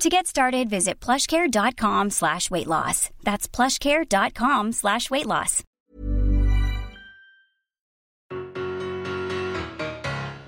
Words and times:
To 0.00 0.10
get 0.10 0.26
started, 0.26 0.68
visit 0.68 1.00
plushcare.com 1.00 2.10
slash 2.10 2.50
weight 2.50 2.66
loss. 2.66 3.08
That's 3.24 3.48
plushcare.com 3.48 4.72
slash 4.72 5.10
weight 5.10 5.24
loss. 5.24 5.62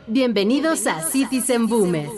Bienvenidos 0.07 0.87
a 0.87 1.01
Citizen 1.01 1.67
Boomer. 1.67 2.09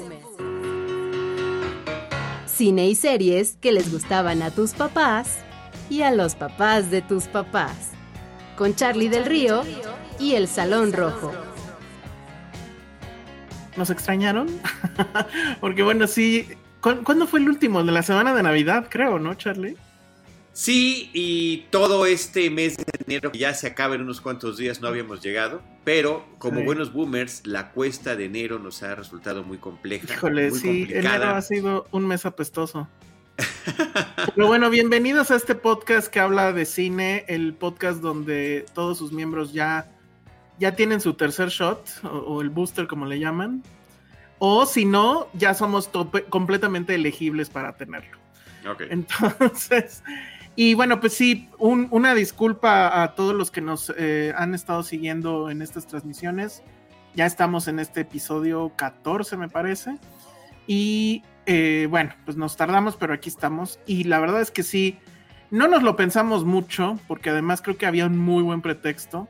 Cine 2.46 2.88
y 2.88 2.96
series 2.96 3.56
que 3.60 3.70
les 3.70 3.92
gustaban 3.92 4.42
a 4.42 4.50
tus 4.50 4.74
papás 4.74 5.38
y 5.88 6.02
a 6.02 6.10
los 6.10 6.34
papás 6.34 6.90
de 6.90 7.00
tus 7.00 7.28
papás. 7.28 7.92
Con 8.56 8.74
Charlie 8.74 9.08
del 9.08 9.24
Río 9.24 9.62
y 10.18 10.34
El 10.34 10.48
Salón 10.48 10.92
Rojo. 10.92 11.32
¿Nos 13.76 13.88
extrañaron? 13.88 14.48
Porque 15.60 15.84
bueno, 15.84 16.08
sí, 16.08 16.48
¿Cuándo 16.80 17.26
fue 17.26 17.40
el 17.40 17.48
último? 17.48 17.84
De 17.84 17.92
la 17.92 18.02
semana 18.02 18.34
de 18.34 18.42
Navidad, 18.42 18.86
creo, 18.88 19.18
¿no, 19.18 19.34
Charlie? 19.34 19.76
Sí, 20.52 21.10
y 21.12 21.58
todo 21.70 22.06
este 22.06 22.50
mes 22.50 22.76
de 22.76 22.84
enero, 23.06 23.30
que 23.32 23.38
ya 23.38 23.54
se 23.54 23.66
acaba 23.66 23.94
en 23.94 24.02
unos 24.02 24.20
cuantos 24.20 24.56
días, 24.56 24.80
no 24.80 24.88
habíamos 24.88 25.22
llegado, 25.22 25.62
pero 25.84 26.26
como 26.38 26.58
Sí. 26.60 26.64
buenos 26.66 26.92
boomers, 26.92 27.46
la 27.46 27.70
cuesta 27.70 28.16
de 28.16 28.24
enero 28.24 28.58
nos 28.58 28.82
ha 28.82 28.94
resultado 28.94 29.44
muy 29.44 29.58
compleja. 29.58 30.12
Híjole, 30.12 30.50
muy 30.50 30.58
sí, 30.58 30.66
complicada. 30.80 31.16
enero 31.16 31.30
ha 31.36 31.42
sido 31.42 31.86
un 31.92 32.06
mes 32.06 32.26
apestoso. 32.26 32.88
Pero 34.34 34.48
bueno, 34.48 34.68
bienvenidos 34.68 35.30
a 35.30 35.36
este 35.36 35.54
podcast 35.54 36.08
que 36.08 36.20
habla 36.20 36.52
de 36.52 36.66
cine, 36.66 37.24
el 37.28 37.54
podcast 37.54 38.00
donde 38.00 38.66
todos 38.74 38.98
sus 38.98 39.12
miembros 39.12 39.52
ya, 39.54 39.86
ya 40.58 40.74
tienen 40.76 41.00
su 41.00 41.14
tercer 41.14 41.48
shot, 41.48 41.88
o, 42.04 42.08
o 42.08 42.40
el 42.42 42.50
booster 42.50 42.86
como 42.86 43.06
le 43.06 43.18
llaman. 43.18 43.62
O 44.40 44.66
si 44.66 44.84
no, 44.86 45.28
ya 45.34 45.54
somos 45.54 45.92
tope- 45.92 46.24
completamente 46.28 46.94
elegibles 46.96 47.48
para 47.50 47.76
tenerlo. 47.76 48.18
Entonces, 48.90 50.02
y 50.56 50.74
bueno, 50.74 50.98
pues 51.00 51.12
sí, 51.14 51.48
un- 51.58 51.86
una 51.90 52.14
disculpa 52.14 53.02
a 53.02 53.14
todos 53.14 53.34
los 53.34 53.50
que 53.50 53.60
nos 53.60 53.92
eh, 53.96 54.32
han 54.36 54.54
estado 54.54 54.82
siguiendo 54.82 55.50
en 55.50 55.62
estas 55.62 55.86
transmisiones. 55.86 56.62
Ya 57.14 57.26
estamos 57.26 57.68
en 57.68 57.78
este 57.78 58.00
episodio 58.00 58.72
14, 58.76 59.36
me 59.36 59.48
parece. 59.48 59.98
Y 60.66 61.22
eh, 61.46 61.86
bueno, 61.90 62.14
pues 62.24 62.36
nos 62.36 62.56
tardamos, 62.56 62.96
pero 62.96 63.12
aquí 63.14 63.28
estamos. 63.28 63.78
Y 63.86 64.04
la 64.04 64.20
verdad 64.20 64.40
es 64.40 64.50
que 64.50 64.62
sí, 64.62 64.98
no 65.50 65.68
nos 65.68 65.82
lo 65.82 65.96
pensamos 65.96 66.44
mucho, 66.44 66.98
porque 67.08 67.30
además 67.30 67.60
creo 67.62 67.76
que 67.76 67.86
había 67.86 68.06
un 68.06 68.16
muy 68.18 68.42
buen 68.42 68.62
pretexto. 68.62 69.28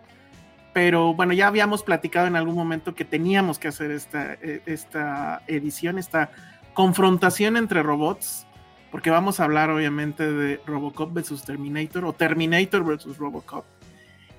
Pero 0.72 1.14
bueno, 1.14 1.32
ya 1.32 1.48
habíamos 1.48 1.82
platicado 1.82 2.26
en 2.26 2.36
algún 2.36 2.54
momento 2.54 2.94
que 2.94 3.04
teníamos 3.04 3.58
que 3.58 3.68
hacer 3.68 3.90
esta, 3.90 4.34
eh, 4.34 4.62
esta 4.66 5.42
edición, 5.48 5.98
esta 5.98 6.30
confrontación 6.74 7.56
entre 7.56 7.82
robots, 7.82 8.46
porque 8.92 9.10
vamos 9.10 9.40
a 9.40 9.44
hablar 9.44 9.70
obviamente 9.70 10.30
de 10.30 10.60
Robocop 10.66 11.12
versus 11.12 11.44
Terminator 11.44 12.04
o 12.04 12.12
Terminator 12.12 12.84
versus 12.84 13.18
Robocop. 13.18 13.64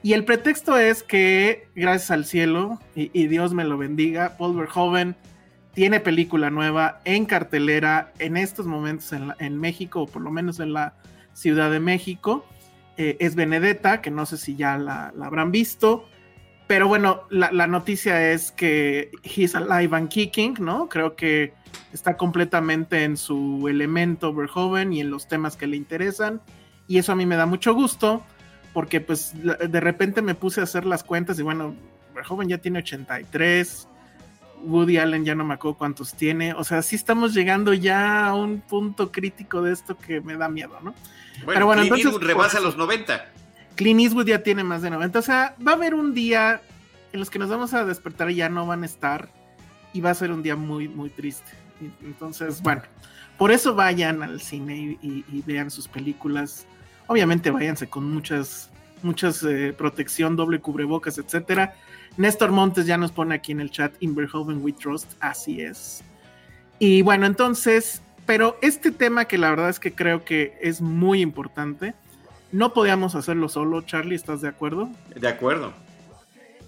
Y 0.03 0.13
el 0.13 0.25
pretexto 0.25 0.77
es 0.77 1.03
que, 1.03 1.67
gracias 1.75 2.11
al 2.11 2.25
cielo, 2.25 2.79
y, 2.95 3.11
y 3.13 3.27
Dios 3.27 3.53
me 3.53 3.65
lo 3.65 3.77
bendiga, 3.77 4.37
Paul 4.37 4.55
Verhoeven 4.55 5.15
tiene 5.73 5.99
película 5.99 6.49
nueva 6.49 7.01
en 7.05 7.25
cartelera 7.25 8.11
en 8.19 8.35
estos 8.35 8.65
momentos 8.65 9.13
en, 9.13 9.27
la- 9.27 9.35
en 9.39 9.57
México, 9.57 10.01
o 10.01 10.07
por 10.07 10.21
lo 10.21 10.31
menos 10.31 10.59
en 10.59 10.73
la 10.73 10.95
Ciudad 11.33 11.69
de 11.69 11.79
México. 11.79 12.45
Eh, 12.97 13.15
es 13.19 13.35
Benedetta, 13.35 14.01
que 14.01 14.11
no 14.11 14.25
sé 14.25 14.37
si 14.37 14.55
ya 14.55 14.77
la, 14.77 15.13
la 15.15 15.27
habrán 15.27 15.51
visto. 15.51 16.07
Pero 16.71 16.87
bueno, 16.87 17.23
la, 17.29 17.51
la 17.51 17.67
noticia 17.67 18.31
es 18.31 18.53
que 18.53 19.11
he's 19.23 19.55
alive 19.55 19.93
and 19.93 20.07
kicking, 20.07 20.55
¿no? 20.61 20.87
Creo 20.87 21.17
que 21.17 21.53
está 21.91 22.15
completamente 22.15 23.03
en 23.03 23.17
su 23.17 23.67
elemento 23.67 24.33
Verhoeven 24.33 24.93
y 24.93 25.01
en 25.01 25.11
los 25.11 25.27
temas 25.27 25.57
que 25.57 25.67
le 25.67 25.75
interesan. 25.75 26.39
Y 26.87 26.97
eso 26.97 27.11
a 27.11 27.15
mí 27.15 27.25
me 27.25 27.35
da 27.35 27.45
mucho 27.45 27.73
gusto, 27.73 28.23
porque 28.71 29.01
pues 29.01 29.33
de 29.33 29.79
repente 29.81 30.21
me 30.21 30.33
puse 30.33 30.61
a 30.61 30.63
hacer 30.63 30.85
las 30.85 31.03
cuentas 31.03 31.37
y 31.39 31.41
bueno, 31.41 31.75
Verhoeven 32.15 32.47
ya 32.47 32.59
tiene 32.59 32.79
83, 32.79 33.89
Woody 34.63 34.97
Allen 34.97 35.25
ya 35.25 35.35
no 35.35 35.43
me 35.43 35.55
acuerdo 35.55 35.77
cuántos 35.77 36.13
tiene. 36.13 36.53
O 36.53 36.63
sea, 36.63 36.81
sí 36.83 36.95
estamos 36.95 37.33
llegando 37.33 37.73
ya 37.73 38.27
a 38.27 38.33
un 38.33 38.61
punto 38.61 39.11
crítico 39.11 39.61
de 39.61 39.73
esto 39.73 39.97
que 39.97 40.21
me 40.21 40.37
da 40.37 40.47
miedo, 40.47 40.79
¿no? 40.81 40.93
Bueno, 41.43 41.51
Pero 41.53 41.65
bueno, 41.65 41.81
entonces, 41.81 42.13
rebasa 42.21 42.59
pues- 42.59 42.63
los 42.63 42.77
90. 42.77 43.25
Clint 43.75 43.99
Eastwood 44.01 44.27
ya 44.27 44.43
tiene 44.43 44.63
más 44.63 44.81
de 44.81 44.89
90. 44.89 45.19
O 45.19 45.21
sea, 45.21 45.55
va 45.65 45.71
a 45.71 45.75
haber 45.75 45.93
un 45.93 46.13
día 46.13 46.61
en 47.13 47.19
los 47.19 47.29
que 47.29 47.39
nos 47.39 47.49
vamos 47.49 47.73
a 47.73 47.85
despertar 47.85 48.29
y 48.31 48.35
ya 48.35 48.49
no 48.49 48.65
van 48.65 48.83
a 48.83 48.85
estar. 48.85 49.29
Y 49.93 50.01
va 50.01 50.11
a 50.11 50.13
ser 50.15 50.31
un 50.31 50.43
día 50.43 50.55
muy, 50.55 50.87
muy 50.87 51.09
triste. 51.09 51.51
Entonces, 52.03 52.61
bueno, 52.61 52.83
por 53.37 53.51
eso 53.51 53.73
vayan 53.75 54.21
al 54.23 54.39
cine 54.41 54.77
y, 54.77 54.99
y- 55.01 55.25
y 55.31 55.41
vean 55.45 55.71
sus 55.71 55.87
películas. 55.87 56.65
Obviamente 57.07 57.51
váyanse 57.51 57.87
con 57.87 58.09
muchas, 58.13 58.69
muchas 59.03 59.43
eh, 59.43 59.73
protección, 59.77 60.35
doble 60.35 60.59
cubrebocas, 60.59 61.17
etcétera. 61.17 61.73
Néstor 62.17 62.51
Montes 62.51 62.85
ya 62.85 62.97
nos 62.97 63.11
pone 63.11 63.35
aquí 63.35 63.51
en 63.51 63.61
el 63.61 63.71
chat 63.71 63.93
Inverhoven 63.99 64.61
We 64.63 64.73
Trust, 64.73 65.11
así 65.19 65.61
es. 65.61 66.03
Y 66.77 67.01
bueno, 67.01 67.25
entonces, 67.25 68.01
pero 68.25 68.57
este 68.61 68.91
tema 68.91 69.25
que 69.25 69.37
la 69.37 69.49
verdad 69.49 69.69
es 69.69 69.79
que 69.79 69.93
creo 69.93 70.23
que 70.23 70.57
es 70.61 70.81
muy 70.81 71.21
importante, 71.21 71.93
no 72.51 72.73
podíamos 72.73 73.15
hacerlo 73.15 73.49
solo, 73.49 73.81
Charlie, 73.81 74.15
¿estás 74.15 74.41
de 74.41 74.49
acuerdo? 74.49 74.89
De 75.15 75.27
acuerdo. 75.27 75.73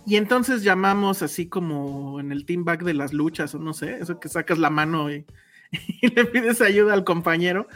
Y 0.05 0.17
entonces 0.17 0.63
llamamos 0.63 1.21
así 1.21 1.47
como 1.47 2.19
en 2.19 2.31
el 2.31 2.45
team 2.45 2.66
back 2.66 2.83
de 2.83 2.94
las 2.94 3.13
luchas, 3.13 3.55
o 3.55 3.59
no 3.59 3.73
sé, 3.73 3.99
eso 3.99 4.19
que 4.19 4.29
sacas 4.29 4.57
la 4.57 4.69
mano 4.69 5.11
y, 5.11 5.25
y 6.01 6.07
le 6.07 6.25
pides 6.25 6.61
ayuda 6.61 6.93
al 6.93 7.03
compañero. 7.03 7.67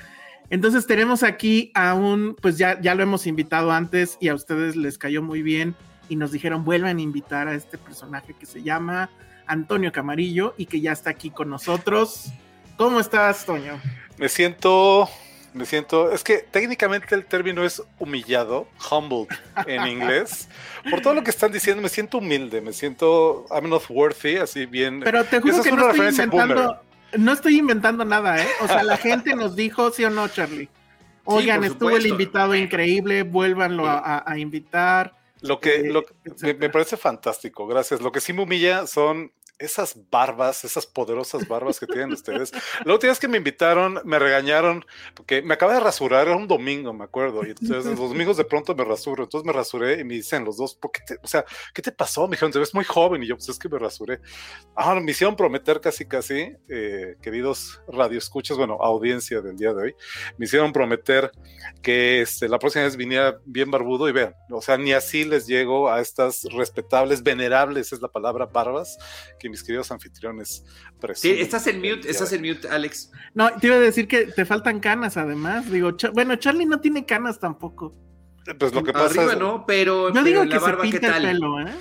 Entonces 0.50 0.88
tenemos 0.88 1.24
aquí 1.24 1.72
a 1.76 1.94
un, 1.94 2.36
pues 2.42 2.58
ya, 2.58 2.80
ya 2.80 2.96
lo 2.96 3.04
hemos 3.04 3.28
invitado 3.28 3.72
antes 3.72 4.18
y 4.22 4.30
a 4.30 4.36
ustedes 4.36 4.76
les 4.76 4.98
cayó 4.98 5.22
muy 5.22 5.42
bien 5.42 5.76
y 6.10 6.16
nos 6.16 6.32
dijeron 6.32 6.64
vuelvan 6.64 6.98
a 6.98 7.02
invitar 7.02 7.50
a 7.50 7.54
este 7.54 7.78
personaje 7.78 8.34
que 8.34 8.46
se 8.46 8.64
llama 8.64 9.10
Antonio 9.46 9.92
Camarillo 9.92 10.54
y 10.58 10.66
que 10.66 10.80
ya 10.80 10.94
está 10.94 11.10
aquí 11.10 11.32
con 11.32 11.50
nosotros. 11.50 12.32
¿Cómo 12.78 13.00
estás, 13.00 13.46
Toño? 13.46 13.74
Me 14.18 14.30
siento, 14.30 15.10
me 15.58 15.66
siento, 15.66 16.12
es 16.12 16.24
que 16.24 16.38
técnicamente 16.38 17.14
el 17.16 17.26
término 17.26 17.64
es 17.66 17.82
humillado, 18.00 18.68
humbled 18.90 19.28
en 19.66 19.86
inglés. 19.88 20.48
Por 20.90 21.02
todo 21.02 21.14
lo 21.16 21.24
que 21.24 21.32
están 21.32 21.52
diciendo, 21.52 21.82
me 21.82 21.90
siento 21.90 22.20
humilde, 22.20 22.62
me 22.62 22.72
siento, 22.74 23.46
I'm 23.52 23.70
not 23.70 23.84
worthy, 23.90 24.38
así 24.38 24.66
bien. 24.66 25.02
Pero 25.02 25.24
te 25.26 25.40
juro 25.42 25.52
Esa 25.54 25.62
es 25.62 25.68
que 25.68 25.74
una 25.74 25.82
no 25.84 25.90
estoy 25.92 26.08
inventando, 26.08 26.56
boomer. 26.56 26.78
no 27.20 27.34
estoy 27.34 27.58
inventando 27.58 28.06
nada, 28.06 28.42
¿eh? 28.42 28.48
O 28.62 28.68
sea, 28.68 28.84
la 28.84 28.98
gente 29.10 29.36
nos 29.36 29.56
dijo, 29.56 29.92
sí 29.92 30.06
o 30.06 30.10
no, 30.10 30.28
Charlie. 30.28 30.70
Oigan, 31.26 31.64
estuvo 31.66 31.90
el 31.90 32.06
invitado 32.08 32.56
increíble, 32.56 33.24
vuélvanlo 33.24 33.86
a, 33.86 33.98
a- 34.00 34.24
a 34.32 34.38
invitar. 34.38 35.14
Lo 35.42 35.60
que, 35.60 35.76
eh, 35.82 35.92
lo 35.92 36.04
que- 36.06 36.14
me, 36.42 36.54
me 36.54 36.70
parece 36.70 36.96
fantástico, 36.96 37.68
gracias. 37.68 38.00
Lo 38.02 38.12
que 38.14 38.22
sí 38.22 38.32
me 38.32 38.44
humilla 38.44 38.88
son 38.88 39.32
esas 39.60 39.98
barbas, 40.12 40.64
esas 40.64 40.86
poderosas 40.86 41.48
barbas 41.48 41.80
que 41.80 41.88
tienen 41.88 42.12
ustedes. 42.12 42.52
La 42.86 42.94
última 42.94 43.12
vez 43.12 43.20
que 43.20 43.28
me 43.28 43.38
invitaron, 43.38 44.00
me 44.04 44.20
regañaron, 44.20 44.86
porque 45.16 45.42
me 45.42 45.56
acabé 45.56 45.74
de 45.76 45.80
rasurar, 45.80 46.28
era 46.28 46.38
un 46.38 46.48
domingo, 46.48 46.94
me 46.94 47.04
acuerdo, 47.04 47.46
y 47.46 47.50
entonces 47.50 47.86
los 47.86 48.10
domingos 48.10 48.38
de 48.38 48.46
pronto 48.46 48.76
me 48.76 48.84
rasuro, 48.84 49.24
entonces 49.24 49.46
me 49.46 49.54
rasuré 49.54 50.00
y 50.00 50.04
me 50.04 50.16
dicen 50.16 50.46
los 50.46 50.58
dos, 50.58 50.76
¿por 50.76 50.92
qué 50.92 51.02
te, 51.06 51.18
o 51.22 51.28
sea, 51.28 51.44
¿qué 51.74 51.82
te 51.82 51.92
pasó? 51.92 52.28
Me 52.28 52.36
dijeron, 52.36 52.52
te 52.52 52.60
ves 52.60 52.74
muy 52.74 52.86
joven, 52.86 53.24
y 53.24 53.28
yo, 53.28 53.36
pues 53.36 53.50
es 53.50 53.58
que 53.58 53.70
me 53.70 53.80
rasuré. 53.80 54.20
Ahora 54.76 55.00
me 55.00 55.12
hicieron 55.12 55.36
prometer 55.36 55.82
casi, 55.82 56.06
casi, 56.06 56.56
eh, 56.70 57.16
queridos 57.22 57.82
radioescuchas, 57.88 58.58
bueno, 58.58 58.78
audiencia 58.82 59.42
del 59.42 59.58
día 59.58 59.74
de 59.74 59.84
hoy, 59.84 59.96
me 60.38 60.46
hicieron 60.46 60.72
prometer 60.72 61.32
que 61.82 62.22
este, 62.22 62.48
la 62.48 62.60
próxima 62.60 62.86
vez 62.86 62.96
viniera 62.96 63.40
bien 63.46 63.72
barbudo 63.72 64.08
y 64.08 64.12
vean, 64.12 64.36
o 64.52 64.62
sea, 64.62 64.78
ni 64.78 64.94
así 64.94 65.24
les 65.26 65.48
llego 65.48 65.90
a 65.90 66.00
estas 66.00 66.44
respetables, 66.52 67.24
venerables, 67.24 67.92
es 67.92 68.02
la 68.02 68.08
palabra, 68.08 68.46
barbas, 68.46 68.98
que 69.40 69.47
mis 69.50 69.64
queridos 69.64 69.92
anfitriones 69.92 70.64
Sí, 71.14 71.32
estás 71.40 71.68
en 71.68 71.78
mute, 71.78 72.10
estás 72.10 72.32
en 72.34 72.42
mute, 72.42 72.68
Alex. 72.68 73.12
No, 73.34 73.52
te 73.54 73.68
iba 73.68 73.76
a 73.76 73.80
decir 73.80 74.08
que 74.08 74.26
te 74.26 74.46
faltan 74.46 74.80
canas, 74.80 75.18
además. 75.18 75.70
Digo, 75.72 75.92
bueno, 76.14 76.36
Charlie 76.38 76.66
no 76.66 76.80
tiene 76.80 77.06
canas 77.06 77.40
tampoco. 77.40 77.96
Pues 78.58 78.74
lo 78.74 78.84
que 78.84 78.94
pasa 78.94 79.22
Arriba 79.22 79.36
no, 79.36 79.66
pero. 79.66 80.14
Yo 80.14 80.24
digo 80.24 80.44
que 80.48 80.60
se 80.60 80.74
pinta 80.74 81.18
el 81.18 81.24
pelo, 81.24 81.60
¿eh? 81.62 81.74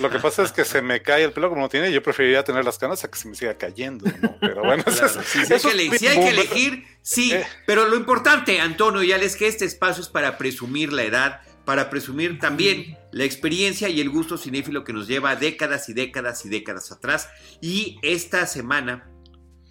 Lo 0.00 0.08
que 0.08 0.18
pasa 0.18 0.42
es 0.42 0.52
que 0.52 0.64
se 0.64 0.80
me 0.80 1.02
cae 1.02 1.24
el 1.24 1.32
pelo 1.32 1.50
como 1.50 1.62
no 1.62 1.68
tiene, 1.68 1.92
yo 1.92 2.02
preferiría 2.02 2.42
tener 2.42 2.64
las 2.64 2.78
canas 2.78 3.04
a 3.04 3.10
que 3.10 3.18
se 3.18 3.28
me 3.28 3.34
siga 3.34 3.54
cayendo, 3.58 4.10
¿no? 4.22 4.36
Pero 4.40 4.62
bueno, 4.62 4.82
si, 5.24 5.40
hay 5.40 5.60
que, 5.60 6.28
elegir, 6.30 6.86
sí, 7.02 7.32
eh. 7.32 7.46
pero 7.66 7.86
lo 7.86 7.96
importante, 7.96 8.60
Antonio 8.60 9.02
y 9.02 9.12
Alex, 9.12 9.36
que 9.36 9.46
este 9.46 9.66
espacio 9.66 10.02
es 10.02 10.08
para 10.08 10.38
presumir 10.38 10.90
la 10.90 11.02
edad, 11.02 11.40
para 11.64 11.90
presumir 11.90 12.38
también 12.38 12.96
la 13.12 13.24
experiencia 13.24 13.88
y 13.88 14.00
el 14.00 14.10
gusto 14.10 14.36
cinéfilo 14.36 14.84
que 14.84 14.92
nos 14.92 15.06
lleva 15.06 15.36
décadas 15.36 15.88
y 15.88 15.94
décadas 15.94 16.44
y 16.44 16.48
décadas 16.48 16.92
atrás. 16.92 17.28
Y 17.60 17.98
esta 18.02 18.46
semana, 18.46 19.08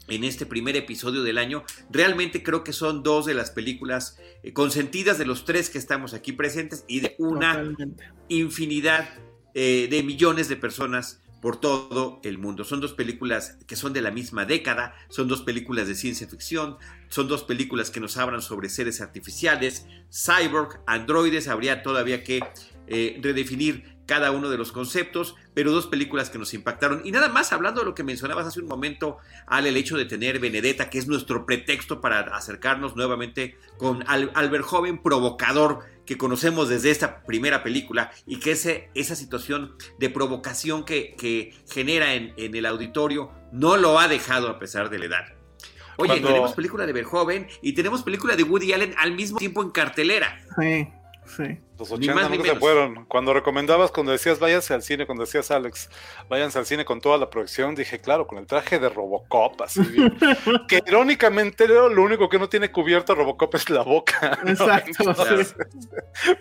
en 0.08 0.24
este 0.24 0.46
primer 0.46 0.76
episodio 0.76 1.24
del 1.24 1.38
año, 1.38 1.64
realmente 1.90 2.44
creo 2.44 2.64
que 2.64 2.74
son 2.74 3.04
dos 3.04 3.26
de 3.26 3.34
las 3.34 3.52
películas 3.52 4.18
eh, 4.44 4.54
consentidas 4.54 5.18
de 5.18 5.26
los 5.26 5.46
tres 5.46 5.70
que 5.70 5.78
estamos 5.78 6.14
aquí 6.14 6.32
presentes 6.32 6.84
y 6.88 7.00
de 7.00 7.16
una 7.20 7.76
infinidad 8.28 9.10
eh, 9.54 9.88
de 9.90 10.04
millones 10.04 10.50
de 10.50 10.56
personas 10.56 11.23
por 11.44 11.60
todo 11.60 12.22
el 12.24 12.38
mundo. 12.38 12.64
Son 12.64 12.80
dos 12.80 12.94
películas 12.94 13.58
que 13.68 13.76
son 13.76 13.92
de 13.92 14.02
la 14.02 14.12
misma 14.12 14.46
década, 14.46 14.96
son 15.10 15.28
dos 15.28 15.42
películas 15.42 15.90
de 15.90 15.96
ciencia 15.96 16.26
ficción, 16.26 16.78
son 17.10 17.28
dos 17.28 17.44
películas 17.44 17.92
que 17.92 18.00
nos 18.00 18.16
hablan 18.16 18.42
sobre 18.42 18.70
seres 18.70 19.02
artificiales, 19.02 19.86
cyborg, 20.10 20.80
androides, 20.88 21.50
habría 21.50 21.84
todavía 21.84 22.24
que 22.24 22.40
eh, 22.88 23.20
redefinir 23.22 23.98
cada 24.06 24.32
uno 24.32 24.50
de 24.50 24.58
los 24.58 24.72
conceptos, 24.72 25.36
pero 25.54 25.72
dos 25.72 25.88
películas 25.88 26.30
que 26.30 26.38
nos 26.38 26.54
impactaron. 26.54 27.02
Y 27.04 27.12
nada 27.12 27.30
más, 27.30 27.54
hablando 27.54 27.82
de 27.82 27.86
lo 27.86 27.96
que 27.96 28.04
mencionabas 28.04 28.48
hace 28.48 28.60
un 28.60 28.68
momento, 28.68 29.18
al 29.48 29.66
el 29.66 29.78
hecho 29.78 29.98
de 29.98 30.06
tener 30.06 30.40
Benedetta, 30.40 30.90
que 30.90 31.00
es 31.00 31.08
nuestro 31.08 31.46
pretexto 31.46 32.02
para 32.02 32.22
acercarnos 32.36 32.96
nuevamente 32.96 33.58
con 33.78 34.04
Albert 34.08 34.66
Joven, 34.66 35.02
provocador, 35.02 35.80
que 36.06 36.18
conocemos 36.18 36.68
desde 36.68 36.92
esta 36.92 37.24
primera 37.24 37.64
película, 37.64 38.12
y 38.26 38.40
que 38.40 38.52
ese, 38.52 38.90
esa 38.94 39.16
situación 39.16 39.76
de 40.00 40.10
provocación 40.10 40.84
que, 40.84 41.54
genera 41.72 42.14
en, 42.14 42.34
el 42.38 42.66
auditorio 42.66 43.32
no 43.52 43.78
lo 43.78 44.00
ha 44.00 44.08
dejado 44.08 44.50
a 44.50 44.60
pesar 44.60 44.90
de 44.90 45.00
la 45.00 45.06
edad. 45.06 45.26
Oye, 45.98 46.20
tenemos 46.20 46.54
película 46.54 46.86
de 46.88 46.94
Verhoeven 46.94 47.48
y 47.62 47.74
tenemos 47.74 48.02
película 48.02 48.36
de 48.36 48.44
Woody 48.44 48.74
Allen 48.74 48.96
al 48.98 49.14
mismo 49.14 49.38
tiempo 49.38 49.62
en 49.62 49.70
cartelera. 49.70 50.42
Sí, 50.60 50.90
sí. 51.26 51.60
Los 51.84 51.92
80 51.92 52.30
nunca 52.30 52.44
se 52.46 52.56
fueron. 52.56 53.06
Cuando 53.06 53.34
recomendabas, 53.34 53.92
cuando 53.92 54.14
decías 54.14 54.40
váyanse 54.40 54.74
al 54.74 54.84
cine, 54.84 55.06
cuando 55.06 55.26
decías 55.26 55.52
Alex, 55.52 55.90
váyanse 56.30 56.60
al 56.60 56.66
cine 56.66 56.86
con 56.86 57.02
toda 57.02 57.18
la 57.18 57.30
producción, 57.30 57.76
dije, 57.76 58.00
claro, 58.00 58.26
con 58.26 58.38
el 58.38 58.48
traje 58.48 58.80
de 58.80 58.88
Robocop, 58.88 59.62
así 59.62 59.82
que 60.70 60.82
irónicamente 60.88 61.68
lo 61.68 62.02
único 62.02 62.30
que 62.30 62.40
no 62.40 62.48
tiene 62.48 62.72
cubierto 62.72 63.16
Robocop 63.16 63.56
es 63.56 63.70
la 63.70 63.82
boca. 63.82 64.40
Exacto. 64.46 65.14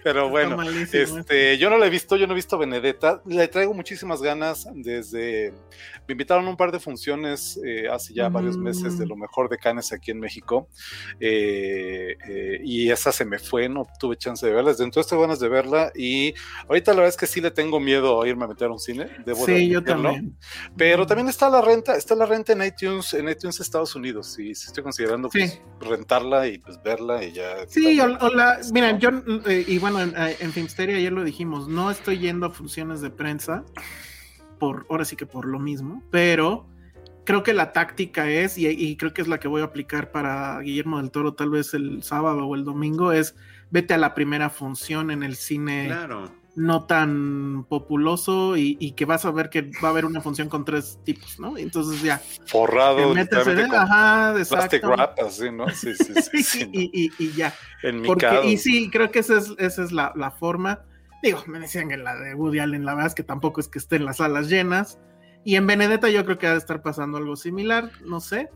pero 0.04 0.28
bueno, 0.28 0.62
este, 0.62 1.58
yo 1.58 1.70
no 1.70 1.76
la 1.76 1.86
he 1.86 1.90
visto, 1.90 2.16
yo 2.16 2.28
no 2.28 2.34
he 2.34 2.36
visto 2.36 2.56
Benedetta, 2.56 3.20
le 3.26 3.48
traigo 3.48 3.74
muchísimas 3.74 4.22
ganas 4.22 4.68
desde. 4.72 5.52
Me 6.06 6.12
invitaron 6.12 6.46
a 6.46 6.50
un 6.50 6.56
par 6.56 6.70
de 6.70 6.78
funciones 6.78 7.60
eh, 7.64 7.88
hace 7.88 8.14
ya 8.14 8.28
varios 8.28 8.56
meses 8.56 8.98
de 8.98 9.06
mm. 9.06 9.08
lo 9.08 9.16
mejor 9.16 9.48
de 9.48 9.58
Canes 9.58 9.92
aquí 9.92 10.10
en 10.10 10.20
México. 10.20 10.68
Eh, 11.20 12.16
eh, 12.28 12.60
y 12.62 12.90
esa 12.90 13.12
se 13.12 13.24
me 13.24 13.38
fue, 13.38 13.68
no 13.68 13.86
tuve 13.98 14.16
chance 14.16 14.44
de 14.46 14.52
verla. 14.52 14.70
Desde 14.70 14.84
entonces 14.84 15.12
ganas 15.32 15.40
de 15.40 15.48
verla 15.48 15.92
y 15.94 16.34
ahorita 16.68 16.92
la 16.92 16.96
verdad 16.96 17.08
es 17.08 17.16
que 17.16 17.26
sí 17.26 17.40
le 17.40 17.50
tengo 17.50 17.80
miedo 17.80 18.22
a 18.22 18.28
irme 18.28 18.44
a 18.44 18.48
meter 18.48 18.68
a 18.68 18.72
un 18.72 18.78
cine. 18.78 19.08
Debo 19.24 19.44
sí, 19.44 19.68
yo 19.68 19.82
también. 19.82 20.36
Pero 20.76 21.06
también 21.06 21.28
está 21.28 21.48
la 21.48 21.60
renta, 21.60 21.96
está 21.96 22.14
la 22.14 22.26
renta 22.26 22.52
en 22.52 22.62
iTunes, 22.62 23.14
en 23.14 23.28
iTunes 23.28 23.60
Estados 23.60 23.94
Unidos 23.94 24.38
y 24.38 24.50
estoy 24.50 24.82
considerando 24.82 25.28
pues, 25.28 25.60
rentarla 25.80 26.46
y 26.46 26.58
pues 26.58 26.82
verla 26.82 27.24
y 27.24 27.32
ya. 27.32 27.66
Sí, 27.68 28.00
hola, 28.00 28.58
miren, 28.72 28.98
yo, 28.98 29.10
eh, 29.46 29.64
y 29.66 29.78
bueno, 29.78 30.00
en, 30.00 30.14
eh, 30.16 30.36
en 30.40 30.52
Filmsteria 30.52 30.96
ayer 30.96 31.12
lo 31.12 31.24
dijimos, 31.24 31.68
no 31.68 31.90
estoy 31.90 32.18
yendo 32.18 32.46
a 32.46 32.50
funciones 32.50 33.00
de 33.00 33.10
prensa, 33.10 33.64
por, 34.58 34.86
ahora 34.90 35.04
sí 35.04 35.16
que 35.16 35.26
por 35.26 35.46
lo 35.46 35.58
mismo, 35.58 36.02
pero 36.10 36.68
creo 37.24 37.42
que 37.42 37.54
la 37.54 37.72
táctica 37.72 38.30
es, 38.30 38.58
y, 38.58 38.66
y, 38.68 38.96
creo 38.96 39.12
que 39.12 39.22
es 39.22 39.28
la 39.28 39.38
que 39.38 39.48
voy 39.48 39.62
a 39.62 39.66
aplicar 39.66 40.10
para 40.10 40.60
Guillermo 40.60 40.98
del 40.98 41.10
Toro 41.10 41.34
tal 41.34 41.50
vez 41.50 41.74
el 41.74 42.02
sábado 42.02 42.46
o 42.46 42.54
el 42.54 42.64
domingo, 42.64 43.12
es 43.12 43.34
vete 43.72 43.94
a 43.94 43.98
la 43.98 44.14
primera 44.14 44.50
función 44.50 45.10
en 45.10 45.24
el 45.24 45.34
cine 45.34 45.90
no 46.54 46.84
tan 46.84 47.64
populoso 47.64 48.58
y, 48.58 48.92
que 48.92 49.06
vas 49.06 49.24
a 49.24 49.30
ver 49.30 49.48
que 49.48 49.70
va 49.82 49.88
a 49.88 49.90
haber 49.90 50.04
una 50.04 50.20
función 50.20 50.50
con 50.50 50.66
tres 50.66 50.98
tipos, 51.02 51.40
¿no? 51.40 51.56
Entonces 51.56 52.02
ya. 52.02 52.20
Forrado. 52.46 53.14
Metes 53.14 53.46
en 53.46 53.74
ajá, 53.74 54.34
plastic 54.48 54.84
wrap, 54.84 55.18
así, 55.18 55.50
¿no? 55.50 55.68
Sí, 55.70 55.94
sí, 55.94 56.42
sí. 56.42 56.70
y, 56.72 57.32
ya. 57.32 57.54
En 57.82 58.02
mi 58.02 58.06
Porque, 58.06 58.44
y 58.44 58.58
sí, 58.58 58.90
creo 58.90 59.10
que 59.10 59.20
esa 59.20 59.38
es, 59.38 59.54
esa 59.58 59.82
es 59.82 59.92
la, 59.92 60.12
la, 60.14 60.30
forma. 60.30 60.84
Digo, 61.22 61.42
me 61.46 61.58
decían 61.58 61.88
que 61.88 61.96
la 61.96 62.16
de 62.16 62.34
Woody 62.34 62.58
Allen, 62.58 62.84
la 62.84 62.92
verdad 62.92 63.08
es 63.08 63.14
que 63.14 63.22
tampoco 63.22 63.60
es 63.60 63.68
que 63.68 63.78
esté 63.78 63.96
en 63.96 64.04
las 64.04 64.18
salas 64.18 64.48
llenas. 64.48 64.98
Y 65.44 65.56
en 65.56 65.66
Benedetta 65.66 66.10
yo 66.10 66.22
creo 66.26 66.36
que 66.36 66.46
ha 66.46 66.52
de 66.52 66.58
estar 66.58 66.82
pasando 66.82 67.16
algo 67.16 67.36
similar, 67.36 67.90
no 68.04 68.20
sé. 68.20 68.50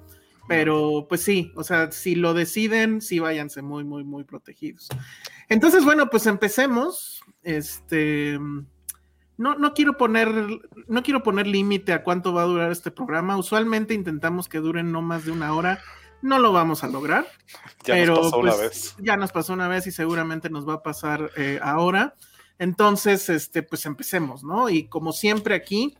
Pero 0.48 1.06
pues 1.08 1.22
sí, 1.22 1.52
o 1.56 1.64
sea, 1.64 1.90
si 1.90 2.14
lo 2.14 2.34
deciden, 2.34 3.00
sí 3.00 3.18
váyanse 3.18 3.62
muy, 3.62 3.84
muy, 3.84 4.04
muy 4.04 4.24
protegidos. 4.24 4.88
Entonces, 5.48 5.84
bueno, 5.84 6.08
pues 6.08 6.26
empecemos. 6.26 7.20
Este, 7.42 8.38
no, 9.36 9.56
no 9.56 9.74
quiero 9.74 9.96
poner, 9.96 10.28
no 10.86 11.02
quiero 11.02 11.22
poner 11.22 11.46
límite 11.46 11.92
a 11.92 12.02
cuánto 12.02 12.32
va 12.32 12.42
a 12.42 12.46
durar 12.46 12.72
este 12.72 12.90
programa. 12.90 13.36
Usualmente 13.36 13.94
intentamos 13.94 14.48
que 14.48 14.58
duren 14.58 14.92
no 14.92 15.02
más 15.02 15.24
de 15.24 15.32
una 15.32 15.54
hora. 15.54 15.80
No 16.22 16.38
lo 16.38 16.52
vamos 16.52 16.84
a 16.84 16.88
lograr. 16.88 17.26
Ya 17.84 17.94
pero, 17.94 18.16
nos 18.16 18.24
pasó 18.24 18.40
pues, 18.40 18.54
una 18.54 18.62
vez. 18.62 18.96
Ya 18.98 19.16
nos 19.16 19.32
pasó 19.32 19.52
una 19.52 19.68
vez 19.68 19.86
y 19.86 19.92
seguramente 19.92 20.50
nos 20.50 20.68
va 20.68 20.74
a 20.74 20.82
pasar 20.82 21.30
eh, 21.36 21.60
ahora. 21.62 22.16
Entonces, 22.58 23.28
este, 23.28 23.62
pues 23.62 23.86
empecemos, 23.86 24.42
¿no? 24.42 24.68
Y 24.68 24.88
como 24.88 25.12
siempre 25.12 25.54
aquí, 25.54 25.96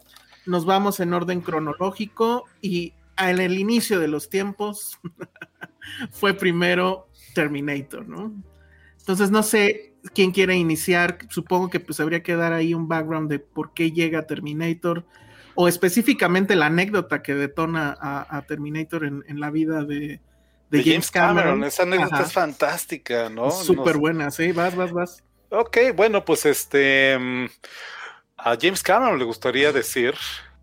nos 0.47 0.65
vamos 0.65 1.01
en 1.01 1.13
orden 1.13 1.43
cronológico 1.43 2.45
y 2.61 2.95
en 3.19 3.41
el 3.41 3.59
inicio 3.59 4.01
de 4.01 4.09
los 4.09 4.29
tiempos 4.29 4.99
fue 6.11 6.35
primero 6.35 7.09
Terminator, 7.35 8.09
¿no? 8.09 8.33
Entonces 8.99 9.31
no 9.31 9.43
sé 9.43 9.95
quién 10.15 10.33
quiere 10.33 10.57
iniciar, 10.57 11.19
supongo 11.29 11.71
que 11.71 11.81
pues 11.81 12.01
habría 12.01 12.23
que 12.23 12.37
dar 12.37 12.53
ahí 12.53 12.75
un 12.75 12.89
background 12.89 13.31
de 13.31 13.39
por 13.39 13.73
qué 13.73 13.93
llega 13.93 14.27
Terminator 14.27 15.05
o 15.55 15.69
específicamente 15.69 16.55
la 16.55 16.67
anécdota 16.67 17.23
que 17.23 17.35
detona 17.35 17.97
a, 17.99 18.43
Terminator 18.47 19.05
en, 19.05 19.41
la 19.41 19.51
vida 19.51 19.85
de, 19.85 20.21
James, 20.71 21.11
Cameron. 21.11 21.65
Esa 21.65 21.85
anécdota 21.85 22.23
es 22.23 22.33
fantástica, 22.33 23.31
¿no? 23.31 23.51
Súper 23.51 23.97
buena, 23.97 24.31
sí, 24.31 24.53
vas, 24.53 24.77
vas, 24.77 24.93
vas. 24.93 25.25
Ok, 25.51 25.79
bueno, 25.95 26.25
pues 26.25 26.45
este... 26.45 27.19
Mm, 27.19 27.47
a 28.37 28.57
James 28.61 28.83
Cameron 28.83 29.19
le 29.19 29.25
gustaría 29.25 29.73
decir 29.73 30.15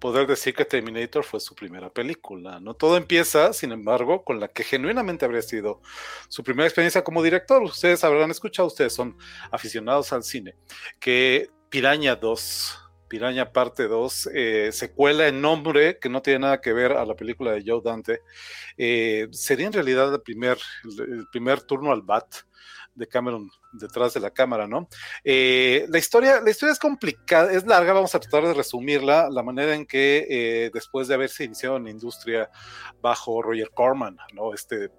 poder 0.04 0.28
decir 0.28 0.54
que 0.54 0.66
Terminator 0.66 1.24
fue 1.24 1.40
su 1.40 1.56
primera 1.56 1.90
película. 1.90 2.60
No 2.60 2.74
todo 2.74 2.98
empieza, 2.98 3.54
sin 3.54 3.72
embargo, 3.72 4.26
con 4.26 4.38
la 4.38 4.50
que 4.50 4.66
genuinamente 4.66 5.24
habría 5.24 5.42
sido 5.42 5.82
su 6.28 6.44
primera 6.44 6.68
experiencia 6.68 7.06
como 7.06 7.24
director. 7.24 7.64
Ustedes 7.64 8.04
habrán 8.04 8.30
escuchado, 8.30 8.68
ustedes 8.68 8.92
son 8.92 9.18
aficionados 9.50 10.12
al 10.12 10.24
cine, 10.24 10.56
que 11.00 11.48
Piraña 11.70 12.18
2, 12.18 12.80
Piraña 13.08 13.54
parte 13.54 13.88
2, 13.88 14.30
eh, 14.34 14.70
secuela 14.74 15.30
en 15.30 15.40
nombre 15.40 15.98
que 16.00 16.10
no 16.10 16.22
tiene 16.22 16.40
nada 16.40 16.60
que 16.60 16.74
ver 16.74 16.92
a 16.92 17.06
la 17.06 17.16
película 17.16 17.54
de 17.54 17.64
Joe 17.66 17.80
Dante, 17.82 18.20
eh, 18.76 19.30
sería 19.32 19.68
en 19.68 19.74
realidad 19.74 20.14
el 20.14 20.22
primer, 20.22 20.58
el 20.84 21.28
primer 21.32 21.62
turno 21.62 21.94
al 21.94 22.02
bat 22.02 22.26
de 22.96 23.08
Cameron 23.08 23.50
detrás 23.72 24.14
de 24.14 24.20
la 24.20 24.32
cámara, 24.32 24.68
¿no? 24.68 24.88
Eh, 25.24 25.86
la, 25.90 25.98
historia, 25.98 26.42
la 26.42 26.50
historia 26.50 26.74
es 26.74 26.80
complicada, 26.80 27.52
es 27.52 27.66
larga, 27.66 27.94
vamos 27.94 28.14
a 28.16 28.20
tratar 28.20 28.48
de 28.48 28.54
resumirla, 28.54 29.30
la 29.30 29.44
manera 29.44 29.76
en 29.76 29.86
que 29.86 30.28
eh, 30.30 30.72
después 30.74 31.08
de 31.08 31.16
haberse 31.16 31.44
iniciado 31.44 31.78
en 31.78 31.86
la 31.86 31.90
industria 31.90 32.50
bajo 33.02 33.42
Roger 33.42 33.72
Corman, 33.74 34.18
¿no? 34.34 34.54
Este 34.54 34.90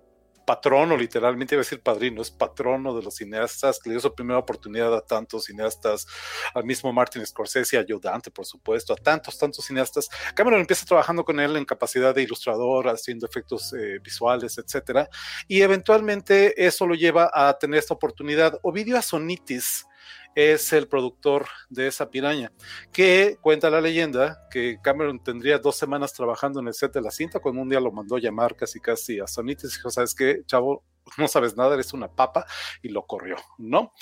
patrono, 0.44 0.96
literalmente 0.96 1.54
iba 1.54 1.60
a 1.60 1.64
decir 1.64 1.80
padrino, 1.80 2.22
es 2.22 2.30
patrono 2.30 2.96
de 2.96 3.02
los 3.02 3.16
cineastas, 3.16 3.78
que 3.78 3.88
le 3.88 3.94
dio 3.94 4.00
su 4.00 4.14
primera 4.14 4.38
oportunidad 4.38 4.94
a 4.94 5.00
tantos 5.00 5.44
cineastas, 5.44 6.06
al 6.54 6.64
mismo 6.64 6.92
Martin 6.92 7.26
Scorsese, 7.26 7.78
ayudante, 7.78 8.30
por 8.30 8.46
supuesto, 8.46 8.92
a 8.92 8.96
tantos, 8.96 9.38
tantos 9.38 9.64
cineastas. 9.64 10.08
Cameron 10.34 10.60
empieza 10.60 10.86
trabajando 10.86 11.24
con 11.24 11.40
él 11.40 11.56
en 11.56 11.64
capacidad 11.64 12.14
de 12.14 12.22
ilustrador, 12.22 12.88
haciendo 12.88 13.26
efectos 13.26 13.72
eh, 13.72 13.98
visuales, 14.02 14.58
etcétera, 14.58 15.08
y 15.48 15.62
eventualmente 15.62 16.64
eso 16.64 16.86
lo 16.86 16.94
lleva 16.94 17.30
a 17.32 17.58
tener 17.58 17.78
esta 17.78 17.94
oportunidad. 17.94 18.58
Ovidio 18.62 18.96
Asonitis, 18.96 19.86
es 20.34 20.72
el 20.72 20.88
productor 20.88 21.46
de 21.68 21.86
esa 21.86 22.10
piraña, 22.10 22.52
que 22.92 23.38
cuenta 23.40 23.70
la 23.70 23.80
leyenda 23.80 24.46
que 24.50 24.78
Cameron 24.82 25.22
tendría 25.22 25.58
dos 25.58 25.76
semanas 25.76 26.12
trabajando 26.12 26.60
en 26.60 26.68
el 26.68 26.74
set 26.74 26.92
de 26.92 27.00
la 27.00 27.10
cinta, 27.10 27.40
cuando 27.40 27.62
un 27.62 27.68
día 27.68 27.80
lo 27.80 27.92
mandó 27.92 28.18
llamar 28.18 28.56
casi 28.56 28.80
casi 28.80 29.20
a 29.20 29.26
Sonitis 29.26 29.72
y 29.72 29.76
dijo, 29.76 29.90
¿sabes 29.90 30.14
qué, 30.14 30.42
chavo? 30.46 30.84
No 31.18 31.28
sabes 31.28 31.54
nada, 31.56 31.74
eres 31.74 31.92
una 31.92 32.08
papa, 32.08 32.46
y 32.82 32.88
lo 32.88 33.06
corrió, 33.06 33.36
¿no? 33.58 33.92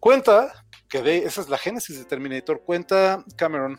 Cuenta 0.00 0.66
que 0.88 1.00
de, 1.00 1.18
esa 1.18 1.40
es 1.40 1.48
la 1.48 1.58
génesis 1.58 1.98
de 1.98 2.04
Terminator, 2.04 2.62
cuenta 2.64 3.24
Cameron 3.36 3.78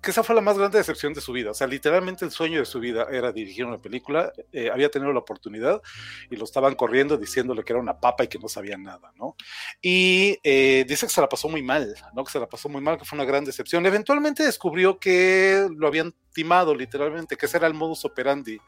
que 0.00 0.10
esa 0.10 0.22
fue 0.22 0.34
la 0.34 0.40
más 0.40 0.56
grande 0.56 0.78
decepción 0.78 1.12
de 1.12 1.20
su 1.20 1.32
vida. 1.32 1.50
O 1.50 1.54
sea, 1.54 1.66
literalmente 1.66 2.24
el 2.24 2.30
sueño 2.30 2.58
de 2.58 2.64
su 2.64 2.80
vida 2.80 3.06
era 3.10 3.32
dirigir 3.32 3.64
una 3.64 3.78
película. 3.78 4.32
Eh, 4.52 4.70
había 4.72 4.90
tenido 4.90 5.12
la 5.12 5.18
oportunidad 5.18 5.82
y 6.30 6.36
lo 6.36 6.44
estaban 6.44 6.74
corriendo 6.74 7.16
diciéndole 7.16 7.64
que 7.64 7.72
era 7.72 7.80
una 7.80 7.98
papa 7.98 8.24
y 8.24 8.28
que 8.28 8.38
no 8.38 8.48
sabía 8.48 8.78
nada, 8.78 9.12
¿no? 9.16 9.36
Y 9.80 10.38
eh, 10.42 10.84
dice 10.88 11.06
que 11.06 11.12
se 11.12 11.20
la 11.20 11.28
pasó 11.28 11.48
muy 11.48 11.62
mal, 11.62 11.94
¿no? 12.14 12.24
Que 12.24 12.32
se 12.32 12.40
la 12.40 12.48
pasó 12.48 12.68
muy 12.68 12.80
mal, 12.80 12.98
que 12.98 13.04
fue 13.04 13.16
una 13.16 13.26
gran 13.26 13.44
decepción. 13.44 13.84
Eventualmente 13.84 14.44
descubrió 14.44 14.98
que 14.98 15.68
lo 15.76 15.86
habían 15.86 16.14
timado 16.32 16.74
literalmente, 16.74 17.36
que 17.36 17.46
ese 17.46 17.58
era 17.58 17.66
el 17.66 17.74
modus 17.74 18.04
operandi 18.04 18.58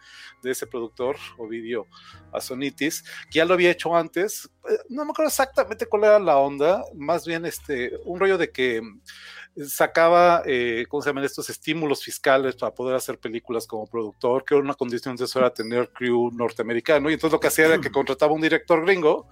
de 0.43 0.51
ese 0.51 0.67
productor, 0.67 1.17
Ovidio 1.39 1.87
Asonitis, 2.33 3.03
que 3.31 3.39
ya 3.39 3.45
lo 3.45 3.55
había 3.55 3.71
hecho 3.71 3.97
antes. 3.97 4.51
Eh, 4.69 4.79
no 4.91 5.05
me 5.05 5.13
acuerdo 5.13 5.29
exactamente 5.29 5.87
cuál 5.87 6.05
era 6.05 6.19
la 6.19 6.37
onda, 6.37 6.85
más 6.95 7.27
bien 7.27 7.47
este, 7.47 7.93
un 8.05 8.21
rollo 8.21 8.37
de 8.37 8.51
que 8.51 8.83
sacaba, 9.67 10.43
eh, 10.47 10.85
¿cómo 10.89 11.03
se 11.03 11.11
llaman 11.11 11.25
estos 11.25 11.49
estímulos 11.51 12.03
fiscales 12.03 12.57
para 12.57 12.75
poder 12.75 12.97
hacer 12.97 13.19
películas 13.19 13.67
como 13.67 13.87
productor, 13.87 14.45
que 14.45 14.55
una 14.55 14.75
condición 14.75 15.17
de 15.17 15.25
eso 15.25 15.39
era 15.39 15.53
tener 15.53 15.91
crew 15.91 16.31
norteamericano, 16.33 17.11
y 17.11 17.15
entonces 17.15 17.33
lo 17.33 17.41
que 17.41 17.49
hacía 17.49 17.67
era 17.67 17.81
que 17.81 17.91
contrataba 17.93 18.33
un 18.33 18.41
director 18.41 18.85
gringo, 18.85 19.29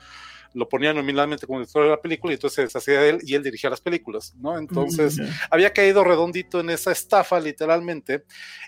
lo 0.54 0.68
ponía 0.68 0.92
nominalmente 0.92 1.46
como 1.46 1.60
director 1.60 1.84
de 1.84 1.90
la 1.90 2.00
película 2.00 2.32
y 2.32 2.34
entonces 2.34 2.70
se 2.70 2.78
hacía 2.78 3.06
él 3.06 3.18
y 3.22 3.34
él 3.34 3.42
dirigía 3.42 3.70
las 3.70 3.80
películas, 3.80 4.34
¿no? 4.36 4.58
Entonces 4.58 5.18
había 5.50 5.72
caído 5.72 6.04
redondito 6.04 6.60
en 6.60 6.68
esa 6.68 6.92
estafa 6.92 7.40
literalmente 7.40 8.24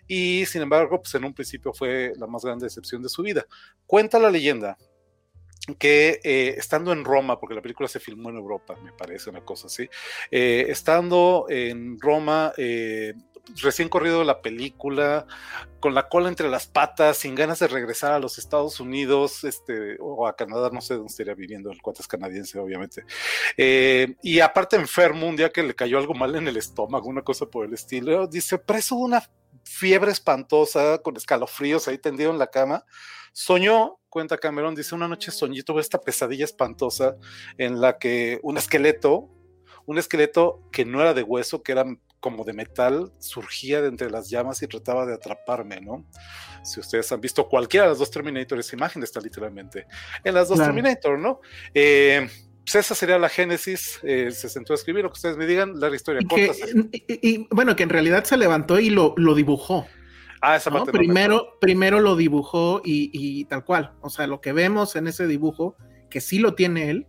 y 0.09 0.47
sin 0.47 0.63
embargo, 0.63 1.03
pues 1.03 1.15
en 1.15 1.25
un 1.25 1.35
principio 1.35 1.75
fue 1.75 2.13
la 2.17 2.27
más 2.27 2.43
grande 2.43 2.65
decepción 2.65 3.03
de 3.03 3.11
su 3.11 3.23
vida. 3.23 3.45
Cuenta 3.87 4.19
la 4.19 4.31
leyenda 4.31 4.79
que 5.79 6.21
eh, 6.23 6.55
estando 6.59 6.93
en 6.93 7.05
Roma, 7.05 7.41
porque 7.41 7.55
la 7.55 7.63
película 7.63 7.89
se 7.89 8.01
filmó 8.01 8.31
en 8.31 8.37
Europa, 8.37 8.77
me 8.83 8.93
parece 8.93 9.31
una 9.31 9.41
cosa 9.41 9.67
así, 9.69 9.89
eh, 10.31 10.67
estando 10.69 11.47
en 11.49 11.99
Roma, 11.99 12.53
eh, 12.59 13.15
recién 13.63 13.89
corrido 13.89 14.25
la 14.25 14.43
película, 14.43 15.27
con 15.81 15.95
la 15.95 16.09
cola 16.09 16.29
entre 16.29 16.49
las 16.49 16.67
patas, 16.67 17.19
sin 17.19 17.35
ganas 17.35 17.59
de 17.59 17.69
regresar 17.69 18.13
a 18.13 18.19
los 18.19 18.39
Estados 18.39 18.81
Unidos, 18.81 19.45
este, 19.45 19.97
o 20.01 20.27
a 20.27 20.37
Canadá, 20.37 20.71
no 20.73 20.81
sé 20.81 20.95
dónde 20.95 21.11
estaría 21.11 21.35
viviendo, 21.35 21.71
el 21.71 21.83
cuate 21.83 22.03
es 22.03 22.09
canadiense, 22.09 22.59
obviamente. 22.59 23.05
y 23.57 24.41
aparte 24.41 24.77
enfermo, 24.77 25.27
un 25.27 25.37
día 25.37 25.51
que 25.51 25.63
le 25.63 25.75
cayó 25.75 25.99
algo 25.99 26.15
mal 26.15 26.35
en 26.37 26.49
el 26.49 26.57
estómago, 26.57 27.09
una 27.09 27.23
cosa 27.23 27.47
por 27.47 27.67
el 27.67 27.75
estilo, 27.75 28.27
dice, 28.27 28.59
preso 28.59 28.97
de 28.97 29.03
una 29.03 29.31
fiebre 29.65 30.11
espantosa, 30.11 30.99
con 30.99 31.17
escalofríos 31.17 31.89
ahí 31.89 31.99
tendido 31.99 32.31
en 32.31 32.39
la 32.39 32.49
cama, 32.49 32.85
soñó 33.33 33.99
cuenta 34.09 34.39
Cameron, 34.39 34.77
dice, 34.77 34.95
una 34.95 35.09
noche 35.09 35.33
soñé, 35.33 35.65
tuve 35.65 35.81
esta 35.81 36.01
pesadilla 36.01 36.45
espantosa 36.45 37.17
en 37.59 37.81
la 37.81 37.99
que 37.99 38.39
un 38.45 38.57
esqueleto, 38.57 39.29
un 39.87 39.99
esqueleto 39.99 40.63
que 40.71 40.85
no 40.85 41.01
era 41.01 41.15
de 41.15 41.25
hueso, 41.25 41.63
que 41.63 41.73
era 41.73 41.85
como 42.21 42.45
de 42.45 42.53
metal, 42.53 43.13
surgía 43.19 43.83
de 43.83 43.89
entre 43.89 44.11
las 44.11 44.31
llamas 44.31 44.63
y 44.63 44.69
trataba 44.69 45.05
de 45.05 45.15
atraparme, 45.15 45.81
¿no? 45.81 46.07
Si 46.63 46.81
ustedes 46.81 47.11
han 47.13 47.21
visto 47.21 47.49
cualquiera 47.49 47.85
de 47.85 47.91
las 47.91 47.99
dos 47.99 48.11
Terminator, 48.11 48.59
esa 48.59 48.77
imagen 48.77 49.03
está 49.03 49.21
literalmente 49.21 49.87
en 50.23 50.33
las 50.33 50.49
dos 50.49 50.59
Terminator, 50.59 51.19
¿no? 51.19 51.41
Eh, 51.75 52.27
pues 52.65 52.87
esa 52.87 52.95
sería 52.95 53.19
la 53.19 53.29
génesis, 53.29 54.01
eh, 54.03 54.31
se 54.31 54.49
sentó 54.49 54.73
a 54.73 54.77
escribir 54.77 55.05
lo 55.05 55.11
que 55.11 55.19
ustedes 55.19 55.37
me 55.37 55.47
digan, 55.47 55.79
la 55.79 55.95
historia 55.95 56.23
corta. 56.29 56.55
y, 57.09 57.47
bueno, 57.51 57.77
que 57.77 57.83
en 57.83 57.91
realidad 57.91 58.25
se 58.25 58.37
levantó 58.37 58.81
y 58.81 58.91
lo, 58.91 59.15
lo 59.17 59.35
dibujó. 59.35 59.87
Ah, 60.41 60.57
esa 60.57 60.71
parte 60.71 60.93
primero, 60.93 61.57
primero 61.61 62.01
lo 62.01 62.17
dibujó 62.17 62.83
y, 62.85 63.45
tal 63.47 63.65
cual. 63.65 63.93
O 64.03 64.11
sea, 64.11 64.27
lo 64.27 64.41
que 64.41 64.53
vemos 64.53 64.95
en 64.95 65.07
ese 65.07 65.27
dibujo, 65.27 65.77
que 66.11 66.21
sí 66.21 66.39
lo 66.39 66.55
tiene 66.55 66.91
él 66.91 67.07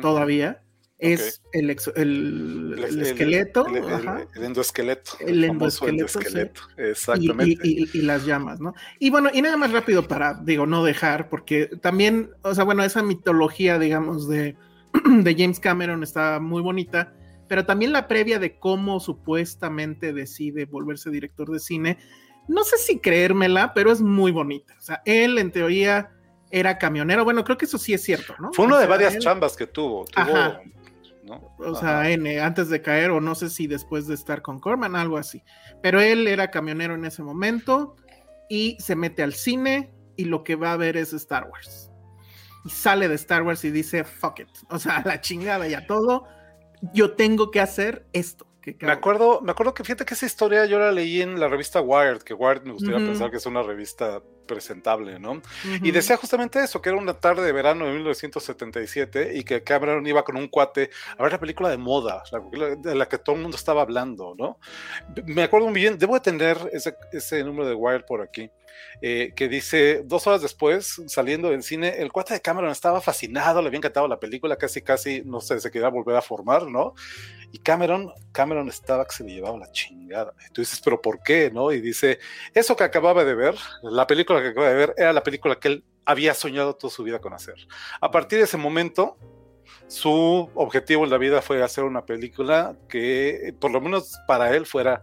todavía, 0.00 0.62
es 0.98 1.42
el, 1.52 1.70
el, 1.70 3.00
esqueleto. 3.00 3.66
El, 3.66 4.42
endoesqueleto. 4.42 5.12
El 5.20 5.44
endoesqueleto. 5.44 6.62
Exactamente. 6.76 7.60
Y, 7.62 8.02
las 8.02 8.24
llamas, 8.26 8.60
¿no? 8.60 8.74
Y 8.98 9.10
bueno, 9.10 9.30
y 9.32 9.42
nada 9.42 9.56
más 9.56 9.70
rápido 9.70 10.08
para, 10.08 10.34
digo, 10.34 10.66
no 10.66 10.82
dejar, 10.82 11.28
porque 11.28 11.66
también, 11.80 12.30
o 12.42 12.54
sea, 12.54 12.64
bueno, 12.64 12.82
esa 12.82 13.02
mitología, 13.02 13.78
digamos, 13.78 14.28
de, 14.28 14.56
de 15.22 15.34
James 15.36 15.60
Cameron 15.60 16.02
está 16.02 16.40
muy 16.40 16.62
bonita 16.62 17.12
pero 17.46 17.66
también 17.66 17.92
la 17.92 18.08
previa 18.08 18.38
de 18.38 18.58
cómo 18.58 19.00
supuestamente 19.00 20.14
decide 20.14 20.64
volverse 20.64 21.10
director 21.10 21.50
de 21.50 21.60
cine 21.60 21.98
no 22.48 22.64
sé 22.64 22.76
si 22.78 22.98
creérmela, 22.98 23.72
pero 23.74 23.90
es 23.90 24.00
muy 24.00 24.30
bonita. 24.30 24.74
O 24.78 24.82
sea, 24.82 25.02
él 25.04 25.38
en 25.38 25.50
teoría 25.50 26.10
era 26.50 26.78
camionero. 26.78 27.24
Bueno, 27.24 27.44
creo 27.44 27.56
que 27.56 27.64
eso 27.64 27.78
sí 27.78 27.94
es 27.94 28.02
cierto, 28.02 28.34
¿no? 28.38 28.52
Fue 28.52 28.66
una 28.66 28.78
de 28.78 28.86
varias 28.86 29.18
chambas 29.18 29.56
que 29.56 29.66
tuvo. 29.66 30.04
O 31.58 31.74
sea, 31.74 32.10
N, 32.10 32.40
antes 32.40 32.68
de 32.68 32.82
caer, 32.82 33.10
o 33.10 33.20
no 33.20 33.34
sé 33.34 33.48
si 33.48 33.66
después 33.66 34.06
de 34.06 34.14
estar 34.14 34.42
con 34.42 34.60
Corman, 34.60 34.94
algo 34.94 35.16
así. 35.16 35.42
Pero 35.82 36.00
él 36.00 36.28
era 36.28 36.50
camionero 36.50 36.94
en 36.94 37.06
ese 37.06 37.22
momento 37.22 37.96
y 38.48 38.76
se 38.78 38.94
mete 38.94 39.22
al 39.22 39.32
cine 39.32 39.90
y 40.16 40.26
lo 40.26 40.44
que 40.44 40.54
va 40.56 40.72
a 40.72 40.76
ver 40.76 40.96
es 40.98 41.14
Star 41.14 41.48
Wars. 41.50 41.90
Y 42.64 42.70
sale 42.70 43.08
de 43.08 43.14
Star 43.16 43.42
Wars 43.42 43.64
y 43.64 43.70
dice, 43.70 44.04
fuck 44.04 44.40
it. 44.40 44.48
O 44.70 44.78
sea, 44.78 45.02
la 45.04 45.20
chingada 45.20 45.68
y 45.68 45.74
a 45.74 45.86
todo. 45.86 46.26
Yo 46.92 47.12
tengo 47.12 47.50
que 47.50 47.60
hacer 47.60 48.06
esto 48.12 48.46
me 48.80 48.92
acuerdo, 48.92 49.40
me 49.42 49.50
acuerdo 49.50 49.74
que 49.74 49.84
fíjate 49.84 50.04
que 50.04 50.14
esa 50.14 50.26
historia 50.26 50.64
yo 50.64 50.78
la 50.78 50.90
leí 50.90 51.20
en 51.20 51.38
la 51.38 51.48
revista 51.48 51.80
Wired, 51.80 52.22
que 52.22 52.32
Wired 52.32 52.62
me 52.62 52.72
gustaría 52.72 52.98
pensar 52.98 53.30
que 53.30 53.36
es 53.36 53.46
una 53.46 53.62
revista 53.62 54.22
presentable, 54.46 55.18
¿no? 55.18 55.42
Y 55.82 55.90
decía 55.90 56.16
justamente 56.16 56.62
eso, 56.62 56.80
que 56.80 56.90
era 56.90 56.98
una 56.98 57.14
tarde 57.14 57.42
de 57.42 57.52
verano 57.52 57.86
de 57.86 57.92
1977 57.92 59.32
y 59.34 59.44
que 59.44 59.62
Cameron 59.62 60.06
iba 60.06 60.24
con 60.24 60.36
un 60.36 60.48
cuate 60.48 60.90
a 61.16 61.22
ver 61.22 61.32
la 61.32 61.40
película 61.40 61.68
de 61.68 61.76
moda, 61.76 62.22
la 62.30 62.76
de 62.76 62.94
la 62.94 63.06
que 63.06 63.18
todo 63.18 63.36
el 63.36 63.42
mundo 63.42 63.56
estaba 63.56 63.82
hablando, 63.82 64.34
¿no? 64.36 64.58
Me 65.26 65.42
acuerdo 65.42 65.68
muy 65.68 65.80
bien, 65.80 65.98
debo 65.98 66.14
de 66.14 66.20
tener 66.20 66.58
ese, 66.72 66.96
ese 67.12 67.44
número 67.44 67.68
de 67.68 67.74
Wired 67.74 68.04
por 68.06 68.22
aquí. 68.22 68.50
Eh, 69.02 69.32
que 69.34 69.48
dice, 69.48 70.02
dos 70.04 70.26
horas 70.26 70.42
después, 70.42 71.02
saliendo 71.06 71.50
del 71.50 71.62
cine, 71.62 71.96
el 71.98 72.12
cuate 72.12 72.34
de 72.34 72.40
Cameron 72.40 72.70
estaba 72.70 73.00
fascinado, 73.00 73.60
le 73.60 73.68
había 73.68 73.78
encantado 73.78 74.08
la 74.08 74.18
película, 74.18 74.56
casi, 74.56 74.82
casi, 74.82 75.22
no 75.24 75.40
sé, 75.40 75.60
se 75.60 75.70
quería 75.70 75.88
volver 75.88 76.16
a 76.16 76.22
formar, 76.22 76.66
¿no? 76.66 76.94
Y 77.52 77.58
Cameron, 77.58 78.12
Cameron 78.32 78.68
estaba 78.68 79.04
que 79.04 79.14
se 79.14 79.24
le 79.24 79.34
llevaba 79.34 79.58
la 79.58 79.70
chingada. 79.70 80.32
Y 80.48 80.52
tú 80.52 80.60
dices, 80.62 80.80
¿pero 80.82 81.00
por 81.00 81.22
qué? 81.22 81.50
¿No? 81.52 81.70
Y 81.70 81.80
dice, 81.80 82.18
eso 82.52 82.76
que 82.76 82.84
acababa 82.84 83.24
de 83.24 83.34
ver, 83.34 83.56
la 83.82 84.06
película 84.06 84.42
que 84.42 84.48
acababa 84.48 84.70
de 84.70 84.76
ver, 84.76 84.94
era 84.96 85.12
la 85.12 85.22
película 85.22 85.56
que 85.56 85.68
él 85.68 85.84
había 86.04 86.34
soñado 86.34 86.74
toda 86.74 86.92
su 86.92 87.02
vida 87.02 87.20
con 87.20 87.32
hacer. 87.32 87.56
A 88.00 88.10
partir 88.10 88.38
de 88.38 88.44
ese 88.44 88.56
momento, 88.56 89.16
su 89.86 90.50
objetivo 90.54 91.04
en 91.04 91.10
la 91.10 91.18
vida 91.18 91.42
fue 91.42 91.62
hacer 91.62 91.84
una 91.84 92.04
película 92.04 92.76
que, 92.88 93.54
por 93.60 93.70
lo 93.70 93.80
menos 93.80 94.18
para 94.26 94.54
él, 94.56 94.66
fuera 94.66 95.02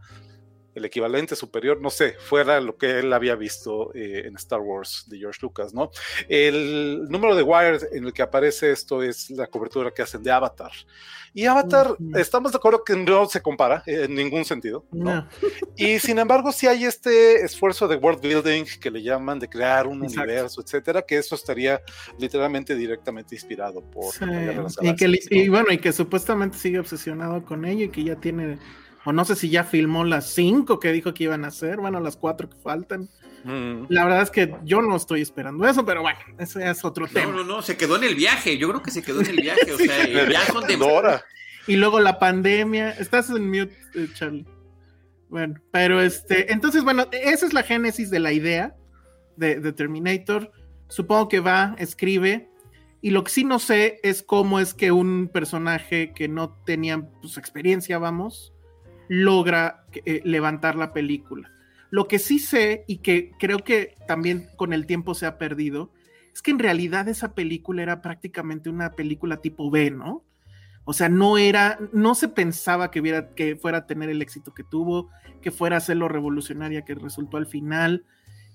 el 0.74 0.86
equivalente 0.86 1.36
superior, 1.36 1.82
no 1.82 1.90
sé, 1.90 2.16
fuera 2.20 2.62
lo 2.62 2.78
que 2.78 3.00
él 3.00 3.12
había 3.14 3.36
visto 3.36 3.94
eh, 3.94 4.24
en 4.26 4.36
Star 4.36 4.60
Wars 4.60 5.06
de 5.08 5.18
George 5.18 5.40
Lucas, 5.42 5.74
¿no? 5.74 5.92
El 6.30 7.08
número 7.10 7.36
de 7.36 7.44
Wired 7.44 7.94
en 7.94 8.06
el 8.06 8.14
que 8.14 8.22
aparece 8.22 8.72
esto 8.72 9.04
es 9.04 9.30
la 9.30 9.48
cobertura 9.48 9.92
que 9.92 10.02
hacen 10.02 10.24
de 10.24 10.32
Avatar. 10.32 10.72
Y 11.34 11.46
Avatar, 11.46 11.96
estamos 12.16 12.52
de 12.52 12.58
acuerdo 12.58 12.84
que 12.84 12.94
no 12.94 13.26
se 13.26 13.42
compara 13.42 13.84
en 13.86 14.14
ningún 14.16 14.44
sentido, 14.44 14.86
¿no? 14.92 15.28
Y 15.78 15.98
sin 16.00 16.20
embargo, 16.20 16.52
sí 16.52 16.68
hay 16.68 16.84
este 16.84 17.46
esfuerzo 17.46 17.88
de 17.88 17.96
world 17.96 18.22
building 18.22 18.66
que 18.82 18.92
le 18.92 19.02
llaman 19.02 19.40
de 19.40 19.48
crear 19.48 19.88
un 19.88 20.02
universo, 20.02 20.62
etcétera, 20.62 21.02
que 21.04 21.18
eso 21.18 21.36
estaría 21.36 21.82
literalmente 22.20 22.76
directamente 22.76 23.36
inspirado 23.36 23.82
por 23.82 24.14
y, 24.82 24.96
que, 24.96 25.20
y 25.30 25.48
bueno, 25.48 25.72
y 25.72 25.78
que 25.78 25.94
supuestamente 25.94 26.58
sigue 26.58 26.80
obsesionado 26.80 27.46
con 27.46 27.64
ello 27.64 27.86
y 27.86 27.90
que 27.90 28.04
ya 28.04 28.18
tiene 28.18 28.60
o 29.06 29.14
no 29.14 29.26
sé 29.26 29.36
si 29.36 29.50
ya 29.50 29.64
filmó 29.64 30.04
las 30.04 30.28
cinco 30.34 30.80
que 30.80 30.92
dijo 30.92 31.14
que 31.14 31.26
iban 31.26 31.46
a 31.46 31.48
hacer, 31.48 31.78
bueno, 31.78 32.00
las 32.00 32.18
cuatro 32.18 32.50
que 32.50 32.58
faltan. 32.58 33.10
Mm. 33.44 33.86
La 33.90 34.04
verdad 34.04 34.22
es 34.22 34.30
que 34.30 34.54
yo 34.64 34.82
no 34.82 34.96
estoy 34.96 35.22
esperando 35.22 35.68
eso, 35.68 35.84
pero 35.86 36.02
bueno, 36.02 36.20
ese 36.38 36.70
es 36.70 36.86
otro 36.86 37.08
tema. 37.08 37.32
No, 37.32 37.38
no, 37.40 37.44
no, 37.44 37.62
se 37.62 37.78
quedó 37.78 37.96
en 37.96 38.04
el 38.04 38.16
viaje, 38.16 38.58
yo 38.58 38.70
creo 38.70 38.84
que 38.84 38.92
se 38.92 39.02
quedó 39.02 39.22
en 39.22 39.28
el 39.28 39.42
viaje, 39.42 39.72
o 39.72 39.78
sea, 39.78 40.30
ya 40.30 40.46
son 40.46 40.68
de... 40.68 40.78
Y 41.68 41.76
luego 41.76 42.00
la 42.00 42.20
pandemia, 42.20 42.92
estás 42.92 43.30
en 43.30 43.48
mute, 43.50 43.76
eh, 43.96 44.08
Charlie. 44.14 44.46
Bueno, 45.30 45.56
pero 45.72 46.02
este, 46.02 46.52
entonces, 46.52 46.84
bueno, 46.84 47.08
esa 47.12 47.46
es 47.46 47.54
la 47.54 47.64
génesis 47.64 48.10
de 48.10 48.20
la 48.20 48.34
idea 48.34 48.76
de, 49.38 49.60
de 49.60 49.72
Terminator. 49.72 50.52
Supongo 50.90 51.30
que 51.30 51.40
va, 51.40 51.76
escribe. 51.78 52.50
Y 53.02 53.12
lo 53.12 53.24
que 53.24 53.32
sí 53.32 53.44
no 53.44 53.58
sé 53.58 54.00
es 54.04 54.22
cómo 54.22 54.60
es 54.60 54.74
que 54.74 54.92
un 54.92 55.30
personaje 55.32 56.12
que 56.14 56.28
no 56.28 56.52
tenía 56.66 57.02
pues, 57.22 57.38
experiencia, 57.38 57.98
vamos, 57.98 58.54
logra 59.14 59.84
eh, 60.06 60.22
levantar 60.24 60.78
la 60.78 60.94
película. 60.94 61.52
Lo 61.90 62.08
que 62.08 62.18
sí 62.18 62.40
sé 62.40 62.86
y 62.88 63.00
que 63.00 63.34
creo 63.38 63.60
que 63.60 63.98
también 64.08 64.48
con 64.56 64.72
el 64.72 64.86
tiempo 64.86 65.16
se 65.16 65.26
ha 65.26 65.38
perdido 65.38 65.92
es 66.34 66.42
que 66.42 66.52
en 66.52 66.60
realidad 66.60 67.10
esa 67.10 67.36
película 67.36 67.84
era 67.84 68.02
prácticamente 68.02 68.70
una 68.70 68.94
película 68.94 69.42
tipo 69.42 69.70
B, 69.70 69.92
¿no? 69.92 70.24
O 70.86 70.94
sea, 70.94 71.10
no 71.10 71.38
era, 71.38 71.78
no 71.92 72.16
se 72.16 72.30
pensaba 72.30 72.90
que, 72.90 73.02
hubiera, 73.02 73.36
que 73.36 73.58
fuera 73.58 73.80
a 73.80 73.86
tener 73.86 74.10
el 74.10 74.22
éxito 74.22 74.54
que 74.54 74.64
tuvo, 74.64 75.10
que 75.42 75.52
fuera 75.52 75.76
a 75.76 75.82
ser 75.82 75.98
lo 75.98 76.08
revolucionaria 76.08 76.86
que 76.86 76.96
resultó 76.96 77.36
al 77.36 77.48
final 77.48 78.06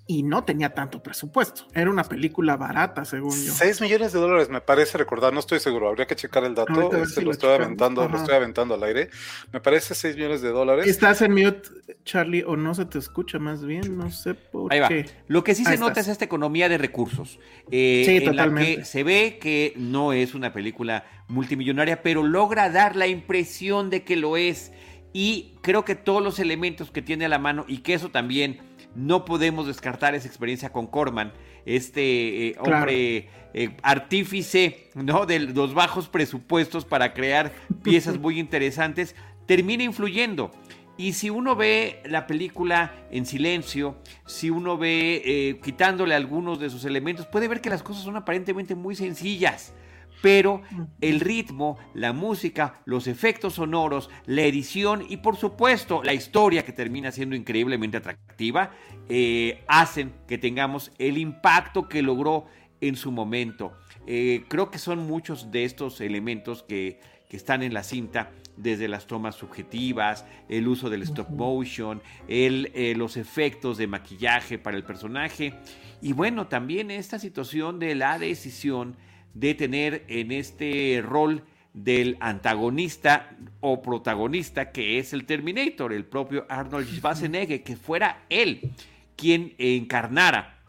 y 0.08 0.22
no 0.22 0.44
tenía 0.44 0.72
tanto 0.72 1.02
presupuesto. 1.02 1.66
Era 1.74 1.90
una 1.90 2.04
película 2.04 2.56
barata, 2.56 3.04
según 3.04 3.32
yo. 3.44 3.52
6 3.52 3.80
millones 3.80 4.12
de 4.12 4.20
dólares, 4.20 4.48
me 4.48 4.60
parece 4.60 4.98
recordar, 4.98 5.32
no 5.32 5.40
estoy 5.40 5.58
seguro, 5.58 5.88
habría 5.88 6.06
que 6.06 6.14
checar 6.14 6.44
el 6.44 6.54
dato, 6.54 6.96
este, 6.96 7.22
lo, 7.22 7.32
estoy 7.32 7.54
aventando, 7.54 8.08
lo 8.08 8.16
estoy 8.16 8.34
aventando 8.34 8.74
al 8.74 8.82
aire. 8.84 9.10
Me 9.52 9.60
parece 9.60 9.94
6 9.94 10.14
millones 10.14 10.42
de 10.42 10.50
dólares. 10.50 10.86
Estás 10.86 11.22
en 11.22 11.32
mute, 11.32 11.68
Charlie, 12.04 12.44
o 12.46 12.56
no 12.56 12.74
se 12.74 12.84
te 12.84 12.98
escucha 12.98 13.40
más 13.40 13.64
bien, 13.64 13.98
no 13.98 14.10
sé 14.12 14.34
por 14.34 14.72
Ahí 14.72 14.80
qué. 14.86 15.02
Va. 15.02 15.24
Lo 15.26 15.42
que 15.42 15.56
sí 15.56 15.64
se 15.64 15.76
nota 15.76 16.00
es 16.00 16.08
esta 16.08 16.24
economía 16.24 16.68
de 16.68 16.78
recursos. 16.78 17.40
Eh, 17.72 18.04
sí, 18.06 18.16
en 18.18 18.24
totalmente. 18.26 18.70
La 18.70 18.76
que 18.78 18.84
se 18.84 19.02
ve 19.02 19.38
que 19.40 19.72
no 19.76 20.12
es 20.12 20.34
una 20.34 20.52
película 20.52 21.04
multimillonaria, 21.26 22.02
pero 22.02 22.22
logra 22.22 22.70
dar 22.70 22.94
la 22.94 23.08
impresión 23.08 23.90
de 23.90 24.04
que 24.04 24.14
lo 24.14 24.36
es. 24.36 24.70
Y 25.12 25.54
creo 25.62 25.84
que 25.84 25.96
todos 25.96 26.22
los 26.22 26.38
elementos 26.38 26.92
que 26.92 27.02
tiene 27.02 27.24
a 27.24 27.28
la 27.28 27.38
mano, 27.38 27.64
y 27.66 27.78
que 27.78 27.94
eso 27.94 28.10
también 28.10 28.75
no 28.96 29.24
podemos 29.24 29.66
descartar 29.66 30.14
esa 30.14 30.26
experiencia 30.26 30.72
con 30.72 30.86
Corman, 30.86 31.32
este 31.64 32.48
eh, 32.48 32.56
hombre 32.58 33.28
claro. 33.28 33.50
eh, 33.54 33.76
artífice 33.82 34.88
¿no? 34.94 35.26
de 35.26 35.40
los 35.40 35.74
bajos 35.74 36.08
presupuestos 36.08 36.84
para 36.84 37.12
crear 37.12 37.52
piezas 37.82 38.18
muy 38.20 38.38
interesantes, 38.40 39.14
termina 39.46 39.82
influyendo. 39.82 40.50
Y 40.98 41.12
si 41.12 41.28
uno 41.28 41.54
ve 41.56 42.00
la 42.06 42.26
película 42.26 42.94
en 43.10 43.26
silencio, 43.26 43.96
si 44.24 44.48
uno 44.48 44.78
ve 44.78 45.22
eh, 45.24 45.60
quitándole 45.62 46.14
algunos 46.14 46.58
de 46.58 46.70
sus 46.70 46.86
elementos, 46.86 47.26
puede 47.26 47.48
ver 47.48 47.60
que 47.60 47.68
las 47.68 47.82
cosas 47.82 48.02
son 48.02 48.16
aparentemente 48.16 48.74
muy 48.74 48.96
sencillas 48.96 49.74
pero 50.22 50.62
el 51.00 51.20
ritmo, 51.20 51.78
la 51.94 52.12
música, 52.12 52.80
los 52.84 53.06
efectos 53.06 53.54
sonoros, 53.54 54.10
la 54.26 54.42
edición 54.42 55.04
y 55.08 55.18
por 55.18 55.36
supuesto 55.36 56.02
la 56.02 56.14
historia 56.14 56.64
que 56.64 56.72
termina 56.72 57.12
siendo 57.12 57.36
increíblemente 57.36 57.96
atractiva, 57.96 58.70
eh, 59.08 59.62
hacen 59.68 60.12
que 60.26 60.38
tengamos 60.38 60.92
el 60.98 61.18
impacto 61.18 61.88
que 61.88 62.02
logró 62.02 62.46
en 62.80 62.96
su 62.96 63.12
momento. 63.12 63.72
Eh, 64.06 64.44
creo 64.48 64.70
que 64.70 64.78
son 64.78 65.06
muchos 65.06 65.50
de 65.50 65.64
estos 65.64 66.00
elementos 66.00 66.62
que, 66.62 67.00
que, 67.28 67.36
están 67.36 67.62
en 67.62 67.74
la 67.74 67.82
cinta, 67.82 68.30
desde 68.56 68.88
las 68.88 69.06
tomas 69.06 69.34
subjetivas, 69.34 70.24
el 70.48 70.66
uso 70.68 70.88
del 70.88 71.02
stop 71.02 71.28
motion, 71.30 72.00
el, 72.28 72.70
eh, 72.74 72.94
los 72.96 73.16
efectos 73.16 73.78
de 73.78 73.86
maquillaje 73.86 74.58
para 74.58 74.76
el 74.76 74.84
personaje. 74.84 75.54
Y 76.00 76.12
bueno, 76.12 76.46
también 76.46 76.90
esta 76.90 77.18
situación 77.18 77.78
de 77.78 77.94
la 77.94 78.18
decisión 78.18 78.96
de 79.38 79.54
tener 79.54 80.04
en 80.08 80.32
este 80.32 81.02
rol 81.04 81.44
del 81.74 82.16
antagonista 82.20 83.36
o 83.60 83.82
protagonista 83.82 84.72
que 84.72 84.98
es 84.98 85.12
el 85.12 85.26
Terminator, 85.26 85.92
el 85.92 86.06
propio 86.06 86.46
Arnold 86.48 86.88
Schwarzenegger, 86.88 87.62
que 87.62 87.76
fuera 87.76 88.24
él 88.30 88.72
quien 89.14 89.54
encarnara 89.58 90.62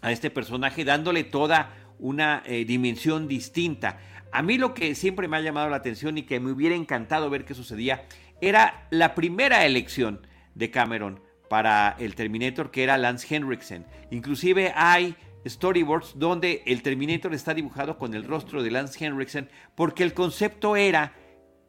a 0.00 0.12
este 0.12 0.30
personaje 0.30 0.84
dándole 0.84 1.24
toda 1.24 1.74
una 1.98 2.42
eh, 2.46 2.64
dimensión 2.64 3.28
distinta. 3.28 3.98
A 4.32 4.40
mí 4.40 4.56
lo 4.56 4.72
que 4.72 4.94
siempre 4.94 5.28
me 5.28 5.36
ha 5.36 5.42
llamado 5.42 5.68
la 5.68 5.76
atención 5.76 6.16
y 6.16 6.22
que 6.22 6.40
me 6.40 6.52
hubiera 6.52 6.74
encantado 6.74 7.28
ver 7.28 7.44
qué 7.44 7.52
sucedía 7.52 8.04
era 8.40 8.86
la 8.90 9.14
primera 9.14 9.66
elección 9.66 10.26
de 10.54 10.70
Cameron 10.70 11.20
para 11.50 11.96
el 11.98 12.14
Terminator, 12.14 12.70
que 12.70 12.82
era 12.82 12.96
Lance 12.96 13.34
Henriksen. 13.34 13.84
Inclusive 14.10 14.72
hay 14.74 15.16
storyboards 15.48 16.18
donde 16.18 16.62
el 16.66 16.82
Terminator 16.82 17.34
está 17.34 17.54
dibujado 17.54 17.98
con 17.98 18.14
el 18.14 18.24
rostro 18.24 18.62
de 18.62 18.70
Lance 18.70 19.04
Henriksen 19.04 19.48
porque 19.74 20.02
el 20.02 20.14
concepto 20.14 20.76
era 20.76 21.14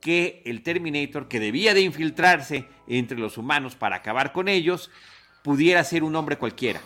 que 0.01 0.41
el 0.46 0.63
Terminator, 0.63 1.27
que 1.27 1.39
debía 1.39 1.74
de 1.74 1.81
infiltrarse 1.81 2.67
entre 2.88 3.17
los 3.17 3.38
humanos 3.38 3.75
para 3.75 3.98
acabar 3.98 4.31
con 4.31 4.48
ellos, 4.48 4.91
pudiera 5.43 5.84
ser 5.84 6.03
un 6.03 6.15
hombre 6.15 6.38
cualquiera. 6.38 6.81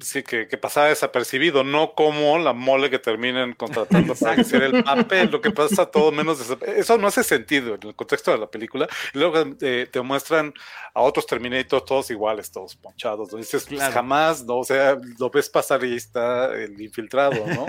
Sí, 0.00 0.22
que, 0.22 0.46
que, 0.46 0.58
pasaba 0.58 0.88
desapercibido, 0.88 1.64
no 1.64 1.92
como 1.94 2.38
la 2.38 2.52
mole 2.52 2.90
que 2.90 2.98
terminan 2.98 3.54
contratando 3.54 4.14
para 4.14 4.40
hacer 4.40 4.62
el 4.62 4.84
papel, 4.84 5.30
lo 5.30 5.40
que 5.40 5.50
pasa 5.50 5.86
todo 5.86 6.12
menos 6.12 6.38
Eso 6.66 6.98
no 6.98 7.06
hace 7.06 7.22
sentido 7.22 7.74
en 7.74 7.88
el 7.88 7.94
contexto 7.94 8.30
de 8.30 8.38
la 8.38 8.46
película. 8.46 8.88
Y 9.14 9.18
luego 9.18 9.56
eh, 9.60 9.88
te 9.90 10.00
muestran 10.00 10.52
a 10.92 11.00
otros 11.00 11.26
Terminators 11.26 11.84
todos 11.84 12.10
iguales, 12.10 12.50
todos 12.50 12.76
ponchados. 12.76 13.32
¿no? 13.32 13.38
Dices, 13.38 13.64
pues, 13.66 13.78
claro. 13.78 13.94
jamás, 13.94 14.44
¿no? 14.44 14.58
O 14.58 14.64
sea, 14.64 14.98
lo 15.18 15.30
ves 15.30 15.48
pasar 15.48 15.84
y 15.84 15.94
está 15.94 16.54
el 16.54 16.80
infiltrado, 16.80 17.46
¿no? 17.46 17.66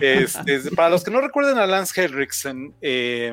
este, 0.00 0.70
para 0.74 0.90
los 0.90 1.04
que 1.04 1.10
no 1.10 1.20
recuerden 1.20 1.58
a 1.58 1.66
Lance 1.66 2.02
Henriksen, 2.02 2.74
eh, 2.80 3.32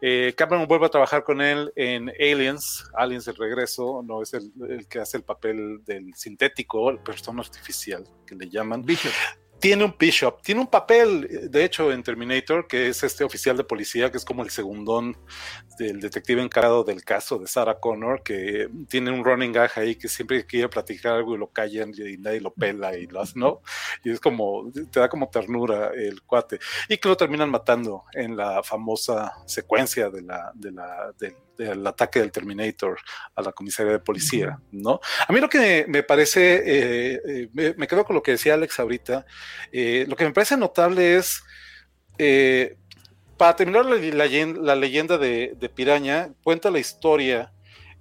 eh, 0.00 0.34
Cameron 0.36 0.66
vuelve 0.66 0.86
a 0.86 0.90
trabajar 0.90 1.24
con 1.24 1.40
él 1.40 1.72
en 1.76 2.10
Aliens, 2.20 2.88
Aliens 2.94 3.26
el 3.28 3.36
regreso, 3.36 4.02
no 4.04 4.22
es 4.22 4.32
el, 4.34 4.52
el 4.68 4.86
que 4.86 5.00
hace 5.00 5.18
el 5.18 5.22
papel 5.22 5.84
del 5.84 6.14
sintético, 6.14 6.90
el 6.90 6.98
artificial 7.28 8.04
que 8.26 8.34
le 8.34 8.48
llaman. 8.48 8.82
Bishop. 8.82 9.12
Tiene 9.58 9.84
un 9.84 9.94
Bishop, 9.98 10.42
tiene 10.42 10.60
un 10.60 10.66
papel, 10.66 11.50
de 11.50 11.64
hecho, 11.64 11.90
en 11.90 12.02
Terminator, 12.02 12.66
que 12.66 12.88
es 12.88 13.02
este 13.02 13.24
oficial 13.24 13.56
de 13.56 13.64
policía, 13.64 14.10
que 14.10 14.18
es 14.18 14.24
como 14.24 14.42
el 14.42 14.50
segundón 14.50 15.16
del 15.78 15.98
detective 15.98 16.42
encargado 16.42 16.84
del 16.84 17.02
caso 17.02 17.38
de 17.38 17.46
Sarah 17.46 17.80
Connor, 17.80 18.22
que 18.22 18.68
tiene 18.88 19.10
un 19.10 19.24
running 19.24 19.52
gag 19.52 19.70
ahí 19.76 19.94
que 19.94 20.08
siempre 20.08 20.44
quiere 20.44 20.68
platicar 20.68 21.14
algo 21.14 21.34
y 21.34 21.38
lo 21.38 21.50
callan 21.50 21.92
y 21.96 22.18
nadie 22.18 22.42
lo 22.42 22.52
pela 22.52 22.98
y 22.98 23.06
lo 23.06 23.20
hace, 23.22 23.38
¿no? 23.38 23.62
Y 24.04 24.10
es 24.10 24.20
como, 24.20 24.70
te 24.90 25.00
da 25.00 25.08
como 25.08 25.30
ternura 25.30 25.90
el 25.94 26.22
cuate. 26.22 26.58
Y 26.90 26.98
que 26.98 27.08
lo 27.08 27.16
terminan 27.16 27.50
matando 27.50 28.04
en 28.12 28.36
la 28.36 28.62
famosa 28.62 29.32
secuencia 29.46 30.10
de 30.10 30.20
la, 30.20 30.52
de 30.54 30.72
la, 30.72 31.14
del, 31.18 31.34
del 31.56 31.86
ataque 31.86 32.20
del 32.20 32.32
Terminator 32.32 32.98
a 33.34 33.42
la 33.42 33.52
comisaría 33.52 33.92
de 33.92 33.98
policía, 33.98 34.58
¿no? 34.72 35.00
A 35.26 35.32
mí 35.32 35.40
lo 35.40 35.48
que 35.48 35.86
me 35.88 36.02
parece, 36.02 36.56
eh, 36.56 37.20
eh, 37.26 37.48
me, 37.52 37.74
me, 37.74 37.86
quedo 37.86 38.04
con 38.04 38.14
lo 38.14 38.22
que 38.22 38.32
decía 38.32 38.54
Alex 38.54 38.78
ahorita, 38.78 39.26
eh, 39.72 40.04
lo 40.08 40.16
que 40.16 40.24
me 40.24 40.32
parece 40.32 40.56
notable 40.56 41.16
es, 41.16 41.42
para 43.36 43.56
terminar 43.56 43.84
la, 43.84 43.96
la, 43.96 44.26
la 44.26 44.76
leyenda 44.76 45.18
de, 45.18 45.54
de, 45.58 45.68
Piraña, 45.68 46.30
cuenta 46.42 46.70
la 46.70 46.78
historia 46.78 47.52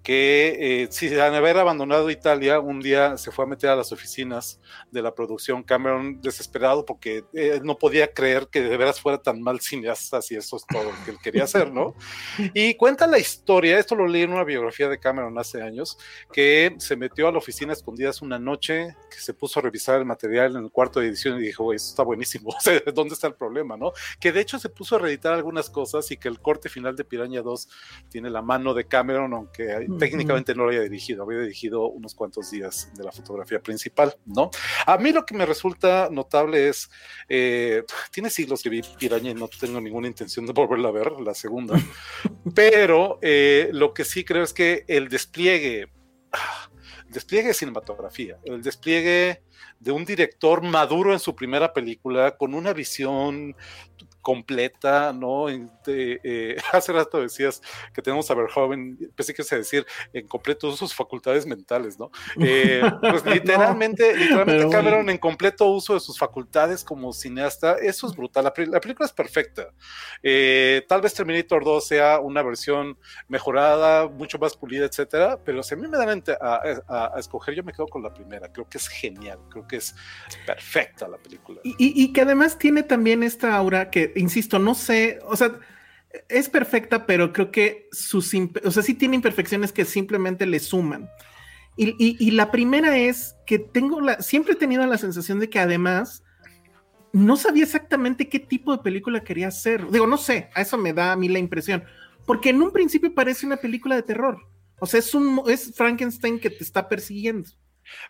que 0.06 0.84
eh, 0.84 0.88
si 0.92 1.08
al 1.20 1.34
haber 1.34 1.58
abandonado 1.58 2.12
Italia, 2.12 2.60
un 2.60 2.80
día 2.80 3.18
se 3.18 3.32
fue 3.32 3.46
a 3.46 3.48
meter 3.48 3.72
a 3.72 3.76
las 3.76 3.92
oficinas 3.92 4.60
de 4.92 5.02
la 5.02 5.16
producción 5.16 5.64
Cameron 5.64 6.22
desesperado 6.22 6.86
porque 6.86 7.24
eh, 7.34 7.60
no 7.64 7.80
podía 7.80 8.14
creer 8.14 8.48
que 8.48 8.62
de 8.62 8.78
veras 8.78 9.02
fuera 9.02 9.18
tan 9.18 9.42
mal 9.42 9.62
cineasta 9.62 10.22
si 10.22 10.36
eso 10.36 10.58
es 10.58 10.66
todo 10.68 10.84
lo 10.84 10.92
que 11.04 11.10
él 11.10 11.18
quería 11.24 11.46
hacer, 11.46 11.74
¿no? 11.74 11.96
Y 12.54 12.76
cuenta 12.76 13.08
la 13.08 13.18
historia, 13.18 13.80
esto 13.80 13.96
lo 13.96 14.08
leí 14.08 14.22
en 14.22 14.34
una 14.34 14.44
biografía 14.44 14.88
de 14.88 15.00
Cameron 15.00 15.40
hace 15.40 15.64
años, 15.64 15.98
que 16.32 16.76
se 16.78 16.96
metió 16.96 17.28
a 17.28 17.32
la 17.32 17.40
oficina 17.40 17.74
escondidas 17.74 18.22
una 18.22 18.38
noche, 18.38 18.96
que 19.10 19.18
se 19.18 19.34
puso 19.34 19.60
a 19.60 19.64
revisar 19.64 19.98
el 19.98 20.06
material 20.06 20.56
en 20.56 20.66
el 20.66 20.72
cuarto 20.72 21.00
de 21.00 21.08
edición 21.08 21.40
y 21.40 21.48
dijo, 21.48 21.74
esto 21.74 21.90
está 21.90 22.04
buenísimo, 22.04 22.54
¿dónde 22.94 23.16
está 23.16 23.26
el 23.26 23.34
problema, 23.34 23.76
no? 23.76 23.92
Que 24.20 24.32
de 24.32 24.42
hecho 24.42 24.60
se 24.60 24.70
puso 24.70 24.98
a 24.98 25.00
reeditar 25.00 25.34
algunas 25.34 25.72
cosas 25.72 26.12
y 26.12 26.18
que 26.18 26.28
el 26.28 26.40
corte 26.40 26.70
final 26.70 26.96
de 26.96 27.04
Piraña 27.06 27.42
2 27.42 27.70
tiene 28.10 28.30
la 28.30 28.44
mano 28.44 28.76
de 28.76 28.86
Cameron, 28.86 29.34
aunque 29.34 29.74
técnicamente 29.98 30.54
no 30.56 30.64
lo 30.64 30.70
había 30.70 30.82
dirigido, 30.82 31.24
había 31.24 31.40
dirigido 31.40 31.90
unos 31.90 32.16
cuantos 32.16 32.52
días 32.52 32.92
de 32.96 33.04
la 33.04 33.12
fotografía 33.12 33.60
principal, 33.60 34.16
¿no? 34.26 34.50
A 34.86 34.98
mí 34.98 35.12
lo 35.12 35.26
que 35.26 35.36
me 35.36 35.46
resulta 35.46 36.10
notable 36.12 36.70
es, 36.70 36.90
eh, 37.30 37.84
tiene 38.12 38.30
siglos 38.30 38.62
que 38.62 38.70
vi 38.70 38.82
Piraña 38.98 39.32
y 39.32 39.34
no 39.34 39.48
tengo 39.48 39.80
ninguna 39.82 40.08
intención 40.08 40.46
de 40.46 40.54
volverla 40.54 40.90
a 40.90 40.92
ver, 40.92 41.12
la 41.22 41.34
segunda, 41.34 41.76
pero 42.56 43.20
eh, 43.22 43.70
lo 43.72 43.94
que 43.94 44.06
sí 44.06 44.24
creo 44.24 44.44
es 44.44 44.54
que 44.54 44.86
el 44.88 45.10
despliegue, 45.10 45.82
el 45.82 45.90
despliegue 47.10 47.50
de 47.50 47.54
cinematografía, 47.54 48.40
el 48.44 48.62
despliegue 48.62 49.44
de 49.80 49.92
un 49.92 50.06
director 50.06 50.62
maduro 50.62 51.14
en 51.14 51.20
su 51.20 51.36
primera 51.36 51.74
película, 51.74 52.38
con 52.38 52.54
una 52.54 52.74
visión 52.74 53.56
completa, 54.26 55.14
¿no? 55.14 55.46
Eh, 55.50 56.58
hace 56.74 56.92
rato 56.92 57.22
decías 57.22 57.62
que 57.94 58.02
tenemos 58.02 58.30
a 58.32 58.34
Verhoeven, 58.34 58.98
pensé 59.16 59.36
que 59.36 59.44
se 59.44 59.56
decir 59.56 59.86
en 60.14 60.28
completo 60.28 60.70
uso 60.70 60.78
sus 60.78 60.96
facultades 60.96 61.46
mentales, 61.46 62.00
¿no? 62.00 62.10
Eh, 62.42 62.82
pues 63.02 63.24
literalmente, 63.24 64.18
literalmente 64.18 64.68
Cameron 64.70 65.12
en 65.12 65.20
completo 65.20 65.68
uso 65.68 65.94
de 65.94 66.00
sus 66.00 66.18
facultades 66.18 66.84
como 66.84 67.14
cineasta, 67.14 67.74
eso 67.74 68.08
es 68.08 68.16
brutal, 68.16 68.46
la, 68.46 68.52
película 68.82 69.06
es 69.06 69.14
perfecta. 69.14 69.70
Eh, 70.24 70.84
tal 70.88 71.02
vez 71.02 71.14
Terminator 71.14 71.64
2 71.64 71.88
sea 71.88 72.20
una 72.20 72.42
versión 72.42 72.98
mejorada, 73.28 74.08
mucho 74.08 74.40
más 74.40 74.58
pulida, 74.58 74.86
etcétera, 74.86 75.38
pero 75.46 75.62
si 75.62 75.76
a 75.76 75.78
mí 75.78 75.88
me 75.88 76.00
dan 76.00 76.24
a, 76.42 77.14
escoger, 77.20 77.54
yo 77.54 77.64
me 77.64 77.74
quedo 77.74 77.86
con 77.86 78.02
la 78.02 78.12
primera, 78.12 78.52
creo 78.52 78.68
que 78.68 78.80
es 78.80 78.88
genial, 78.88 79.38
creo 79.52 79.68
que 79.68 79.76
es 79.76 79.94
perfecta 80.48 81.08
la 81.08 81.18
película. 81.18 81.62
y 81.64 82.12
que 82.12 82.22
además 82.22 82.58
tiene 82.58 82.82
también 82.82 83.22
esta 83.22 83.56
aura 83.56 83.92
que 83.92 84.15
insisto, 84.16 84.60
no 84.60 84.74
sé, 84.74 85.20
o 85.26 85.36
sea, 85.36 85.60
es 86.30 86.50
perfecta, 86.50 87.06
pero 87.06 87.34
creo 87.34 87.52
que 87.52 87.88
sus, 87.92 88.32
o 88.64 88.72
sea, 88.72 88.84
sí 88.84 88.94
tiene 88.94 89.16
imperfecciones 89.16 89.72
que 89.72 89.86
simplemente 89.86 90.46
le 90.46 90.60
suman. 90.60 91.10
Y, 91.78 92.32
la 92.32 92.52
primera 92.52 92.98
es 92.98 93.36
que 93.46 93.60
tengo 93.60 94.00
la, 94.00 94.22
siempre 94.22 94.54
he 94.54 94.56
tenido 94.56 94.86
la 94.86 94.98
sensación 94.98 95.40
de 95.40 95.50
que 95.50 95.60
además 95.60 96.24
no 97.12 97.36
sabía 97.36 97.64
exactamente 97.64 98.30
qué 98.30 98.40
tipo 98.40 98.72
de 98.72 98.82
película 98.82 99.26
quería 99.26 99.50
hacer. 99.50 99.90
Digo, 99.92 100.08
no 100.08 100.18
sé, 100.18 100.50
a 100.56 100.62
eso 100.62 100.78
me 100.78 100.94
da 100.94 101.12
a 101.12 101.16
mí 101.18 101.28
la 101.28 101.40
impresión, 101.40 101.84
porque 102.26 102.50
en 102.52 102.62
un 102.62 102.72
principio 102.72 103.14
parece 103.14 103.46
una 103.46 103.58
película 103.58 103.96
de 103.96 104.04
terror. 104.04 104.38
O 104.80 104.86
sea, 104.86 105.00
es 105.00 105.14
un 105.14 105.42
es 105.48 105.74
Frankenstein 105.76 106.40
que 106.40 106.50
te 106.50 106.64
está 106.64 106.88
persiguiendo. 106.88 107.50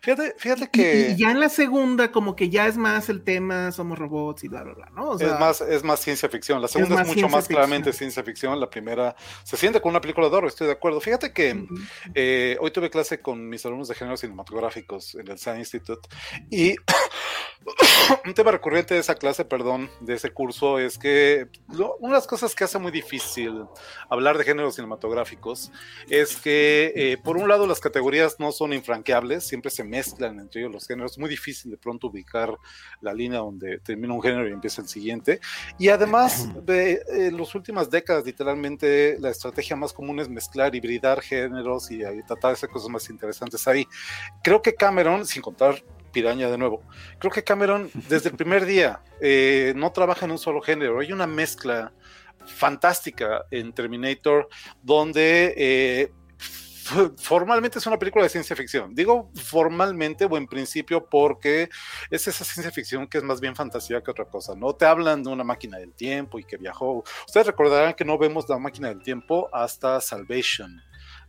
Fíjate, 0.00 0.34
fíjate 0.38 0.68
que. 0.70 1.10
Y, 1.10 1.16
ya 1.16 1.30
en 1.30 1.40
la 1.40 1.48
segunda, 1.48 2.10
como 2.10 2.34
que 2.34 2.48
ya 2.48 2.66
es 2.66 2.76
más 2.76 3.08
el 3.08 3.22
tema, 3.22 3.72
somos 3.72 3.98
robots 3.98 4.44
y 4.44 4.48
bla, 4.48 4.62
bla, 4.62 4.74
bla, 4.74 4.90
¿no? 4.94 5.18
es, 5.18 5.38
más, 5.38 5.60
es 5.60 5.84
más 5.84 6.00
ciencia 6.00 6.28
ficción. 6.28 6.62
La 6.62 6.68
segunda 6.68 7.02
es, 7.02 7.08
mucho 7.08 7.28
más 7.28 7.48
claramente 7.48 7.92
ciencia 7.92 8.22
ficción. 8.22 8.58
La 8.58 8.70
primera 8.70 9.16
se 9.44 9.56
siente 9.56 9.80
con 9.80 9.90
una 9.90 10.00
película 10.00 10.28
de 10.28 10.36
oro, 10.36 10.48
estoy 10.48 10.66
de 10.66 10.72
acuerdo. 10.72 11.00
Fíjate 11.00 11.32
que 11.32 11.66
eh, 12.14 12.56
hoy 12.60 12.70
tuve 12.70 12.90
clase 12.90 13.20
con 13.20 13.48
mis 13.48 13.64
alumnos 13.66 13.88
de 13.88 13.94
géneros 13.94 14.20
cinematográficos 14.20 15.14
en 15.14 15.28
el 15.28 15.38
Science 15.38 15.76
Institute 15.76 16.08
y 16.50 16.76
un 18.26 18.34
tema 18.34 18.52
recurrente 18.52 18.94
de 18.94 19.00
esa 19.00 19.14
clase, 19.14 19.44
perdón, 19.44 19.90
de 20.00 20.14
ese 20.14 20.30
curso, 20.30 20.78
es 20.78 20.98
que 20.98 21.48
una 21.68 22.14
de 22.14 22.18
las 22.18 22.26
cosas 22.26 22.54
que 22.54 22.64
hace 22.64 22.78
muy 22.78 22.92
difícil 22.92 23.64
hablar 24.08 24.38
de 24.38 24.44
géneros 24.44 24.76
cinematográficos 24.76 25.72
es 26.08 26.36
que, 26.36 26.92
eh, 26.94 27.18
por 27.22 27.36
un 27.36 27.48
lado, 27.48 27.66
las 27.66 27.80
categorías 27.80 28.38
no 28.38 28.52
son 28.52 28.72
infranqueables, 28.72 29.46
siempre 29.46 29.65
se 29.70 29.84
mezclan 29.84 30.38
entre 30.38 30.60
ellos 30.60 30.72
los 30.72 30.86
géneros, 30.86 31.18
muy 31.18 31.28
difícil 31.28 31.70
de 31.70 31.76
pronto 31.76 32.08
ubicar 32.08 32.54
la 33.00 33.12
línea 33.12 33.38
donde 33.38 33.78
termina 33.78 34.14
un 34.14 34.22
género 34.22 34.48
y 34.48 34.52
empieza 34.52 34.82
el 34.82 34.88
siguiente. 34.88 35.40
Y 35.78 35.88
además, 35.88 36.48
de, 36.64 37.02
en 37.08 37.36
las 37.36 37.54
últimas 37.54 37.90
décadas, 37.90 38.24
literalmente, 38.24 39.16
la 39.20 39.30
estrategia 39.30 39.76
más 39.76 39.92
común 39.92 40.20
es 40.20 40.28
mezclar, 40.28 40.74
hibridar 40.74 41.20
géneros 41.20 41.90
y, 41.90 41.96
y 41.96 42.22
tratar 42.26 42.50
de 42.50 42.54
hacer 42.54 42.68
cosas 42.68 42.88
más 42.88 43.08
interesantes 43.10 43.66
ahí. 43.68 43.86
Creo 44.42 44.62
que 44.62 44.74
Cameron, 44.74 45.26
sin 45.26 45.42
contar 45.42 45.82
piraña 46.16 46.50
de 46.50 46.56
nuevo. 46.56 46.82
Creo 47.18 47.30
que 47.30 47.44
Cameron, 47.44 47.90
desde 48.08 48.30
el 48.30 48.36
primer 48.36 48.64
día, 48.64 49.00
eh, 49.20 49.74
no 49.76 49.92
trabaja 49.92 50.24
en 50.24 50.32
un 50.32 50.38
solo 50.38 50.62
género. 50.62 51.00
Hay 51.00 51.12
una 51.12 51.26
mezcla 51.26 51.92
fantástica 52.46 53.44
en 53.50 53.74
Terminator, 53.74 54.48
donde 54.82 55.54
eh, 55.56 56.12
formalmente 57.16 57.78
es 57.78 57.86
una 57.86 57.98
película 57.98 58.24
de 58.24 58.30
ciencia 58.30 58.56
ficción. 58.56 58.94
Digo 58.94 59.30
formalmente 59.34 60.24
o 60.24 60.36
en 60.36 60.46
principio 60.46 61.08
porque 61.08 61.68
es 62.10 62.28
esa 62.28 62.44
ciencia 62.44 62.70
ficción 62.70 63.06
que 63.06 63.18
es 63.18 63.24
más 63.24 63.40
bien 63.40 63.56
fantasía 63.56 64.02
que 64.02 64.10
otra 64.10 64.26
cosa. 64.26 64.54
No 64.54 64.74
te 64.74 64.86
hablan 64.86 65.22
de 65.22 65.30
una 65.30 65.44
máquina 65.44 65.78
del 65.78 65.92
tiempo 65.92 66.38
y 66.38 66.44
que 66.44 66.56
viajó. 66.56 67.04
Ustedes 67.26 67.46
recordarán 67.46 67.94
que 67.94 68.04
no 68.04 68.18
vemos 68.18 68.48
la 68.48 68.58
máquina 68.58 68.88
del 68.88 69.02
tiempo 69.02 69.48
hasta 69.52 70.00
Salvation 70.00 70.82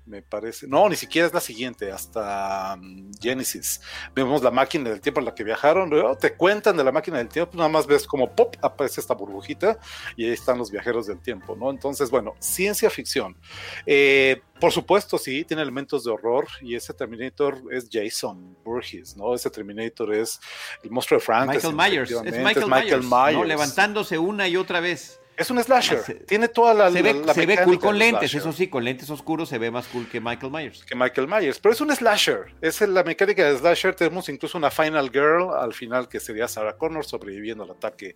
me 0.07 0.21
parece. 0.21 0.67
No, 0.67 0.87
ni 0.89 0.95
siquiera 0.95 1.27
es 1.27 1.33
la 1.33 1.39
siguiente, 1.39 1.91
hasta 1.91 2.75
um, 2.79 3.11
Genesis. 3.21 3.81
Vemos 4.15 4.41
la 4.41 4.51
máquina 4.51 4.89
del 4.89 5.01
tiempo 5.01 5.19
en 5.19 5.25
la 5.25 5.35
que 5.35 5.43
viajaron, 5.43 5.89
luego 5.89 6.17
te 6.17 6.33
cuentan 6.35 6.77
de 6.77 6.83
la 6.83 6.91
máquina 6.91 7.17
del 7.17 7.27
tiempo, 7.27 7.57
nada 7.57 7.69
más 7.69 7.85
ves 7.85 8.07
como 8.07 8.33
pop, 8.33 8.55
aparece 8.61 9.01
esta 9.01 9.13
burbujita 9.13 9.77
y 10.15 10.25
ahí 10.25 10.31
están 10.31 10.57
los 10.57 10.71
viajeros 10.71 11.07
del 11.07 11.19
tiempo, 11.19 11.55
¿no? 11.55 11.69
Entonces, 11.69 12.09
bueno, 12.09 12.35
ciencia 12.39 12.89
ficción. 12.89 13.35
Eh, 13.85 14.41
por 14.59 14.71
supuesto, 14.71 15.17
sí, 15.17 15.43
tiene 15.43 15.61
elementos 15.61 16.03
de 16.03 16.11
horror 16.11 16.47
y 16.61 16.75
ese 16.75 16.93
Terminator 16.93 17.61
es 17.71 17.87
Jason 17.91 18.57
Burgess, 18.63 19.15
¿no? 19.15 19.35
Ese 19.35 19.49
Terminator 19.49 20.13
es 20.13 20.39
el 20.83 20.89
monstruo 20.89 21.19
de 21.19 21.25
Frankenstein. 21.25 21.75
Michael 21.75 21.91
Myers, 21.91 22.11
es 22.11 22.43
Michael, 22.43 23.03
Myers, 23.03 23.47
levantándose 23.47 24.17
una 24.17 24.47
y 24.47 24.57
otra 24.57 24.79
vez. 24.79 25.19
Es 25.37 25.51
un 25.51 25.63
slasher. 25.63 26.25
Tiene 26.25 26.47
toda 26.47 26.73
la. 26.73 26.91
Se 26.91 27.03
ve, 27.03 27.21
se 27.31 27.45
ve 27.45 27.59
cool 27.63 27.79
con 27.79 27.97
lentes, 27.97 28.33
eso 28.33 28.51
sí, 28.51 28.67
con 28.67 28.83
lentes 28.83 29.07
oscuros 29.11 29.47
se 29.47 29.59
ve 29.59 29.69
más 29.69 29.87
cool 29.87 30.09
que 30.09 30.19
Michael 30.19 30.51
Myers. 30.51 30.83
Que 30.83 30.95
Michael 30.95 31.27
Myers. 31.27 31.59
Pero 31.59 31.73
es 31.73 31.81
un 31.81 31.95
slasher. 31.95 32.55
Es 32.59 32.81
la 32.81 33.03
mecánica 33.03 33.45
de 33.45 33.55
slasher. 33.55 33.93
Tenemos 33.93 34.27
incluso 34.29 34.57
una 34.57 34.71
Final 34.71 35.11
Girl 35.11 35.51
al 35.55 35.73
final 35.73 36.09
que 36.09 36.19
sería 36.19 36.47
Sarah 36.47 36.75
Connor 36.75 37.05
sobreviviendo 37.05 37.63
al 37.63 37.71
ataque 37.71 38.15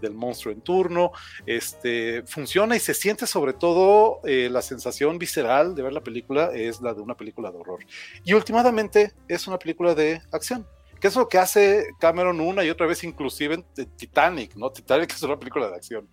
del 0.00 0.14
monstruo 0.14 0.54
en 0.54 0.62
turno. 0.62 1.12
Este 1.44 2.22
funciona 2.26 2.74
y 2.74 2.80
se 2.80 2.94
siente 2.94 3.26
sobre 3.26 3.52
todo 3.52 4.20
eh, 4.24 4.48
la 4.50 4.62
sensación 4.62 5.18
visceral 5.18 5.74
de 5.74 5.82
ver 5.82 5.92
la 5.92 6.02
película 6.02 6.52
es 6.54 6.80
la 6.80 6.94
de 6.94 7.02
una 7.02 7.18
película 7.18 7.50
de 7.50 7.58
horror. 7.58 7.80
Y 8.24 8.32
últimamente 8.32 9.12
es 9.28 9.46
una 9.46 9.58
película 9.58 9.94
de 9.94 10.22
acción 10.32 10.66
que 11.02 11.08
es 11.08 11.16
lo 11.16 11.28
que 11.28 11.36
hace 11.36 11.88
Cameron 11.98 12.40
una 12.40 12.62
y 12.62 12.70
otra 12.70 12.86
vez, 12.86 13.02
inclusive 13.02 13.56
en 13.56 13.64
Titanic, 13.96 14.54
¿no? 14.54 14.70
Titanic 14.70 15.12
es 15.12 15.20
una 15.24 15.36
película 15.36 15.68
de 15.68 15.74
acción. 15.74 16.08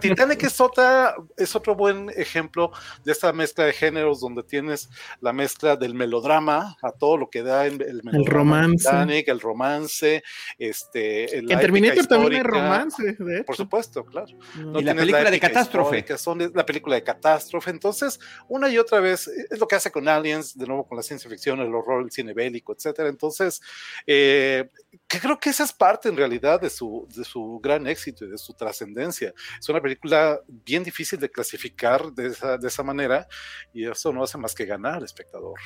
Titanic 0.00 0.42
es, 0.42 0.60
otra, 0.60 1.14
es 1.36 1.54
otro 1.54 1.76
buen 1.76 2.10
ejemplo 2.16 2.72
de 3.04 3.12
esta 3.12 3.32
mezcla 3.32 3.64
de 3.64 3.72
géneros 3.72 4.18
donde 4.18 4.42
tienes 4.42 4.90
la 5.20 5.32
mezcla 5.32 5.76
del 5.76 5.94
melodrama 5.94 6.76
a 6.82 6.90
todo 6.90 7.16
lo 7.16 7.30
que 7.30 7.44
da 7.44 7.64
el, 7.64 7.80
el 7.80 8.26
romance. 8.26 8.88
Titanic, 8.88 9.28
el 9.28 9.40
romance, 9.40 10.24
este, 10.58 11.38
el 11.38 11.52
en 11.52 11.60
Terminator 11.60 12.06
también 12.06 12.34
hay 12.34 12.42
romance, 12.42 13.16
Por 13.46 13.54
supuesto, 13.54 14.04
claro. 14.04 14.36
y 14.80 14.82
la 14.82 14.96
película 14.96 15.30
de 15.30 15.38
catástrofe. 15.38 16.04
Que 16.04 16.18
son 16.18 16.50
la 16.52 16.66
película 16.66 16.96
de 16.96 17.04
catástrofe. 17.04 17.70
Entonces, 17.70 18.18
una 18.48 18.68
y 18.68 18.78
otra 18.78 18.98
vez 18.98 19.28
es 19.28 19.60
lo 19.60 19.68
que 19.68 19.76
hace 19.76 19.92
con 19.92 20.08
Aliens, 20.08 20.58
de 20.58 20.66
nuevo 20.66 20.88
con 20.88 20.96
la 20.96 21.04
ciencia 21.04 21.30
ficción, 21.30 21.60
el 21.60 21.72
horror, 21.72 22.02
el 22.02 22.10
cine 22.10 22.34
bélico, 22.34 22.72
etcétera. 22.72 23.08
Entonces, 23.08 23.62
eh, 24.06 24.68
que 25.08 25.20
creo 25.20 25.38
que 25.38 25.50
esa 25.50 25.64
es 25.64 25.72
parte 25.72 26.08
en 26.08 26.16
realidad 26.16 26.60
de 26.60 26.70
su, 26.70 27.06
de 27.14 27.24
su 27.24 27.60
gran 27.62 27.86
éxito 27.86 28.24
y 28.24 28.30
de 28.30 28.38
su 28.38 28.54
trascendencia. 28.54 29.32
Es 29.58 29.68
una 29.68 29.80
película 29.80 30.40
bien 30.48 30.82
difícil 30.82 31.18
de 31.18 31.30
clasificar 31.30 32.12
de 32.12 32.28
esa, 32.28 32.58
de 32.58 32.68
esa 32.68 32.82
manera 32.82 33.26
y 33.72 33.86
eso 33.86 34.12
no 34.12 34.22
hace 34.22 34.38
más 34.38 34.54
que 34.54 34.64
ganar 34.64 35.02
espectador. 35.04 35.58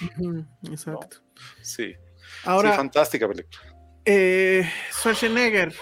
exacto. 0.71 1.19
Sí. 1.63 1.95
Ahora, 2.45 2.73
fantástica 2.75 3.27
película. 3.27 3.77
Eh, 4.05 4.69
Schwarzenegger, 4.93 5.75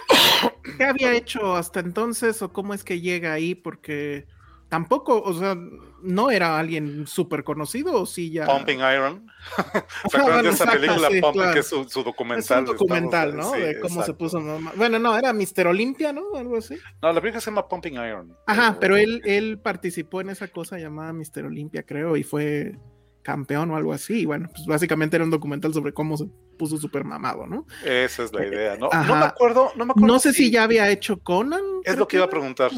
¿qué 0.77 0.85
había 0.85 1.13
hecho 1.13 1.55
hasta 1.55 1.81
entonces 1.81 2.43
o 2.43 2.53
cómo 2.53 2.75
es 2.75 2.85
que 2.85 3.01
llega 3.01 3.33
ahí? 3.33 3.55
Porque 3.55 4.27
tampoco, 4.69 5.21
o 5.21 5.35
sea, 5.35 5.57
no 6.03 6.31
era 6.31 6.59
alguien 6.59 7.07
súper 7.07 7.45
conocido, 7.45 8.03
o 8.03 8.07
sí 8.07 8.31
ya. 8.31 8.47
Pumping 8.47 8.79
Iron. 8.79 9.27
¿Se 10.11 10.19
acuerdan 10.19 10.45
de 10.45 10.51
esa 10.51 10.71
película 10.71 11.09
Pumping, 11.21 11.53
que 11.53 11.59
es 11.61 11.67
su, 11.67 12.03
documental? 12.03 12.65
Es 12.65 12.71
un 12.71 12.77
documental, 12.77 13.37
¿no? 13.37 13.53
de 13.53 13.81
cómo 13.81 14.03
se 14.03 14.15
puso. 14.15 14.41
Bueno, 14.77 14.99
no, 14.99 15.17
era 15.17 15.33
Mister 15.33 15.67
Olympia, 15.67 16.13
¿no? 16.13 16.37
Algo 16.37 16.59
así. 16.59 16.77
No, 17.03 17.13
la 17.13 17.21
película 17.21 17.41
se 17.41 17.51
llama 17.51 17.69
Pumping 17.69 17.95
Iron. 17.95 18.37
Ajá, 18.47 18.77
pero 18.81 18.97
él, 18.97 19.23
él 19.25 19.59
participó 19.59 20.21
en 20.21 20.31
esa 20.31 20.49
cosa 20.49 20.79
llamada 20.79 21.13
Mister 21.13 21.45
Olympia, 21.45 21.83
creo, 21.85 22.17
y 22.17 22.23
fue 22.23 22.79
campeón 23.23 23.71
o 23.71 23.77
algo 23.77 23.93
así. 23.93 24.21
Y 24.21 24.25
bueno, 24.27 24.49
pues 24.51 24.67
básicamente 24.67 25.17
era 25.17 25.25
un 25.25 25.31
documental 25.31 25.73
sobre 25.75 25.93
cómo 25.93 26.17
se 26.17 26.27
puso 26.59 26.77
súper 26.77 27.05
mamado, 27.05 27.47
¿no? 27.47 27.67
Esa 27.85 28.25
es 28.25 28.33
la 28.33 28.47
idea, 28.47 28.77
¿no? 28.77 28.91
No 28.91 29.17
me 29.17 29.25
acuerdo, 29.25 29.73
no 29.77 29.87
me 29.87 29.93
acuerdo. 29.93 30.13
No 30.13 30.19
sé 30.19 30.33
si, 30.33 30.51
ya 30.51 30.65
había 30.65 30.91
hecho 30.91 31.19
Conan. 31.21 31.63
Es 31.85 31.97
lo 31.97 32.07
que 32.07 32.17
iba 32.17 32.27
a 32.27 32.31
preguntar. 32.31 32.71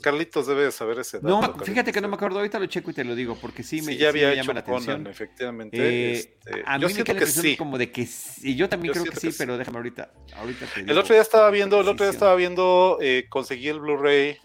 Carlitos 0.00 0.46
debe 0.46 0.70
saber 0.72 0.98
ese 0.98 1.20
dato. 1.20 1.54
No, 1.56 1.64
fíjate 1.64 1.92
que 1.92 2.00
no 2.00 2.08
me 2.08 2.16
acuerdo, 2.16 2.38
ahorita 2.38 2.58
lo 2.58 2.66
checo 2.66 2.90
y 2.90 2.94
te 2.94 3.04
lo 3.04 3.14
digo, 3.14 3.36
porque 3.40 3.62
sí 3.62 3.80
me, 3.82 3.96
ya 3.96 4.08
había 4.08 4.34
llama 4.34 4.54
la 4.54 4.60
atención. 4.60 4.96
Conan, 4.98 5.10
efectivamente. 5.10 5.76
Eh, 5.78 6.12
este, 6.12 6.62
a 6.66 6.76
mí 6.76 6.82
yo 6.82 6.88
me 6.88 6.94
siento 6.94 7.14
que 7.14 7.26
sí. 7.26 7.56
como 7.56 7.78
de 7.78 7.90
que 7.90 8.06
sí. 8.06 8.56
Yo 8.56 8.68
también 8.68 8.92
creo 8.92 9.04
que, 9.04 9.16
sí, 9.16 9.30
pero 9.38 9.56
déjame 9.56 9.78
ahorita. 9.78 10.12
ahorita 10.36 10.66
te 10.66 10.80
el 10.80 10.98
otro 10.98 11.14
día 11.14 11.22
estaba 11.22 11.50
viendo, 11.50 11.80
el 11.80 11.88
otro 11.88 12.04
día 12.04 12.12
estaba 12.12 12.34
viendo, 12.34 12.98
eh, 13.00 13.26
conseguí 13.28 13.68
el 13.68 13.80
Blu-ray 13.80 14.12
eh, 14.30 14.40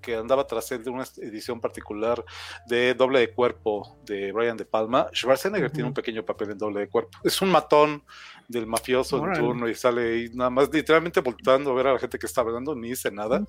que 0.00 0.14
andaba 0.14 0.46
tras 0.46 0.70
él 0.72 0.82
de 0.82 0.90
una 0.90 1.04
edición 1.18 1.60
particular 1.60 2.24
de 2.66 2.94
Doble 2.94 3.20
de 3.20 3.32
Cuerpo 3.32 3.98
de 4.04 4.32
Brian 4.32 4.56
De 4.56 4.64
Palma. 4.64 5.08
Schwarzenegger 5.12 5.70
tiene 5.70 5.88
un 5.88 5.94
pequeño 5.94 6.24
papel 6.24 6.50
en 6.50 6.58
Doble 6.58 6.80
de 6.80 6.88
Cuerpo. 6.88 7.18
Es 7.24 7.40
un 7.42 7.50
matón 7.50 8.02
del 8.48 8.66
mafioso 8.66 9.24
en 9.24 9.32
turno 9.34 9.68
y 9.68 9.74
sale 9.74 10.14
ahí 10.14 10.30
nada 10.34 10.50
más 10.50 10.72
literalmente 10.72 11.20
voltando 11.20 11.70
a 11.70 11.74
ver 11.74 11.86
a 11.86 11.92
la 11.92 11.98
gente 11.98 12.18
que 12.18 12.26
está 12.26 12.40
hablando, 12.40 12.74
ni 12.74 12.90
dice 12.90 13.10
nada. 13.10 13.44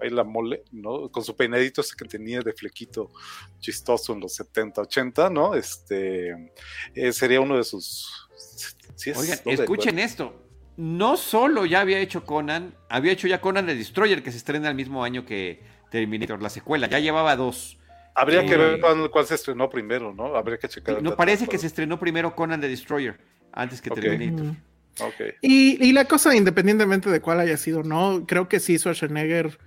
Ahí 0.00 0.10
la 0.10 0.24
mole, 0.24 0.64
¿no? 0.72 1.10
Con 1.10 1.22
su 1.22 1.36
peinadito 1.36 1.80
ese 1.80 1.94
que 1.96 2.06
tenía 2.06 2.40
de 2.40 2.52
flequito 2.52 3.10
chistoso 3.60 4.14
en 4.14 4.20
los 4.20 4.34
70, 4.34 4.82
80, 4.82 5.30
¿no? 5.30 5.54
Este 5.54 6.52
eh, 6.94 7.12
sería 7.12 7.40
uno 7.40 7.56
de 7.56 7.64
sus... 7.64 8.28
Oigan, 9.14 9.38
escuchen 9.44 9.98
esto 9.98 10.45
no 10.76 11.16
solo 11.16 11.64
ya 11.66 11.80
había 11.80 11.98
hecho 12.00 12.24
Conan, 12.24 12.74
había 12.88 13.12
hecho 13.12 13.26
ya 13.28 13.40
Conan 13.40 13.66
the 13.66 13.74
Destroyer, 13.74 14.22
que 14.22 14.30
se 14.30 14.36
estrena 14.38 14.68
el 14.68 14.74
mismo 14.74 15.02
año 15.04 15.24
que 15.24 15.62
Terminator, 15.90 16.42
la 16.42 16.50
secuela, 16.50 16.86
ya 16.88 16.98
llevaba 16.98 17.36
dos. 17.36 17.78
Habría 18.14 18.44
que 18.46 18.54
Eh, 18.54 18.56
ver 18.56 18.80
cuál, 18.80 19.10
cuál 19.10 19.26
se 19.26 19.34
estrenó 19.34 19.68
primero, 19.70 20.12
¿no? 20.14 20.36
Habría 20.36 20.58
que 20.58 20.68
checar. 20.68 20.96
el 20.98 21.02
No 21.04 21.16
parece 21.16 21.46
que 21.46 21.58
se 21.58 21.66
estrenó 21.66 21.98
primero 21.98 22.34
Conan 22.34 22.60
the 22.60 22.68
Destroyer, 22.68 23.18
antes 23.52 23.80
que. 23.82 23.90
Terminator. 23.90 24.56
Ok. 25.00 25.34
Y, 25.42 25.84
y 25.86 25.92
la 25.92 26.06
cosa, 26.06 26.34
independientemente 26.34 27.10
de 27.10 27.20
cuál 27.20 27.40
haya 27.40 27.58
sido, 27.58 27.82
no, 27.82 28.24
creo 28.26 28.48
que 28.48 28.60
sí, 28.60 28.78
Schwarzenegger 28.78 29.58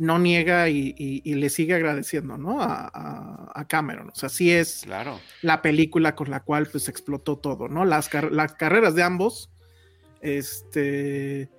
no 0.00 0.18
niega 0.18 0.68
y, 0.68 0.94
y- 0.98 1.22
y 1.24 1.34
le 1.34 1.48
sigue 1.48 1.74
agradeciendo, 1.74 2.36
¿no? 2.36 2.60
A, 2.60 2.90
a- 2.92 3.52
a 3.54 3.68
Cameron. 3.68 4.08
O 4.10 4.14
sea, 4.16 4.28
sí 4.28 4.50
es 4.50 4.80
Claro. 4.84 5.20
la 5.42 5.62
película 5.62 6.16
con 6.16 6.30
la 6.30 6.40
cual 6.40 6.66
pues 6.66 6.88
explotó 6.88 7.38
todo, 7.38 7.68
¿no? 7.68 7.84
Las, 7.84 8.08
car- 8.08 8.32
las 8.32 8.54
carreras 8.54 8.96
de 8.96 9.04
ambos. 9.04 9.51
Este. 10.22 11.50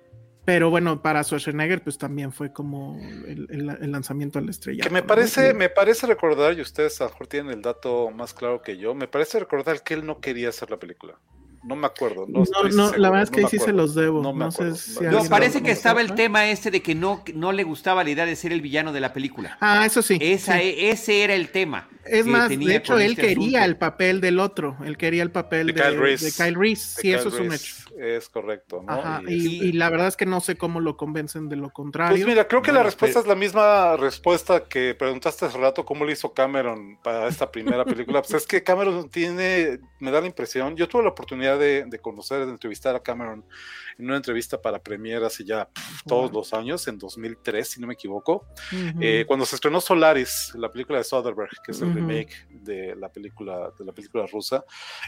Pero 0.44 0.68
bueno, 0.68 1.00
para 1.00 1.24
Schwarzenegger, 1.24 1.82
pues 1.82 1.96
también 1.96 2.30
fue 2.30 2.52
como 2.52 2.98
el, 3.26 3.46
el- 3.50 3.78
el 3.80 3.92
lanzamiento 3.92 4.38
al 4.38 4.48
estrella. 4.50 4.82
Que 4.84 4.90
me 4.90 5.02
parece, 5.02 5.54
me 5.54 5.70
parece 5.70 6.06
recordar, 6.06 6.58
y 6.58 6.60
ustedes 6.60 7.00
a 7.00 7.04
lo 7.04 7.10
mejor 7.10 7.26
tienen 7.28 7.52
el 7.52 7.62
dato 7.62 8.10
más 8.10 8.34
claro 8.34 8.60
que 8.60 8.76
yo, 8.76 8.94
me 8.94 9.08
parece 9.08 9.38
recordar 9.38 9.82
que 9.82 9.94
él 9.94 10.04
no 10.04 10.20
quería 10.20 10.50
hacer 10.50 10.70
la 10.70 10.76
película. 10.78 11.18
No 11.62 11.76
me 11.76 11.86
acuerdo. 11.86 12.26
No, 12.28 12.40
No, 12.40 12.42
estoy 12.42 12.72
no, 12.72 12.88
seguro, 12.88 12.98
la 12.98 13.08
verdad 13.08 13.22
es 13.22 13.30
no 13.30 13.36
que 13.36 13.42
me 13.44 13.48
sí 13.48 13.58
se 13.58 13.72
los 13.72 13.94
debo. 13.94 14.22
No 14.22 14.34
No, 14.34 14.46
me 14.46 14.52
sé 14.52 14.74
si 14.74 15.02
No, 15.04 15.24
parece 15.30 15.60
lo 15.60 15.64
que 15.64 15.70
estaba 15.70 16.02
el 16.02 16.14
tema 16.14 16.46
este 16.50 16.70
de 16.70 16.82
que 16.82 16.94
no, 16.94 17.24
no 17.34 17.52
le 17.52 17.64
gustaba 17.64 18.04
la 18.04 18.10
idea 18.10 18.26
de 18.26 18.36
ser 18.36 18.52
el 18.52 18.60
villano 18.60 18.92
de 18.92 19.00
la 19.00 19.14
película. 19.14 19.56
Ah, 19.62 19.86
eso 19.86 20.02
sí. 20.02 20.18
Esa, 20.20 20.58
sí. 20.58 20.60
e- 20.62 20.90
Ese 20.90 21.24
era 21.24 21.34
el 21.34 21.48
tema. 21.48 21.88
Es 22.06 22.24
que 22.24 22.30
más, 22.30 22.48
de 22.48 22.76
hecho, 22.76 22.98
él 22.98 23.10
este 23.12 23.22
quería 23.22 23.60
asunto. 23.60 23.64
el 23.64 23.76
papel 23.76 24.20
del 24.20 24.38
otro. 24.40 24.76
Él 24.84 24.96
quería 24.96 25.22
el 25.22 25.30
papel 25.30 25.68
De 25.68 25.72
de, 25.72 25.80
Kyle 25.82 25.98
Reese. 25.98 26.24
de 26.26 26.32
Kyle 26.32 26.54
Reese. 26.58 26.96
De 26.96 27.02
Sí, 27.02 27.12
eso 27.12 27.30
Kyle 27.30 27.34
es 27.40 27.46
un 27.46 27.52
hecho. 27.54 27.74
Es 27.98 28.28
correcto, 28.28 28.82
¿no? 28.84 28.92
Ajá, 28.92 29.22
Y- 29.28 29.34
y, 29.34 29.62
y 29.68 29.72
la 29.72 29.88
verdad 29.88 30.08
es 30.08 30.16
que 30.16 30.26
no 30.26 30.40
sé 30.40 30.56
cómo 30.56 30.80
lo 30.80 30.96
convencen 30.96 31.48
de 31.48 31.54
lo 31.56 31.70
contrario. 31.70 32.16
Pues 32.16 32.26
mira, 32.26 32.48
creo 32.48 32.60
que 32.60 32.70
Bueno, 32.72 32.80
la 32.80 32.84
respuesta 32.86 33.20
pero- 33.20 33.32
es 33.32 33.38
la 33.38 33.40
misma 33.40 33.96
respuesta 33.96 34.64
que 34.64 34.94
preguntaste 34.96 35.44
hace 35.46 35.56
rato, 35.58 35.84
cómo 35.84 36.04
le 36.04 36.12
hizo 36.12 36.32
Cameron 36.34 36.98
para 37.04 37.28
esta 37.28 37.50
primera 37.50 37.84
película. 37.84 38.20
pues 38.22 38.34
es 38.34 38.46
que 38.48 38.62
Cameron 38.64 39.08
tiene, 39.10 39.78
me 40.00 40.10
da 40.10 40.20
la 40.20 40.26
impresión, 40.26 40.74
yo 40.76 40.88
tuve 40.88 41.04
la 41.04 41.10
oportunidad 41.10 41.58
de, 41.58 41.84
de 41.86 41.98
conocer, 42.00 42.44
de 42.46 42.50
entrevistar 42.52 42.96
a 42.96 43.00
Cameron 43.00 43.44
en 43.96 44.06
una 44.06 44.16
entrevista 44.16 44.60
para 44.60 44.80
Premiere 44.82 45.24
hace 45.24 45.44
ya 45.44 45.66
pf, 45.68 46.02
todos 46.08 46.32
los 46.32 46.52
años, 46.52 46.88
en 46.88 46.98
2003, 46.98 47.68
si 47.68 47.80
no 47.80 47.86
me 47.86 47.94
equivoco, 47.94 48.44
eh, 49.00 49.24
cuando 49.28 49.46
se 49.46 49.54
estrenó 49.54 49.80
Solaris, 49.80 50.52
la 50.56 50.68
película 50.68 50.98
de 50.98 51.04
Soderbergh, 51.04 51.62
que 51.64 51.70
es 51.70 51.80
el 51.80 51.93
Ujú. 51.94 52.06
remake 52.06 52.34
de 52.48 52.96
la 52.96 53.08
película 53.08 53.72
de 53.78 53.84
la 53.84 53.92
película 53.92 54.26
rusa, 54.26 54.64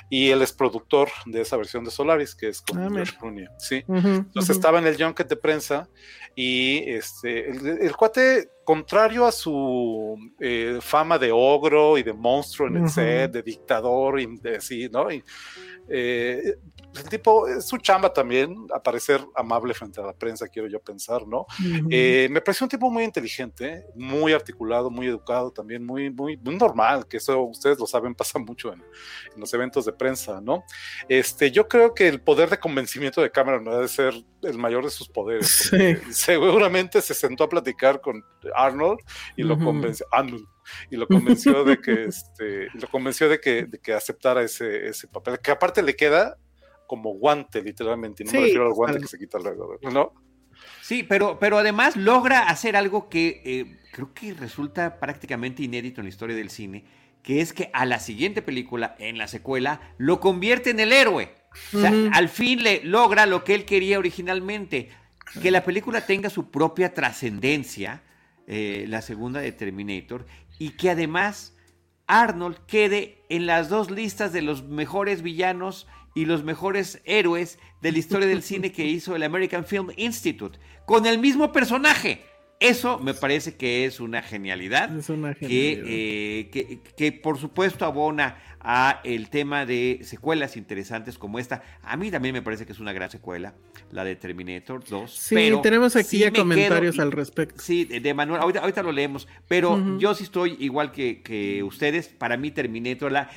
y 0.09 0.31
él 0.31 0.43
es 0.43 0.53
productor 0.53 1.09
de 1.27 1.41
esa 1.43 1.57
versión 1.57 1.85
de 1.85 1.91
Solaris, 1.91 2.35
que 2.35 2.49
es 2.49 2.61
con 2.63 2.79
Ah, 2.79 2.89
George. 2.93 3.17
Clooney, 3.19 3.47
sí. 3.59 3.85
Ujú, 3.87 4.09
Entonces 4.09 4.51
ujú. 4.51 4.59
estaba 4.59 4.79
en 4.79 4.87
el 4.87 5.03
junket 5.03 5.29
de 5.29 5.37
prensa 5.37 5.89
y 6.35 6.79
este, 6.91 7.51
el, 7.51 7.67
el 7.83 7.97
cuate, 7.97 8.51
contrario 8.65 9.27
a 9.27 9.33
su 9.33 10.17
eh, 10.41 10.79
fama 10.81 11.19
de 11.19 11.31
ogro 11.33 11.97
y 11.99 12.03
de 12.03 12.13
monstruo 12.13 12.69
en 12.69 12.77
el 12.79 12.89
set, 12.91 13.31
de 13.33 13.43
dictador 13.43 14.19
y 14.21 14.27
de 14.41 14.57
así, 14.57 14.89
¿no? 14.91 15.11
Y, 15.11 15.23
eh, 15.89 16.57
el 16.99 17.09
tipo, 17.09 17.49
es 17.49 17.67
su 17.67 17.79
chamba 17.79 18.13
también, 18.13 18.57
aparecer 18.75 19.21
amable 19.35 19.75
frente 19.75 20.01
a 20.01 20.05
la 20.05 20.13
prensa, 20.13 20.49
quiero 20.49 20.69
yo 20.69 20.81
pensar, 20.81 21.27
¿no? 21.27 21.41
Ujú. 21.41 21.89
Eh, 21.91 22.29
me 22.31 22.41
pareció 22.41 22.65
un 22.65 22.71
tipo 22.71 22.91
muy 22.91 23.05
inteligente, 23.05 23.85
muy 23.95 24.33
articulado, 24.33 24.91
muy 24.91 25.07
educado, 25.07 25.51
también 25.51 25.85
muy, 25.85 26.11
muy, 26.11 26.37
muy 26.37 26.57
normal, 26.57 27.07
que 27.07 27.19
eso 27.19 27.41
ustedes 27.43 27.79
lo 27.79 27.87
saben, 27.87 28.15
pasa 28.15 28.39
mucho 28.39 28.73
en, 28.73 28.81
en 29.35 29.41
los 29.41 29.53
eventos 29.55 29.85
de 29.85 29.93
prensa, 29.93 30.41
¿no? 30.41 30.65
Este, 31.09 31.51
yo 31.51 31.69
creo 31.69 31.95
que 31.95 32.09
el 32.09 32.21
poder 32.21 32.51
de 32.51 32.59
convencimiento 32.59 33.21
de 33.21 33.31
Cameron 33.31 33.69
ha 33.69 33.79
de 33.79 33.89
ser 33.89 34.15
el 34.43 34.59
mayor 34.59 34.85
de 34.85 34.91
sus 34.91 35.09
poderes. 35.09 35.49
Sí. 35.49 35.97
Seguramente 36.11 37.01
se 37.03 37.15
sentó 37.15 37.45
a 37.45 37.49
platicar 37.49 38.01
con 38.01 38.25
Arnold 38.55 39.01
y 39.37 39.43
lo 39.43 39.55
Ujú. 39.55 39.65
convenció, 39.65 40.07
Arnold, 40.13 40.45
y 40.91 40.97
lo 40.97 41.07
convenció 41.07 41.65
de 41.65 41.81
que, 41.81 42.05
este, 42.05 42.69
lo 42.75 42.89
convenció 42.89 43.29
de 43.29 43.41
que, 43.41 43.65
de 43.65 43.79
que 43.79 43.93
aceptara 43.93 44.43
ese, 44.43 44.89
ese 44.89 45.09
papel, 45.09 45.39
que 45.41 45.51
aparte 45.51 45.83
le 45.83 45.97
queda 45.97 46.37
como 46.87 47.15
guante, 47.15 47.63
literalmente, 47.63 48.23
y 48.23 48.27
no 48.27 48.31
Sí, 48.33 48.37
me 48.39 48.43
refiero 48.45 48.67
al 48.67 48.73
guante 48.73 48.95
total. 48.95 49.03
que 49.03 49.09
se 49.09 49.19
quita 49.19 49.39
luego, 49.39 49.79
¿no? 49.93 50.13
Sí, 50.81 51.03
pero, 51.03 51.39
pero 51.39 51.59
además 51.59 51.97
logra 51.97 52.49
hacer 52.49 52.77
algo 52.77 53.09
que 53.09 53.43
eh, 53.45 53.79
creo 53.93 54.15
que 54.15 54.33
resulta 54.35 54.99
prácticamente 54.99 55.63
inédito 55.63 56.01
en 56.01 56.07
la 56.07 56.11
historia 56.11 56.37
del 56.37 56.51
cine, 56.51 56.85
que 57.23 57.41
es 57.41 57.53
que 57.53 57.71
a 57.73 57.85
la 57.85 57.99
siguiente 57.99 58.41
película, 58.41 58.95
en 58.99 59.19
la 59.19 59.29
secuela, 59.29 59.81
lo 59.99 60.21
convierte 60.21 60.71
en 60.71 60.81
el 60.81 60.93
héroe. 60.93 61.35
O 61.75 61.81
sea, 61.81 61.93
al 62.13 62.29
fin 62.29 62.63
le 62.63 62.85
logra 62.85 63.27
lo 63.27 63.43
que 63.43 63.55
él 63.55 63.65
quería 63.65 63.99
originalmente, 63.99 64.91
que 65.43 65.51
la 65.51 65.65
película 65.65 66.03
tenga 66.07 66.31
su 66.31 66.51
propia 66.51 66.95
trascendencia, 66.95 68.03
eh, 68.47 68.85
la 68.89 69.03
segunda 69.03 69.41
de 69.41 69.53
Terminator, 69.53 70.27
y 70.59 70.71
que 70.71 70.91
además 70.91 71.57
Arnold 72.07 72.59
quede 72.67 73.25
en 73.29 73.47
las 73.47 73.69
dos 73.69 73.91
listas 73.91 74.33
de 74.33 74.43
los 74.43 74.65
mejores 74.65 75.23
villanos 75.23 75.89
y 76.17 76.25
los 76.25 76.43
mejores 76.43 77.01
héroes 77.05 77.61
de 77.83 77.93
la 77.93 77.99
historia 77.99 78.27
del 78.27 78.43
cine 78.43 78.73
que 78.73 78.85
hizo 78.87 79.15
el 79.15 79.23
American 79.23 79.65
Film 79.65 79.91
Institute, 79.97 80.59
con 80.87 81.07
el 81.07 81.19
mismo 81.21 81.53
personaje. 81.53 82.23
Eso 82.59 82.99
me 82.99 83.13
parece 83.13 83.55
que 83.57 83.85
es 83.85 84.01
una 84.01 84.23
genialidad. 84.23 84.97
Es 84.99 85.11
una 85.11 85.35
que, 85.35 85.47
genialidad. 85.47 85.85
eh, 85.87 86.49
que, 86.51 86.81
que 86.97 87.13
por 87.13 87.37
supuesto 87.39 87.85
abona 87.85 88.39
a 88.61 89.03
el 89.05 89.29
tema 89.29 89.67
de 89.67 90.01
secuelas 90.05 90.57
interesantes 90.57 91.19
como 91.19 91.39
esta. 91.39 91.63
A 91.83 91.99
mí 91.99 92.11
también 92.11 92.33
me 92.33 92.41
parece 92.41 92.65
que 92.65 92.73
es 92.73 92.81
una 92.81 92.95
gran 92.95 93.11
secuela, 93.11 93.55
la 93.93 94.05
de 94.05 94.17
Terminator 94.17 94.83
2. 94.89 95.15
Sí, 95.15 95.35
pero 95.35 95.61
tenemos 95.61 95.97
aquí 95.97 96.09
sí 96.09 96.19
ya 96.21 96.31
me 96.31 96.39
comentarios 96.39 96.95
quedo- 96.97 97.03
al 97.03 97.13
respecto. 97.13 97.61
Sí, 97.63 97.85
de 97.85 98.15
Manuel, 98.15 98.41
ahorita, 98.41 98.61
ahorita 98.61 98.83
lo 98.83 98.91
leemos, 98.91 99.29
pero 99.47 99.99
yo 99.99 100.15
sí 100.15 100.25
estoy 100.25 100.57
igual 100.59 100.93
que, 100.93 101.21
que 101.23 101.63
ustedes. 101.63 102.09
Para 102.09 102.39
mí 102.39 102.51
Terminator, 102.53 103.13
la, 103.13 103.29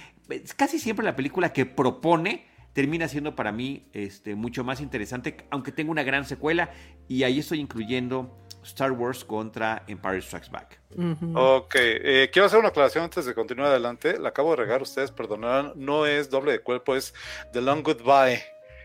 casi 0.56 0.80
siempre 0.80 1.04
la 1.04 1.18
película 1.18 1.52
que 1.52 1.65
propone 1.65 2.48
termina 2.73 3.08
siendo 3.08 3.36
para 3.36 3.51
mí 3.51 3.88
este, 3.93 4.36
mucho 4.36 4.63
más 4.63 4.82
interesante, 4.82 5.38
aunque 5.49 5.71
tenga 5.71 5.91
una 5.91 6.03
gran 6.03 6.25
secuela, 6.25 6.71
y 7.08 7.23
ahí 7.23 7.39
estoy 7.39 7.60
incluyendo 7.60 8.38
Star 8.63 8.91
Wars 8.91 9.23
contra 9.25 9.84
Empire 9.88 10.21
Strikes 10.21 10.49
Back. 10.51 10.82
Ujú. 10.95 11.38
Ok, 11.38 11.75
eh, 11.77 12.29
quiero 12.32 12.45
hacer 12.45 12.60
una 12.60 12.69
aclaración 12.69 13.05
antes 13.05 13.25
de 13.25 13.34
continuar 13.34 13.69
adelante. 13.69 14.19
La 14.19 14.29
acabo 14.29 14.51
de 14.51 14.58
regar, 14.58 14.82
ustedes 14.82 15.12
perdonarán. 15.12 15.73
No 15.75 16.05
es 16.05 16.29
doble 16.29 16.51
de 16.51 16.60
cuerpo, 16.60 16.95
es 16.95 17.13
The 17.53 17.62
Long 17.62 17.82
Goodbye. 17.84 18.41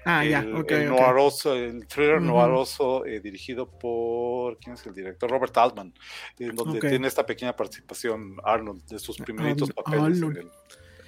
Ah, 0.06 0.22
ya, 0.24 0.40
el, 0.40 0.54
ok. 0.54 0.70
el 0.72 0.92
ok. 0.92 1.00
noiroso, 1.00 1.54
el 1.54 1.86
thriller 1.86 2.16
Ujú. 2.18 2.26
noiroso 2.26 3.06
eh, 3.06 3.20
dirigido 3.20 3.66
por, 3.70 4.58
¿quién 4.58 4.74
es 4.74 4.84
el 4.86 4.94
director? 4.94 5.30
Robert 5.30 5.56
Altman, 5.56 5.94
en 6.38 6.54
donde 6.54 6.78
tiene 6.78 7.08
esta 7.08 7.24
pequeña 7.24 7.56
participación 7.56 8.36
Arnold 8.44 8.84
de 8.86 8.98
sus 8.98 9.16
primeritos 9.16 9.70
Arnold- 9.70 9.74
papeles. 9.84 10.22
en 10.22 10.36
el- 10.36 10.50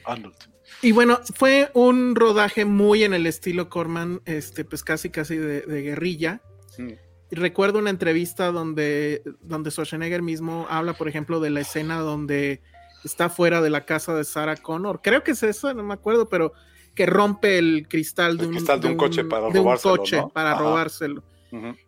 Arnold. 0.04 0.36
Y 0.82 0.92
bueno, 0.92 1.20
fue 1.34 1.70
un 1.74 2.14
rodaje 2.14 2.64
muy 2.64 3.04
en 3.04 3.14
el 3.14 3.26
estilo 3.26 3.68
Corman, 3.68 4.20
este, 4.24 4.64
pues 4.64 4.82
casi 4.84 5.10
casi 5.10 5.36
de, 5.36 5.62
de 5.62 5.82
guerrilla. 5.82 6.42
Y 6.78 7.34
Recuerdo 7.34 7.78
una 7.78 7.90
entrevista 7.90 8.52
donde, 8.52 9.22
donde 9.40 9.70
Schwarzenegger 9.70 10.22
mismo 10.22 10.66
habla, 10.68 10.92
por 10.94 11.08
ejemplo, 11.08 11.40
de 11.40 11.50
la 11.50 11.60
escena 11.60 11.98
donde 11.98 12.62
está 13.04 13.28
fuera 13.28 13.60
de 13.60 13.70
la 13.70 13.84
casa 13.84 14.14
de 14.14 14.24
Sarah 14.24 14.56
Connor. 14.56 15.00
Creo 15.02 15.22
que 15.24 15.32
es 15.32 15.42
eso, 15.42 15.72
no 15.74 15.82
me 15.82 15.94
acuerdo, 15.94 16.28
pero 16.28 16.52
que 16.94 17.06
rompe 17.06 17.58
el 17.58 17.86
cristal 17.88 18.36
de 18.36 18.44
El 18.44 18.48
un, 18.48 18.54
cristal 18.56 18.80
de 18.80 18.88
un 18.88 18.96
coche 18.96 19.24
para 19.24 19.42
de 19.42 19.48
un 19.48 19.54
robárselo, 19.54 19.96
coche 19.96 20.16
¿no? 20.16 20.28
para 20.28 20.52
Ajá. 20.52 20.60
robárselo. 20.60 21.22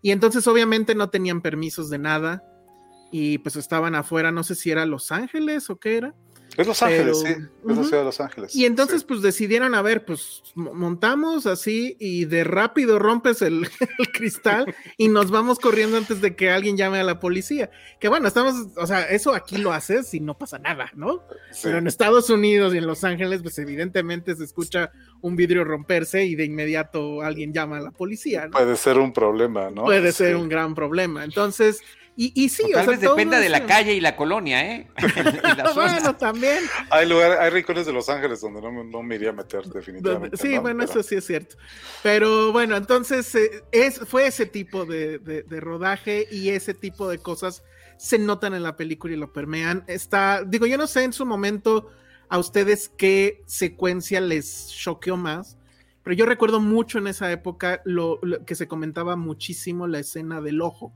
Y 0.00 0.12
entonces 0.12 0.46
obviamente 0.46 0.94
no 0.94 1.10
tenían 1.10 1.42
permisos 1.42 1.90
de 1.90 1.98
nada 1.98 2.42
y 3.12 3.38
pues 3.38 3.56
estaban 3.56 3.94
afuera, 3.94 4.32
no 4.32 4.42
sé 4.42 4.54
si 4.54 4.70
era 4.70 4.86
Los 4.86 5.12
Ángeles 5.12 5.68
o 5.68 5.76
qué 5.76 5.98
era. 5.98 6.14
Es 6.58 6.66
Los 6.66 6.80
Pero- 6.80 6.90
Ángeles, 6.92 7.20
sí. 7.20 7.28
Es 7.70 7.76
la 7.76 7.84
ciudad 7.84 7.98
de 8.00 8.04
Los 8.04 8.20
Ángeles. 8.20 8.54
Y 8.56 8.66
entonces 8.66 9.00
sí. 9.00 9.06
pues 9.08 9.22
decidieron, 9.22 9.74
a 9.74 9.80
ver, 9.82 10.04
pues 10.04 10.42
mo- 10.56 10.74
montamos 10.74 11.46
así 11.46 11.96
y 12.00 12.24
de 12.24 12.42
rápido 12.44 12.98
rompes 12.98 13.40
el, 13.42 13.62
el 13.98 14.12
cristal 14.12 14.74
y 14.96 15.08
nos 15.08 15.30
vamos 15.30 15.58
corriendo 15.60 15.96
antes 15.96 16.20
de 16.20 16.34
que 16.34 16.50
alguien 16.50 16.76
llame 16.76 16.98
a 16.98 17.04
la 17.04 17.20
policía. 17.20 17.70
Que 18.00 18.08
bueno, 18.08 18.26
estamos, 18.28 18.54
o 18.76 18.86
sea, 18.86 19.02
eso 19.04 19.34
aquí 19.34 19.56
lo 19.58 19.72
haces 19.72 20.12
y 20.14 20.20
no 20.20 20.36
pasa 20.36 20.58
nada, 20.58 20.90
¿no? 20.94 21.22
Sí. 21.52 21.60
Pero 21.62 21.78
en 21.78 21.86
Estados 21.86 22.28
Unidos 22.28 22.74
y 22.74 22.78
en 22.78 22.86
Los 22.88 23.04
Ángeles, 23.04 23.40
pues 23.42 23.56
evidentemente 23.58 24.34
se 24.34 24.42
escucha 24.44 24.90
un 25.20 25.36
vidrio 25.36 25.62
romperse 25.64 26.24
y 26.24 26.34
de 26.34 26.44
inmediato 26.44 27.22
alguien 27.22 27.52
llama 27.52 27.78
a 27.78 27.80
la 27.80 27.92
policía, 27.92 28.46
¿no? 28.46 28.50
Puede 28.50 28.76
ser 28.76 28.98
un 28.98 29.12
problema, 29.12 29.70
¿no? 29.70 29.84
Puede 29.84 30.10
ser 30.12 30.34
un 30.36 30.48
gran 30.48 30.74
problema. 30.74 31.24
Entonces, 31.24 31.80
y, 32.20 32.32
y 32.44 32.48
sí, 32.48 32.64
O 32.64 32.66
o 32.66 32.70
tal 32.72 32.84
sea, 32.84 32.90
vez 32.92 33.00
dependa 33.00 33.38
de 33.38 33.48
la 33.48 33.64
calle 33.64 33.94
y 33.94 34.00
la 34.00 34.16
colonia, 34.16 34.66
¿eh? 34.74 34.88
Y 34.98 35.56
la 35.56 35.68
zona. 35.72 35.92
bueno, 35.94 36.16
también. 36.16 36.58
Hay 36.90 37.08
lugares, 37.08 37.38
hay 37.38 37.50
rincones 37.50 37.86
de 37.86 37.92
Los 37.92 38.08
Ángeles 38.08 38.40
donde 38.40 38.60
no, 38.60 38.72
me- 38.72 38.84
no 38.84 39.02
me 39.02 39.14
iría 39.14 39.30
a 39.30 39.32
meter 39.32 39.62
definitivamente. 39.66 40.36
Sí, 40.36 40.56
¿no? 40.56 40.62
bueno, 40.62 40.80
Pero- 40.80 40.90
eso 40.90 41.02
sí 41.08 41.14
es 41.14 41.24
cierto. 41.26 41.56
Pero 42.02 42.50
bueno, 42.52 42.76
entonces 42.76 43.32
eh, 43.36 43.62
es, 43.72 44.00
fue 44.00 44.26
ese 44.26 44.46
tipo 44.46 44.84
de, 44.84 45.18
de- 45.20 45.44
de 45.44 45.60
rodaje 45.60 46.26
y 46.30 46.48
ese 46.50 46.74
tipo 46.74 47.08
de 47.08 47.18
cosas 47.18 47.62
se 47.96 48.18
notan 48.18 48.54
en 48.54 48.62
la 48.64 48.76
película 48.76 49.14
y 49.14 49.16
lo 49.16 49.32
permean. 49.32 49.84
Está, 49.86 50.42
digo, 50.44 50.66
yo 50.66 50.76
no 50.76 50.86
sé 50.88 51.04
en 51.04 51.12
su 51.12 51.24
momento 51.24 51.90
a 52.28 52.38
ustedes 52.38 52.90
qué 52.96 53.42
secuencia 53.46 54.20
les 54.20 54.68
choqueó 54.68 55.16
más, 55.16 55.56
pero 56.02 56.14
yo 56.16 56.26
recuerdo 56.26 56.58
mucho 56.60 56.98
en 56.98 57.06
esa 57.06 57.30
época 57.30 57.80
lo, 57.84 58.18
lo 58.22 58.44
que 58.44 58.54
se 58.54 58.66
comentaba 58.66 59.14
muchísimo 59.16 59.86
la 59.86 59.98
escena 60.00 60.40
del 60.40 60.60
ojo 60.62 60.92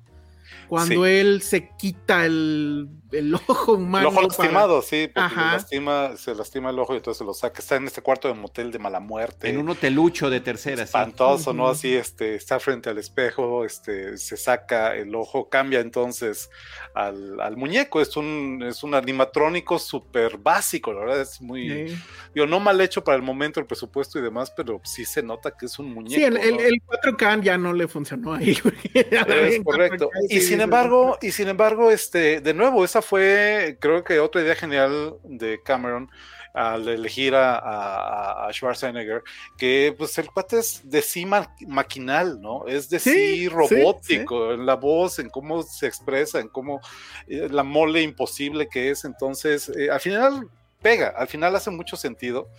cuando 0.69 1.07
él 1.07 1.43
se 1.43 1.71
quita 1.77 2.25
el, 2.25 2.89
el 3.13 3.35
ojo 3.47 3.75
humano. 3.75 4.09
El 4.09 4.15
ojo 4.15 4.23
lastimado, 4.23 4.83
sí, 4.83 5.09
porque 5.13 5.35
lastima, 5.35 6.17
se 6.17 6.35
lastima 6.35 6.71
el 6.71 6.79
ojo 6.79 6.95
y 6.95 6.97
entonces 6.97 7.27
lo 7.27 7.35
saca. 7.35 7.61
Está 7.61 7.77
en 7.77 7.87
este 7.87 8.03
cuarto 8.03 8.29
de 8.29 8.35
motel 8.35 8.71
de 8.71 8.79
mala 8.79 9.01
muerte. 9.01 9.49
En 9.49 9.59
un 9.59 9.69
hotelucho 9.69 10.31
de 10.31 10.41
tercera. 10.41 10.83
Espantoso, 10.83 11.53
¿no? 11.53 11.69
Así, 11.69 11.95
este, 11.95 12.35
está 12.35 12.59
frente 12.59 12.91
al 12.91 12.99
espejo, 12.99 13.65
este, 13.65 14.17
se 14.19 14.37
saca 14.37 14.97
el 14.97 15.15
ojo, 15.15 15.49
cambia 15.49 15.81
entonces 15.81 16.51
al, 16.95 17.41
al 17.41 17.57
muñeco. 17.57 18.01
Es 18.01 18.17
un, 18.17 18.65
es 18.67 18.83
un 18.83 18.95
animatrónico 18.95 19.79
súper 19.79 20.39
básico, 20.39 20.93
la 20.93 21.01
verdad, 21.01 21.21
es 21.21 21.41
muy, 21.41 21.97
digo, 22.35 22.47
no 22.47 22.61
mal 22.61 22.81
hecho 22.81 23.05
para 23.05 23.17
el 23.17 23.23
momento, 23.23 23.61
el 23.61 23.67
presupuesto 23.67 24.19
y 24.19 24.23
demás, 24.23 24.53
pero 24.57 24.81
sí 24.85 25.05
se 25.05 25.23
nota 25.23 25.57
que 25.57 25.67
es 25.67 25.79
un 25.79 25.93
muñeco. 25.93 26.15
Sí, 26.15 26.25
el, 26.25 26.37
el, 26.37 26.83
4K 26.83 27.43
ya 27.43 27.59
no 27.59 27.73
le 27.73 27.89
funcionó 27.89 28.35
ahí. 28.35 28.57
Es 28.95 29.63
correcto. 29.65 30.11
Y 30.37 30.41
sin 30.41 30.61
embargo, 30.61 31.19
y 31.21 31.31
sin 31.33 31.49
embargo, 31.49 31.91
este, 31.91 32.41
de 32.41 32.55
nuevo, 32.55 32.85
esa 32.85 33.03
fue, 33.03 33.77
creo 33.81 34.03
que 34.05 34.21
otra 34.21 34.43
idea 34.43 34.55
genial 34.55 35.17
de 35.25 35.61
Cameron 35.63 36.11
al 36.55 36.87
elegir 36.89 37.35
a, 37.35 38.49
Schwarzenegger, 38.53 39.23
que 39.57 39.95
pues 39.97 40.17
el 40.19 40.27
cuate 40.31 40.59
es 40.59 40.83
de 40.85 41.01
sí 41.01 41.27
maquinal, 41.67 42.41
¿no? 42.41 42.67
Es 42.67 42.91
de 42.91 42.99
sí, 42.99 43.49
robótico, 43.49 44.53
en 44.53 44.67
la 44.67 44.75
voz, 44.75 45.19
en 45.19 45.31
cómo 45.31 45.63
se 45.63 45.87
expresa, 45.87 46.41
en 46.41 46.49
cómo 46.49 46.81
eh, 47.27 47.49
la 47.51 47.63
mole 47.63 48.03
imposible 48.03 48.69
que 48.69 48.91
es. 48.91 49.05
Entonces, 49.05 49.71
eh, 49.71 49.91
al 49.91 50.01
final 50.01 50.49
pega, 50.83 51.09
al 51.17 51.29
final 51.29 51.55
hace 51.57 51.71
mucho 51.71 51.97
sentido. 51.97 52.51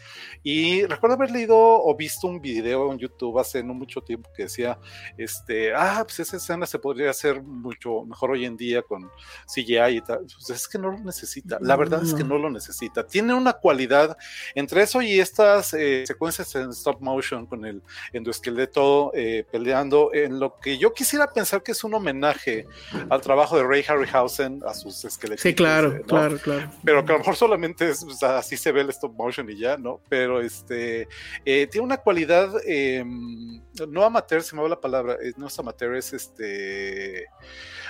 Y 0.41 0.85
recuerdo 0.85 1.15
haber 1.15 1.31
leído 1.31 1.55
o 1.57 1.95
visto 1.95 2.27
un 2.27 2.41
video 2.41 2.91
en 2.91 2.97
YouTube 2.97 3.39
hace 3.39 3.63
no 3.63 3.73
mucho 3.73 4.01
tiempo 4.01 4.29
que 4.35 4.43
decía, 4.43 4.79
este, 5.17 5.73
ah, 5.73 6.03
pues 6.03 6.19
esa 6.19 6.37
escena 6.37 6.65
se 6.65 6.79
podría 6.79 7.09
hacer 7.09 7.41
mucho 7.41 8.03
mejor 8.05 8.31
hoy 8.31 8.45
en 8.45 8.57
día 8.57 8.81
con 8.81 9.09
CGI 9.53 9.97
y 9.97 10.01
tal. 10.01 10.19
Pues 10.19 10.49
es 10.49 10.67
que 10.67 10.77
no 10.77 10.91
lo 10.91 10.99
necesita, 10.99 11.57
la 11.61 11.75
verdad 11.75 12.03
es 12.03 12.13
que 12.13 12.23
no 12.23 12.37
lo 12.37 12.49
necesita. 12.49 13.05
Tiene 13.05 13.33
una 13.33 13.53
cualidad 13.53 14.17
entre 14.55 14.81
eso 14.81 15.01
y 15.01 15.19
estas 15.19 15.73
eh, 15.73 16.03
secuencias 16.07 16.55
en 16.55 16.69
stop 16.69 17.01
motion 17.01 17.45
con 17.45 17.65
el 17.65 17.81
endoesqueleto 18.13 19.11
eh, 19.13 19.45
peleando, 19.51 20.11
en 20.13 20.39
lo 20.39 20.55
que 20.59 20.77
yo 20.77 20.93
quisiera 20.93 21.27
pensar 21.31 21.63
que 21.63 21.73
es 21.73 21.83
un 21.83 21.93
homenaje 21.93 22.65
al 23.09 23.21
trabajo 23.21 23.57
de 23.57 23.63
Ray 23.63 23.83
Harryhausen, 23.87 24.61
a 24.65 24.73
sus 24.73 25.03
esqueletos. 25.05 25.41
Sí, 25.41 25.53
claro, 25.53 26.01
claro, 26.07 26.37
claro. 26.37 26.71
Pero 26.83 27.05
que 27.05 27.11
a 27.11 27.13
lo 27.13 27.19
mejor 27.19 27.35
solamente 27.35 27.89
es 27.89 28.03
así 28.21 28.57
se 28.57 28.71
ve 28.71 28.81
el 28.81 28.89
stop 28.89 29.15
motion 29.15 29.49
y 29.49 29.57
ya, 29.57 29.77
¿no? 29.77 30.01
Pero 30.09 30.41
este 30.41 31.07
eh, 31.45 31.67
tiene 31.67 31.85
una 31.85 31.97
cualidad 31.97 32.51
em, 32.65 33.61
no 33.87 34.03
amateur, 34.03 34.43
se 34.43 34.55
me 34.55 34.61
va 34.61 34.69
la 34.69 34.79
palabra, 34.79 35.17
eh, 35.21 35.33
no 35.37 35.47
es 35.47 35.57
amateur, 35.57 35.95
es 35.95 36.13
este 36.13 37.27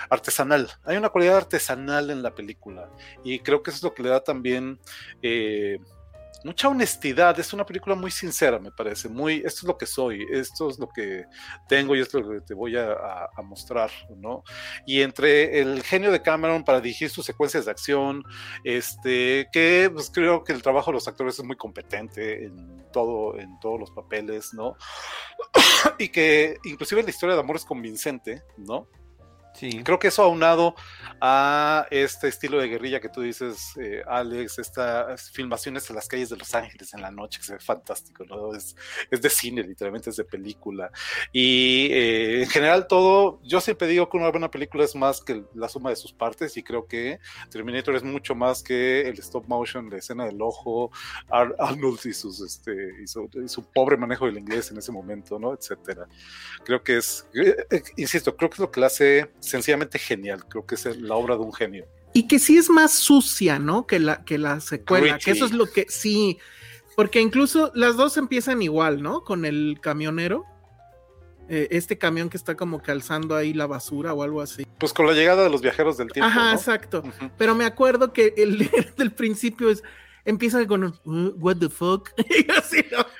artesanal. 0.08 0.70
Hay 0.84 0.96
una 0.96 1.08
cualidad 1.08 1.36
artesanal 1.36 2.10
en 2.10 2.22
la 2.22 2.34
película 2.34 2.88
y 3.22 3.40
creo 3.40 3.62
que 3.62 3.70
eso 3.70 3.78
es 3.78 3.82
lo 3.82 3.94
que 3.94 4.02
le 4.02 4.10
da 4.10 4.22
también 4.22 4.78
eh, 5.22 5.78
mucha 6.42 6.68
honestidad. 6.68 7.38
Es 7.38 7.52
una 7.52 7.64
película 7.64 7.94
muy 7.94 8.10
sincera, 8.10 8.58
me 8.58 8.70
parece. 8.70 9.08
Muy, 9.08 9.36
esto 9.44 9.60
es 9.60 9.64
lo 9.64 9.78
que 9.78 9.86
soy, 9.86 10.26
esto 10.30 10.68
es 10.68 10.78
lo 10.78 10.88
que 10.88 11.24
tengo 11.68 11.94
y 11.94 12.00
esto 12.00 12.18
es 12.18 12.26
lo 12.26 12.32
que 12.32 12.40
te 12.40 12.54
voy 12.54 12.76
a, 12.76 13.28
mostrar, 13.44 13.90
¿no? 14.16 14.42
Y 14.86 15.02
entre 15.02 15.60
el 15.60 15.82
genio 15.82 16.10
de 16.10 16.22
Cameron 16.22 16.64
para 16.64 16.80
dirigir 16.80 17.10
sus 17.10 17.26
secuencias 17.26 17.66
de 17.66 17.70
acción, 17.70 18.22
este, 18.64 19.48
que 19.52 19.90
pues, 19.92 20.10
creo 20.12 20.42
que 20.44 20.52
el 20.52 20.62
trabajo 20.62 20.90
de 20.90 20.94
los 20.94 21.08
actores 21.08 21.38
es 21.38 21.44
muy 21.44 21.56
competente 21.56 22.46
en 22.46 22.84
todo, 22.92 23.38
en 23.38 23.58
todos 23.60 23.78
los 23.78 23.90
papeles, 23.90 24.54
¿no? 24.54 24.76
y 25.98 26.08
que 26.08 26.56
inclusive 26.64 27.02
la 27.02 27.10
historia 27.10 27.34
de 27.34 27.40
amor 27.40 27.56
es 27.56 27.64
convincente, 27.64 28.42
¿no? 28.56 28.88
Creo 29.84 29.98
que 29.98 30.08
eso 30.08 30.22
aunado 30.22 30.74
a 31.20 31.86
este 31.90 32.28
estilo 32.28 32.58
de 32.58 32.68
guerrilla 32.68 33.00
que 33.00 33.08
tú 33.08 33.20
dices, 33.22 33.76
eh, 33.80 34.02
Alex, 34.06 34.58
estas 34.58 35.30
filmaciones 35.30 35.88
en 35.88 35.96
las 35.96 36.08
calles 36.08 36.28
de 36.28 36.36
Los 36.36 36.54
Ángeles 36.54 36.92
en 36.92 37.00
la 37.00 37.10
noche, 37.10 37.38
que 37.38 37.46
se 37.46 37.52
ve 37.54 37.60
fantástico, 37.60 38.24
¿no? 38.24 38.54
Es, 38.54 38.74
de 39.10 39.30
cine, 39.30 39.62
literalmente 39.62 40.10
es 40.10 40.16
de 40.16 40.24
película. 40.24 40.90
Y 41.32 41.88
eh, 41.92 42.42
en 42.42 42.48
general 42.48 42.86
todo, 42.88 43.40
yo 43.42 43.60
siempre 43.60 43.86
digo 43.86 44.08
que 44.08 44.16
una 44.16 44.30
buena 44.30 44.50
película 44.50 44.84
es 44.84 44.94
más 44.94 45.20
que 45.20 45.44
la 45.54 45.68
suma 45.68 45.90
de 45.90 45.96
sus 45.96 46.12
partes 46.12 46.56
y 46.56 46.62
creo 46.62 46.86
que 46.86 47.20
Terminator 47.50 47.94
es 47.94 48.02
mucho 48.02 48.34
más 48.34 48.62
que 48.62 49.02
el 49.02 49.18
stop 49.20 49.46
motion, 49.46 49.88
la 49.88 49.98
escena 49.98 50.24
del 50.24 50.42
ojo, 50.42 50.90
Arnold 51.30 52.00
y, 52.04 52.12
sus, 52.12 52.40
este, 52.40 53.06
su, 53.06 53.64
pobre 53.72 53.96
manejo 53.96 54.26
del 54.26 54.38
inglés 54.38 54.70
en 54.70 54.78
ese 54.78 54.92
momento, 54.92 55.38
¿no? 55.38 55.54
Etcétera. 55.54 56.06
Creo 56.64 56.82
que 56.82 56.98
es, 56.98 57.26
eh, 57.34 57.82
insisto, 57.96 58.36
creo 58.36 58.50
que 58.50 58.54
es 58.54 58.60
lo 58.60 58.70
que 58.70 58.80
le 58.80 58.86
hace 58.86 59.30
sencillamente 59.44 59.98
genial. 59.98 60.44
Creo 60.48 60.66
que 60.66 60.74
es 60.74 60.84
la 61.00 61.14
obra 61.14 61.36
de 61.36 61.42
un 61.42 61.52
genio. 61.52 61.86
Y 62.12 62.28
que 62.28 62.38
sí 62.38 62.56
es 62.56 62.70
más 62.70 62.92
sucia, 62.92 63.58
¿no? 63.58 63.86
Que 63.86 63.98
la, 63.98 64.24
que 64.24 64.38
la 64.38 64.60
secuela, 64.60 65.18
que 65.18 65.32
eso 65.32 65.44
es 65.44 65.52
lo 65.52 65.66
que 65.66 65.86
sí, 65.88 66.38
porque 66.96 67.20
incluso 67.20 67.72
las 67.74 67.96
dos 67.96 68.16
empiezan 68.16 68.62
igual, 68.62 69.02
¿no? 69.02 69.22
Con 69.24 69.44
el 69.44 69.78
camionero. 69.80 70.44
Eh, 71.48 71.68
este 71.72 71.98
camión 71.98 72.30
que 72.30 72.38
está 72.38 72.54
como 72.54 72.80
calzando 72.80 73.36
ahí 73.36 73.52
la 73.52 73.66
basura 73.66 74.14
o 74.14 74.22
algo 74.22 74.40
así. 74.40 74.64
Pues 74.78 74.94
con 74.94 75.06
la 75.06 75.12
llegada 75.12 75.42
de 75.42 75.50
los 75.50 75.60
viajeros 75.60 75.98
del 75.98 76.10
tiempo. 76.10 76.26
Ajá, 76.26 76.52
exacto. 76.52 77.02
Pero 77.36 77.54
me 77.54 77.66
acuerdo 77.66 78.12
que 78.12 78.32
el 78.36 78.70
del 78.96 79.10
principio 79.12 79.68
es 79.68 79.82
empieza 80.24 80.66
con 80.66 80.84
un 80.84 80.94
uh, 81.04 81.34
what 81.38 81.56
the 81.56 81.68
fuck. 81.68 82.10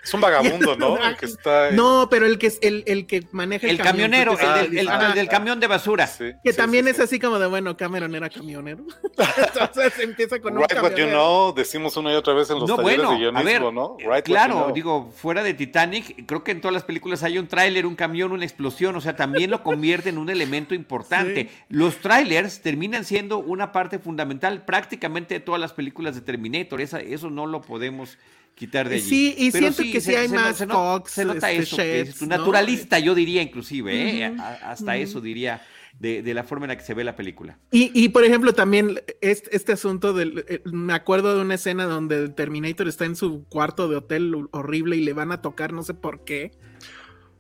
Es 0.05 0.13
un 0.13 0.21
vagabundo, 0.21 0.77
¿no? 0.79 1.03
El 1.03 1.17
que 1.17 1.27
está 1.27 1.71
No, 1.71 2.09
pero 2.11 2.27
el 2.27 2.39
que 2.39 2.49
es 2.49 2.59
el, 2.61 2.85
el 2.87 3.07
que 3.07 3.27
maneja 3.33 3.67
el, 3.67 3.77
el 3.77 3.83
camionero, 3.83 4.37
el, 4.39 4.87
del, 5.15 5.29
camión 5.29 5.61
de 5.61 5.67
basura. 5.67 6.11
que 6.43 6.53
también 6.53 6.89
es 6.89 7.01
así 7.01 7.19
como 7.19 7.39
de 7.39 7.47
bueno, 7.47 7.77
Cameron 7.77 8.15
era 8.15 8.29
camionero. 8.29 8.85
Entonces 9.37 9.99
empieza 10.01 10.41
con 10.41 10.57
right 10.57 10.73
un 10.73 10.83
what 10.83 10.95
you 10.95 11.07
know, 11.07 11.55
decimos 11.55 11.97
una 11.97 12.13
y 12.13 12.17
otra 12.17 12.35
vez 12.35 12.51
en 12.51 12.59
los 12.59 12.77
talleres 12.77 13.09
de 13.09 13.17
guionismo, 13.17 13.73
¿no? 13.73 13.97
Right 13.99 14.25
claro, 14.25 14.71
digo, 14.75 15.11
fuera 15.17 15.43
de 15.43 15.55
Titanic, 15.55 16.27
creo 16.27 16.45
que 16.45 16.53
en 16.53 16.61
todas 16.61 16.75
las 16.75 16.85
películas 16.85 17.23
hay 17.23 17.39
un 17.39 17.47
tráiler, 17.47 17.87
un 17.87 17.97
camión, 17.97 18.33
una 18.33 18.45
explosión, 18.45 18.95
o 18.97 19.01
sea, 19.01 19.17
también 19.17 19.51
lo 19.51 19.63
convierte 19.63 20.11
en 20.11 20.19
un 20.19 20.29
elemento 20.29 20.75
importante. 20.75 21.51
Los 21.69 21.97
trailers 21.97 22.61
terminan 22.61 23.05
siendo 23.05 23.39
una 23.39 23.73
parte 23.73 23.99
fundamental 23.99 24.65
prácticamente 24.65 25.35
de 25.35 25.41
todas 25.41 25.61
las 25.61 25.73
películas 25.73 26.15
de 26.15 26.21
Terminator 26.21 26.81
eso 27.01 27.31
no 27.31 27.47
lo 27.47 27.61
podemos 27.61 28.19
quitar 28.55 28.89
de 28.89 28.97
allí. 28.97 29.09
Sí, 29.09 29.35
y 29.39 29.51
siento 29.51 29.83
que 29.83 30.01
sí 30.01 30.15
hay 30.15 30.29
más 30.29 30.57
se, 30.57 30.67
Fox, 30.67 31.13
se 31.13 31.25
nota 31.25 31.51
este, 31.51 32.01
eso, 32.01 32.27
naturalista, 32.27 32.99
yo 32.99 33.15
diría 33.15 33.43
inclusive, 33.43 34.25
¿eh? 34.25 34.37
hasta 34.63 34.97
eso 34.97 35.21
diría. 35.21 35.63
De, 35.97 36.35
la 36.35 36.43
forma 36.43 36.67
en 36.67 36.71
la 36.71 36.77
que 36.77 36.83
se 36.83 36.93
ve 36.93 37.05
la 37.05 37.15
película. 37.15 37.57
Y, 37.71 38.09
por 38.09 38.25
ejemplo, 38.25 38.53
también 38.53 39.01
este, 39.21 39.55
este 39.55 39.73
asunto 39.75 40.13
del. 40.13 40.45
Eh, 40.49 40.61
me 40.65 40.93
acuerdo 40.93 41.37
de 41.37 41.41
una 41.41 41.55
escena 41.55 41.85
donde 41.85 42.17
el 42.17 42.35
Terminator 42.35 42.89
está 42.89 43.05
en 43.05 43.15
su 43.15 43.45
cuarto 43.45 43.89
de 43.89 43.95
hotel 43.95 44.35
horrible 44.51 44.97
y 44.97 45.05
le 45.05 45.13
van 45.13 45.31
a 45.31 45.41
tocar, 45.41 45.73
no 45.73 45.85
sé 45.85 45.95
por 45.95 46.25
qué. 46.25 46.51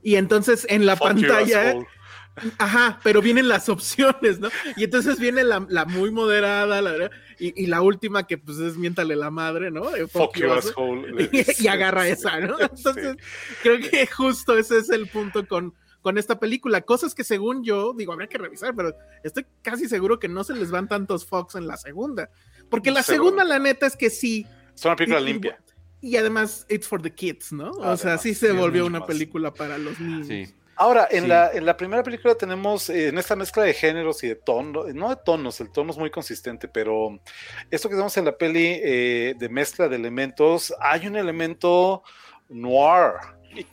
Y 0.05 0.14
entonces 0.14 0.69
en 0.71 0.87
la 0.87 0.95
pantalla. 0.95 1.75
Ajá, 2.59 3.01
pero 3.03 3.21
vienen 3.23 3.49
las 3.49 3.69
opciones, 3.69 4.38
¿no? 4.38 4.51
Y 4.77 4.85
entonces 4.85 5.19
viene 5.19 5.43
la, 5.45 5.61
muy 5.87 6.11
moderada, 6.11 6.81
la 6.81 6.93
verdad 6.93 7.11
y, 7.38 7.66
la 7.66 7.83
última 7.83 8.27
que 8.27 8.38
pues 8.38 8.59
es 8.59 8.77
miéntale 8.77 9.16
la 9.16 9.31
madre, 9.31 9.70
¿no? 9.70 9.85
Fuck 10.09 10.37
you, 10.37 10.53
asshole. 10.53 11.31
Y, 11.59 11.66
agarra 11.66 12.09
esa, 12.09 12.40
¿no? 12.40 12.57
Entonces, 12.61 13.16
creo 13.62 13.79
que 13.79 14.07
justo 14.07 14.57
ese 14.57 14.79
es 14.79 14.90
el 14.90 15.09
punto 15.09 15.47
con, 15.47 15.75
con 16.03 16.18
esta 16.18 16.38
película. 16.38 16.83
Cosas 16.83 17.14
que 17.14 17.25
según 17.25 17.64
yo, 17.64 17.94
digo, 17.94 18.12
habría 18.12 18.29
que 18.29 18.38
revisar, 18.38 18.75
pero 18.75 18.94
estoy 19.23 19.47
casi 19.62 19.88
seguro 19.88 20.18
que 20.18 20.29
no 20.29 20.44
se 20.44 20.55
les 20.55 20.70
van 20.70 20.88
tantos 20.88 21.27
Fox 21.27 21.55
en 21.55 21.66
la 21.66 21.77
segunda. 21.77 22.31
Porque 22.70 22.90
la 22.90 23.03
segunda, 23.03 23.44
la 23.44 23.59
neta, 23.59 23.87
es 23.87 23.97
que 23.97 24.11
sí. 24.11 24.47
Es 24.75 24.85
una 24.85 24.97
película 24.97 25.20
limpia. 25.20 25.59
Y 26.01 26.16
además, 26.16 26.66
it's 26.68 26.87
for 26.87 27.01
the 27.01 27.11
kids, 27.14 27.53
¿no? 27.53 27.70
o 27.70 27.97
sea, 27.97 28.18
sí 28.18 28.35
se 28.35 28.53
volvió 28.53 28.85
una 28.85 29.07
película 29.07 29.55
para 29.55 29.79
los 29.79 29.99
niños. 29.99 30.27
Sí. 30.27 30.55
Ahora, 30.77 31.07
en, 31.11 31.29
la, 31.29 31.51
en 31.53 31.65
la 31.65 31.77
primera 31.77 32.03
película 32.03 32.35
tenemos 32.35 32.91
eh, 32.91 33.09
en 33.09 33.19
esta 33.19 33.37
mezcla 33.37 33.63
de 33.63 33.75
géneros 33.75 34.23
y 34.25 34.29
de 34.29 34.37
tonos, 34.37 34.93
no 34.95 35.09
de 35.09 35.17
tonos, 35.17 35.61
el 35.61 35.71
tono 35.71 35.93
es 35.93 35.99
muy 35.99 36.11
consistente, 36.11 36.69
pero 36.69 37.19
esto 37.71 37.89
que 37.89 37.95
tenemos 37.95 38.17
en 38.17 38.25
la 38.25 38.37
peli 38.37 38.81
eh, 38.83 39.35
de 39.39 39.49
mezcla 39.49 39.89
de 39.89 39.97
elementos, 39.97 40.75
hay 40.81 41.07
un 41.07 41.17
elemento 41.17 42.03
noir, 42.49 43.13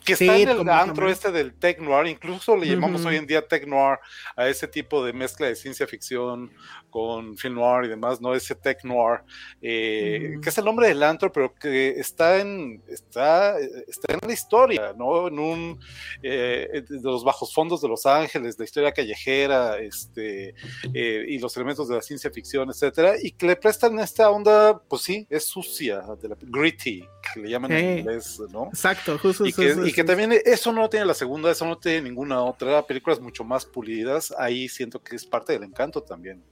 que 0.05 0.13
está 0.13 0.37
en 0.37 0.49
el 0.49 0.69
antro 0.69 1.09
este 1.09 1.31
del 1.31 1.53
tech 1.53 1.79
noir, 1.79 2.05
incluso 2.07 2.55
le 2.55 2.67
llamamos 2.67 3.03
hoy 3.03 3.15
en 3.15 3.25
día 3.25 3.47
tech 3.47 3.65
noir 3.65 3.97
a 4.35 4.47
ese 4.47 4.67
tipo 4.67 5.03
de 5.03 5.13
mezcla 5.13 5.47
de 5.47 5.55
ciencia 5.55 5.87
ficción 5.87 6.51
con 6.91 7.37
film 7.37 7.55
noir 7.55 7.85
y 7.85 7.87
demás, 7.87 8.21
¿no? 8.21 8.35
Ese 8.35 8.53
tech 8.53 8.83
noir, 8.83 9.21
eh, 9.61 10.37
que 10.41 10.49
es 10.49 10.57
el 10.57 10.65
nombre 10.65 10.87
del 10.87 11.01
antro, 11.01 11.31
pero 11.31 11.55
que 11.55 11.99
está 11.99 12.39
en, 12.39 12.83
está, 12.87 13.57
está 13.59 14.13
en 14.13 14.19
la 14.27 14.33
historia, 14.33 14.93
¿no? 14.95 15.27
En 15.27 15.39
un, 15.39 15.79
eh, 16.21 16.83
de 16.87 17.01
los 17.01 17.23
bajos 17.23 17.53
fondos 17.53 17.81
de 17.81 17.87
Los 17.87 18.05
Ángeles, 18.05 18.59
la 18.59 18.65
historia 18.65 18.91
callejera, 18.91 19.79
este, 19.79 20.53
eh, 20.93 21.25
y 21.27 21.39
los 21.39 21.55
elementos 21.55 21.87
de 21.87 21.95
la 21.95 22.01
ciencia 22.01 22.29
ficción, 22.29 22.69
etcétera, 22.69 23.15
y 23.21 23.31
que 23.31 23.47
le 23.47 23.55
prestan 23.55 23.97
esta 23.99 24.29
onda, 24.29 24.77
pues 24.77 25.01
sí, 25.01 25.25
es 25.29 25.45
sucia, 25.45 26.01
de 26.21 26.27
la, 26.29 26.37
gritty, 26.39 27.05
que 27.33 27.39
le 27.39 27.49
llaman 27.49 27.71
en 27.71 27.99
inglés, 27.99 28.39
¿no? 28.51 28.67
Exacto, 28.67 29.17
justo 29.17 29.45
y, 29.45 29.53
que, 29.53 29.75
y 29.85 29.93
que 29.93 30.03
también 30.03 30.33
eso 30.43 30.73
no 30.73 30.89
tiene 30.89 31.05
la 31.05 31.13
segunda, 31.13 31.49
eso 31.49 31.65
no 31.65 31.77
tiene 31.77 32.01
ninguna 32.01 32.43
otra, 32.43 32.85
películas 32.85 33.21
mucho 33.21 33.45
más 33.45 33.65
pulidas, 33.65 34.33
ahí 34.37 34.67
siento 34.67 35.01
que 35.01 35.15
es 35.15 35.25
parte 35.25 35.53
del 35.53 35.63
encanto 35.63 36.03
también. 36.03 36.43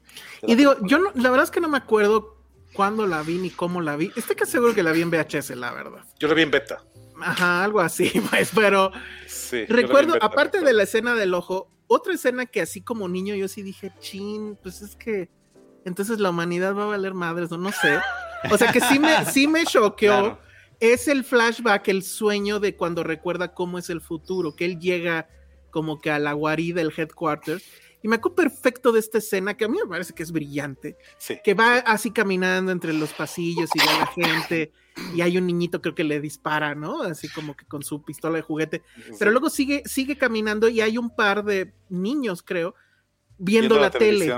Y 0.43 0.55
digo, 0.55 0.75
yo 0.83 0.99
no, 0.99 1.11
la 1.15 1.29
verdad 1.29 1.43
es 1.45 1.51
que 1.51 1.61
no 1.61 1.69
me 1.69 1.77
acuerdo 1.77 2.37
cuándo 2.73 3.07
la 3.07 3.23
vi 3.23 3.37
ni 3.37 3.49
cómo 3.49 3.81
la 3.81 3.95
vi. 3.95 4.11
Estoy 4.15 4.35
casi 4.35 4.53
seguro 4.53 4.73
que 4.73 4.83
la 4.83 4.91
vi 4.91 5.01
en 5.01 5.09
VHS, 5.09 5.51
la 5.51 5.71
verdad. 5.71 6.03
Yo 6.19 6.27
la 6.27 6.33
vi 6.33 6.43
en 6.43 6.51
beta. 6.51 6.83
Ajá, 7.21 7.63
algo 7.63 7.79
así, 7.79 8.11
pues, 8.29 8.51
pero 8.55 8.91
sí, 9.27 9.65
recuerdo, 9.65 10.15
aparte 10.21 10.61
de 10.61 10.73
la 10.73 10.83
escena 10.83 11.15
del 11.15 11.33
ojo, 11.33 11.69
otra 11.87 12.13
escena 12.13 12.45
que 12.45 12.61
así 12.61 12.81
como 12.81 13.09
niño 13.09 13.35
yo 13.35 13.47
sí 13.47 13.61
dije, 13.61 13.91
chin, 13.99 14.57
pues 14.61 14.81
es 14.81 14.95
que 14.95 15.29
entonces 15.85 16.19
la 16.19 16.29
humanidad 16.29 16.75
va 16.75 16.83
a 16.83 16.87
valer 16.87 17.13
madres, 17.13 17.51
o 17.51 17.57
no 17.57 17.71
sé. 17.71 17.99
O 18.51 18.57
sea 18.57 18.71
que 18.71 18.79
sí 18.79 18.99
me, 18.99 19.25
sí 19.25 19.47
me 19.47 19.65
choqueó. 19.65 20.39
Es 20.79 21.09
el 21.09 21.25
flashback, 21.25 21.89
el 21.89 22.03
sueño 22.03 22.59
de 22.59 22.75
cuando 22.75 23.03
recuerda 23.03 23.53
cómo 23.53 23.77
es 23.77 23.89
el 23.89 23.99
futuro, 23.99 24.55
que 24.55 24.65
él 24.65 24.79
llega 24.79 25.27
como 25.71 25.99
que 25.99 26.11
a 26.11 26.19
la 26.19 26.33
guarida, 26.33 26.81
el 26.81 26.93
headquarters, 26.95 27.63
y 28.01 28.07
me 28.07 28.15
acuerdo 28.15 28.35
perfecto 28.35 28.91
de 28.91 28.99
esta 28.99 29.17
escena 29.17 29.57
que 29.57 29.65
a 29.65 29.67
mí 29.67 29.77
me 29.81 29.89
parece 29.89 30.13
que 30.13 30.23
es 30.23 30.31
brillante. 30.31 30.97
Que 31.43 31.53
va 31.53 31.77
así 31.79 32.11
caminando 32.11 32.71
entre 32.71 32.93
los 32.93 33.11
pasillos 33.11 33.69
y 33.73 33.79
ve 33.79 33.89
a 33.89 33.99
la 33.99 34.05
gente 34.07 34.71
y 35.13 35.21
hay 35.21 35.37
un 35.37 35.47
niñito 35.47 35.81
creo 35.81 35.95
que 35.95 36.03
le 36.03 36.21
dispara, 36.21 36.75
¿no? 36.75 37.01
Así 37.01 37.27
como 37.27 37.55
que 37.55 37.65
con 37.65 37.83
su 37.83 38.01
pistola 38.03 38.37
de 38.37 38.41
juguete. 38.41 38.83
Pero 39.17 39.31
luego 39.31 39.49
sigue, 39.49 39.83
sigue 39.85 40.17
caminando 40.17 40.69
y 40.69 40.79
hay 40.81 40.97
un 40.97 41.13
par 41.13 41.43
de 41.43 41.73
niños, 41.89 42.41
creo, 42.41 42.73
viendo, 43.37 43.77
la, 43.77 43.91
tele. 43.91 44.33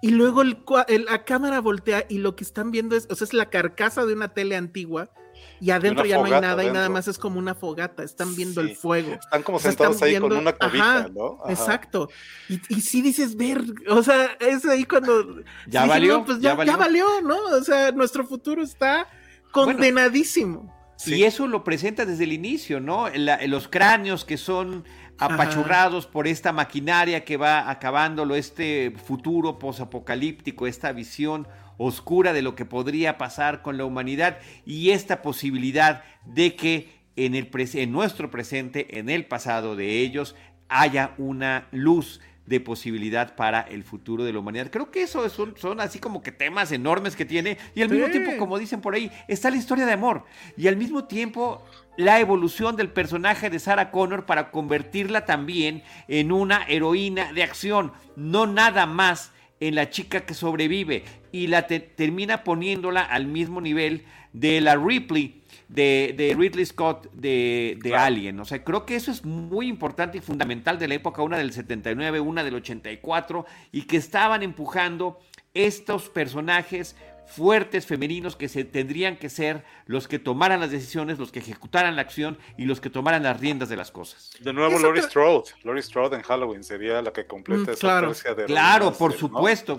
Y 0.00 0.10
luego 0.10 0.40
el, 0.42 0.64
la 1.04 1.24
cámara 1.24 1.60
voltea 1.60 2.06
y 2.08 2.18
lo 2.18 2.36
que 2.36 2.44
están 2.44 2.70
viendo 2.70 2.96
es, 2.96 3.06
o 3.10 3.14
sea, 3.14 3.26
es 3.26 3.34
la 3.34 3.50
carcasa 3.50 4.06
de 4.06 4.14
una 4.14 4.32
tele 4.32 4.56
antigua 4.56 5.10
y 5.60 5.70
adentro 5.70 6.04
ya 6.04 6.18
no 6.18 6.24
hay 6.24 6.40
nada 6.40 6.64
y 6.64 6.70
nada 6.70 6.88
más 6.88 7.08
es 7.08 7.18
como 7.18 7.38
una 7.38 7.54
fogata, 7.54 8.02
están 8.02 8.34
viendo 8.36 8.60
el 8.60 8.76
fuego. 8.76 9.12
Están 9.14 9.42
como 9.42 9.58
sentados 9.58 10.00
ahí 10.02 10.18
con 10.18 10.32
una 10.32 10.52
cobija, 10.52 11.08
¿no? 11.14 11.40
Exacto. 11.48 12.08
Y, 12.48 12.60
y 12.68 12.80
sí 12.80 13.02
dices, 13.02 13.36
ver, 13.36 13.62
o 13.88 14.02
sea, 14.02 14.36
es 14.40 14.64
ahí 14.64 14.84
cuando... 14.84 15.42
Ya 15.66 15.86
valió, 15.86 16.24
pues 16.24 16.40
ya, 16.40 16.54
valió. 16.54 17.20
¿no? 17.22 17.36
O 17.56 17.62
sea, 17.62 17.92
nuestro 17.92 18.26
futuro 18.26 18.62
está 18.62 19.08
condenadísimo. 19.50 20.74
Y 21.06 21.22
eso 21.22 21.46
lo 21.46 21.62
presenta 21.62 22.04
desde 22.04 22.24
el 22.24 22.32
inicio, 22.32 22.80
¿no? 22.80 23.08
los 23.46 23.68
cráneos 23.68 24.24
que 24.24 24.36
son 24.36 24.84
apachurrados 25.18 26.06
por 26.06 26.26
esta 26.26 26.52
maquinaria 26.52 27.24
que 27.24 27.36
va 27.36 27.70
acabándolo, 27.70 28.34
este 28.34 28.92
futuro 29.04 29.58
posapocalíptico, 29.58 30.66
esta 30.66 30.92
visión 30.92 31.46
oscura 31.78 32.32
de 32.32 32.42
lo 32.42 32.54
que 32.54 32.66
podría 32.66 33.16
pasar 33.16 33.62
con 33.62 33.78
la 33.78 33.84
humanidad 33.84 34.38
y 34.66 34.90
esta 34.90 35.22
posibilidad 35.22 36.02
de 36.26 36.54
que 36.54 36.98
en, 37.16 37.34
el 37.34 37.48
en 37.74 37.92
nuestro 37.92 38.30
presente, 38.30 38.98
en 38.98 39.08
el 39.08 39.24
pasado 39.24 39.74
de 39.74 40.00
ellos, 40.00 40.36
haya 40.68 41.14
una 41.16 41.68
luz 41.72 42.20
de 42.48 42.60
posibilidad 42.60 43.36
para 43.36 43.60
el 43.60 43.84
futuro 43.84 44.24
de 44.24 44.32
la 44.32 44.38
humanidad. 44.38 44.70
Creo 44.70 44.90
que 44.90 45.02
eso 45.02 45.28
son, 45.28 45.54
son 45.58 45.80
así 45.80 45.98
como 45.98 46.22
que 46.22 46.32
temas 46.32 46.72
enormes 46.72 47.14
que 47.14 47.26
tiene 47.26 47.58
y 47.74 47.82
al 47.82 47.90
mismo 47.90 48.08
tiempo, 48.08 48.32
como 48.38 48.58
dicen 48.58 48.80
por 48.80 48.94
ahí, 48.94 49.10
está 49.28 49.50
la 49.50 49.58
historia 49.58 49.84
de 49.84 49.92
amor 49.92 50.24
y 50.56 50.66
al 50.66 50.76
mismo 50.76 51.04
tiempo 51.04 51.62
la 51.98 52.20
evolución 52.20 52.74
del 52.76 52.90
personaje 52.90 53.50
de 53.50 53.58
Sarah 53.58 53.90
Connor 53.90 54.24
para 54.24 54.50
convertirla 54.50 55.26
también 55.26 55.82
en 56.08 56.32
una 56.32 56.64
heroína 56.68 57.32
de 57.34 57.42
acción, 57.42 57.92
no 58.16 58.46
nada 58.46 58.86
más 58.86 59.32
en 59.60 59.74
la 59.74 59.90
chica 59.90 60.24
que 60.24 60.34
sobrevive 60.34 61.04
y 61.32 61.48
la 61.48 61.66
termina 61.66 62.44
poniéndola 62.44 63.02
al 63.02 63.26
mismo 63.26 63.60
nivel 63.60 64.04
de 64.32 64.60
la 64.60 64.76
Ripley 64.76 65.42
de, 65.68 66.34
Ridley 66.36 66.64
Scott 66.64 67.10
de, 67.12 67.94
Alien. 67.96 68.40
O 68.40 68.44
sea, 68.44 68.64
creo 68.64 68.86
que 68.86 68.96
eso 68.96 69.10
es 69.10 69.24
muy 69.24 69.68
importante 69.68 70.18
y 70.18 70.20
fundamental 70.20 70.78
de 70.78 70.88
la 70.88 70.94
época, 70.94 71.22
una 71.22 71.38
del 71.38 71.52
79, 71.52 72.20
una 72.20 72.42
del 72.44 72.54
84, 72.54 73.46
y 73.72 73.82
que 73.82 73.96
estaban 73.96 74.42
empujando 74.42 75.18
estos 75.54 76.08
personajes 76.08 76.96
fuertes 77.28 77.86
femeninos 77.86 78.36
que 78.36 78.48
se 78.48 78.64
tendrían 78.64 79.16
que 79.16 79.28
ser 79.28 79.64
los 79.86 80.08
que 80.08 80.18
tomaran 80.18 80.60
las 80.60 80.70
decisiones, 80.70 81.18
los 81.18 81.30
que 81.30 81.40
ejecutaran 81.40 81.94
la 81.96 82.02
acción 82.02 82.38
y 82.56 82.64
los 82.64 82.80
que 82.80 82.90
tomaran 82.90 83.22
las 83.22 83.38
riendas 83.38 83.68
de 83.68 83.76
las 83.76 83.90
cosas. 83.90 84.30
De 84.40 84.52
nuevo, 84.52 84.78
Laurie 84.78 85.02
Strode. 85.02 85.50
Laurie 85.62 85.82
Strode 85.82 86.16
en 86.16 86.22
Halloween 86.22 86.64
sería 86.64 87.02
la 87.02 87.12
que 87.12 87.26
completa 87.26 87.70
mm, 87.70 87.74
esa 87.74 87.80
claro. 87.80 88.12
de 88.12 88.44
Claro, 88.46 88.92
por 88.92 89.12
supuesto. 89.12 89.76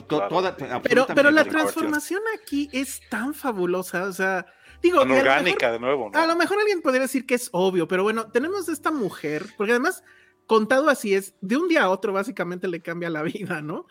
pero, 0.83 1.07
pero 1.07 1.31
la 1.31 1.43
transformación 1.43 2.21
aquí 2.41 2.69
es 2.71 3.01
tan 3.09 3.33
fabulosa, 3.33 4.03
o 4.03 4.13
sea, 4.13 4.45
digo, 4.81 5.01
orgánica 5.01 5.71
de 5.71 5.79
nuevo. 5.79 6.11
A 6.13 6.27
lo 6.27 6.35
mejor 6.35 6.59
alguien 6.59 6.81
podría 6.81 7.01
decir 7.01 7.25
que 7.25 7.35
es 7.35 7.49
obvio, 7.51 7.87
pero 7.87 8.03
bueno, 8.03 8.31
tenemos 8.31 8.69
esta 8.69 8.91
mujer, 8.91 9.45
porque 9.57 9.71
además 9.71 10.03
contado 10.49 10.89
así 10.89 11.13
es, 11.13 11.35
de 11.41 11.57
un 11.57 11.67
día 11.67 11.83
a 11.83 11.89
otro 11.89 12.11
básicamente 12.11 12.67
le 12.67 12.81
cambia 12.81 13.09
la 13.09 13.21
vida, 13.23 13.61
¿no? 13.61 13.85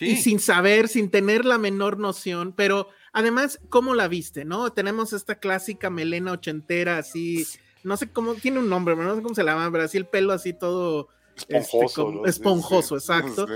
Y 0.00 0.16
sin 0.16 0.38
saber, 0.38 0.88
sin 0.88 1.10
tener 1.10 1.44
la 1.44 1.58
menor 1.58 1.98
noción, 1.98 2.52
pero 2.52 2.88
además, 3.12 3.60
¿cómo 3.68 3.94
la 3.94 4.08
viste, 4.08 4.44
no? 4.44 4.70
Tenemos 4.72 5.12
esta 5.12 5.36
clásica 5.36 5.90
melena 5.90 6.32
ochentera, 6.32 6.98
así, 6.98 7.46
no 7.82 7.96
sé 7.96 8.10
cómo, 8.10 8.34
tiene 8.34 8.60
un 8.60 8.68
nombre, 8.68 8.94
no 8.96 9.16
sé 9.16 9.22
cómo 9.22 9.34
se 9.34 9.44
llama, 9.44 9.70
pero 9.70 9.84
así 9.84 9.98
el 9.98 10.06
pelo 10.06 10.32
así 10.32 10.52
todo... 10.52 11.08
Esponjoso. 11.46 12.08
Este, 12.10 12.30
esponjoso, 12.30 12.96
exacto. 12.96 13.46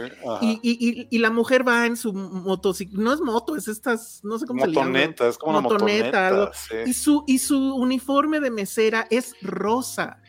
y, 0.41 0.61
y, 0.63 1.09
y, 1.11 1.19
la 1.19 1.31
mujer 1.31 1.67
va 1.67 1.85
en 1.85 1.97
su 1.97 2.13
motocicleta, 2.13 3.03
no 3.03 3.13
es 3.13 3.21
moto, 3.21 3.57
es 3.57 3.67
estas, 3.67 4.21
no 4.23 4.39
sé 4.39 4.47
cómo 4.47 4.65
se 4.65 4.71
llama. 4.71 5.01
Es 5.01 5.37
como 5.37 5.61
motoneta, 5.61 6.31
motoneta. 6.31 6.53
Y, 6.87 6.93
su, 6.93 7.25
y 7.27 7.41
su 7.41 7.75
uniforme 7.75 8.39
de 8.39 8.53
mesera 8.53 9.09
es 9.11 9.35
rosa. 9.43 10.23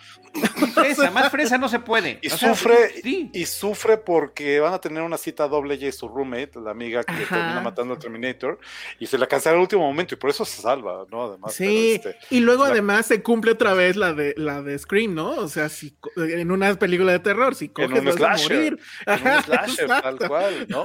Fresa, 0.74 1.12
más 1.12 1.30
fresa 1.30 1.58
no 1.58 1.70
se 1.70 1.80
puede. 1.80 2.20
Y 2.22 2.30
sufre, 2.30 3.02
y 3.04 3.46
sufre 3.46 3.98
porque 3.98 4.60
van 4.60 4.74
a 4.74 4.80
tener 4.80 5.04
una 5.04 5.18
cita 5.18 5.48
doble 5.48 5.76
ella 5.76 5.88
y 5.88 5.92
su 5.92 6.08
roommate, 6.08 6.60
la 6.64 6.72
amiga 6.72 7.04
que 7.04 7.14
termina 7.14 7.62
matando 7.62 7.94
al 7.94 8.00
Terminator, 8.00 8.60
y 9.00 9.06
se 9.06 9.18
la 9.18 9.28
cancela 9.28 9.56
al 9.56 9.62
último 9.62 9.84
momento, 9.84 10.16
y 10.16 10.18
por 10.18 10.30
eso 10.30 10.44
se 10.46 10.62
salva, 10.62 11.06
¿no? 11.12 11.24
Además, 11.24 11.54
sí, 11.54 11.94
este, 11.96 12.18
y 12.30 12.40
luego 12.40 12.64
además 12.64 13.06
se 13.06 13.22
cumple 13.22 13.52
otra 13.52 13.74
vez 13.74 13.96
la 13.96 14.14
de 14.14 14.34
la 14.38 14.62
de 14.62 14.78
Scream, 14.78 15.14
¿no? 15.14 15.32
O 15.32 15.48
sea, 15.48 15.70
si 15.70 15.96
en 16.16 16.52
una 16.52 16.74
película 16.76 17.12
de 17.12 17.20
terror, 17.20 17.56
si 17.56 17.70
coges 17.70 17.92
en 17.92 17.98
un 17.98 18.06
vas 18.06 18.42
a 18.42 18.44
morir. 18.44 18.80
En 19.06 19.28
un 19.28 19.44
slasher, 19.44 19.88
tal 19.88 20.18
cual, 20.28 20.66
¿no? 20.70 20.84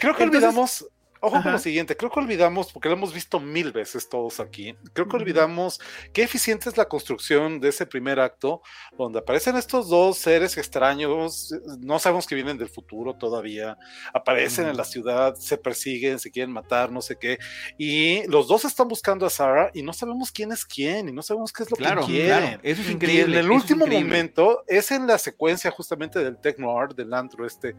Creo 0.00 0.16
que 0.16 0.22
olvidamos 0.22 0.86
Ojo 1.20 1.42
con 1.42 1.52
lo 1.52 1.58
siguiente, 1.58 1.96
creo 1.96 2.10
que 2.10 2.20
olvidamos, 2.20 2.72
porque 2.72 2.88
lo 2.88 2.94
hemos 2.94 3.12
visto 3.12 3.40
mil 3.40 3.72
veces 3.72 4.08
todos 4.08 4.40
aquí, 4.40 4.76
creo 4.92 5.08
que 5.08 5.16
olvidamos 5.16 5.80
qué 6.12 6.22
eficiente 6.22 6.68
es 6.68 6.76
la 6.76 6.86
construcción 6.86 7.60
de 7.60 7.70
ese 7.70 7.86
primer 7.86 8.20
acto, 8.20 8.62
donde 8.96 9.18
aparecen 9.18 9.56
estos 9.56 9.88
dos 9.88 10.18
seres 10.18 10.56
extraños, 10.56 11.52
no 11.80 11.98
sabemos 11.98 12.26
que 12.26 12.34
vienen 12.34 12.56
del 12.56 12.68
futuro 12.68 13.14
todavía, 13.14 13.76
aparecen 14.12 14.68
en 14.68 14.76
la 14.76 14.84
ciudad, 14.84 15.34
se 15.34 15.58
persiguen, 15.58 16.18
se 16.18 16.30
quieren 16.30 16.52
matar, 16.52 16.92
no 16.92 17.02
sé 17.02 17.16
qué, 17.16 17.38
y 17.76 18.26
los 18.28 18.46
dos 18.46 18.64
están 18.64 18.88
buscando 18.88 19.26
a 19.26 19.30
Sarah 19.30 19.70
y 19.74 19.82
no 19.82 19.92
sabemos 19.92 20.30
quién 20.30 20.52
es 20.52 20.64
quién 20.64 21.08
y 21.08 21.12
no 21.12 21.22
sabemos 21.22 21.52
qué 21.52 21.64
es 21.64 21.70
lo 21.70 21.76
que 21.76 22.04
quieren. 22.06 22.60
eso 22.62 22.82
es 22.82 22.90
increíble. 22.90 23.36
Y 23.36 23.38
en 23.38 23.44
el 23.44 23.50
último 23.50 23.86
momento 23.86 24.62
es 24.66 24.90
en 24.90 25.06
la 25.06 25.18
secuencia 25.18 25.70
justamente 25.70 26.22
del 26.22 26.38
tech 26.38 26.58
noir, 26.58 26.94
del 26.94 27.12
antro 27.12 27.46
este, 27.46 27.74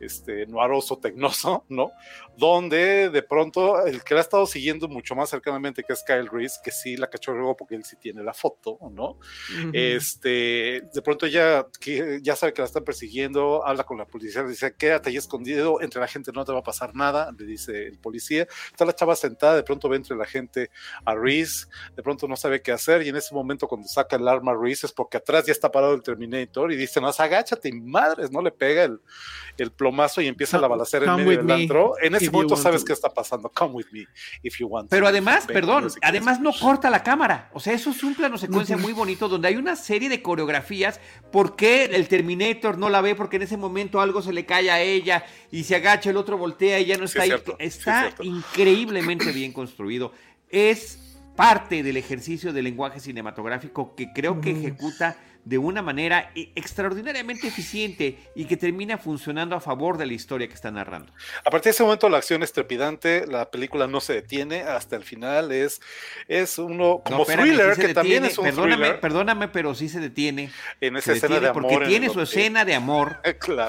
este 0.00 0.46
noiroso 0.46 0.98
tecnoso, 0.98 1.64
¿no? 1.68 1.92
Donde 2.36 2.81
de 2.82 3.22
pronto 3.22 3.86
el 3.86 4.02
que 4.04 4.14
la 4.14 4.20
ha 4.20 4.22
estado 4.22 4.46
siguiendo 4.46 4.88
mucho 4.88 5.14
más 5.14 5.30
cercanamente, 5.30 5.82
que 5.82 5.92
es 5.92 6.02
Kyle 6.04 6.28
Reese, 6.28 6.60
que 6.62 6.70
sí 6.70 6.96
la 6.96 7.08
cachó 7.08 7.32
luego 7.32 7.56
porque 7.56 7.74
él 7.74 7.84
sí 7.84 7.96
tiene 7.96 8.22
la 8.22 8.34
foto, 8.34 8.78
¿no? 8.90 9.18
Este, 9.72 10.82
de 10.92 11.02
pronto 11.02 11.26
ella 11.26 11.66
que 11.80 12.20
ya 12.22 12.36
sabe 12.36 12.52
que 12.52 12.62
la 12.62 12.66
están 12.66 12.84
persiguiendo, 12.84 13.66
habla 13.66 13.84
con 13.84 13.98
la 13.98 14.06
policía, 14.06 14.42
le 14.42 14.50
dice, 14.50 14.74
quédate 14.76 15.10
ahí 15.10 15.16
escondido, 15.16 15.80
entre 15.80 16.00
la 16.00 16.08
gente 16.08 16.32
no 16.32 16.44
te 16.44 16.52
va 16.52 16.58
a 16.58 16.62
pasar 16.62 16.94
nada, 16.94 17.32
le 17.36 17.46
dice 17.46 17.86
el 17.86 17.98
policía. 17.98 18.46
Está 18.70 18.84
la 18.84 18.94
chava 18.94 19.16
sentada, 19.16 19.56
de 19.56 19.62
pronto 19.62 19.88
ve 19.88 19.96
entre 19.96 20.16
la 20.16 20.26
gente 20.26 20.70
a 21.04 21.14
Reese, 21.14 21.66
de 21.96 22.02
pronto 22.02 22.28
no 22.28 22.36
sabe 22.36 22.60
qué 22.62 22.72
hacer, 22.72 23.02
y 23.02 23.08
en 23.08 23.16
ese 23.16 23.34
momento 23.34 23.66
cuando 23.68 23.88
saca 23.88 24.16
el 24.16 24.28
arma 24.28 24.54
Reese 24.54 24.86
es 24.86 24.92
porque 24.92 25.16
atrás 25.16 25.46
ya 25.46 25.52
está 25.52 25.70
parado 25.70 25.94
el 25.94 26.02
Terminator 26.02 26.72
y 26.72 26.76
dice, 26.76 27.00
no, 27.00 27.08
agáchate, 27.22 27.72
madres, 27.72 28.30
no 28.30 28.42
le 28.42 28.50
pega 28.50 28.84
el, 28.84 29.00
el 29.58 29.70
plomazo 29.70 30.20
y 30.20 30.26
empieza 30.26 30.58
la 30.58 30.68
balacera 30.68 31.06
en 31.06 31.16
medio 31.16 31.42
del 31.42 31.50
antro. 31.50 31.94
En 32.02 32.14
ese 32.14 32.30
momento 32.30 32.56
sabe 32.56 32.71
sabes 32.72 32.84
qué 32.84 32.92
está 32.92 33.12
pasando. 33.12 33.50
Come 33.50 33.74
with 33.74 33.86
me 33.92 34.06
if 34.42 34.58
you 34.58 34.66
want. 34.66 34.90
Pero 34.90 35.06
además, 35.06 35.46
perdón, 35.46 35.88
además 36.02 36.40
no 36.40 36.52
corta 36.52 36.90
la 36.90 37.02
cámara. 37.02 37.50
O 37.52 37.60
sea, 37.60 37.72
eso 37.72 37.90
es 37.90 38.02
un 38.02 38.14
plano 38.14 38.38
secuencia 38.38 38.76
muy 38.76 38.92
bonito 38.92 39.28
donde 39.28 39.48
hay 39.48 39.56
una 39.56 39.76
serie 39.76 40.08
de 40.08 40.22
coreografías. 40.22 41.00
¿Por 41.30 41.56
qué 41.56 41.84
el 41.84 42.08
Terminator 42.08 42.78
no 42.78 42.88
la 42.88 43.00
ve? 43.00 43.14
Porque 43.14 43.36
en 43.36 43.42
ese 43.42 43.56
momento 43.56 44.00
algo 44.00 44.22
se 44.22 44.32
le 44.32 44.46
cae 44.46 44.70
a 44.70 44.80
ella 44.80 45.24
y 45.50 45.64
se 45.64 45.76
agacha, 45.76 46.10
el 46.10 46.16
otro 46.16 46.38
voltea 46.38 46.80
y 46.80 46.86
ya 46.86 46.96
no 46.96 47.04
está 47.04 47.22
ahí. 47.22 47.32
está 47.58 48.14
increíblemente 48.20 49.32
bien 49.32 49.52
construido. 49.52 50.12
Es 50.48 50.98
parte 51.36 51.82
del 51.82 51.96
ejercicio 51.96 52.52
del 52.52 52.64
lenguaje 52.64 53.00
cinematográfico 53.00 53.94
que 53.94 54.12
creo 54.12 54.40
que 54.40 54.50
ejecuta 54.50 55.16
de 55.44 55.58
una 55.58 55.82
manera 55.82 56.30
e, 56.34 56.52
extraordinariamente 56.54 57.48
eficiente 57.48 58.18
y 58.34 58.44
que 58.44 58.56
termina 58.56 58.98
funcionando 58.98 59.56
a 59.56 59.60
favor 59.60 59.98
de 59.98 60.06
la 60.06 60.12
historia 60.12 60.46
que 60.46 60.54
está 60.54 60.70
narrando. 60.70 61.12
A 61.44 61.50
partir 61.50 61.64
de 61.64 61.70
ese 61.70 61.82
momento 61.82 62.08
la 62.08 62.18
acción 62.18 62.42
es 62.42 62.52
trepidante, 62.52 63.26
la 63.26 63.50
película 63.50 63.86
no 63.86 64.00
se 64.00 64.14
detiene 64.14 64.62
hasta 64.62 64.96
el 64.96 65.04
final, 65.04 65.50
es, 65.52 65.80
es 66.28 66.58
uno 66.58 67.02
como 67.04 67.24
thriller, 67.24 67.76
que 67.76 67.94
también 67.94 68.24
es 68.24 68.38
un 68.38 68.44
perdóname, 68.44 68.94
Perdóname, 68.94 69.48
pero 69.48 69.74
sí 69.74 69.88
se 69.88 70.00
detiene. 70.00 70.50
En 70.80 70.96
esa 70.96 71.12
escena 71.12 71.40
de 71.40 71.48
amor. 71.48 71.62
Porque 71.62 71.86
tiene 71.86 72.08
su 72.08 72.20
escena 72.20 72.64
de 72.64 72.74
amor, 72.74 73.20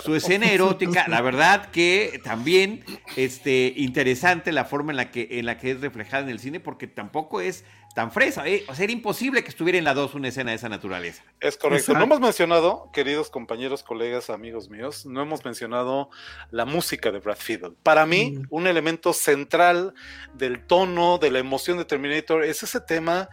su 0.03 0.15
escena 0.15 0.51
erótica, 0.51 1.07
la 1.07 1.21
verdad 1.21 1.71
que 1.71 2.21
también 2.23 2.83
este, 3.15 3.73
interesante 3.75 4.51
la 4.51 4.65
forma 4.65 4.91
en 4.91 4.97
la, 4.97 5.11
que, 5.11 5.27
en 5.31 5.45
la 5.45 5.57
que 5.57 5.71
es 5.71 5.81
reflejada 5.81 6.23
en 6.23 6.29
el 6.29 6.39
cine, 6.39 6.59
porque 6.59 6.87
tampoco 6.87 7.41
es 7.41 7.63
tan 7.93 8.11
fresa. 8.11 8.47
¿eh? 8.47 8.63
O 8.67 8.75
sea, 8.75 8.83
era 8.83 8.93
imposible 8.93 9.43
que 9.43 9.49
estuviera 9.49 9.77
en 9.77 9.83
la 9.83 9.93
2 9.93 10.15
una 10.15 10.27
escena 10.27 10.51
de 10.51 10.57
esa 10.57 10.69
naturaleza. 10.69 11.23
Es 11.39 11.57
correcto. 11.63 11.93
No 11.93 12.03
hemos 12.03 12.19
mencionado, 12.19 12.89
queridos 12.91 13.29
compañeros, 13.29 13.83
colegas, 13.83 14.29
amigos 14.29 14.69
míos, 14.69 15.05
no 15.05 15.21
hemos 15.21 15.43
mencionado 15.45 16.09
la 16.51 16.65
música 16.65 17.11
de 17.11 17.19
Brad 17.19 17.37
Fiddle. 17.37 17.73
Para 17.83 18.05
mí, 18.05 18.31
mm. 18.31 18.47
un 18.49 18.67
elemento 18.67 19.13
central 19.13 19.93
del 20.33 20.65
tono, 20.65 21.17
de 21.17 21.31
la 21.31 21.39
emoción 21.39 21.77
de 21.77 21.85
Terminator, 21.85 22.43
es 22.43 22.63
ese 22.63 22.81
tema 22.81 23.29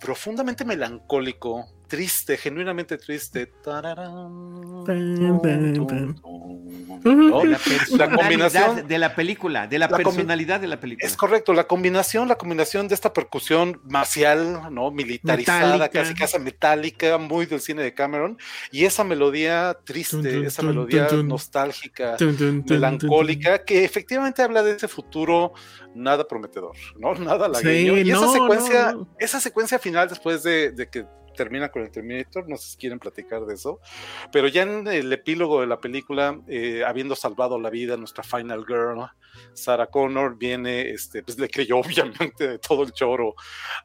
profundamente 0.00 0.64
melancólico, 0.64 1.73
triste, 1.86 2.36
genuinamente 2.36 2.98
triste. 2.98 3.52
La 7.96 8.10
combinación 8.10 8.88
de 8.88 8.98
la 8.98 9.14
película, 9.14 9.66
de 9.66 9.78
la, 9.78 9.88
personalidad 9.88 10.60
de 10.60 10.66
la 10.66 10.80
película. 10.80 11.06
Es 11.06 11.16
correcto, 11.16 11.52
la 11.52 11.66
combinación, 11.66 12.28
la 12.28 12.36
combinación 12.36 12.88
de 12.88 12.94
esta 12.94 13.12
percusión 13.12 13.80
marcial, 13.84 14.72
¿no? 14.72 14.90
Militarizada, 14.90 15.88
casi 15.88 16.14
casi 16.14 16.38
metálica, 16.38 17.18
muy 17.18 17.46
del 17.46 17.60
cine 17.60 17.82
de 17.82 17.94
Cameron, 17.94 18.38
y 18.70 18.84
esa 18.84 19.04
melodía 19.04 19.78
triste, 19.84 20.46
esa 20.46 20.62
melodía 20.62 21.08
nostálgica, 21.24 22.16
melancólica, 22.68 23.64
que 23.64 23.84
efectivamente 23.84 24.42
habla 24.42 24.62
de 24.62 24.72
ese 24.72 24.88
futuro 24.88 25.52
nada 25.94 26.26
prometedor, 26.26 26.76
¿no? 26.96 27.14
Nada 27.24 27.48
lagueño. 27.48 27.98
y 27.98 28.10
esa 28.10 28.28
secuencia, 28.32 28.96
esa 29.18 29.40
secuencia 29.40 29.78
final 29.78 30.08
después 30.08 30.42
de 30.42 30.88
que 30.90 31.06
termina 31.34 31.70
con 31.70 31.82
el 31.82 31.90
Terminator, 31.90 32.48
no 32.48 32.56
sé 32.56 32.70
si 32.70 32.76
quieren 32.76 32.98
platicar 32.98 33.44
de 33.44 33.54
eso, 33.54 33.80
pero 34.32 34.48
ya 34.48 34.62
en 34.62 34.86
el 34.86 35.12
epílogo 35.12 35.60
de 35.60 35.66
la 35.66 35.78
película, 35.80 36.40
eh, 36.48 36.82
habiendo 36.86 37.14
salvado 37.16 37.58
la 37.58 37.70
vida 37.70 37.96
nuestra 37.96 38.24
Final 38.24 38.64
Girl, 38.66 39.06
Sarah 39.52 39.86
Connor, 39.86 40.36
viene, 40.36 40.90
este, 40.90 41.22
pues 41.22 41.38
le 41.38 41.48
creyó 41.48 41.78
obviamente 41.78 42.48
de 42.48 42.58
todo 42.58 42.82
el 42.82 42.92
choro 42.92 43.34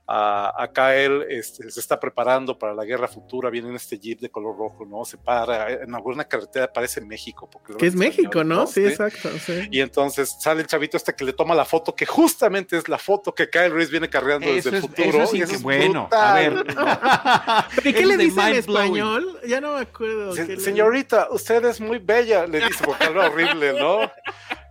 a, 0.08 0.64
a 0.64 0.72
Kyle, 0.72 1.26
este, 1.30 1.70
se 1.70 1.80
está 1.80 2.00
preparando 2.00 2.58
para 2.58 2.74
la 2.74 2.86
guerra 2.86 3.08
futura, 3.08 3.50
viene 3.50 3.70
en 3.70 3.76
este 3.76 4.00
jeep 4.00 4.20
de 4.20 4.30
color 4.30 4.58
rojo, 4.58 4.86
¿no? 4.86 5.06
Se 5.06 5.18
para 5.18 5.70
en 5.72 5.94
alguna 5.94 6.26
carretera, 6.26 6.72
parece 6.72 7.02
México. 7.02 7.50
Porque 7.50 7.76
que 7.76 7.88
es 7.88 7.96
México, 7.96 8.44
¿no? 8.44 8.68
Sí, 8.68 8.86
exacto. 8.86 9.30
Y 9.72 9.82
entonces 9.82 10.36
sale 10.40 10.62
el 10.62 10.68
chavito 10.68 10.98
este 10.98 11.14
que 11.14 11.24
le 11.24 11.34
toma 11.34 11.56
la 11.56 11.66
foto, 11.66 11.96
que 11.96 12.06
justamente 12.06 12.78
es 12.78 12.88
la 12.88 12.98
foto 12.98 13.34
que 13.34 13.50
Kyle 13.50 13.72
Reese 13.72 13.92
viene 13.92 14.10
cargando 14.10 14.48
desde 14.48 14.78
el 14.78 14.82
futuro. 14.82 15.26
y 15.34 15.42
eso 15.42 15.54
es 15.56 15.62
bueno, 15.62 16.10
a 16.12 16.34
ver. 16.36 16.66
¿Y 17.88 17.94
qué 17.94 18.06
le 18.06 18.18
dice 18.18 18.42
en 18.42 18.56
español? 18.56 19.40
Ya 19.48 19.62
no 19.62 19.76
me 19.76 19.82
acuerdo. 19.82 20.34
señorita, 20.34 21.28
usted 21.32 21.64
es 21.66 21.80
muy 21.80 22.00
bella, 22.00 22.46
le 22.48 22.60
dice, 22.60 22.84
porque 22.84 23.06
habla 23.06 23.30
horrible, 23.30 23.74
¿no? 23.74 24.12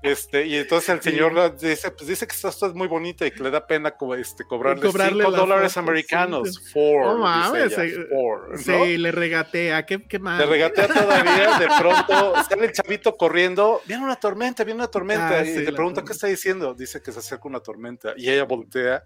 Este, 0.03 0.47
y 0.47 0.57
entonces 0.57 0.91
el 0.91 1.03
señor 1.03 1.57
dice, 1.59 1.91
pues 1.91 2.07
dice 2.07 2.27
que 2.27 2.35
está 2.35 2.49
usted 2.49 2.73
muy 2.73 2.87
bonita 2.87 3.27
y 3.27 3.33
que 3.33 3.43
le 3.43 3.51
da 3.51 3.67
pena 3.67 3.95
este, 4.17 4.45
cobrarle, 4.45 4.87
cobrarle 4.87 5.25
5 5.25 5.37
dólares 5.37 5.77
americanos. 5.77 6.61
Four, 6.73 8.59
sí, 8.59 8.97
le 8.97 9.11
regatea, 9.11 9.85
¿qué, 9.85 10.07
qué 10.07 10.19
Le 10.19 10.47
regatea 10.47 10.87
todavía, 10.87 11.59
de 11.59 11.67
pronto 11.79 12.35
sale 12.49 12.67
el 12.67 12.73
chavito 12.73 13.17
corriendo, 13.17 13.81
viene 13.87 14.05
una 14.05 14.17
tormenta, 14.17 14.63
viene 14.63 14.81
una 14.81 14.89
tormenta, 14.89 15.41
ah, 15.41 15.45
y 15.45 15.59
le 15.59 15.73
pregunta, 15.73 16.05
¿qué 16.05 16.13
está 16.13 16.29
diciendo? 16.29 16.75
Dice 16.75 17.03
que 17.03 17.11
se 17.11 17.19
acerca 17.19 17.49
una 17.49 17.61
tormenta, 17.61 18.15
y 18.17 18.31
ella 18.31 18.45
voltea 18.45 19.03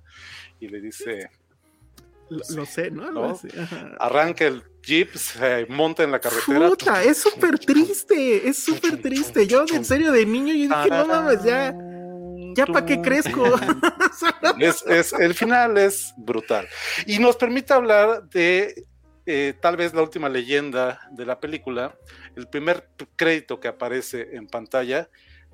y 0.61 0.69
le 0.69 0.81
dice, 0.81 1.31
lo, 2.29 2.67
sé, 2.67 2.91
¿no? 2.91 3.39
Arranca 3.99 4.47
el 4.47 4.63
jeep, 4.83 5.15
se 5.15 5.67
monta 5.67 6.03
en 6.03 6.11
la 6.11 6.21
carretera. 6.21 6.69
Puta, 6.69 7.03
es 7.03 7.19
súper 7.19 7.59
triste, 7.59 8.49
es 8.49 8.63
súper 8.63 9.01
triste. 9.01 9.47
Yo, 9.47 9.65
en 9.73 9.85
serio, 9.85 10.13
de 10.13 10.27
niño, 10.27 10.55
yo 10.55 10.77
dije, 10.77 10.91
no 10.91 11.07
mames, 11.07 11.43
ya, 11.45 11.75
ya 12.55 12.67
para 12.67 12.87
qué 12.87 13.01
crezco. 13.01 13.45
es, 14.59 15.13
el 15.13 15.35
final 15.35 15.79
es 15.79 16.13
brutal. 16.17 16.67
Y 17.07 17.19
nos 17.19 17.37
permite 17.37 17.73
hablar 17.75 18.29
de 18.29 18.87
eh, 19.27 19.55
tal 19.61 19.77
vez 19.77 19.95
la 19.95 20.03
última 20.03 20.29
leyenda 20.29 21.01
de 21.13 21.27
la 21.27 21.39
película, 21.39 21.97
el 22.37 22.49
primer 22.49 22.89
crédito 23.17 23.61
que 23.61 23.69
aparece 23.69 24.37
en 24.37 24.47
pantalla, 24.47 25.09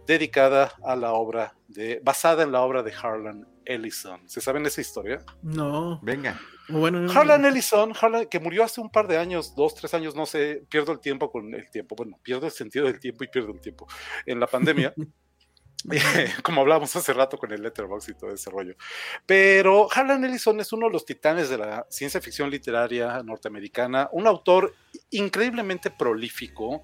dedicada 0.07 0.73
a 0.85 0.97
la 0.97 1.12
obra 1.12 1.55
de, 1.69 2.01
basada 2.03 2.43
en 2.43 2.51
la 2.51 2.62
obra 2.62 2.83
de 2.83 2.93
Harlan 2.93 3.47
Ellison. 3.69 4.29
¿Se 4.29 4.41
saben 4.41 4.66
esa 4.66 4.81
historia? 4.81 5.25
No. 5.43 6.01
Venga. 6.03 6.41
Bueno, 6.69 7.11
Harlan 7.11 7.45
Ellison, 7.45 7.93
que 8.31 8.41
murió 8.41 8.64
hace 8.64 8.81
un 8.81 8.91
par 8.91 9.07
de 9.07 9.16
años, 9.16 9.55
dos, 9.55 9.75
tres 9.75 9.95
años, 9.95 10.14
no 10.14 10.27
sé, 10.27 10.64
pierdo 10.69 10.93
el 10.93 11.01
tiempo 11.01 11.31
con 11.31 11.55
el 11.55 11.71
tiempo. 11.71 11.95
Bueno, 11.95 12.19
pierdo 12.23 12.47
el 12.47 12.53
sentido 12.53 12.87
del 12.87 12.99
tiempo 12.99 13.25
y 13.25 13.29
pierdo 13.29 13.53
el 13.53 13.61
tiempo. 13.61 13.87
En 14.27 14.41
la 14.41 14.47
pandemia. 14.47 14.95
como 16.43 16.61
hablábamos 16.62 16.95
hace 16.97 17.12
rato 17.12 17.39
con 17.39 17.53
el 17.53 17.62
Letterboxd 17.62 18.11
y 18.11 18.14
todo 18.14 18.33
ese 18.33 18.51
rollo. 18.51 18.75
Pero 19.27 19.89
Harlan 19.91 20.25
Ellison 20.25 20.59
es 20.61 20.73
uno 20.73 20.87
de 20.87 20.93
los 20.93 21.05
titanes 21.05 21.49
de 21.49 21.59
la 21.59 21.87
ciencia 21.89 22.21
ficción 22.21 22.51
literaria 22.51 23.23
norteamericana, 23.23 24.09
un 24.12 24.27
autor 24.27 24.75
increíblemente 25.11 25.91
prolífico. 25.91 26.83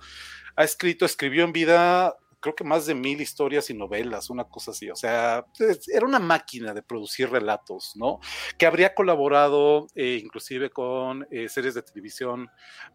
Ha 0.56 0.64
escrito, 0.64 1.04
escribió 1.04 1.44
en 1.44 1.52
vida 1.52 2.16
creo 2.44 2.54
que 2.54 2.62
más 2.62 2.84
de 2.84 2.94
mil 2.94 3.18
historias 3.22 3.70
y 3.70 3.74
novelas, 3.74 4.28
una 4.28 4.44
cosa 4.44 4.72
así. 4.72 4.90
O 4.90 4.96
sea, 4.96 5.46
era 5.90 6.04
una 6.04 6.18
máquina 6.18 6.74
de 6.74 6.82
producir 6.82 7.30
relatos, 7.30 7.92
¿no? 7.96 8.20
Que 8.58 8.66
habría 8.66 8.94
colaborado 8.94 9.86
eh, 9.94 10.20
inclusive 10.22 10.68
con 10.68 11.26
eh, 11.30 11.48
series 11.48 11.72
de 11.72 11.80
televisión 11.80 12.50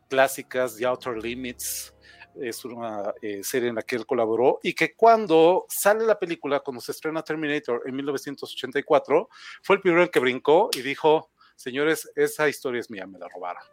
clásicas, 0.08 0.78
The 0.78 0.86
Outer 0.86 1.18
Limits, 1.18 1.96
es 2.40 2.64
una 2.64 3.12
eh, 3.24 3.44
serie 3.44 3.70
en 3.70 3.76
la 3.76 3.82
que 3.82 3.96
él 3.96 4.06
colaboró 4.06 4.60
y 4.62 4.74
que 4.76 4.94
cuando 4.94 5.66
sale 5.68 6.06
la 6.06 6.20
película, 6.20 6.60
cuando 6.60 6.80
se 6.80 6.92
estrena 6.92 7.24
Terminator 7.24 7.82
en 7.88 7.96
1984, 7.96 9.30
fue 9.64 9.78
el 9.78 9.82
primero 9.82 10.12
que 10.12 10.20
brincó 10.20 10.70
y 10.74 10.84
dijo, 10.84 11.32
señores, 11.56 12.08
esa 12.16 12.48
historia 12.48 12.82
es 12.82 12.92
mía, 12.92 13.08
me 13.08 13.18
la 13.18 13.28
robaron 13.28 13.64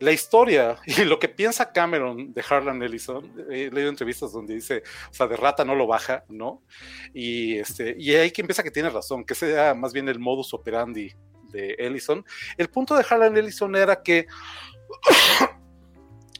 la 0.00 0.12
historia 0.12 0.78
y 0.86 1.04
lo 1.04 1.18
que 1.18 1.28
piensa 1.28 1.72
Cameron 1.72 2.32
de 2.32 2.44
Harlan 2.48 2.82
Ellison, 2.82 3.32
he 3.50 3.70
leído 3.70 3.88
entrevistas 3.88 4.32
donde 4.32 4.54
dice, 4.54 4.82
o 5.10 5.14
sea, 5.14 5.26
de 5.26 5.36
rata 5.36 5.64
no 5.64 5.74
lo 5.74 5.86
baja, 5.86 6.24
¿no? 6.28 6.62
Y, 7.14 7.56
este, 7.58 7.94
y 7.98 8.14
ahí 8.14 8.30
que 8.30 8.42
empieza 8.42 8.62
que 8.62 8.70
tiene 8.70 8.90
razón, 8.90 9.24
que 9.24 9.34
sea 9.34 9.74
más 9.74 9.92
bien 9.92 10.08
el 10.08 10.18
modus 10.18 10.54
operandi 10.54 11.12
de 11.50 11.76
Ellison. 11.78 12.24
El 12.56 12.68
punto 12.68 12.94
de 12.94 13.04
Harlan 13.08 13.36
Ellison 13.36 13.74
era 13.76 14.02
que 14.02 14.26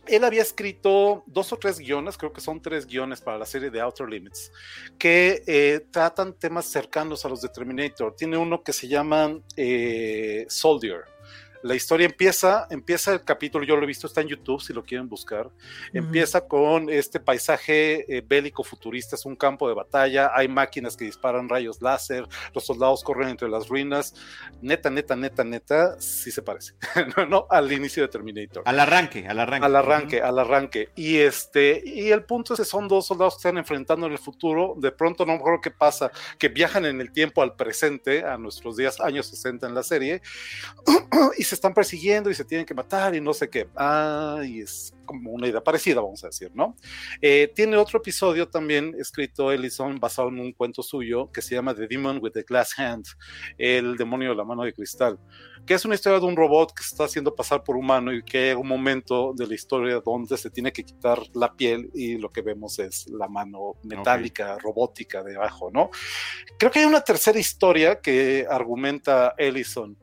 él 0.06 0.24
había 0.24 0.42
escrito 0.42 1.24
dos 1.26 1.52
o 1.52 1.56
tres 1.56 1.78
guiones, 1.78 2.16
creo 2.16 2.32
que 2.32 2.40
son 2.40 2.60
tres 2.60 2.86
guiones 2.86 3.20
para 3.20 3.38
la 3.38 3.46
serie 3.46 3.70
de 3.70 3.80
Outer 3.80 4.08
Limits, 4.08 4.52
que 4.98 5.42
eh, 5.46 5.86
tratan 5.90 6.34
temas 6.34 6.66
cercanos 6.66 7.24
a 7.24 7.28
los 7.28 7.40
de 7.40 7.48
Terminator. 7.48 8.14
Tiene 8.14 8.36
uno 8.36 8.62
que 8.62 8.72
se 8.72 8.88
llama 8.88 9.38
eh, 9.56 10.46
Soldier 10.48 11.15
la 11.62 11.74
historia 11.74 12.06
empieza, 12.06 12.66
empieza 12.70 13.12
el 13.12 13.22
capítulo, 13.24 13.64
yo 13.64 13.76
lo 13.76 13.82
he 13.82 13.86
visto, 13.86 14.06
está 14.06 14.20
en 14.20 14.28
YouTube 14.28 14.62
si 14.62 14.72
lo 14.72 14.84
quieren 14.84 15.08
buscar. 15.08 15.50
Empieza 15.92 16.46
con 16.46 16.90
este 16.90 17.20
paisaje 17.20 18.16
eh, 18.16 18.22
bélico 18.26 18.62
futurista, 18.64 19.16
es 19.16 19.24
un 19.26 19.36
campo 19.36 19.68
de 19.68 19.74
batalla, 19.74 20.30
hay 20.34 20.48
máquinas 20.48 20.96
que 20.96 21.04
disparan 21.04 21.48
rayos 21.48 21.80
láser, 21.82 22.26
los 22.54 22.64
soldados 22.64 23.02
corren 23.02 23.28
entre 23.28 23.48
las 23.48 23.68
ruinas. 23.68 24.14
Neta, 24.60 24.90
neta, 24.90 25.16
neta, 25.16 25.44
neta, 25.44 26.00
sí 26.00 26.30
se 26.30 26.42
parece. 26.42 26.74
no, 27.28 27.46
al 27.50 27.72
inicio 27.72 28.02
de 28.02 28.08
Terminator. 28.08 28.62
Al 28.66 28.80
arranque, 28.80 29.26
al 29.26 29.40
arranque. 29.40 29.66
Al 29.66 29.76
arranque, 29.76 30.20
al 30.20 30.38
arranque. 30.38 30.88
Y 30.94 31.18
este, 31.18 31.82
y 31.84 32.10
el 32.10 32.24
punto 32.24 32.54
es 32.54 32.60
que 32.60 32.64
son 32.64 32.88
dos 32.88 33.06
soldados 33.06 33.34
que 33.34 33.48
están 33.48 33.58
enfrentando 33.58 34.06
en 34.06 34.12
el 34.12 34.18
futuro. 34.18 34.74
De 34.76 34.92
pronto, 34.92 35.24
no 35.24 35.32
me 35.32 35.38
acuerdo 35.38 35.60
qué 35.60 35.70
pasa, 35.70 36.10
que 36.38 36.48
viajan 36.48 36.84
en 36.84 37.00
el 37.00 37.12
tiempo 37.12 37.42
al 37.42 37.54
presente, 37.56 38.24
a 38.24 38.36
nuestros 38.38 38.76
días, 38.76 39.00
años 39.00 39.26
60 39.26 39.66
en 39.66 39.74
la 39.74 39.82
serie, 39.82 40.22
y 41.38 41.44
se 41.46 41.54
están 41.54 41.72
persiguiendo 41.72 42.30
y 42.30 42.34
se 42.34 42.44
tienen 42.44 42.66
que 42.66 42.74
matar 42.74 43.14
y 43.14 43.20
no 43.20 43.32
sé 43.32 43.48
qué. 43.48 43.68
Ay, 43.74 44.60
es 44.60 44.92
como 45.06 45.30
una 45.30 45.46
idea 45.46 45.62
parecida, 45.62 46.00
vamos 46.00 46.22
a 46.24 46.26
decir, 46.26 46.50
¿no? 46.54 46.76
Eh, 47.22 47.50
tiene 47.54 47.76
otro 47.76 47.98
episodio 47.98 48.48
también 48.48 48.94
escrito 48.98 49.50
Ellison 49.50 49.98
basado 49.98 50.28
en 50.28 50.40
un 50.40 50.52
cuento 50.52 50.82
suyo 50.82 51.30
que 51.32 51.40
se 51.40 51.54
llama 51.54 51.74
The 51.74 51.86
Demon 51.86 52.18
with 52.20 52.32
the 52.32 52.42
Glass 52.42 52.78
Hand, 52.78 53.06
el 53.56 53.96
demonio 53.96 54.30
de 54.30 54.36
la 54.36 54.44
mano 54.44 54.64
de 54.64 54.74
cristal, 54.74 55.18
que 55.64 55.74
es 55.74 55.84
una 55.84 55.94
historia 55.94 56.18
de 56.18 56.26
un 56.26 56.36
robot 56.36 56.72
que 56.74 56.82
se 56.82 56.90
está 56.90 57.04
haciendo 57.04 57.34
pasar 57.34 57.62
por 57.62 57.76
humano 57.76 58.12
y 58.12 58.22
que 58.22 58.50
hay 58.50 58.54
un 58.54 58.68
momento 58.68 59.32
de 59.34 59.46
la 59.46 59.54
historia 59.54 60.00
donde 60.04 60.36
se 60.36 60.50
tiene 60.50 60.72
que 60.72 60.84
quitar 60.84 61.20
la 61.34 61.54
piel 61.54 61.90
y 61.94 62.18
lo 62.18 62.30
que 62.30 62.42
vemos 62.42 62.78
es 62.78 63.06
la 63.08 63.28
mano 63.28 63.74
metálica, 63.84 64.58
robótica 64.58 65.22
debajo, 65.22 65.70
¿no? 65.72 65.90
Creo 66.58 66.70
que 66.70 66.80
hay 66.80 66.84
una 66.84 67.00
tercera 67.02 67.38
historia 67.38 68.00
que 68.00 68.46
argumenta 68.48 69.34
Ellison 69.38 69.96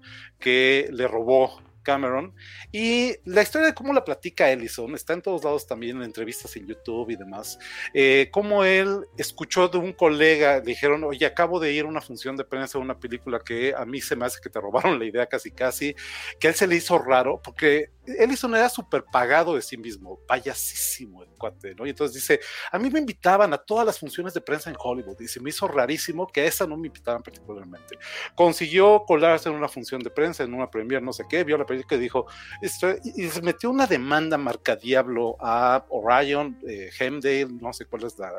que 0.44 0.90
le 0.92 1.08
robó 1.08 1.64
Cameron. 1.84 2.34
Y 2.72 3.16
la 3.26 3.44
historia 3.44 3.68
de 3.68 3.74
cómo 3.74 3.94
la 3.94 4.04
platica 4.04 4.52
Ellison 4.52 4.96
está 4.96 5.14
en 5.14 5.22
todos 5.22 5.44
lados 5.44 5.68
también, 5.68 5.98
en 5.98 6.04
entrevistas 6.04 6.56
en 6.58 6.66
YouTube 6.66 7.12
y 7.12 7.16
demás. 7.16 7.60
Eh, 7.94 8.30
cómo 8.32 8.64
él 8.64 9.06
escuchó 9.18 9.68
de 9.68 9.78
un 9.78 9.94
colega, 9.94 10.58
le 10.58 10.66
dijeron, 10.66 11.04
oye, 11.04 11.26
acabo 11.26 11.60
de 11.60 11.72
ir 11.72 11.86
a 11.86 11.88
una 11.88 12.02
función 12.02 12.36
de 12.36 12.44
prensa 12.44 12.78
de 12.78 12.84
una 12.84 13.00
película 13.00 13.40
que 13.40 13.74
a 13.78 13.86
mí 13.86 14.02
se 14.02 14.16
me 14.16 14.26
hace 14.26 14.42
que 14.42 14.50
te 14.50 14.60
robaron 14.60 14.98
la 15.00 15.06
idea 15.06 15.28
casi 15.28 15.52
casi, 15.52 15.96
que 16.40 16.48
a 16.48 16.50
él 16.52 16.56
se 16.56 16.68
le 16.68 16.76
hizo 16.76 16.98
raro, 16.98 17.40
porque 17.44 17.92
Ellison 18.06 18.54
era 18.56 18.70
súper 18.70 19.06
pagado 19.06 19.56
de 19.56 19.62
sí 19.62 19.78
mismo, 19.78 20.20
payasísimo 20.28 21.24
el 21.24 21.30
cuate, 21.30 21.74
¿no? 21.76 21.86
Y 21.86 21.92
entonces 21.92 22.16
dice, 22.16 22.40
a 22.72 22.78
mí 22.78 22.90
me 22.90 23.00
invitaban 23.00 23.54
a 23.54 23.58
todas 23.58 23.86
las 23.86 24.00
funciones 24.00 24.34
de 24.34 24.42
prensa 24.42 24.70
en 24.70 24.76
Hollywood 24.78 25.20
y 25.22 25.28
se 25.28 25.40
me 25.40 25.50
hizo 25.50 25.68
rarísimo 25.68 26.28
que 26.28 26.42
a 26.42 26.46
esa 26.46 26.68
no 26.68 26.76
me 26.78 26.88
invitaran 26.88 27.24
particularmente. 27.24 27.98
Consiguió 28.36 29.04
colarse 29.06 29.50
en 29.50 29.56
una 29.56 29.68
función 29.68 30.02
de 30.02 30.10
prensa, 30.10 30.44
en 30.44 30.54
una 30.54 30.70
premier, 30.70 31.02
no 31.02 31.14
sé 31.14 31.24
qué, 31.30 31.44
vio 31.44 31.58
la 31.58 31.66
película 31.66 31.98
y 31.98 32.02
dijo, 32.02 32.28
y 32.62 33.28
se 33.30 33.42
metió 33.42 33.70
una 33.70 33.88
demanda 33.88 34.38
marca 34.38 34.76
diablo 34.76 35.38
a 35.40 35.86
Orion, 35.90 36.60
eh, 36.68 36.90
Hemdale, 37.00 37.48
no 37.62 37.72
sé 37.72 37.86
cuál 37.86 38.04
es 38.04 38.18
la, 38.20 38.32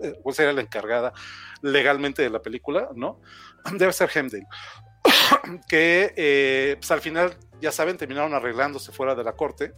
eh, 0.00 0.18
cuál 0.22 0.34
sería 0.34 0.52
la 0.52 0.62
encargada 0.62 1.12
legalmente 1.62 2.22
de 2.22 2.30
la 2.30 2.42
película, 2.42 2.90
¿no? 2.94 3.20
Debe 3.72 3.92
ser 3.92 4.10
Hemdale. 4.12 4.46
que 5.68 6.12
eh, 6.16 6.76
pues 6.78 6.90
al 6.90 7.00
final 7.00 7.36
ya 7.64 7.72
saben, 7.72 7.96
terminaron 7.96 8.34
arreglándose 8.34 8.92
fuera 8.92 9.14
de 9.14 9.24
la 9.24 9.32
corte. 9.32 9.72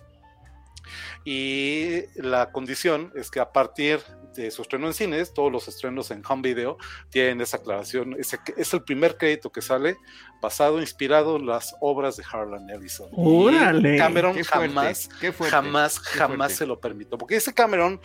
Y 1.24 2.02
la 2.14 2.52
condición 2.52 3.12
es 3.16 3.30
que 3.30 3.40
a 3.40 3.52
partir 3.52 4.00
de 4.34 4.50
su 4.50 4.62
estreno 4.62 4.86
en 4.86 4.94
cines, 4.94 5.34
todos 5.34 5.50
los 5.50 5.66
estrenos 5.66 6.10
en 6.10 6.22
home 6.28 6.42
video 6.42 6.78
tienen 7.10 7.40
esa 7.40 7.56
aclaración. 7.56 8.14
Es, 8.18 8.38
es 8.56 8.74
el 8.74 8.84
primer 8.84 9.16
crédito 9.16 9.50
que 9.50 9.62
sale 9.62 9.96
basado, 10.40 10.80
inspirado 10.80 11.36
en 11.36 11.46
las 11.46 11.74
obras 11.80 12.16
de 12.16 12.24
Harlan 12.30 12.70
Ellison. 12.70 13.08
¡Órale! 13.12 13.96
Cameron 13.96 14.40
jamás, 14.44 15.08
jamás, 15.50 15.98
jamás 15.98 16.52
se 16.52 16.66
lo 16.66 16.80
permitió. 16.80 17.18
Porque 17.18 17.36
ese 17.36 17.52
Cameron 17.52 18.00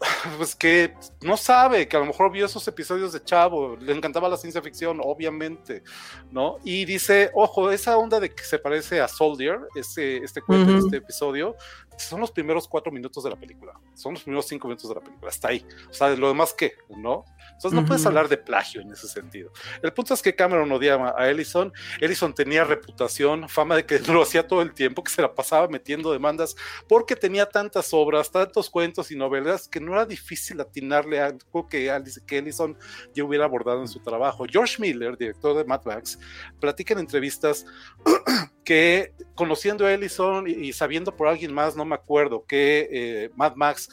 pues 0.38 0.54
que 0.54 0.94
no 1.22 1.36
sabe, 1.36 1.86
que 1.86 1.96
a 1.96 2.00
lo 2.00 2.06
mejor 2.06 2.32
vio 2.32 2.46
esos 2.46 2.66
episodios 2.66 3.12
de 3.12 3.22
Chavo, 3.22 3.76
le 3.76 3.92
encantaba 3.92 4.28
la 4.28 4.36
ciencia 4.36 4.62
ficción, 4.62 5.00
obviamente, 5.02 5.82
¿no? 6.30 6.56
Y 6.64 6.84
dice, 6.86 7.30
ojo, 7.34 7.70
esa 7.70 7.96
onda 7.98 8.18
de 8.18 8.34
que 8.34 8.44
se 8.44 8.58
parece 8.58 9.00
a 9.00 9.08
Soldier, 9.08 9.60
este, 9.74 10.24
este 10.24 10.40
cuento, 10.40 10.78
este 10.78 10.98
episodio, 10.98 11.56
son 12.04 12.20
los 12.20 12.30
primeros 12.30 12.66
cuatro 12.68 12.92
minutos 12.92 13.24
de 13.24 13.30
la 13.30 13.36
película, 13.36 13.72
son 13.94 14.14
los 14.14 14.22
primeros 14.22 14.46
cinco 14.46 14.68
minutos 14.68 14.88
de 14.88 14.94
la 14.94 15.00
película, 15.00 15.28
hasta 15.28 15.48
ahí. 15.48 15.66
O 15.88 15.92
sea, 15.92 16.08
lo 16.16 16.28
demás, 16.28 16.54
¿qué? 16.56 16.74
¿No? 16.88 17.24
Entonces 17.52 17.72
no 17.72 17.84
puedes 17.84 18.04
hablar 18.06 18.28
de 18.28 18.36
plagio 18.36 18.80
en 18.80 18.92
ese 18.92 19.08
sentido. 19.08 19.52
El 19.82 19.92
punto 19.92 20.14
es 20.14 20.22
que 20.22 20.34
Cameron 20.34 20.70
odiaba 20.72 21.14
a 21.16 21.28
Ellison. 21.30 21.72
Ellison 22.00 22.34
tenía 22.34 22.64
reputación, 22.64 23.48
fama 23.48 23.76
de 23.76 23.84
que 23.84 23.98
lo 24.08 24.22
hacía 24.22 24.46
todo 24.46 24.62
el 24.62 24.72
tiempo, 24.72 25.02
que 25.04 25.12
se 25.12 25.22
la 25.22 25.34
pasaba 25.34 25.68
metiendo 25.68 26.12
demandas, 26.12 26.56
porque 26.88 27.16
tenía 27.16 27.46
tantas 27.46 27.92
obras, 27.92 28.30
tantos 28.30 28.70
cuentos 28.70 29.10
y 29.10 29.16
novelas 29.16 29.68
que 29.68 29.80
no 29.80 29.92
era 29.92 30.06
difícil 30.06 30.60
atinarle 30.60 31.20
a 31.20 31.26
algo 31.26 31.68
que, 31.68 31.92
que 32.26 32.38
Ellison 32.38 32.76
ya 33.14 33.24
hubiera 33.24 33.44
abordado 33.44 33.80
en 33.80 33.88
su 33.88 34.00
trabajo. 34.00 34.44
George 34.50 34.76
Miller, 34.80 35.16
director 35.16 35.56
de 35.56 35.64
Mad 35.64 35.84
Max, 35.84 36.18
platica 36.60 36.94
en 36.94 37.00
entrevistas 37.00 37.66
que 38.70 39.14
conociendo 39.34 39.84
a 39.84 39.92
Ellison 39.92 40.46
y, 40.46 40.72
sabiendo 40.72 41.16
por 41.16 41.26
alguien 41.26 41.52
más, 41.52 41.74
no 41.74 41.84
me 41.84 41.96
acuerdo, 41.96 42.44
que 42.46 42.88
eh, 42.92 43.30
Mad 43.34 43.56
Max, 43.56 43.88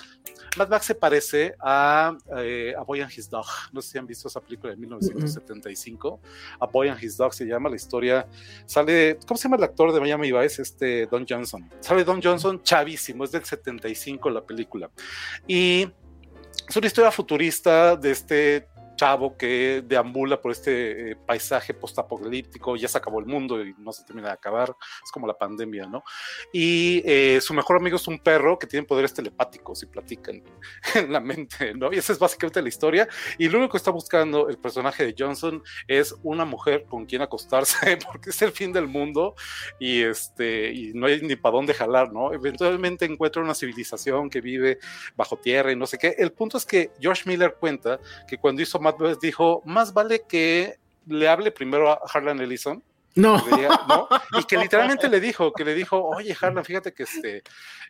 Mad 0.56 0.70
Max 0.70 0.86
se 0.86 0.94
parece 0.94 1.56
a, 1.60 2.16
eh, 2.38 2.76
a 2.78 2.84
Boy 2.84 3.02
and 3.02 3.12
His 3.12 3.28
Dog. 3.28 3.48
No 3.72 3.82
sé 3.82 3.94
si 3.94 3.98
han 3.98 4.06
visto 4.06 4.28
esa 4.28 4.40
película 4.40 4.74
de 4.74 4.78
1975. 4.78 6.20
A 6.60 6.68
Boy 6.68 6.90
and 6.90 7.04
His 7.04 7.18
Dog 7.18 7.34
se 7.34 7.48
llama 7.48 7.70
la 7.70 7.76
historia. 7.76 8.28
Sale, 8.68 9.18
¿cómo 9.28 9.36
se 9.36 9.46
llama 9.46 9.58
el 9.58 9.64
actor 9.64 9.92
de 9.92 10.00
Miami 10.00 10.32
Vice? 10.32 10.62
Este 10.62 11.08
Don 11.08 11.26
Johnson. 11.28 11.68
Sale 11.80 12.04
Don 12.04 12.22
Johnson 12.22 12.62
chavísimo, 12.62 13.24
es 13.24 13.32
del 13.32 13.46
75 13.46 14.30
la 14.30 14.46
película. 14.46 14.92
Y 15.48 15.90
es 16.70 16.78
una 16.78 16.86
historia 16.86 17.10
futurista 17.10 17.96
de 17.96 18.12
este 18.12 18.68
chavo 18.98 19.38
que 19.38 19.84
deambula 19.86 20.42
por 20.42 20.52
este 20.52 21.12
eh, 21.12 21.16
paisaje 21.16 21.74
postapocalíptico, 21.74 22.76
ya 22.76 22.90
se 22.90 22.98
acabó 22.98 23.20
el 23.20 23.28
mundo 23.28 23.64
y 23.64 23.74
no 23.78 23.94
se 23.94 24.04
termina 24.04 24.28
de 24.28 24.34
acabar, 24.34 24.76
es 25.04 25.12
como 25.12 25.28
la 25.28 25.38
pandemia, 25.38 25.86
¿no? 25.86 26.04
Y 26.52 27.02
eh, 27.06 27.40
su 27.42 27.54
mejor 27.54 27.78
amigo 27.78 27.96
es 27.96 28.08
un 28.08 28.20
perro 28.20 28.60
que 28.60 28.68
tiene 28.68 28.86
poderes 28.86 29.14
telepáticos 29.14 29.84
y 29.84 29.86
platican 29.86 30.44
en 30.96 31.14
la 31.14 31.22
mente, 31.22 31.74
¿no? 31.74 31.94
Y 31.94 31.98
esa 31.98 32.12
es 32.12 32.20
básicamente 32.20 32.62
la 32.62 32.68
historia. 32.68 33.08
Y 33.38 33.48
lo 33.48 33.60
único 33.60 33.74
que 33.74 33.78
está 33.78 33.92
buscando 33.92 34.50
el 34.50 34.58
personaje 34.58 35.06
de 35.06 35.16
Johnson 35.18 35.64
es 35.88 36.16
una 36.24 36.44
mujer 36.44 36.86
con 36.86 37.06
quien 37.06 37.22
acostarse, 37.22 37.98
porque 38.12 38.32
es 38.32 38.42
el 38.42 38.52
fin 38.52 38.74
del 38.74 38.88
mundo 38.88 39.36
y, 39.80 40.02
este, 40.02 40.74
y 40.74 40.94
no 40.94 41.06
hay 41.06 41.22
ni 41.22 41.36
para 41.36 41.56
dónde 41.56 41.74
jalar, 41.74 42.12
¿no? 42.12 42.34
Eventualmente 42.34 43.06
encuentra 43.06 43.42
una 43.42 43.54
civilización 43.54 44.30
que 44.30 44.42
vive 44.42 44.80
bajo 45.16 45.38
tierra 45.38 45.72
y 45.72 45.76
no 45.76 45.86
sé 45.86 45.98
qué. 45.98 46.16
El 46.18 46.32
punto 46.32 46.58
es 46.58 46.66
que 46.66 46.92
George 47.00 47.24
Miller 47.30 47.56
cuenta 47.60 48.00
que 48.28 48.38
cuando 48.38 48.62
hizo 48.62 48.80
dijo, 49.22 49.62
más 49.66 49.94
vale 49.94 50.24
que 50.28 50.78
le 51.08 51.28
hable 51.28 51.52
primero 51.52 51.92
a 51.92 52.00
Harlan 52.14 52.40
Ellison. 52.40 52.84
No. 53.16 53.42
Y 54.40 54.44
que 54.44 54.58
literalmente 54.58 55.10
le 55.10 55.20
dijo, 55.20 55.52
que 55.52 55.66
le 55.66 55.74
dijo, 55.74 56.04
oye 56.04 56.36
Harlan, 56.40 56.64
fíjate 56.64 56.94
que 56.94 57.04
este, 57.04 57.42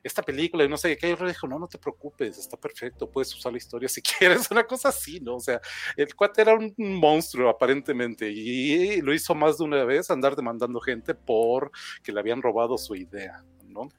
esta 0.01 0.21
película 0.21 0.63
y 0.63 0.69
no 0.69 0.77
sé 0.77 0.97
qué, 0.97 1.09
y 1.09 1.15
le 1.15 1.27
dijo, 1.27 1.47
no, 1.47 1.59
no 1.59 1.67
te 1.67 1.77
preocupes, 1.77 2.37
está 2.37 2.55
perfecto, 2.55 3.09
puedes 3.09 3.35
usar 3.35 3.51
la 3.51 3.57
historia 3.57 3.89
si 3.89 4.01
quieres, 4.17 4.49
una 4.49 4.63
cosa 4.63 4.89
así, 4.89 5.19
¿no? 5.19 5.35
O 5.35 5.39
sea, 5.41 5.59
el 5.97 6.15
cuate 6.15 6.43
era 6.43 6.53
un 6.53 6.73
monstruo 6.77 7.49
aparentemente 7.49 8.29
y 8.29 9.01
lo 9.01 9.13
hizo 9.13 9.35
más 9.35 9.57
de 9.57 9.65
una 9.65 9.83
vez 9.83 10.09
andar 10.09 10.35
demandando 10.35 10.79
gente 10.79 11.13
por 11.13 11.71
que 12.01 12.13
le 12.13 12.21
habían 12.21 12.41
robado 12.41 12.77
su 12.77 12.95
idea, 12.95 13.43
¿no? 13.65 13.89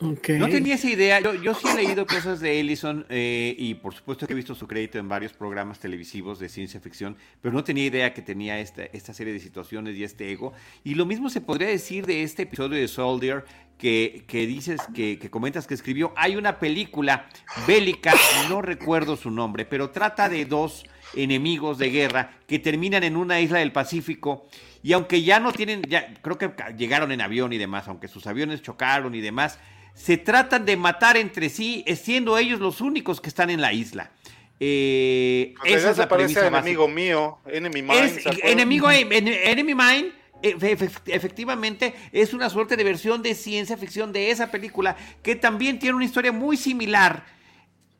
No 0.00 0.48
tenía 0.48 0.76
esa 0.76 0.88
idea. 0.88 1.20
Yo, 1.20 1.54
sí 1.54 1.66
he 1.66 1.74
leído 1.74 2.06
cosas 2.06 2.38
de 2.40 2.60
Ellison 2.60 3.04
eh, 3.08 3.54
y 3.58 3.74
por 3.74 3.94
supuesto 3.94 4.26
que 4.26 4.32
he 4.32 4.36
visto 4.36 4.54
su 4.54 4.68
crédito 4.68 4.98
en 4.98 5.08
varios 5.08 5.32
programas 5.32 5.80
televisivos 5.80 6.38
de 6.38 6.48
ciencia 6.48 6.80
ficción, 6.80 7.16
pero 7.40 7.52
no 7.52 7.64
tenía 7.64 7.84
idea 7.84 8.14
que 8.14 8.22
tenía 8.22 8.60
esta, 8.60 8.84
esta 8.84 9.12
serie 9.12 9.32
de 9.32 9.40
situaciones 9.40 9.96
y 9.96 10.04
este 10.04 10.30
ego. 10.30 10.52
Y 10.84 10.94
lo 10.94 11.04
mismo 11.04 11.30
se 11.30 11.40
podría 11.40 11.68
decir 11.68 12.06
de 12.06 12.22
este 12.22 12.42
episodio 12.42 12.78
de 12.78 12.86
Soldier 12.86 13.44
que, 13.76 14.24
que 14.28 14.46
dices, 14.46 14.80
que, 14.94 15.18
que, 15.18 15.30
comentas 15.30 15.66
que 15.66 15.74
escribió. 15.74 16.12
Hay 16.16 16.36
una 16.36 16.60
película 16.60 17.28
bélica, 17.66 18.14
no 18.48 18.62
recuerdo 18.62 19.16
su 19.16 19.30
nombre, 19.30 19.64
pero 19.64 19.90
trata 19.90 20.28
de 20.28 20.44
dos 20.44 20.84
enemigos 21.14 21.78
de 21.78 21.90
guerra 21.90 22.38
que 22.46 22.58
terminan 22.58 23.02
en 23.02 23.16
una 23.16 23.40
isla 23.40 23.58
del 23.58 23.72
Pacífico. 23.72 24.46
Y 24.82 24.92
aunque 24.92 25.22
ya 25.22 25.40
no 25.40 25.52
tienen, 25.52 25.82
ya 25.82 26.14
creo 26.22 26.38
que 26.38 26.52
llegaron 26.76 27.10
en 27.10 27.20
avión 27.20 27.52
y 27.52 27.58
demás, 27.58 27.88
aunque 27.88 28.06
sus 28.06 28.26
aviones 28.28 28.62
chocaron 28.62 29.14
y 29.14 29.20
demás, 29.20 29.58
se 29.98 30.16
tratan 30.16 30.64
de 30.64 30.76
matar 30.76 31.16
entre 31.16 31.48
sí, 31.48 31.84
siendo 32.00 32.38
ellos 32.38 32.60
los 32.60 32.80
únicos 32.80 33.20
que 33.20 33.28
están 33.28 33.50
en 33.50 33.60
la 33.60 33.72
isla. 33.72 34.12
Eh, 34.60 35.54
esa 35.64 35.90
es 35.90 35.98
la 35.98 36.08
parece 36.08 36.46
enemigo 36.46 36.88
mío, 36.88 37.38
Enemy 37.46 37.82
Mine. 37.82 38.12
enemigo, 38.44 38.90
Enemy 38.90 39.74
Mine. 39.74 40.12
Efectivamente, 40.40 41.94
es 42.12 42.32
una 42.32 42.48
suerte 42.48 42.76
de 42.76 42.84
versión 42.84 43.22
de 43.22 43.34
ciencia 43.34 43.76
ficción 43.76 44.12
de 44.12 44.30
esa 44.30 44.52
película 44.52 44.96
que 45.20 45.34
también 45.34 45.80
tiene 45.80 45.96
una 45.96 46.04
historia 46.04 46.30
muy 46.30 46.56
similar 46.56 47.26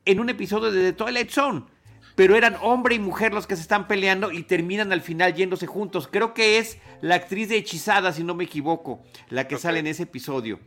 en 0.05 0.21
un 0.21 0.29
episodio 0.29 0.71
de 0.71 0.91
The 0.91 0.93
Twilight 0.93 1.29
Zone. 1.29 1.63
Pero 2.15 2.35
eran 2.35 2.55
hombre 2.61 2.95
y 2.95 2.99
mujer 2.99 3.33
los 3.33 3.45
que 3.45 3.57
se 3.57 3.61
están 3.61 3.87
peleando 3.87 4.31
y 4.31 4.43
terminan 4.43 4.93
al 4.93 5.01
final 5.01 5.35
yéndose 5.35 5.67
juntos. 5.67 6.07
Creo 6.09 6.33
que 6.33 6.59
es 6.59 6.77
la 7.01 7.15
actriz 7.15 7.49
de 7.49 7.57
Hechizada, 7.57 8.13
si 8.13 8.23
no 8.23 8.35
me 8.35 8.45
equivoco, 8.45 9.03
la 9.29 9.47
que 9.47 9.57
sale 9.57 9.79
en 9.79 9.87
ese 9.87 10.03
episodio. 10.03 10.59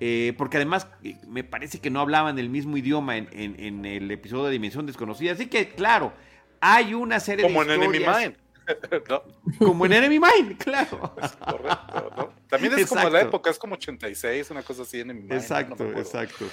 Eh, 0.00 0.34
porque 0.38 0.58
además 0.58 0.86
eh, 1.02 1.16
me 1.26 1.42
parece 1.42 1.80
que 1.80 1.90
no 1.90 2.00
hablaban 2.00 2.38
el 2.38 2.48
mismo 2.48 2.76
idioma 2.76 3.16
en, 3.16 3.84
el 3.84 4.10
episodio 4.10 4.44
de 4.44 4.52
Dimensión 4.52 4.86
Desconocida. 4.86 5.32
Así 5.32 5.46
que, 5.46 5.70
claro, 5.70 6.12
hay 6.60 6.94
una 6.94 7.20
serie 7.20 7.44
Como 7.44 7.64
de. 7.64 7.74
Como 7.74 7.84
en 7.84 7.94
Enemy 7.94 8.06
Mine. 8.06 8.36
Como 9.58 9.86
en 9.86 9.92
Enemy 9.92 10.20
Mine, 10.20 10.56
claro. 10.56 11.14
correcto, 11.44 12.12
¿no? 12.16 12.32
También 12.48 12.78
es 12.78 12.86
como 12.86 13.08
la 13.08 13.22
época, 13.22 13.50
es 13.50 13.58
como 13.58 13.74
86, 13.74 14.50
una 14.50 14.62
cosa 14.62 14.82
así, 14.82 15.00
Enemy 15.00 15.22
Mine. 15.22 15.36
Exacto, 15.36 15.84
exacto. 15.96 16.46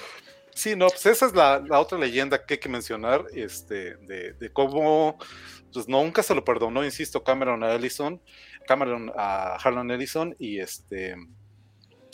Sí, 0.54 0.74
no, 0.76 0.88
pues 0.88 1.06
esa 1.06 1.26
es 1.26 1.34
la, 1.34 1.62
otra 1.72 1.98
leyenda 1.98 2.46
que 2.46 2.54
hay 2.54 2.60
que 2.60 2.70
mencionar, 2.70 3.26
este, 3.34 3.98
de, 3.98 4.34
de 4.34 4.54
cómo, 4.54 5.18
pues 5.74 5.90
nunca 5.90 6.24
se 6.24 6.34
lo 6.34 6.46
perdonó, 6.46 6.86
insisto, 6.86 7.26
Cameron 7.26 7.62
a 7.62 7.74
Ellison, 7.74 8.22
Cameron 8.66 9.12
a 9.18 9.56
Harlan 9.56 9.92
Ellison, 9.92 10.34
y 10.40 10.60
este, 10.60 11.18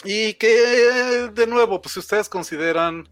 y 0.03 0.33
que, 0.35 1.29
de 1.33 1.47
nuevo, 1.47 1.81
pues 1.81 1.93
si 1.93 1.99
ustedes 1.99 2.27
consideran 2.29 3.07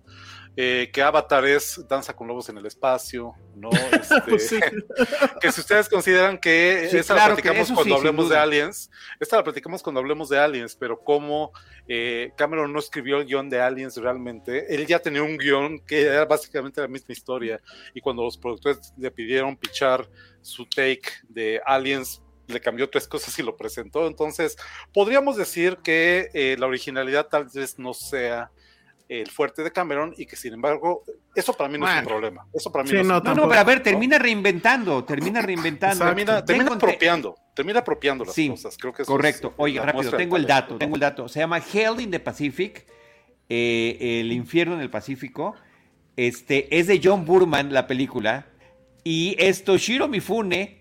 eh, 0.62 0.90
que 0.92 1.02
Avatar 1.02 1.46
es 1.46 1.86
Danza 1.88 2.14
con 2.14 2.28
Lobos 2.28 2.50
en 2.50 2.58
el 2.58 2.66
Espacio, 2.66 3.34
¿no? 3.56 3.70
Este, 3.94 4.40
sí. 4.40 4.60
que 5.40 5.52
si 5.52 5.62
ustedes 5.62 5.88
consideran 5.88 6.38
que 6.38 6.90
Sí, 6.92 6.98
esta 6.98 7.14
claro 7.14 7.30
la 7.30 7.36
platicamos 7.36 7.72
cuando 7.72 7.96
sí, 7.96 8.00
hablemos 8.00 8.30
de. 8.30 8.38
Aliens, 8.38 8.92
esta 9.20 9.38
la 9.38 9.44
platicamos 9.44 9.84
cuando 9.84 10.02
hablemos 10.02 10.28
de 10.28 10.38
Aliens, 10.38 10.76
pero 10.76 11.00
como 11.00 11.54
eh, 11.88 12.34
Cameron 12.36 12.74
no 12.74 12.80
escribió 12.80 13.20
el 13.20 13.26
guion 13.26 13.50
de 13.50 13.62
Aliens 13.62 13.96
realmente, 13.98 14.74
él 14.74 14.86
ya 14.86 15.00
tenía 15.00 15.24
un 15.24 15.38
guion 15.38 15.80
que 15.80 16.02
era 16.02 16.26
básicamente 16.26 16.82
la 16.82 16.88
misma 16.88 17.14
historia, 17.14 17.62
y 17.94 18.02
cuando 18.02 18.24
los 18.24 18.38
productores 18.38 18.94
le 18.98 19.12
pidieron 19.12 19.56
pichar 19.56 20.10
su 20.42 20.66
take 20.66 21.10
de 21.30 21.62
Aliens, 21.66 22.22
le 22.50 22.60
cambió 22.62 22.89
tres 22.89 23.08
cosas 23.08 23.38
y 23.39 23.43
lo 23.43 23.56
presentó, 23.56 24.08
entonces 24.08 24.58
podríamos 24.93 25.38
decir 25.38 25.78
que 25.84 26.30
eh, 26.34 26.56
la 26.60 26.68
originalidad 26.68 27.28
tal 27.28 27.45
vez 27.54 27.80
no 27.80 27.93
sea 27.93 28.52
el 29.08 29.30
fuerte 29.32 29.64
de 29.64 29.72
Cameron 29.72 30.14
y 30.18 30.28
que 30.28 30.36
sin 30.36 30.54
embargo 30.54 31.04
eso 31.34 31.52
para 31.54 31.68
mí 31.68 31.80
no 31.80 31.89
es 31.89 32.00
un 32.00 32.06
problema, 32.06 32.45
eso 32.54 32.72
para 32.72 32.84
mí 32.84 32.89
Sí, 32.91 32.95
no 32.97 33.02
es 33.02 33.08
no, 33.08 33.18
un 33.18 33.24
No, 33.24 33.36
no, 33.36 33.47
pero 33.50 33.60
a 33.60 33.64
ver, 33.64 33.82
termina 33.82 34.20
reinventando, 34.20 35.04
termina 35.04 35.41
reinventando. 35.41 36.06
termina, 36.06 36.74
apropiando, 36.76 37.36
termina 37.56 37.80
apropiando 37.80 38.26
las 38.26 38.36
Sí, 38.36 38.50
cosas. 38.50 38.78
Creo 38.78 38.93
que 38.93 39.02
eso 39.02 39.12
Correcto. 39.12 39.47
es 39.47 39.54
Oye, 39.58 39.80
la 39.80 39.88
rápido, 39.88 40.12
tengo 40.16 40.38
el 40.38 40.45
dato, 40.45 40.74
¿no? 40.74 40.78
tengo 40.80 40.95
el 40.95 41.02
dato. 41.02 41.28
Se 41.28 41.39
llama 41.39 41.58
Hell 41.60 42.00
in 42.02 42.12
the 42.12 42.20
Pacific, 42.20 42.86
eh, 43.50 44.20
El 44.22 44.32
infierno 44.32 44.76
en 44.76 44.82
el 44.82 44.91
Pacífico. 44.91 45.56
Este, 46.16 46.78
es 46.78 46.86
de 46.88 47.02
John 47.04 47.26
Burman, 47.26 47.74
la 47.74 47.88
película. 47.88 48.45
Y 49.04 49.36
es 49.39 49.64
Toshiro 49.64 50.08
Mifune 50.08 50.79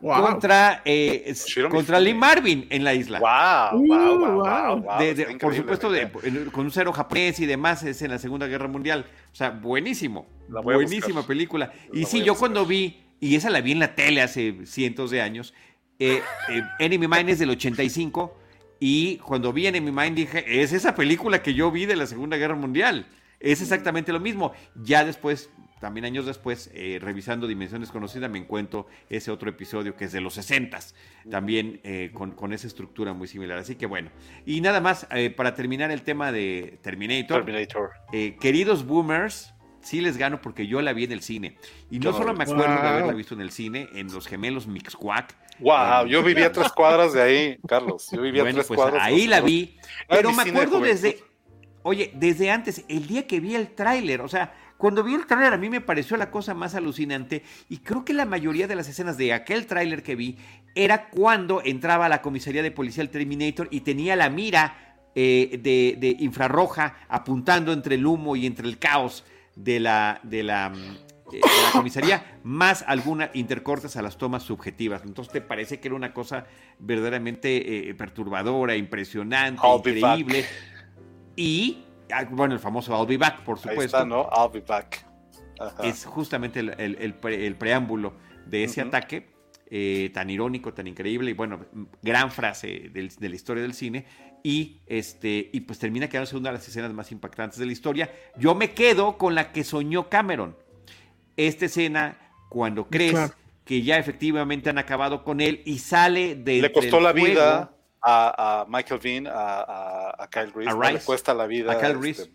Wow. 0.00 0.22
contra, 0.26 0.82
eh, 0.84 1.34
contra. 1.70 1.98
Lee 1.98 2.14
Marvin 2.14 2.66
en 2.70 2.84
la 2.84 2.94
isla. 2.94 3.18
Wow, 3.18 3.80
Uh, 3.80 3.86
wow, 3.86 4.18
wow, 4.18 4.32
wow. 4.42 4.80
wow, 4.82 4.98
De- 4.98 5.10
está 5.10 5.26
de- 5.32 5.36
por 5.38 5.54
supuesto, 5.56 5.90
de- 5.90 6.08
con 6.52 6.66
un 6.66 6.70
cero 6.70 6.92
japonés 6.92 7.40
y 7.40 7.46
demás, 7.46 7.82
es 7.82 8.00
en 8.02 8.10
la 8.12 8.18
Segunda 8.18 8.46
Guerra 8.46 8.68
Mundial. 8.68 9.06
O 9.32 9.34
sea, 9.34 9.50
buenísimo. 9.50 10.26
Buenísima 10.48 11.06
buscar. 11.20 11.26
película. 11.26 11.72
Y 11.92 12.02
La 12.02 12.06
sí, 12.06 12.22
yo 12.22 12.36
cuando 12.36 12.64
vi, 12.64 13.00
y 13.20 13.34
esa 13.34 13.50
la 13.50 13.60
vi 13.60 13.72
en 13.72 13.80
la 13.80 13.94
tele 13.96 14.22
hace 14.22 14.64
cientos 14.66 15.10
de 15.10 15.20
años, 15.20 15.52
eh, 15.98 16.22
eh, 16.48 16.62
Enemy 16.78 17.08
Mine 17.08 17.32
es 17.32 17.40
del 17.40 17.50
85, 17.50 18.38
y 18.78 19.16
cuando 19.16 19.52
vi 19.52 19.66
Enemy 19.66 19.90
Mine 19.90 20.12
dije, 20.12 20.62
es 20.62 20.72
esa 20.72 20.94
película 20.94 21.42
que 21.42 21.54
yo 21.54 21.72
vi 21.72 21.86
de 21.86 21.96
la 21.96 22.06
Segunda 22.06 22.36
Guerra 22.36 22.54
Mundial. 22.54 23.06
Es 23.40 23.60
exactamente 23.62 24.12
lo 24.12 24.20
mismo. 24.20 24.52
Ya 24.76 25.04
después, 25.04 25.50
también 25.80 26.04
años 26.04 26.26
después, 26.26 26.70
eh, 26.74 26.98
revisando 27.00 27.46
Dimensión 27.46 27.80
Desconocida, 27.80 28.28
me 28.28 28.38
encuentro 28.38 28.86
ese 29.08 29.30
otro 29.30 29.48
episodio 29.50 29.96
que 29.96 30.06
es 30.06 30.12
de 30.12 30.20
los 30.20 30.34
60 30.34 30.78
también 31.30 31.80
eh, 31.84 32.10
con, 32.12 32.32
con 32.32 32.52
esa 32.52 32.66
estructura 32.66 33.12
muy 33.12 33.28
similar. 33.28 33.58
Así 33.58 33.74
que 33.76 33.86
bueno. 33.86 34.10
Y 34.46 34.60
nada 34.60 34.80
más, 34.80 35.06
eh, 35.12 35.30
para 35.30 35.54
terminar 35.54 35.90
el 35.90 36.02
tema 36.02 36.32
de 36.32 36.78
Terminator, 36.82 37.44
Terminator. 37.44 37.90
eh, 38.12 38.36
queridos 38.40 38.86
boomers, 38.86 39.54
sí 39.80 40.00
les 40.00 40.16
gano 40.16 40.40
porque 40.40 40.66
yo 40.66 40.82
la 40.82 40.92
vi 40.92 41.04
en 41.04 41.12
el 41.12 41.22
cine. 41.22 41.56
Y 41.90 41.98
no 41.98 42.12
solo 42.12 42.34
me 42.34 42.44
acuerdo 42.44 42.62
de 42.64 42.68
Wow. 42.68 42.86
haberla 42.86 43.12
visto 43.12 43.34
en 43.34 43.40
el 43.40 43.50
cine, 43.50 43.88
en 43.94 44.12
los 44.12 44.26
gemelos 44.26 44.66
Mixquack. 44.66 45.36
Wow, 45.60 46.06
yo 46.06 46.22
vivía 46.22 46.52
tres 46.52 46.70
cuadras 46.72 47.12
de 47.14 47.22
ahí, 47.22 47.58
Carlos. 47.66 48.08
Yo 48.12 48.22
vivía 48.22 48.42
bueno, 48.42 48.56
tres 48.58 48.68
pues 48.68 48.76
cuadras. 48.76 49.02
ahí 49.02 49.26
la 49.26 49.40
vi. 49.40 49.76
Era 50.08 50.16
Pero 50.16 50.32
me 50.32 50.44
de 50.44 50.50
acuerdo 50.50 50.80
desde, 50.80 51.18
oye, 51.82 52.12
desde 52.14 52.50
antes, 52.50 52.84
el 52.88 53.06
día 53.06 53.26
que 53.26 53.40
vi 53.40 53.54
el 53.56 53.74
tráiler, 53.74 54.20
o 54.20 54.28
sea, 54.28 54.54
cuando 54.78 55.04
vi 55.04 55.14
el 55.14 55.26
tráiler 55.26 55.52
a 55.52 55.58
mí 55.58 55.68
me 55.68 55.82
pareció 55.82 56.16
la 56.16 56.30
cosa 56.30 56.54
más 56.54 56.74
alucinante 56.74 57.42
y 57.68 57.78
creo 57.78 58.04
que 58.04 58.14
la 58.14 58.24
mayoría 58.24 58.66
de 58.66 58.76
las 58.76 58.88
escenas 58.88 59.18
de 59.18 59.34
aquel 59.34 59.66
tráiler 59.66 60.02
que 60.02 60.16
vi 60.16 60.38
era 60.74 61.10
cuando 61.10 61.60
entraba 61.62 62.06
a 62.06 62.08
la 62.08 62.22
comisaría 62.22 62.62
de 62.62 62.70
policía 62.70 63.02
el 63.02 63.10
Terminator 63.10 63.68
y 63.70 63.80
tenía 63.80 64.16
la 64.16 64.30
mira 64.30 64.96
eh, 65.14 65.58
de, 65.62 65.96
de 65.98 66.16
infrarroja 66.20 66.96
apuntando 67.08 67.72
entre 67.72 67.96
el 67.96 68.06
humo 68.06 68.36
y 68.36 68.46
entre 68.46 68.66
el 68.66 68.78
caos 68.78 69.24
de 69.58 69.80
la, 69.80 70.20
de 70.22 70.42
la, 70.42 70.70
mm, 70.70 70.74
eh, 71.32 71.40
de 71.42 71.62
la 71.64 71.72
comisaría, 71.72 72.40
más 72.44 72.84
alguna 72.86 73.30
intercortes 73.34 73.96
a 73.96 74.02
las 74.02 74.16
tomas 74.16 74.44
subjetivas. 74.44 75.02
Entonces, 75.04 75.32
¿te 75.32 75.40
parece 75.40 75.80
que 75.80 75.88
era 75.88 75.96
una 75.96 76.14
cosa 76.14 76.46
verdaderamente 76.78 77.90
eh, 77.90 77.94
perturbadora, 77.94 78.76
impresionante, 78.76 79.60
I'll 79.62 79.82
increíble? 79.84 80.44
Y, 81.36 81.84
bueno, 82.30 82.54
el 82.54 82.60
famoso 82.60 82.96
I'll 82.98 83.06
be 83.06 83.16
back, 83.16 83.42
por 83.42 83.56
Ahí 83.56 83.62
supuesto 83.62 83.84
está, 83.84 84.04
¿no? 84.04 84.28
I'll 84.36 84.50
be 84.52 84.60
back. 84.60 85.04
Ajá. 85.60 85.82
es 85.84 86.04
justamente 86.04 86.60
el, 86.60 86.70
el- 86.78 86.96
el 87.00 87.14
pre- 87.14 87.44
el 87.44 87.56
preámbulo 87.56 88.12
de 88.46 88.62
ese 88.62 88.80
ataque, 88.80 89.26
eh, 89.70 90.08
tan 90.14 90.30
irónico, 90.30 90.72
tan 90.72 90.86
increíble, 90.86 91.32
y 91.32 91.34
bueno, 91.34 91.66
gran 92.00 92.30
frase 92.30 92.90
del- 92.92 93.08
de 93.08 93.28
la 93.28 93.34
historia 93.34 93.62
del 93.64 93.74
cine, 93.74 94.06
y, 94.44 94.80
este, 94.86 95.50
y 95.52 95.60
pues 95.62 95.80
termina 95.80 96.08
quedándose 96.08 96.36
una 96.36 96.50
de 96.50 96.58
las 96.58 96.68
escenas 96.68 96.92
más 96.92 97.10
impactantes 97.10 97.58
de 97.58 97.66
la 97.66 97.72
historia. 97.72 98.08
Yo 98.36 98.54
me 98.54 98.70
quedo 98.70 99.18
con 99.18 99.34
la 99.34 99.50
que 99.50 99.64
soñó 99.64 100.08
Cameron. 100.08 100.56
Esta 101.36 101.64
escena, 101.66 102.16
cuando 102.48 102.86
crees 102.86 103.12
Claro. 103.12 103.34
que 103.64 103.82
ya 103.82 103.98
efectivamente 103.98 104.70
han 104.70 104.78
acabado 104.78 105.24
con 105.24 105.40
él 105.40 105.62
y 105.64 105.78
sale 105.78 106.36
de... 106.36 106.62
Le 106.62 106.72
costó 106.72 106.96
del 106.96 107.04
la 107.04 107.10
fuego, 107.10 107.26
vida 107.26 107.70
a, 108.02 108.60
a 108.62 108.66
Michael 108.68 109.00
Bean, 109.02 109.26
a, 109.26 109.30
a, 109.32 110.24
a 110.24 110.30
Kyle 110.30 110.52
Reese. 110.52 110.70
A 110.70 110.74
¿no? 110.74 110.82
Le 110.82 110.90
Reese. 110.92 111.04
cuesta 111.04 111.34
la 111.34 111.46
vida 111.46 111.72
A 111.72 111.78
Kyle 111.80 112.08
este, 112.08 112.30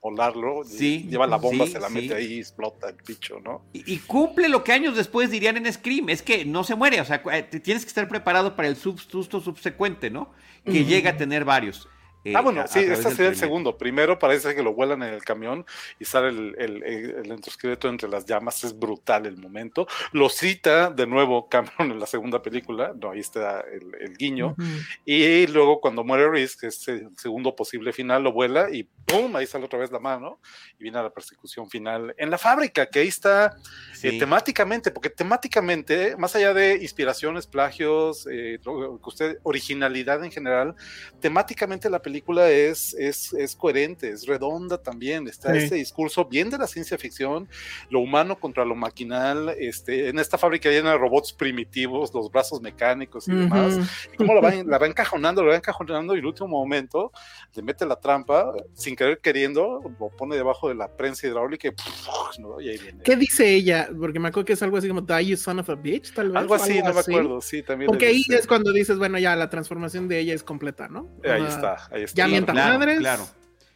volarlo. 0.00 0.62
Sí, 0.64 1.06
Lleva 1.08 1.26
la 1.26 1.36
bomba, 1.36 1.66
sí, 1.66 1.72
se 1.72 1.80
la 1.80 1.88
sí. 1.88 1.94
mete 1.94 2.14
ahí 2.14 2.34
y 2.34 2.38
explota 2.38 2.88
el 2.88 2.96
bicho, 3.06 3.38
¿no? 3.40 3.62
Y, 3.72 3.92
y 3.94 3.98
cumple 3.98 4.48
lo 4.48 4.64
que 4.64 4.72
años 4.72 4.96
después 4.96 5.30
dirían 5.30 5.56
en 5.56 5.72
Scream, 5.72 6.08
es 6.08 6.22
que 6.22 6.44
no 6.44 6.64
se 6.64 6.74
muere, 6.74 7.00
o 7.00 7.04
sea, 7.04 7.22
eh, 7.32 7.42
tienes 7.42 7.84
que 7.84 7.88
estar 7.88 8.08
preparado 8.08 8.56
para 8.56 8.68
el 8.68 8.76
susto 8.76 9.22
subsecuente, 9.40 10.10
¿no? 10.10 10.32
Que 10.64 10.84
llega 10.84 11.10
a 11.10 11.16
tener 11.16 11.44
varios. 11.44 11.88
Eh, 12.24 12.32
Ah, 12.34 12.40
bueno, 12.40 12.60
a- 12.60 12.64
a 12.64 12.66
sí, 12.66 12.80
través 12.80 12.98
este 12.98 13.10
sería 13.14 13.28
el 13.30 13.36
segundo. 13.36 13.78
Primero 13.78 14.18
parece 14.18 14.54
que 14.54 14.62
lo 14.62 14.74
vuelan 14.74 15.02
en 15.02 15.14
el 15.14 15.24
camión 15.24 15.64
y 15.98 16.04
sale 16.04 16.28
el, 16.28 16.54
el, 16.58 16.82
el, 16.84 17.10
el 17.32 17.40
entre 17.84 18.08
las 18.08 18.26
llamas. 18.26 18.64
Es 18.64 18.78
brutal 18.78 19.26
el 19.26 19.36
momento. 19.36 19.86
Lo 20.12 20.28
cita 20.28 20.90
de 20.90 21.06
nuevo 21.06 21.48
Cameron 21.48 21.90
en 21.92 22.00
la 22.00 22.06
segunda 22.06 22.42
película. 22.42 22.92
No, 23.00 23.10
ahí 23.12 23.20
está 23.20 23.60
el, 23.60 23.94
el 24.00 24.16
guiño. 24.16 24.48
Ujú. 24.58 24.62
Y 25.04 25.46
luego 25.46 25.80
cuando 25.80 26.04
muere 26.04 26.28
Reese, 26.30 26.56
que 26.60 26.66
es 26.66 26.86
el 26.88 27.08
segundo 27.16 27.54
posible 27.56 27.92
final, 27.92 28.22
lo 28.24 28.32
vuela 28.32 28.68
y 28.70 28.82
¡pum! 28.84 29.34
Ahí 29.36 29.46
sale 29.46 29.64
otra 29.64 29.78
vez 29.78 29.90
la 29.90 29.98
mano 30.00 30.38
y 30.78 30.82
viene 30.82 30.98
a 30.98 31.02
la 31.02 31.10
persecución 31.10 31.70
final 31.70 32.14
en 32.18 32.30
la 32.30 32.36
fábrica, 32.38 32.86
que 32.86 32.98
ahí 33.00 33.08
está 33.08 33.56
eh, 34.02 34.10
Sí. 34.10 34.18
temáticamente, 34.18 34.90
porque 34.90 35.08
temáticamente, 35.10 36.16
más 36.16 36.36
allá 36.36 36.52
de 36.52 36.74
inspiraciones, 36.82 37.46
plagios, 37.46 38.26
eh, 38.30 38.58
lo 38.64 39.00
que 39.02 39.08
usted, 39.08 39.38
originalidad 39.44 40.22
en 40.24 40.30
general, 40.30 40.74
temáticamente 41.20 41.88
la 41.88 42.00
película 42.02 42.17
es, 42.26 42.94
es, 42.94 43.32
es 43.32 43.56
coherente, 43.56 44.10
es 44.10 44.26
redonda 44.26 44.78
también, 44.82 45.26
está 45.28 45.52
Sí. 45.52 45.58
este 45.58 45.74
discurso 45.76 46.24
bien 46.24 46.50
de 46.50 46.58
la 46.58 46.66
ciencia 46.66 46.98
ficción, 46.98 47.48
lo 47.90 48.00
humano 48.00 48.38
contra 48.38 48.64
lo 48.64 48.74
maquinal, 48.74 49.50
este, 49.58 50.08
en 50.08 50.18
esta 50.18 50.36
fábrica 50.38 50.68
llena 50.70 50.92
de 50.92 50.98
robots 50.98 51.32
primitivos, 51.32 52.12
los 52.12 52.30
brazos 52.30 52.60
mecánicos 52.60 53.28
y 53.28 53.32
demás, 53.32 53.74
Ujú. 53.76 53.86
y 54.12 54.16
cómo 54.16 54.34
la 54.34 54.40
va, 54.40 54.54
la 54.64 54.78
va 54.78 54.86
encajonando, 54.86 55.42
la 55.42 55.50
va 55.50 55.56
encajonando 55.56 56.14
y 56.14 56.18
en 56.18 56.20
el 56.24 56.26
último 56.26 56.48
momento 56.48 57.12
le 57.54 57.62
mete 57.62 57.86
la 57.86 57.96
trampa, 57.96 58.52
sin 58.74 58.94
querer 58.96 59.18
queriendo, 59.20 59.80
lo 59.98 60.08
pone 60.10 60.36
debajo 60.36 60.68
de 60.68 60.74
la 60.74 60.88
prensa 60.88 61.26
hidráulica 61.26 61.68
y, 61.68 61.70
¡puf! 61.70 62.38
¿no? 62.38 62.60
y 62.60 62.68
ahí 62.70 62.78
viene. 62.78 63.02
¿Qué 63.02 63.16
dice 63.16 63.54
ella? 63.54 63.88
Porque 63.98 64.18
me 64.18 64.28
acuerdo 64.28 64.46
que 64.46 64.52
es 64.52 64.62
algo 64.62 64.76
así 64.76 64.88
como 64.88 65.00
Die 65.00 65.26
you 65.26 65.36
son 65.36 65.58
of 65.60 65.68
a 65.70 65.74
bitch, 65.74 66.12
tal 66.14 66.28
vez. 66.28 66.36
Algo 66.36 66.54
así, 66.54 66.78
no 66.78 66.92
me 66.92 67.00
así. 67.00 67.10
acuerdo, 67.12 67.40
sí, 67.40 67.62
también. 67.62 67.86
Porque 67.88 68.06
ahí 68.06 68.18
dice- 68.18 68.36
es 68.36 68.46
cuando 68.46 68.72
dices, 68.72 68.98
bueno, 68.98 69.18
ya 69.18 69.34
la 69.36 69.48
transformación 69.50 70.08
de 70.08 70.20
ella 70.20 70.34
es 70.34 70.42
completa, 70.42 70.88
¿no? 70.88 71.08
Ahí 71.24 71.42
Ah, 71.44 71.48
está, 71.48 71.76
ahí 71.90 71.97
está. 72.04 72.26
Ya 72.28 72.44
Claro, 72.46 72.78
madres. 72.78 72.98
claro. 72.98 73.26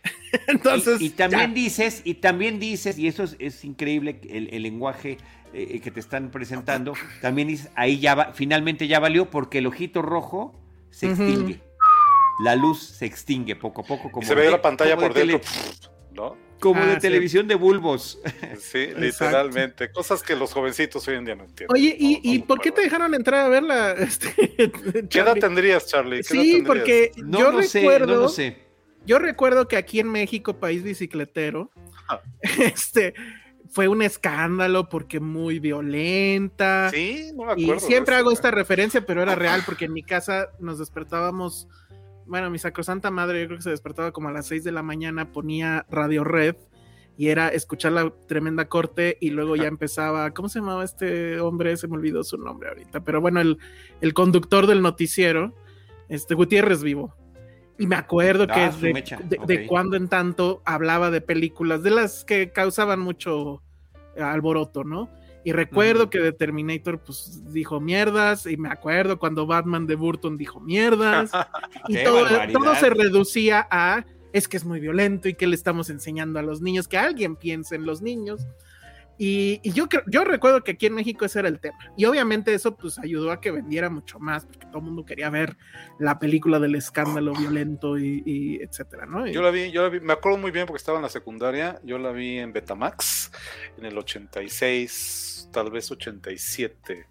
Entonces. 0.48 1.00
y, 1.00 1.06
y 1.06 1.10
también 1.10 1.50
ya. 1.50 1.54
dices, 1.54 2.02
y 2.04 2.14
también 2.14 2.58
dices, 2.58 2.98
y 2.98 3.06
eso 3.06 3.22
es, 3.22 3.36
es 3.38 3.64
increíble, 3.64 4.20
el, 4.28 4.48
el 4.52 4.62
lenguaje 4.62 5.18
eh, 5.52 5.80
que 5.80 5.90
te 5.90 6.00
están 6.00 6.30
presentando, 6.30 6.94
también 7.20 7.48
dices, 7.48 7.70
ahí 7.74 8.00
ya 8.00 8.14
va, 8.14 8.32
finalmente 8.32 8.88
ya 8.88 8.98
valió 8.98 9.30
porque 9.30 9.58
el 9.58 9.66
ojito 9.66 10.02
rojo 10.02 10.58
se 10.90 11.06
extingue. 11.10 11.60
La 12.42 12.56
luz 12.56 12.82
se 12.82 13.04
extingue 13.06 13.54
poco 13.56 13.82
a 13.82 13.84
poco. 13.84 14.10
Como 14.10 14.24
Y 14.24 14.26
se 14.26 14.34
ve 14.34 14.50
la 14.50 14.60
pantalla 14.62 14.96
por 14.96 15.12
de 15.14 15.26
dentro, 15.26 15.38
tele- 15.40 15.88
¿no? 16.12 16.36
Como 16.62 16.80
Ah, 16.80 16.86
de 16.86 16.94
sí. 16.94 17.00
televisión 17.00 17.48
de 17.48 17.56
bulbos. 17.56 18.20
Sí, 18.60 18.88
literalmente. 18.96 19.90
Cosas 19.90 20.22
que 20.22 20.36
los 20.36 20.52
jovencitos 20.52 21.06
hoy 21.08 21.16
en 21.16 21.24
día 21.24 21.34
no 21.34 21.44
entienden. 21.44 21.74
Oye, 21.74 21.96
¿y, 21.98 22.14
No, 22.14 22.20
y 22.22 22.38
no 22.38 22.44
por 22.46 22.60
qué 22.60 22.70
te 22.70 22.80
dejaron 22.82 23.12
entrar 23.14 23.40
a 23.44 23.48
verla? 23.48 23.92
Este, 23.98 24.32
¿Qué 25.10 25.18
edad 25.18 25.34
tendrías, 25.34 25.86
Charlie? 25.86 26.22
¿Qué 26.22 26.34
edad 26.34 26.42
Sí, 26.44 26.52
tendrías? 26.52 26.66
porque 26.66 27.10
No 27.16 27.38
yo 27.40 27.52
lo 27.52 27.62
sé, 27.64 27.80
recuerdo, 27.80 28.14
no 28.14 28.20
lo 28.22 28.28
sé. 28.28 28.56
yo 29.04 29.18
recuerdo 29.18 29.66
que 29.66 29.76
aquí 29.76 29.98
en 30.00 30.08
México, 30.10 30.54
país 30.58 30.82
bicicletero, 30.84 31.70
Ah. 32.08 32.20
este 32.58 33.14
fue 33.70 33.88
un 33.88 34.02
escándalo 34.02 34.88
porque 34.88 35.18
muy 35.18 35.58
violenta. 35.58 36.90
Sí, 36.90 37.30
no 37.34 37.44
me 37.46 37.52
Y 37.60 37.64
acuerdo. 37.64 37.80
de 37.80 37.86
siempre 37.86 38.14
eso, 38.14 38.20
hago 38.20 38.30
¿eh? 38.30 38.34
esta 38.34 38.50
referencia, 38.50 39.04
pero 39.06 39.22
era 39.22 39.34
real 39.34 39.62
porque 39.64 39.86
en 39.86 39.92
mi 39.92 40.02
casa 40.02 40.48
nos 40.60 40.78
despertábamos, 40.78 41.68
bueno, 42.32 42.48
mi 42.48 42.58
sacrosanta 42.58 43.10
madre, 43.10 43.42
yo 43.42 43.46
creo 43.48 43.58
que 43.58 43.62
se 43.64 43.68
despertaba 43.70 44.10
como 44.10 44.28
a 44.28 44.32
las 44.32 44.46
6 44.46 44.64
de 44.64 44.72
la 44.72 44.82
mañana, 44.82 45.32
ponía 45.32 45.84
Radio 45.90 46.24
Red 46.24 46.56
y 47.18 47.28
era 47.28 47.48
escuchar 47.50 47.92
la 47.92 48.10
tremenda 48.26 48.70
corte 48.70 49.18
y 49.20 49.28
luego 49.28 49.54
ya 49.54 49.66
empezaba, 49.68 50.30
¿cómo 50.30 50.48
se 50.48 50.60
llamaba 50.60 50.82
este 50.82 51.38
hombre? 51.40 51.76
Se 51.76 51.88
me 51.88 51.94
olvidó 51.96 52.24
su 52.24 52.38
nombre 52.38 52.70
ahorita, 52.70 53.00
pero 53.00 53.20
bueno, 53.20 53.40
el, 53.42 53.58
el 54.00 54.14
conductor 54.14 54.66
del 54.66 54.80
noticiero, 54.80 55.54
este 56.08 56.34
Gutiérrez 56.34 56.82
Vivo. 56.82 57.14
Y 57.78 57.86
me 57.86 57.96
acuerdo 57.96 58.46
que 58.46 58.52
Ah, 58.54 58.70
de, 58.80 58.92
de- 58.94 59.38
de 59.46 59.62
ok. 59.64 59.66
cuando 59.68 59.96
en 59.96 60.08
tanto 60.08 60.62
hablaba 60.64 61.10
de 61.10 61.20
películas 61.20 61.82
de 61.82 61.90
las 61.90 62.24
que 62.24 62.50
causaban 62.50 63.00
mucho 63.00 63.62
alboroto, 64.18 64.82
¿no? 64.84 65.10
Y 65.44 65.52
recuerdo 65.52 66.08
que 66.08 66.20
de 66.20 66.32
Terminator 66.32 67.00
pues 67.00 67.42
dijo 67.52 67.80
mierdas 67.80 68.46
y 68.46 68.56
me 68.56 68.68
acuerdo 68.68 69.18
cuando 69.18 69.46
Batman 69.46 69.86
de 69.86 69.96
Burton 69.96 70.36
dijo 70.36 70.60
mierdas 70.60 71.30
y 71.88 71.94
¡Qué 71.94 72.04
todo, 72.04 72.26
todo 72.52 72.74
se 72.76 72.90
reducía 72.90 73.66
a 73.70 74.04
es 74.32 74.48
que 74.48 74.56
es 74.56 74.64
muy 74.64 74.80
violento 74.80 75.28
y 75.28 75.34
que 75.34 75.46
le 75.46 75.54
estamos 75.54 75.90
enseñando 75.90 76.38
a 76.38 76.42
los 76.42 76.60
niños, 76.62 76.88
que 76.88 76.96
alguien 76.96 77.36
piense 77.36 77.74
en 77.74 77.84
los 77.84 78.00
niños. 78.02 78.46
Y, 79.24 79.60
y 79.62 79.70
yo, 79.72 79.86
yo 80.08 80.24
recuerdo 80.24 80.64
que 80.64 80.72
aquí 80.72 80.86
en 80.86 80.94
México 80.94 81.24
ese 81.24 81.38
era 81.38 81.48
el 81.48 81.60
tema. 81.60 81.78
Y 81.96 82.06
obviamente 82.06 82.52
eso 82.54 82.76
pues 82.76 82.98
ayudó 82.98 83.30
a 83.30 83.40
que 83.40 83.52
vendiera 83.52 83.88
mucho 83.88 84.18
más, 84.18 84.44
porque 84.46 84.66
todo 84.66 84.78
el 84.78 84.82
mundo 84.84 85.04
quería 85.04 85.30
ver 85.30 85.56
la 86.00 86.18
película 86.18 86.58
del 86.58 86.74
escándalo 86.74 87.32
violento 87.32 87.98
y, 87.98 88.24
y 88.26 88.56
etcétera, 88.62 89.06
¿no? 89.06 89.24
Y- 89.28 89.32
Yo 89.32 89.40
la 89.40 89.52
vi, 89.52 89.70
yo 89.70 89.82
la 89.82 89.90
vi, 89.90 90.00
me 90.00 90.12
acuerdo 90.14 90.38
muy 90.38 90.50
bien 90.50 90.66
porque 90.66 90.78
estaba 90.78 90.98
en 90.98 91.02
la 91.02 91.08
secundaria, 91.08 91.78
yo 91.84 91.98
la 91.98 92.10
vi 92.10 92.38
en 92.38 92.52
Betamax 92.52 93.30
en 93.78 93.84
el 93.84 93.96
86, 93.96 95.50
tal 95.52 95.70
vez 95.70 95.88
87. 95.88 97.06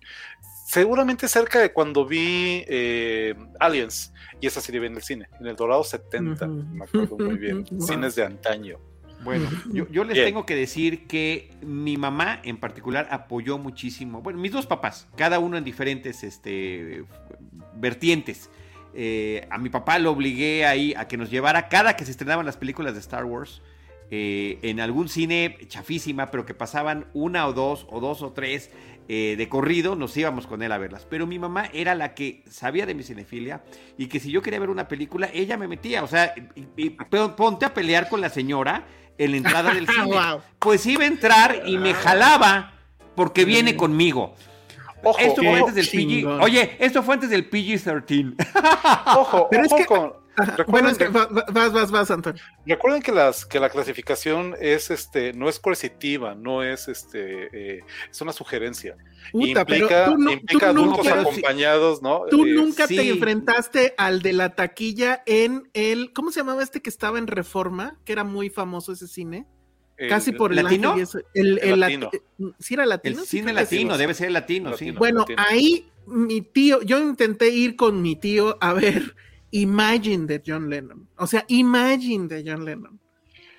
Seguramente 0.68 1.30
cerca 1.30 1.60
de 1.60 1.72
cuando 1.72 2.06
vi 2.06 2.64
eh, 2.68 3.36
Aliens, 3.60 4.14
y 4.42 4.48
esa 4.48 4.60
serie 4.60 4.82
vi 4.82 4.88
en 4.88 4.96
el 4.96 5.02
cine, 5.02 5.30
en 5.40 5.48
el 5.48 5.56
Dorado 5.56 5.84
70, 5.86 6.46
Ujú. 6.46 6.54
me 6.74 6.84
acuerdo 6.84 7.18
muy 7.20 7.38
bien, 7.38 7.64
Wow. 7.72 7.88
cines 7.88 8.16
de 8.16 8.26
antaño. 8.26 8.80
Bueno, 9.24 9.48
yo, 9.72 9.88
yo 9.90 10.04
les 10.04 10.14
Bien. 10.16 10.26
tengo 10.28 10.46
que 10.46 10.56
decir 10.56 11.06
que 11.08 11.52
mi 11.62 11.98
mamá 11.98 12.40
en 12.44 12.58
particular 12.58 13.08
apoyó 13.12 13.58
muchísimo. 13.58 14.22
Bueno, 14.22 14.40
mis 14.40 14.52
dos 14.52 14.66
papás, 14.66 15.08
cada 15.16 15.40
uno 15.40 15.58
en 15.58 15.64
diferentes 15.64 16.24
este, 16.24 17.04
vertientes. 17.76 18.50
Eh, 18.94 19.48
a 19.50 19.58
mi 19.58 19.70
papá 19.70 20.00
lo 20.00 20.12
obligué 20.12 20.66
ahí 20.66 20.94
a 20.98 21.08
que 21.08 21.18
nos 21.18 21.30
llevara 21.30 21.70
cada 21.70 21.96
que 21.96 22.04
se 22.06 22.12
estrenaban 22.12 22.46
las 22.46 22.58
películas 22.58 22.94
de 22.94 23.00
Star 23.00 23.24
Wars 23.24 23.62
eh, 24.10 24.60
en 24.64 24.82
algún 24.82 25.08
cine 25.08 25.58
chafísima, 25.68 26.30
pero 26.32 26.46
que 26.46 26.54
pasaban 26.54 27.06
una 27.14 27.48
o 27.48 27.54
dos 27.54 27.88
o 27.90 28.02
dos 28.02 28.22
o 28.22 28.34
tres 28.34 28.70
eh, 29.08 29.36
de 29.38 29.48
corrido, 29.50 29.96
nos 29.96 30.16
íbamos 30.18 30.46
con 30.48 30.62
él 30.62 30.72
a 30.74 30.78
verlas. 30.78 31.08
Pero 31.10 31.26
mi 31.26 31.40
mamá 31.40 31.70
era 31.74 31.96
la 31.96 32.14
que 32.14 32.44
sabía 32.50 32.86
de 32.86 32.94
mi 32.96 33.04
cinefilia 33.04 33.64
y 33.98 34.08
que 34.08 34.20
si 34.20 34.30
yo 34.32 34.42
quería 34.42 34.60
ver 34.60 34.70
una 34.70 34.88
película, 34.90 35.30
ella 35.34 35.56
me 35.58 35.68
metía. 35.70 36.04
O 36.04 36.08
sea, 36.08 36.34
y- 36.76 36.90
ponte 37.38 37.66
a 37.66 37.74
pelear 37.74 38.10
con 38.10 38.20
la 38.20 38.30
señora 38.30 38.86
en 39.18 39.32
la 39.32 39.38
entrada 39.38 39.74
del 39.74 39.88
cine. 39.94 40.06
Wow. 40.06 40.42
Pues 40.60 40.86
iba 40.86 41.04
a 41.04 41.08
entrar 41.08 41.64
y 41.66 41.78
me 41.78 41.94
jalaba 41.94 42.74
porque 43.16 43.46
viene 43.46 43.76
conmigo. 43.76 44.36
Ojo, 45.04 45.18
Esto 45.20 45.42
fue 45.42 45.60
antes 45.60 45.74
del 45.76 45.88
PG. 45.88 46.28
Oye, 46.44 46.76
esto 46.80 47.02
fue 47.02 47.16
antes 47.16 47.30
del 47.32 47.50
PG-13. 47.50 48.36
ojo, 49.18 49.48
Pero 49.50 49.64
es 49.66 49.74
que- 49.74 49.86
con- 49.86 50.14
Bueno, 50.68 50.90
es 50.90 50.98
que 50.98 51.06
que- 51.06 51.10
va- 51.12 51.26
va- 51.26 51.46
vas, 51.52 51.74
vas, 51.74 51.92
vas, 51.92 52.10
Antonio. 52.12 52.42
Recuerden 52.66 53.02
que 53.02 53.12
las 53.12 53.46
que 53.46 53.60
la 53.60 53.70
clasificación 53.70 54.56
es 54.60 54.90
este 54.90 55.34
no 55.34 55.50
es 55.50 55.60
coercitiva, 55.60 56.36
no 56.36 56.64
es 56.64 56.88
este 56.88 57.50
eh, 57.78 57.84
es 58.10 58.22
una 58.22 58.32
sugerencia. 58.34 58.96
Implica 59.34 60.06
tú, 60.06 60.18
no- 60.18 60.32
implica 60.32 60.72
tú 60.72 60.80
adultos 60.80 61.06
nunca, 61.06 61.22
acompañados, 61.22 62.02
¿no? 62.02 62.24
tú 62.30 62.46
Eh, 62.46 62.54
nunca 62.54 62.88
te 62.88 63.10
enfrentaste 63.10 63.94
al 63.98 64.22
de 64.22 64.34
la 64.34 64.56
taquilla 64.56 65.22
en 65.26 65.70
el. 65.74 66.14
¿Cómo 66.14 66.32
se 66.32 66.40
llamaba 66.40 66.64
este 66.64 66.82
que 66.82 66.90
estaba 66.90 67.20
en 67.20 67.28
Reforma? 67.28 67.98
Que 68.06 68.14
era 68.14 68.24
muy 68.24 68.50
famoso 68.50 68.94
ese 68.94 69.08
cine. 69.08 69.46
el- 69.98 70.10
Casi 70.10 70.32
por 70.32 70.52
el 70.52 70.64
¿Latino? 70.64 70.96
eso. 70.98 71.20
El, 71.36 71.60
El 71.60 71.74
el 71.74 71.80
latino. 71.80 72.10
lati- 72.12 72.56
¿Sí 72.58 72.74
era 72.74 72.84
El 72.84 72.90
latino? 72.90 73.22
Sí, 73.22 73.28
cine 73.38 73.50
sí. 73.50 73.56
latino, 73.56 73.98
debe 74.00 74.14
ser 74.16 74.32
latino, 74.32 74.76
sí. 74.76 74.90
Bueno, 74.92 75.20
latino. 75.20 75.44
ahí 75.48 75.92
mi 76.08 76.42
tío, 76.42 76.82
yo 76.82 77.00
intenté 77.00 77.50
ir 77.50 77.76
con 77.76 78.02
mi 78.02 78.16
tío 78.16 78.58
a 78.62 78.74
ver 78.74 79.16
Imagine 79.52 80.26
de 80.28 80.42
John 80.46 80.70
Lennon. 80.70 81.08
O 81.18 81.28
sea, 81.28 81.46
Imagine 81.50 82.28
de 82.28 82.44
John 82.50 82.66
Lennon. 82.66 83.00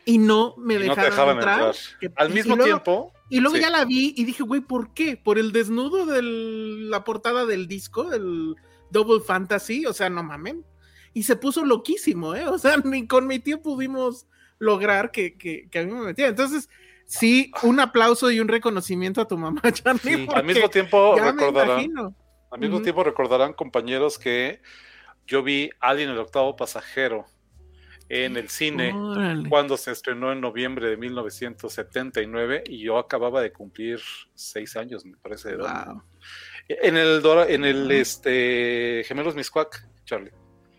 Y 0.04 0.18
no 0.18 0.54
me 0.58 0.74
no 0.74 0.80
dejaron, 0.80 1.04
te 1.04 1.10
dejaban 1.10 1.36
entrar. 1.36 1.58
entrar. 1.58 1.74
que- 2.00 2.12
Al 2.16 2.30
y- 2.30 2.34
mismo 2.34 2.54
y 2.54 2.56
luego- 2.56 2.64
tiempo, 2.82 3.12
Y 3.30 3.40
luego 3.40 3.56
Sí. 3.56 3.62
ya 3.62 3.70
la 3.70 3.86
vi 3.86 4.12
y 4.14 4.24
dije, 4.24 4.42
güey, 4.42 4.60
¿por 4.60 4.92
qué? 4.92 5.16
¿Por 5.16 5.38
el 5.38 5.52
desnudo 5.52 6.04
de 6.04 6.20
la 6.22 7.02
portada 7.02 7.46
del 7.46 7.66
disco, 7.66 8.04
del 8.10 8.56
Double 8.90 9.20
Fantasy? 9.24 9.86
O 9.86 9.94
sea, 9.94 10.10
no 10.10 10.22
mamen. 10.22 10.66
Y 11.14 11.22
se 11.22 11.36
puso 11.36 11.64
loquísimo, 11.64 12.34
¿eh? 12.34 12.46
O 12.46 12.58
sea, 12.58 12.76
ni 12.84 13.06
con 13.06 13.26
mi 13.26 13.38
tío 13.38 13.62
pudimos 13.62 14.26
lograr 14.58 15.12
que, 15.12 15.38
que, 15.38 15.66
que 15.70 15.78
a 15.78 15.84
mí 15.84 15.92
me 15.92 16.00
metiera. 16.02 16.28
Entonces, 16.28 16.68
sí, 17.06 17.50
un 17.62 17.80
aplauso 17.80 18.30
y 18.30 18.38
un 18.40 18.48
reconocimiento 18.48 19.22
a 19.22 19.28
tu 19.28 19.38
mamá, 19.38 19.62
Charlie. 19.72 20.26
Sí. 20.26 20.28
al 20.34 20.44
mismo 20.44 20.68
tiempo 20.68 21.16
recordarán, 21.18 22.14
al 22.50 22.60
mismo 22.60 22.82
tiempo 22.82 23.02
recordarán 23.02 23.54
compañeros 23.54 24.18
que 24.18 24.60
yo 25.26 25.42
vi 25.42 25.70
Alien 25.80 26.10
el 26.10 26.18
octavo 26.18 26.56
pasajero 26.56 27.26
en 28.08 28.36
el 28.36 28.48
cine 28.50 28.92
Órale. 28.92 29.48
cuando 29.48 29.76
se 29.76 29.90
estrenó 29.90 30.32
en 30.32 30.40
noviembre 30.40 30.88
de 30.88 30.96
1979 30.98 32.64
y 32.66 32.80
yo 32.80 32.98
acababa 32.98 33.40
de 33.40 33.52
cumplir 33.52 34.00
seis 34.34 34.76
años, 34.76 35.04
me 35.06 35.16
parece. 35.16 35.56
Wow. 35.56 36.02
En 36.68 36.96
el 36.96 37.22
en 37.48 37.64
el 37.64 37.90
este 37.90 39.02
Gemelos 39.06 39.34
Miscuac, 39.34 39.88
Charlie. 40.04 40.32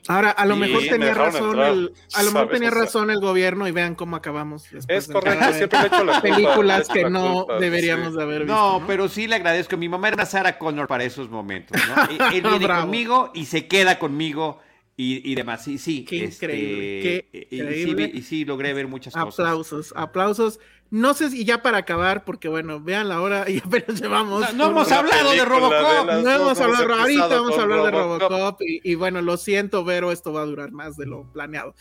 Ahora, 0.07 0.31
a 0.31 0.45
lo 0.45 0.55
Sí, 0.55 0.59
mejor 0.59 0.81
me 0.81 0.87
tenía 0.89 1.13
razón 1.13 1.59
el, 1.61 1.93
a 2.13 2.23
lo 2.23 2.31
mejor 2.31 2.49
tenía 2.49 2.69
razón 2.71 3.09
el 3.09 3.19
gobierno 3.21 3.67
y 3.67 3.71
vean 3.71 3.95
cómo 3.95 4.15
acabamos 4.17 4.65
Es 4.87 5.07
correcto, 5.07 5.53
siempre 5.53 5.79
le 5.79 5.87
echo 5.87 6.03
la 6.03 6.19
culpa. 6.21 6.21
películas 6.21 6.89
echo 6.89 6.93
que 6.93 7.09
no 7.09 7.45
culpa, 7.45 7.59
deberíamos 7.59 8.11
sí. 8.11 8.17
de 8.17 8.23
haber 8.23 8.45
visto. 8.45 8.53
No, 8.53 8.83
pero 8.85 9.07
sí 9.09 9.27
le 9.27 9.35
agradezco. 9.35 9.77
Mi 9.77 9.87
mamá 9.89 10.09
era 10.09 10.25
Sarah 10.25 10.57
Connor 10.57 10.87
para 10.87 11.03
esos 11.05 11.29
momentos, 11.29 11.79
¿no? 11.87 11.95
Él 12.31 12.41
viene 12.41 12.65
Bravo. 12.65 12.81
conmigo 12.81 13.31
y 13.33 13.45
se 13.45 13.67
queda 13.67 13.97
conmigo 13.99 14.59
y, 14.97 15.31
y 15.31 15.35
demás. 15.35 15.63
Sí, 15.63 15.77
sí. 15.77 16.03
Qué 16.05 16.25
este, 16.25 16.45
increíble, 16.45 17.01
qué 17.01 17.47
y- 17.51 17.55
y 17.55 17.81
sí 17.81 17.91
increíble. 17.91 18.07
vi- 18.07 18.17
Y, 18.19 18.21
sí, 18.23 18.45
logré 18.45 18.73
ver 18.73 18.87
muchas 18.87 19.13
cosas. 19.13 19.39
Aplausos, 19.39 19.93
aplausos. 19.95 20.59
No 20.93 21.15
sé 21.15 21.31
si 21.31 21.43
ya 21.43 21.63
para 21.63 21.79
acabar, 21.79 22.23
porque 22.23 22.47
bueno, 22.47 22.79
vean 22.79 23.09
la 23.09 23.19
hora 23.19 23.49
y 23.49 23.57
apenas 23.65 23.99
llevamos. 23.99 24.53
No, 24.53 24.67
hemos 24.67 24.91
hablado 24.91 25.31
de 25.31 25.43
Robocop. 25.43 26.21
No 26.21 26.29
hemos 26.29 26.59
hablado, 26.59 26.83
hemos 26.83 26.99
ahorita 26.99 27.27
vamos 27.29 27.57
a 27.57 27.61
hablar 27.63 27.83
de 27.85 27.91
Robocop. 27.91 28.29
Robocop 28.29 28.61
y, 28.61 28.79
y 28.83 28.93
bueno, 28.93 29.23
lo 29.23 29.37
siento, 29.37 29.83
Vero, 29.83 30.11
esto 30.11 30.31
va 30.31 30.43
a 30.43 30.45
durar 30.45 30.71
más 30.71 30.95
de 30.95 31.07
lo 31.07 31.23
planeado. 31.33 31.73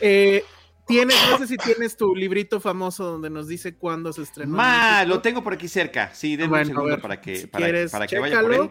Eh, 0.00 0.42
tienes, 0.84 1.16
no 1.30 1.38
sé 1.38 1.46
si 1.46 1.56
tienes 1.58 1.96
tu 1.96 2.16
librito 2.16 2.58
famoso 2.58 3.04
donde 3.04 3.30
nos 3.30 3.46
dice 3.46 3.76
cuándo 3.76 4.12
se 4.12 4.22
estrenó. 4.22 4.50
en 4.50 4.56
Ma, 4.56 5.04
lo 5.04 5.22
tengo 5.22 5.44
por 5.44 5.52
aquí 5.52 5.68
cerca. 5.68 6.12
Sí, 6.12 6.34
denme 6.34 6.48
Bueno, 6.48 6.62
un 6.62 6.66
segundo 6.66 6.90
ver, 6.90 7.02
para 7.02 7.20
que, 7.20 7.36
si 7.36 7.46
para, 7.46 7.66
quieres, 7.66 7.92
para 7.92 8.08
que 8.08 8.18
vaya 8.18 8.40
por 8.40 8.50
chécalo, 8.50 8.64
él. 8.64 8.70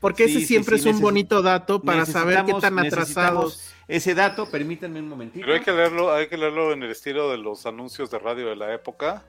Porque 0.00 0.24
ese 0.24 0.40
Sí, 0.40 0.46
siempre 0.46 0.76
sí, 0.76 0.88
es 0.88 0.96
un 0.96 1.00
bonito 1.00 1.40
dato 1.40 1.80
para 1.80 2.04
saber 2.04 2.44
qué 2.46 2.54
tan 2.54 2.80
atrasados. 2.80 3.72
Ese 3.86 4.16
dato, 4.16 4.50
permítanme 4.50 4.98
un 4.98 5.08
momentito. 5.08 5.46
Pero 5.46 5.56
hay 5.56 5.62
que 5.62 5.70
leerlo, 5.70 6.12
hay 6.12 6.26
que 6.26 6.36
leerlo 6.36 6.72
en 6.72 6.82
el 6.82 6.90
estilo 6.90 7.30
de 7.30 7.38
los 7.38 7.64
anuncios 7.64 8.10
de 8.10 8.18
radio 8.18 8.48
de 8.48 8.56
la 8.56 8.74
época. 8.74 9.24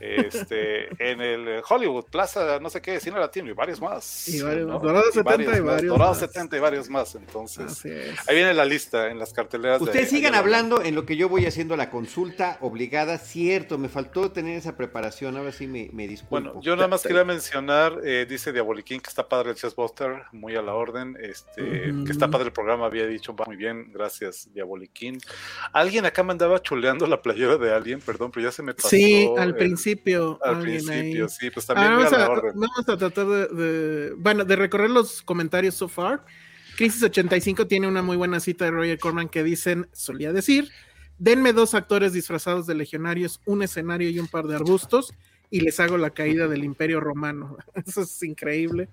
Este, 0.00 0.88
en 0.98 1.20
el 1.20 1.48
eh, 1.48 1.62
Hollywood 1.68 2.04
Plaza, 2.10 2.58
no 2.60 2.70
sé 2.70 2.80
qué, 2.80 3.00
Cine 3.00 3.18
Latino 3.18 3.48
y 3.50 3.52
varios 3.52 3.80
más. 3.80 4.28
Y 4.28 4.40
varios 4.42 4.66
¿no? 4.66 4.74
más. 4.74 4.82
Dorado 4.82 5.04
70 5.12 5.42
y 5.44 5.46
más, 5.48 5.64
varios 5.64 5.92
Dorado 5.92 6.10
más. 6.12 6.20
70 6.20 6.56
y 6.56 6.60
varios 6.60 6.88
más. 6.88 7.14
Entonces, 7.14 7.84
ahí 8.28 8.34
viene 8.36 8.54
la 8.54 8.64
lista 8.64 9.10
en 9.10 9.18
las 9.18 9.32
carteleras. 9.32 9.78
de- 9.80 9.84
Ustedes 9.86 10.10
sigan 10.10 10.34
allá 10.34 10.40
hablando 10.40 10.82
en 10.82 10.94
lo 10.94 11.04
que 11.04 11.16
yo 11.16 11.28
voy 11.28 11.46
haciendo 11.46 11.76
la 11.76 11.90
consulta 11.90 12.58
obligada. 12.60 13.18
Cierto, 13.18 13.78
me 13.78 13.88
faltó 13.88 14.30
tener 14.30 14.56
esa 14.56 14.76
preparación. 14.76 15.36
Ahora 15.36 15.52
sí 15.52 15.66
me, 15.66 15.90
me 15.92 16.06
disculpo. 16.06 16.28
Bueno, 16.30 16.60
yo 16.62 16.76
nada 16.76 16.88
más 16.88 17.02
quería 17.02 17.24
mencionar, 17.24 18.00
eh, 18.04 18.26
dice 18.28 18.52
Diaboliquín 18.52 19.00
que 19.00 19.08
está 19.08 19.28
padre 19.28 19.50
el 19.50 19.56
Chessbuster, 19.56 20.22
muy 20.32 20.56
a 20.56 20.62
la 20.62 20.74
orden, 20.74 21.16
este, 21.20 21.92
que 22.06 22.12
está 22.12 22.28
padre 22.28 22.46
el 22.46 22.52
programa, 22.52 22.86
había 22.86 23.06
dicho, 23.06 23.34
va 23.34 23.44
muy 23.46 23.56
bien, 23.56 23.90
gracias 23.92 24.48
Diaboliquín. 24.52 25.18
Alguien 25.72 26.06
acá 26.06 26.22
me 26.22 26.32
andaba 26.32 26.60
chuleando 26.62 27.06
la 27.06 27.20
playera 27.22 27.56
de 27.56 27.72
alguien, 27.74 28.00
perdón, 28.00 28.30
pero 28.30 28.44
ya 28.46 28.52
se 28.52 28.62
me 28.62 28.74
pasó. 28.74 28.88
Sí, 28.88 29.28
al 29.36 29.50
el- 29.50 29.54
principio. 29.58 30.38
Al 30.42 30.60
principio, 30.60 31.24
ahí. 31.24 31.28
sí, 31.30 31.50
pues 31.50 31.66
también 31.66 31.88
Ah, 31.88 31.94
a 31.94 31.96
vamos, 31.98 32.12
la 32.12 32.24
a, 32.24 32.30
orden. 32.30 32.52
vamos 32.54 32.88
a 32.88 32.96
tratar 32.96 33.26
de, 33.26 33.46
de- 33.48 34.12
bueno, 34.14 34.44
de 34.44 34.56
recorrer 34.56 34.90
los 34.90 35.22
comentarios 35.22 35.74
so 35.74 35.88
far. 35.88 36.24
Crisis 36.76 37.02
85 37.02 37.66
tiene 37.66 37.88
una 37.88 38.02
muy 38.02 38.16
buena 38.16 38.38
cita 38.40 38.64
de 38.64 38.70
Roger 38.70 38.98
Corman 38.98 39.28
que 39.28 39.42
dicen, 39.42 39.88
solía 39.92 40.32
decir, 40.32 40.70
denme 41.18 41.52
dos 41.52 41.74
actores 41.74 42.12
disfrazados 42.12 42.66
de 42.66 42.74
legionarios, 42.76 43.40
un 43.46 43.62
escenario 43.62 44.08
y 44.10 44.18
un 44.20 44.28
par 44.28 44.46
de 44.46 44.54
arbustos 44.54 45.12
y 45.50 45.60
les 45.62 45.80
hago 45.80 45.96
la 45.96 46.10
caída 46.10 46.46
del 46.46 46.62
imperio 46.62 47.00
romano. 47.00 47.56
Eso 47.74 48.02
es 48.02 48.22
increíble. 48.22 48.90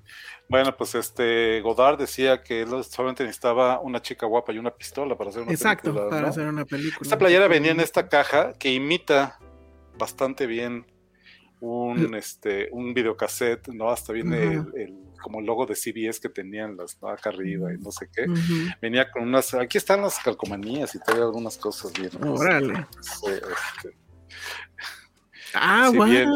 Bueno, 0.50 0.76
pues 0.78 0.96
este 0.96 1.60
Godard 1.62 2.00
decía 2.00 2.42
que 2.42 2.62
él 2.62 2.70
solamente 2.90 3.24
necesitaba 3.24 3.80
una 3.82 4.02
chica 4.02 4.26
guapa 4.26 4.54
y 4.54 4.58
una 4.58 4.72
pistola 4.72 5.16
para 5.18 5.30
hacer 5.32 5.42
una 5.44 5.52
Exacto, 5.52 5.90
película. 5.92 6.10
para 6.10 6.22
¿no? 6.24 6.28
hacer 6.30 6.48
una 6.48 6.66
película. 6.66 7.00
Esta 7.04 7.18
playera 7.20 7.48
venía 7.50 7.72
en 7.72 7.82
esta 7.82 8.08
caja 8.08 8.54
que 8.54 8.72
imita 8.74 9.38
bastante 9.98 10.46
bien 10.48 10.86
un 11.62 12.14
este 12.16 12.70
un 12.72 12.94
videocassette, 12.94 13.70
¿no? 13.70 13.90
Hasta 13.90 14.14
viene 14.14 14.44
el, 14.44 14.66
el- 14.76 15.06
como 15.22 15.40
el 15.40 15.46
logo 15.48 15.66
de 15.66 15.74
CBS 15.74 16.20
que 16.22 16.30
tenían 16.30 16.78
las 16.78 17.02
¿no? 17.02 17.08
acá 17.10 17.30
arriba 17.30 17.74
y 17.74 17.78
no 17.80 17.90
sé 17.92 18.08
qué. 18.14 18.28
Venía 18.80 19.10
con 19.10 19.24
unas, 19.24 19.56
aquí 19.56 19.80
están 19.80 20.02
las 20.02 20.20
calcomanías 20.20 20.94
y 20.94 21.00
todavía 21.00 21.24
algunas 21.26 21.58
cosas 21.58 21.92
bien. 21.94 22.12
Órale. 22.24 22.86
Sí, 23.02 23.32
este, 23.32 23.98
Ah, 25.56 25.88
Sí, 25.90 25.98
wow. 25.98 26.06
bien. 26.06 26.30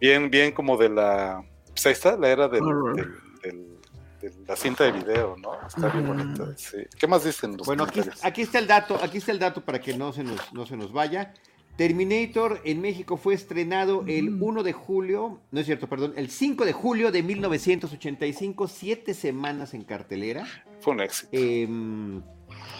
bien, 0.00 0.30
bien 0.30 0.52
como 0.52 0.76
de 0.76 0.90
la, 0.90 1.42
pues 1.70 1.86
ahí 1.86 1.92
está, 1.92 2.16
la 2.16 2.28
era 2.28 2.46
del, 2.46 2.62
Horror. 2.62 2.94
del, 3.42 3.80
del- 4.22 4.44
la 4.46 4.54
cinta 4.54 4.84
de 4.84 4.92
video, 4.92 5.34
¿no? 5.38 5.66
Está 5.66 5.88
bien 5.88 6.06
bonita. 6.06 6.54
Sí. 6.56 6.76
¿Qué 6.98 7.06
más 7.08 7.24
dicen 7.24 7.56
los 7.56 7.66
Bueno, 7.66 7.84
aquí, 7.84 8.00
aquí, 8.22 8.42
está 8.42 8.58
el 8.58 8.66
dato, 8.66 8.96
aquí 9.02 9.16
está 9.18 9.32
el 9.32 9.38
dato 9.38 9.64
para 9.64 9.80
que 9.80 9.96
no 9.96 10.12
se 10.12 10.22
nos, 10.22 10.52
no 10.52 10.66
se 10.66 10.76
nos 10.76 10.92
vaya. 10.92 11.32
Terminator 11.80 12.60
en 12.64 12.82
México 12.82 13.16
fue 13.16 13.32
estrenado 13.32 14.04
el 14.06 14.34
1 14.42 14.62
de 14.64 14.74
julio, 14.74 15.40
no 15.50 15.60
es 15.60 15.64
cierto, 15.64 15.88
perdón, 15.88 16.12
el 16.14 16.28
5 16.28 16.66
de 16.66 16.74
julio 16.74 17.10
de 17.10 17.22
1985, 17.22 18.68
siete 18.68 19.14
semanas 19.14 19.72
en 19.72 19.84
cartelera. 19.84 20.46
Fue 20.80 20.92
un 20.92 21.00
éxito. 21.00 21.30
Eh, 21.32 21.66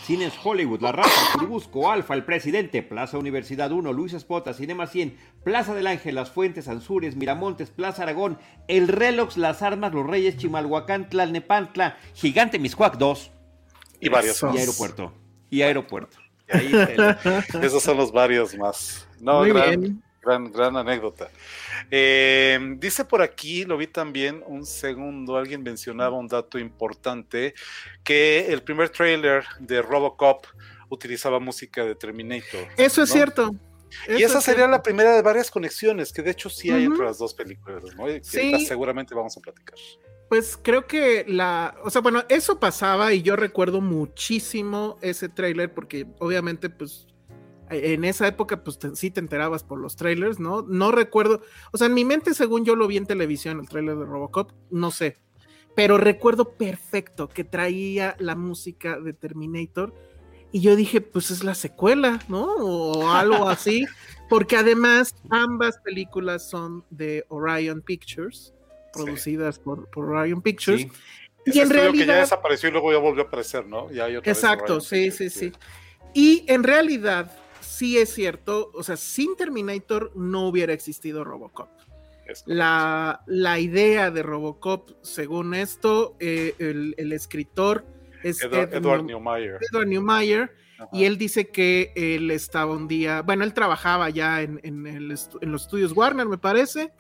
Cines 0.04 0.34
Hollywood, 0.44 0.82
La 0.82 0.92
Raza, 0.92 1.32
Curibusco, 1.32 1.90
Alfa, 1.90 2.12
El 2.12 2.26
Presidente, 2.26 2.82
Plaza 2.82 3.16
Universidad 3.16 3.72
1, 3.72 3.90
Luis 3.94 4.12
Espota, 4.12 4.52
Cinema 4.52 4.86
100, 4.86 5.16
Plaza 5.44 5.74
del 5.74 5.86
Ángel, 5.86 6.16
Las 6.16 6.30
Fuentes, 6.30 6.68
Anzures, 6.68 7.16
Miramontes, 7.16 7.70
Plaza 7.70 8.02
Aragón, 8.02 8.36
El 8.68 8.86
Relox, 8.86 9.38
Las 9.38 9.62
Armas, 9.62 9.94
Los 9.94 10.06
Reyes, 10.06 10.36
Chimalhuacán, 10.36 11.08
Tlalnepantla, 11.08 11.96
Gigante 12.12 12.58
Miscuac 12.58 12.98
2. 12.98 13.30
Y 13.98 14.10
varios 14.10 14.42
Y 14.42 14.58
Aeropuerto. 14.58 15.14
Y 15.48 15.62
Aeropuerto. 15.62 16.18
Esos 17.62 17.82
son 17.82 17.96
los 17.96 18.12
varios 18.12 18.56
más. 18.56 19.06
No, 19.20 19.42
gran, 19.42 20.02
gran, 20.22 20.52
gran 20.52 20.76
anécdota. 20.76 21.30
Eh, 21.90 22.58
dice 22.78 23.04
por 23.04 23.22
aquí, 23.22 23.64
lo 23.64 23.76
vi 23.76 23.86
también 23.86 24.42
un 24.46 24.64
segundo, 24.66 25.36
alguien 25.36 25.62
mencionaba 25.62 26.16
un 26.16 26.28
dato 26.28 26.58
importante, 26.58 27.54
que 28.04 28.46
el 28.52 28.62
primer 28.62 28.90
trailer 28.90 29.44
de 29.58 29.82
Robocop 29.82 30.46
utilizaba 30.88 31.40
música 31.40 31.84
de 31.84 31.94
Terminator. 31.94 32.66
Eso 32.76 33.02
es 33.02 33.10
cierto. 33.10 33.54
y 34.08 34.22
esa 34.22 34.40
sería 34.40 34.66
la 34.68 34.82
primera 34.82 35.14
de 35.14 35.22
varias 35.22 35.50
conexiones, 35.50 36.12
que 36.12 36.22
de 36.22 36.30
hecho 36.32 36.50
sí 36.50 36.70
hay 36.70 36.84
entre 36.84 37.04
las 37.04 37.18
dos 37.18 37.34
películas, 37.34 37.82
¿no? 37.96 38.06
que 38.06 38.20
sí. 38.22 38.66
seguramente 38.66 39.14
vamos 39.14 39.36
a 39.36 39.40
platicar. 39.40 39.78
Pues 40.30 40.56
creo 40.62 40.86
que 40.86 41.24
la, 41.26 41.74
o 41.82 41.90
sea, 41.90 42.02
bueno, 42.02 42.22
eso 42.28 42.60
pasaba 42.60 43.12
y 43.12 43.20
yo 43.20 43.34
recuerdo 43.34 43.80
muchísimo 43.80 44.96
ese 45.02 45.28
trailer 45.28 45.74
porque 45.74 46.06
obviamente 46.20 46.70
pues 46.70 47.08
en 47.68 48.04
esa 48.04 48.28
época, 48.28 48.62
pues 48.62 48.78
sí 48.94 49.10
te 49.10 49.18
enterabas 49.18 49.64
por 49.64 49.80
los 49.80 49.96
trailers, 49.96 50.38
¿no? 50.38 50.62
No 50.62 50.92
recuerdo, 50.92 51.42
o 51.72 51.78
sea, 51.78 51.88
en 51.88 51.94
mi 51.94 52.04
mente, 52.04 52.32
según 52.34 52.64
yo 52.64 52.76
lo 52.76 52.86
vi 52.86 52.96
en 52.96 53.06
televisión, 53.06 53.58
el 53.58 53.68
trailer 53.68 53.96
de 53.96 54.04
Robocop, 54.04 54.52
no 54.70 54.92
sé, 54.92 55.18
pero 55.74 55.98
recuerdo 55.98 56.52
perfecto 56.52 57.28
que 57.28 57.42
traía 57.42 58.14
la 58.20 58.36
música 58.36 59.00
de 59.00 59.12
Terminator 59.12 59.92
y 60.52 60.60
yo 60.60 60.76
dije, 60.76 61.00
pues 61.00 61.32
es 61.32 61.42
la 61.42 61.56
secuela, 61.56 62.20
¿no? 62.28 62.54
O 62.54 63.10
algo 63.10 63.48
así, 63.48 63.84
porque 64.28 64.56
además 64.56 65.12
ambas 65.28 65.78
películas 65.78 66.48
son 66.48 66.84
de 66.90 67.24
Orion 67.30 67.82
Pictures, 67.82 68.54
producidas 68.92 69.58
por, 69.58 69.88
Orion 69.94 70.42
Pictures. 70.42 70.86
Y 71.46 71.58
en 71.58 71.70
realidad... 71.70 72.04
que 72.04 72.06
ya 72.06 72.20
desapareció 72.20 72.68
y 72.68 72.72
luego 72.72 72.92
ya 72.92 72.98
volvió 72.98 73.24
a 73.24 73.26
aparecer, 73.26 73.66
¿no? 73.66 73.90
Ya 73.90 74.08
exacto, 74.08 74.80
sí, 74.80 75.10
sí, 75.10 75.30
sí. 75.30 75.52
Y 76.12 76.44
en 76.48 76.62
realidad, 76.64 77.32
sí 77.60 77.98
es 77.98 78.12
cierto, 78.12 78.70
o 78.74 78.82
sea, 78.82 78.96
sin 78.96 79.36
Terminator 79.36 80.12
no 80.14 80.48
hubiera 80.48 80.72
existido 80.72 81.24
Robocop. 81.24 81.68
La, 82.46 83.22
la, 83.26 83.58
idea 83.58 84.10
de 84.10 84.22
Robocop, 84.22 84.90
según 85.02 85.54
esto, 85.54 86.16
eh, 86.20 86.54
el, 86.58 87.12
escritor 87.12 87.84
es 88.22 88.40
Edward, 88.42 89.04
Newmeyer. 89.04 89.58
Edward 89.72 89.88
Newmeyer 89.88 90.52
y 90.92 91.04
él 91.04 91.18
dice 91.18 91.48
que 91.48 91.92
él 91.94 92.30
estaba 92.30 92.72
un 92.72 92.88
día, 92.88 93.22
bueno, 93.22 93.44
él 93.44 93.52
trabajaba 93.54 94.10
ya 94.10 94.42
en, 94.42 94.60
en, 94.62 95.08
los 95.08 95.62
estudios 95.62 95.92
Warner, 95.92 96.26
me 96.26 96.38
parece, 96.38 96.92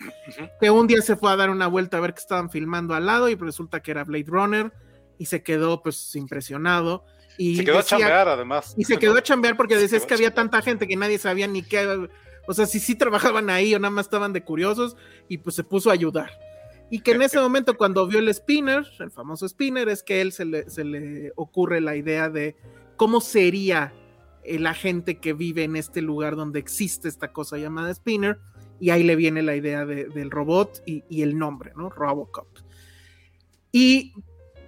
que 0.60 0.70
un 0.70 0.86
día 0.86 1.02
se 1.02 1.16
fue 1.16 1.32
a 1.32 1.36
dar 1.36 1.50
una 1.50 1.66
vuelta 1.66 1.96
a 1.96 2.00
ver 2.00 2.14
que 2.14 2.20
estaban 2.20 2.50
filmando 2.50 2.94
al 2.94 3.06
lado 3.06 3.28
y 3.28 3.34
resulta 3.34 3.80
que 3.80 3.90
era 3.90 4.04
Blade 4.04 4.26
Runner 4.26 4.72
y 5.18 5.26
se 5.26 5.42
quedó 5.42 5.82
pues 5.82 6.14
impresionado 6.16 7.04
y 7.40 7.56
se 7.56 7.64
quedó 7.64 7.78
a 7.78 7.82
chambear, 7.82 8.28
además. 8.28 8.74
Y 8.76 8.84
se 8.84 8.98
quedó 8.98 9.16
a 9.16 9.22
chambear 9.22 9.56
porque 9.56 9.76
decías 9.76 10.04
que 10.04 10.12
había 10.12 10.34
tanta 10.34 10.60
gente 10.60 10.86
que 10.86 10.94
nadie 10.94 11.18
sabía 11.18 11.46
ni 11.46 11.62
qué. 11.62 12.08
O 12.46 12.52
sea, 12.52 12.66
si 12.66 12.78
sí 12.80 12.94
trabajaban 12.94 13.48
ahí 13.48 13.74
o 13.74 13.78
nada 13.78 13.90
más 13.90 14.06
estaban 14.06 14.34
de 14.34 14.44
curiosos, 14.44 14.94
y 15.26 15.38
pues 15.38 15.56
se 15.56 15.64
puso 15.64 15.88
a 15.88 15.94
ayudar. 15.94 16.30
Y 16.90 17.00
que 17.00 17.12
en 17.12 17.22
ese 17.22 17.40
momento, 17.40 17.78
cuando 17.78 18.06
vio 18.06 18.18
el 18.18 18.28
spinner, 18.34 18.86
el 18.98 19.10
famoso 19.10 19.48
spinner, 19.48 19.88
es 19.88 20.02
que 20.02 20.20
él 20.20 20.32
se 20.32 20.44
le, 20.44 20.68
se 20.68 20.84
le 20.84 21.32
ocurre 21.34 21.80
la 21.80 21.96
idea 21.96 22.28
de 22.28 22.56
cómo 23.00 23.22
sería 23.22 23.94
la 24.44 24.74
gente 24.74 25.20
que 25.20 25.32
vive 25.32 25.64
en 25.64 25.74
este 25.74 26.02
lugar 26.02 26.36
donde 26.36 26.58
existe 26.58 27.08
esta 27.08 27.32
cosa 27.32 27.56
llamada 27.56 27.94
spinner. 27.94 28.38
Y 28.78 28.90
ahí 28.90 29.04
le 29.04 29.16
viene 29.16 29.40
la 29.40 29.56
idea 29.56 29.86
del 29.86 30.30
robot 30.30 30.82
y, 30.84 31.02
y 31.08 31.22
el 31.22 31.38
nombre, 31.38 31.72
¿no? 31.74 31.88
Robocop. 31.88 32.46
Y 33.72 34.12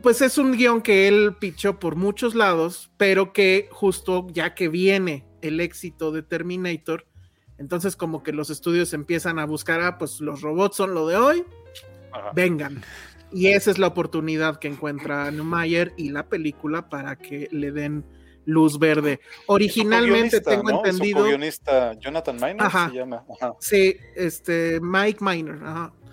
pues 0.00 0.22
es 0.22 0.38
un 0.38 0.52
guion 0.52 0.80
que 0.80 1.08
él 1.08 1.36
pichó 1.38 1.78
por 1.78 1.94
muchos 1.94 2.34
lados, 2.34 2.90
pero 2.96 3.34
que 3.34 3.68
justo 3.70 4.26
ya 4.30 4.54
que 4.54 4.70
viene 4.70 5.26
el 5.42 5.60
éxito 5.60 6.10
de 6.10 6.22
Terminator, 6.22 7.04
entonces 7.58 7.96
como 7.96 8.22
que 8.22 8.32
los 8.32 8.48
estudios 8.48 8.94
empiezan 8.94 9.38
a 9.40 9.44
buscar, 9.44 9.82
ah, 9.82 9.98
pues 9.98 10.22
los 10.22 10.40
robots 10.40 10.76
son 10.78 10.94
lo 10.94 11.06
de 11.06 11.16
hoy, 11.16 11.44
vengan. 12.34 12.82
Y 13.30 13.48
esa 13.48 13.70
es 13.70 13.78
la 13.78 13.88
oportunidad 13.88 14.58
que 14.58 14.68
encuentra 14.68 15.30
Neumayer 15.30 15.92
y 15.98 16.08
la 16.08 16.30
película 16.30 16.88
para 16.88 17.16
que 17.16 17.50
le 17.52 17.72
den 17.72 18.06
luz 18.44 18.78
verde. 18.78 19.20
Originalmente 19.46 20.40
tengo 20.40 20.70
entendido. 20.70 21.24
guionista 21.24 21.94
Jonathan 21.98 22.36
Miner 22.36 22.70
se 22.70 22.96
llama. 22.96 23.24
Sí, 23.60 23.96
este 24.16 24.80
Mike 24.80 25.18
Miner. 25.20 25.58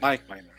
Mike 0.01 0.23
Miner. 0.30 0.49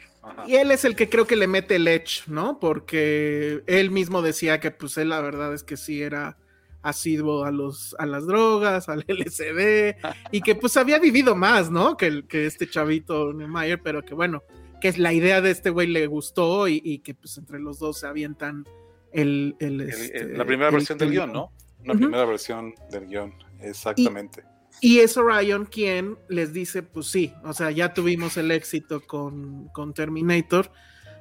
Y 0.46 0.56
él 0.56 0.70
es 0.70 0.84
el 0.84 0.96
que 0.96 1.08
creo 1.08 1.26
que 1.26 1.36
le 1.36 1.46
mete 1.46 1.76
el 1.76 1.88
edge, 1.88 2.22
¿no? 2.26 2.58
Porque 2.60 3.62
él 3.66 3.90
mismo 3.90 4.22
decía 4.22 4.60
que 4.60 4.70
pues 4.70 4.96
él 4.98 5.08
la 5.08 5.20
verdad 5.20 5.54
es 5.54 5.62
que 5.62 5.76
sí 5.76 6.02
era 6.02 6.36
asiduo 6.82 7.44
a 7.44 7.50
los 7.50 7.94
a 7.98 8.06
las 8.06 8.26
drogas, 8.26 8.88
al 8.88 9.04
LSD 9.06 9.96
y 10.30 10.40
que 10.40 10.54
pues 10.54 10.76
había 10.76 10.98
vivido 10.98 11.34
más, 11.34 11.70
¿no? 11.70 11.96
Que, 11.96 12.24
que 12.26 12.46
este 12.46 12.68
chavito 12.68 13.32
Neumayer, 13.32 13.80
pero 13.82 14.02
que 14.02 14.14
bueno, 14.14 14.42
que 14.80 14.88
es 14.88 14.98
la 14.98 15.12
idea 15.12 15.40
de 15.40 15.50
este 15.50 15.70
güey 15.70 15.86
le 15.86 16.06
gustó 16.06 16.68
y, 16.68 16.98
que 17.00 17.14
pues 17.14 17.36
entre 17.38 17.60
los 17.60 17.78
dos 17.78 18.00
se 18.00 18.06
avientan 18.06 18.64
el, 19.12 19.56
el, 19.58 19.80
este, 19.82 20.24
la 20.36 20.44
primera 20.44 20.70
versión 20.70 20.98
del 20.98 21.10
guion, 21.10 21.32
¿no? 21.32 21.52
Una 21.84 21.94
primera 21.94 22.24
versión 22.24 22.74
del 22.90 23.06
guion, 23.06 23.34
exactamente. 23.60 24.44
Y 24.80 25.00
es 25.00 25.16
Orion 25.16 25.66
quien 25.66 26.18
les 26.28 26.52
dice, 26.52 26.82
pues 26.82 27.06
sí, 27.06 27.32
o 27.44 27.52
sea, 27.52 27.70
ya 27.70 27.92
tuvimos 27.92 28.36
el 28.36 28.50
éxito 28.50 29.00
con, 29.06 29.68
con 29.68 29.92
Terminator, 29.92 30.70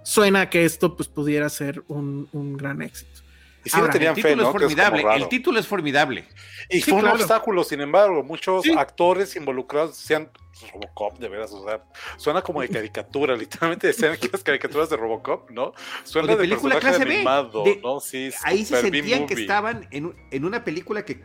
suena 0.03 0.49
que 0.49 0.65
esto 0.65 0.95
pues 0.95 1.09
pudiera 1.09 1.49
ser 1.49 1.83
un, 1.87 2.29
un 2.31 2.55
gran 2.55 2.81
éxito. 2.81 3.21
Y 3.63 3.69
sí 3.69 3.79
el 3.79 3.89
título 4.13 4.43
es 4.43 4.51
formidable, 4.51 5.05
el 5.15 5.27
título 5.27 5.59
es 5.59 5.67
formidable. 5.67 6.25
Y 6.69 6.81
fue 6.81 6.93
un 6.93 7.07
obstáculo, 7.07 7.63
sin 7.63 7.81
embargo, 7.81 8.23
muchos 8.23 8.65
actores 8.77 9.35
involucrados 9.35 9.97
decían 9.97 10.29
Robocop, 10.73 11.19
de 11.19 11.29
veras, 11.29 11.51
o 11.51 11.65
sea, 11.65 11.83
suena 12.17 12.41
como 12.41 12.61
de 12.61 12.69
caricatura, 12.69 13.35
literalmente 13.37 13.87
decían 13.87 14.17
que 14.17 14.29
las 14.31 14.43
caricaturas 14.43 14.89
de 14.89 14.97
Robocop, 14.97 15.49
¿no? 15.51 15.73
Suena 16.03 16.29
de, 16.29 16.37
película 16.37 16.79
clase 16.79 17.01
animado, 17.01 17.63
¿no? 17.83 17.99
Sí, 17.99 18.29
ahí 18.43 18.65
se 18.65 18.81
sentían 18.81 19.25
que 19.25 19.33
estaban 19.33 19.87
en, 19.91 20.15
en 20.31 20.45
una 20.45 20.63
película 20.63 21.03
que 21.03 21.21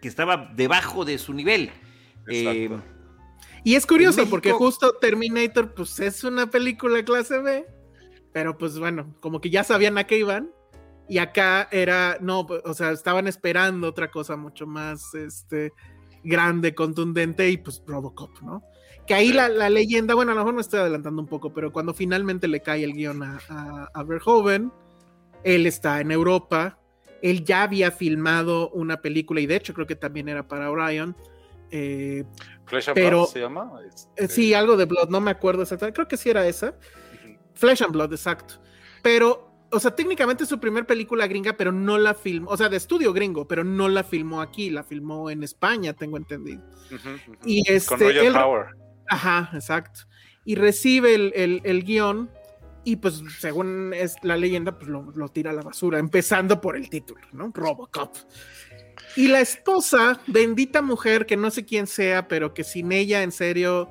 que 0.00 0.08
estaba 0.08 0.50
debajo 0.54 1.04
de 1.04 1.18
su 1.18 1.32
nivel. 1.32 1.70
Eh, 2.30 2.70
y 3.64 3.74
es 3.74 3.86
curioso 3.86 4.28
porque 4.28 4.52
justo 4.52 4.94
Terminator, 5.00 5.74
pues 5.74 5.98
es 6.00 6.24
una 6.24 6.50
película 6.50 7.02
clase 7.04 7.38
B, 7.38 7.66
pero 8.32 8.56
pues 8.56 8.78
bueno, 8.78 9.14
como 9.20 9.40
que 9.40 9.50
ya 9.50 9.64
sabían 9.64 9.98
a 9.98 10.04
qué 10.04 10.18
iban. 10.18 10.50
Y 11.08 11.18
acá 11.18 11.68
era, 11.70 12.18
no, 12.20 12.40
o 12.40 12.74
sea, 12.74 12.90
estaban 12.90 13.26
esperando 13.26 13.88
otra 13.88 14.10
cosa 14.10 14.36
mucho 14.36 14.66
más 14.66 15.14
este, 15.14 15.72
grande, 16.22 16.74
contundente 16.74 17.48
y 17.48 17.56
pues 17.56 17.82
Robocop, 17.86 18.42
¿no? 18.42 18.62
Que 19.06 19.14
ahí 19.14 19.32
la, 19.32 19.48
leyenda, 19.70 20.14
bueno, 20.14 20.32
a 20.32 20.34
lo 20.34 20.42
mejor 20.42 20.54
me 20.54 20.60
estoy 20.60 20.80
adelantando 20.80 21.22
un 21.22 21.28
poco, 21.28 21.54
pero 21.54 21.72
cuando 21.72 21.94
finalmente 21.94 22.46
le 22.46 22.60
cae 22.60 22.84
el 22.84 22.92
guion 22.92 23.22
a, 23.22 23.40
a, 23.48 23.90
a 23.94 24.02
Verhoeven, 24.02 24.70
él 25.44 25.66
está 25.66 26.00
en 26.00 26.10
Europa, 26.10 26.78
él 27.22 27.44
ya 27.44 27.62
había 27.62 27.90
filmado 27.90 28.70
una 28.70 29.00
película 29.00 29.40
y 29.40 29.46
de 29.46 29.56
hecho 29.56 29.74
creo 29.74 29.86
que 29.86 29.96
también 29.96 30.28
era 30.28 30.46
para 30.46 30.70
Orion. 30.70 31.16
Eh, 31.70 32.24
Flesh 32.66 32.88
and 32.88 32.98
Blood 32.98 33.26
se 33.26 33.40
llama. 33.40 33.72
Este, 33.86 34.28
sí, 34.28 34.54
algo 34.54 34.76
de 34.76 34.84
Blood, 34.84 35.08
no 35.08 35.20
me 35.20 35.30
acuerdo 35.30 35.62
exactamente. 35.62 35.96
Creo 35.96 36.08
que 36.08 36.16
sí 36.16 36.30
era 36.30 36.46
esa. 36.46 36.74
Flesh 37.54 37.82
and 37.82 37.92
Blood, 37.92 38.12
exacto. 38.12 38.54
Pero, 39.02 39.47
o 39.70 39.80
sea, 39.80 39.94
técnicamente 39.94 40.44
es 40.44 40.48
su 40.48 40.58
primer 40.58 40.86
película 40.86 41.26
gringa, 41.26 41.56
pero 41.56 41.72
no 41.72 41.98
la 41.98 42.14
filmó, 42.14 42.50
o 42.50 42.56
sea, 42.56 42.68
de 42.68 42.76
estudio 42.76 43.12
gringo, 43.12 43.46
pero 43.46 43.64
no 43.64 43.88
la 43.88 44.04
filmó 44.04 44.40
aquí, 44.40 44.70
la 44.70 44.82
filmó 44.82 45.30
en 45.30 45.42
España, 45.42 45.92
tengo 45.92 46.16
entendido. 46.16 46.62
Y 47.44 47.62
este, 47.70 47.88
Con 47.88 48.00
Roger 48.00 48.32
Power. 48.32 48.66
Ajá, 49.08 49.50
exacto. 49.54 50.00
Y 50.44 50.54
recibe 50.54 51.14
el, 51.14 51.32
el, 51.34 51.60
el 51.64 51.84
guion 51.84 52.30
y 52.84 52.96
pues 52.96 53.22
según 53.38 53.92
es 53.92 54.16
la 54.22 54.36
leyenda, 54.36 54.78
pues 54.78 54.88
lo, 54.88 55.28
tira 55.28 55.50
a 55.50 55.54
la 55.54 55.60
basura, 55.60 55.98
empezando 55.98 56.60
por 56.60 56.74
el 56.74 56.88
título, 56.88 57.20
¿no? 57.32 57.50
Robocop. 57.52 58.14
Y 59.14 59.28
la 59.28 59.40
esposa, 59.40 60.20
bendita 60.26 60.80
mujer, 60.80 61.26
que 61.26 61.36
no 61.36 61.50
sé 61.50 61.66
quién 61.66 61.86
sea, 61.86 62.28
pero 62.28 62.54
que 62.54 62.64
sin 62.64 62.92
ella, 62.92 63.22
en 63.22 63.32
serio, 63.32 63.90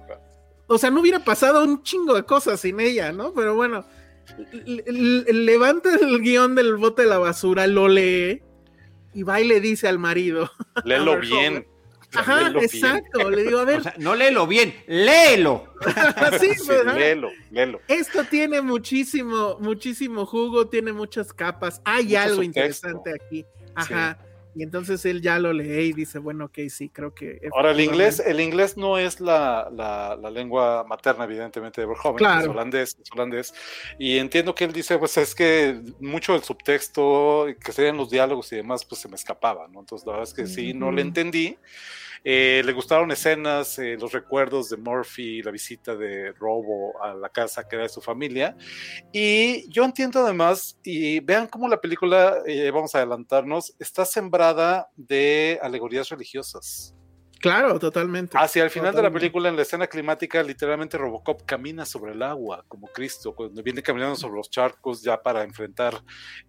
o 0.68 0.78
sea, 0.80 0.90
no 0.90 1.02
hubiera 1.02 1.20
pasado 1.24 1.64
un 1.64 1.84
chingo 1.84 2.16
de 2.16 2.24
cosas 2.24 2.60
sin 2.60 2.80
ella, 2.80 3.12
¿no? 3.12 3.34
Pero 3.34 3.56
bueno, 3.56 3.86
levanta 4.66 5.90
el 5.96 6.22
guion 6.22 6.56
del 6.56 6.76
bote 6.76 7.04
de 7.04 7.08
la 7.10 7.18
basura, 7.18 7.68
lo 7.68 7.88
lee 7.88 8.42
y 9.14 9.24
va 9.24 9.42
y 9.42 9.48
le 9.48 9.60
dice 9.60 9.88
al 9.88 10.00
marido. 10.00 10.52
Léelo 10.86 11.20
bien. 11.20 11.66
Ajá, 12.14 12.44
Léelo 12.44 12.60
bien. 12.60 12.64
exacto. 12.74 13.30
Le 13.30 13.44
digo, 13.44 13.60
a 13.60 13.66
ver, 13.66 13.80
O 13.80 13.84
sea, 13.84 13.96
no 13.98 14.16
léelo 14.16 14.48
bien, 14.48 14.74
léelo. 14.88 15.74
así, 16.16 16.54
Sí, 16.56 16.68
¿verdad? 16.68 16.96
léelo, 16.98 17.30
léelo. 17.52 17.82
Esto 17.88 18.24
tiene 18.24 18.62
muchísimo, 18.62 19.58
muchísimo 19.60 20.26
jugo, 20.26 20.68
tiene 20.68 20.94
muchas 20.94 21.34
capas. 21.34 21.82
Hay 21.84 22.06
Mucho 22.06 22.20
algo 22.20 22.44
interesante 22.44 23.12
aquí. 23.14 23.46
Ajá. 23.76 24.18
Y 24.58 24.64
entonces 24.64 25.06
él 25.06 25.22
ya 25.22 25.38
lo 25.38 25.54
lee 25.54 25.86
y 25.90 25.94
dice, 25.94 26.18
bueno, 26.18 26.46
ok, 26.46 26.60
sí, 26.70 26.90
creo 26.90 27.14
que. 27.14 27.40
Ahora, 27.54 27.72
el 27.72 27.80
inglés, 27.80 28.20
el 28.26 28.40
inglés 28.42 28.76
no 28.76 28.98
es 28.98 29.20
la, 29.22 29.70
la- 29.72 30.18
la 30.20 30.32
lengua 30.32 30.84
materna, 30.88 31.26
evidentemente, 31.26 31.80
de 31.82 31.86
Verhoeven, 31.88 32.18
Claro. 32.18 32.42
es 32.42 32.48
holandés, 32.48 32.98
es 33.00 33.12
holandés. 33.12 33.54
Y 34.00 34.18
entiendo 34.18 34.56
que 34.56 34.64
él 34.64 34.74
dice, 34.74 34.98
pues 34.98 35.16
es 35.18 35.36
que 35.36 35.80
mucho 36.00 36.34
del 36.34 36.42
subtexto, 36.44 37.46
que 37.64 37.72
serían 37.72 37.98
los 37.98 38.10
diálogos 38.10 38.52
y 38.52 38.56
demás, 38.56 38.84
pues 38.84 39.00
se 39.02 39.08
me 39.08 39.16
escapaba, 39.16 39.68
¿no? 39.68 39.82
Entonces, 39.82 40.06
la 40.08 40.14
verdad 40.14 40.28
es 40.28 40.34
que 40.34 40.48
sí, 40.48 40.74
no 40.74 40.92
le 40.92 41.02
entendí. 41.04 41.58
Eh, 42.24 42.62
le 42.66 42.74
gustaron 42.74 43.12
escenas, 43.12 43.80
eh, 43.80 43.98
los 44.00 44.12
recuerdos 44.12 44.70
de 44.70 44.78
Murphy, 44.78 45.42
la 45.42 45.52
visita 45.52 45.96
de 45.96 46.32
Robo 46.34 47.02
a 47.04 47.14
la 47.14 47.30
casa 47.30 47.68
que 47.68 47.76
era 47.76 47.84
de 47.84 47.90
su 47.90 48.02
familia. 48.02 48.56
Y 49.12 49.70
yo 49.70 49.84
entiendo 49.84 50.24
además, 50.24 50.80
y 50.84 51.20
vean 51.20 51.48
cómo 51.48 51.68
la 51.68 51.80
película, 51.80 52.40
eh, 52.46 52.72
vamos 52.72 52.96
a 52.96 53.00
adelantarnos, 53.00 53.76
está 53.80 54.06
sembrada 54.06 54.90
de 54.96 55.60
alegorías 55.62 56.10
religiosas. 56.10 56.94
Claro, 57.40 57.78
totalmente. 57.80 58.38
Hacia 58.38 58.64
el 58.64 58.70
final 58.70 58.94
de 58.96 59.02
la 59.02 59.12
película, 59.12 59.50
en 59.50 59.56
la 59.56 59.62
escena 59.62 59.88
climática, 59.88 60.42
literalmente 60.44 60.98
Robocop 60.98 61.44
camina 61.46 61.86
sobre 61.86 62.14
el 62.14 62.22
agua, 62.24 62.64
como 62.68 62.88
Cristo, 62.88 63.34
cuando 63.36 63.62
viene 63.64 63.82
caminando 63.84 64.16
sobre 64.16 64.36
los 64.38 64.50
charcos 64.50 65.02
ya 65.02 65.22
para 65.22 65.44
enfrentar 65.44 66.02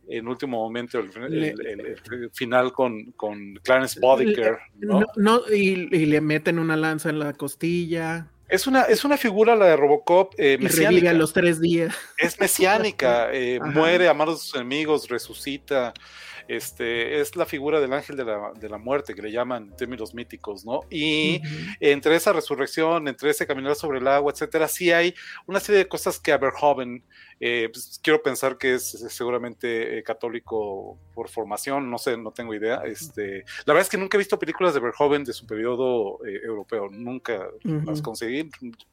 en 0.09 0.27
último 0.29 0.59
momento 0.59 0.99
el, 0.99 1.11
el- 1.17 1.41
Le- 1.41 1.49
el- 1.51 1.81
el 1.87 2.31
final 2.33 2.73
con, 2.73 3.13
con 3.13 3.55
Clarence 3.63 4.01
Bodiker. 4.01 4.59
¿no? 4.79 5.01
No, 5.01 5.07
no, 5.17 5.41
y, 5.53 5.89
y 5.95 6.07
le 6.07 6.21
meten 6.21 6.59
una 6.59 6.77
lanza 6.77 7.11
en 7.11 7.19
la 7.19 7.33
costilla 7.35 8.29
Es, 8.49 8.67
una, 8.67 8.83
es 8.85 9.05
una 9.05 9.17
figura, 9.19 9.55
la 9.55 9.67
de 9.67 9.77
Robocop, 9.77 10.33
eh, 10.39 10.57
mesiánica. 10.59 11.13
los 11.13 11.33
tres 11.35 11.61
días. 11.61 11.95
Es 12.17 12.41
mesiánica, 12.41 13.29
eh, 13.33 13.61
muere 13.63 14.09
a 14.09 14.15
manos 14.15 14.37
de 14.41 14.45
sus 14.47 14.55
enemigos, 14.55 15.09
resucita. 15.09 15.93
Este, 16.49 17.21
es 17.21 17.37
la 17.37 17.45
figura 17.45 17.79
del 17.81 17.93
ángel 17.93 18.17
de 18.17 18.25
la, 18.25 18.53
de 18.59 18.69
la 18.69 18.79
muerte, 18.79 19.15
que 19.15 19.23
le 19.23 19.31
llaman 19.31 19.65
en 19.65 19.77
términos 19.77 20.15
míticos, 20.15 20.65
¿no? 20.65 20.81
Y 20.91 21.41
entre 21.79 22.17
esa 22.17 22.33
resurrección, 22.33 23.07
entre 23.07 23.31
ese 23.31 23.47
caminar 23.47 23.75
sobre 23.75 23.99
el 23.99 24.09
agua, 24.09 24.33
etcétera, 24.33 24.67
sí 24.67 24.91
hay 24.91 25.15
una 25.47 25.61
serie 25.61 25.81
de 25.81 25.89
cosas 25.89 26.19
que 26.19 26.33
a 26.33 26.39
Verhoeven, 26.39 27.05
eh, 27.41 27.69
pues, 27.73 28.01
quiero 28.03 28.23
pensar 28.23 28.59
que 28.59 28.75
es, 28.75 28.95
es 28.95 29.13
seguramente 29.13 29.99
eh, 29.99 30.03
católico 30.03 30.99
por 31.15 31.29
formación, 31.29 31.91
no 31.91 31.99
sé, 31.99 32.17
no 32.17 32.31
tengo 32.33 32.55
idea. 32.55 32.83
Este, 32.85 33.45
la 33.65 33.75
verdad 33.75 33.83
es 33.83 33.89
que 33.89 33.97
nunca 33.99 34.17
he 34.17 34.19
visto 34.19 34.39
películas 34.39 34.75
de 34.75 34.81
Verhoeven 34.81 35.25
de 35.25 35.33
su 35.33 35.47
periodo 35.47 36.25
eh, 36.27 36.41
europeo, 36.45 36.89
nunca 36.91 37.49
Ujú. 37.65 37.83
las 37.87 38.03
conseguí, 38.03 38.49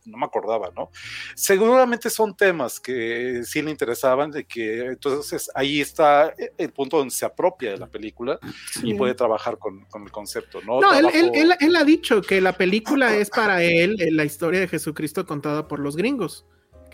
no 0.05 0.17
me 0.17 0.25
acordaba, 0.25 0.71
¿no? 0.75 0.89
Seguramente 1.35 2.09
son 2.09 2.35
temas 2.35 2.79
que 2.79 3.41
sí 3.45 3.61
le 3.61 3.71
interesaban, 3.71 4.31
de 4.31 4.45
que 4.45 4.85
entonces 4.85 5.49
ahí 5.53 5.81
está 5.81 6.33
el 6.57 6.71
punto 6.71 6.97
donde 6.97 7.13
se 7.13 7.25
apropia 7.25 7.71
de 7.71 7.77
la 7.77 7.87
película 7.87 8.39
y 8.83 8.91
Sí. 8.91 8.93
puede 8.95 9.13
trabajar 9.15 9.57
con, 9.57 9.85
con 9.85 10.03
el 10.03 10.11
concepto, 10.11 10.59
¿no? 10.61 10.79
No, 10.81 10.93
él, 10.93 11.05
él- 11.05 11.11
Trabajo- 11.11 11.33
él- 11.35 11.55
él 11.59 11.75
ha 11.75 11.83
dicho 11.83 12.21
que 12.21 12.41
la 12.41 12.53
película 12.53 13.15
es 13.15 13.29
para 13.29 13.63
él 13.63 13.95
eh, 13.99 14.11
la 14.11 14.23
historia 14.25 14.59
de 14.59 14.67
Jesucristo 14.67 15.25
contada 15.25 15.67
por 15.67 15.79
los 15.79 15.95
gringos. 15.95 16.45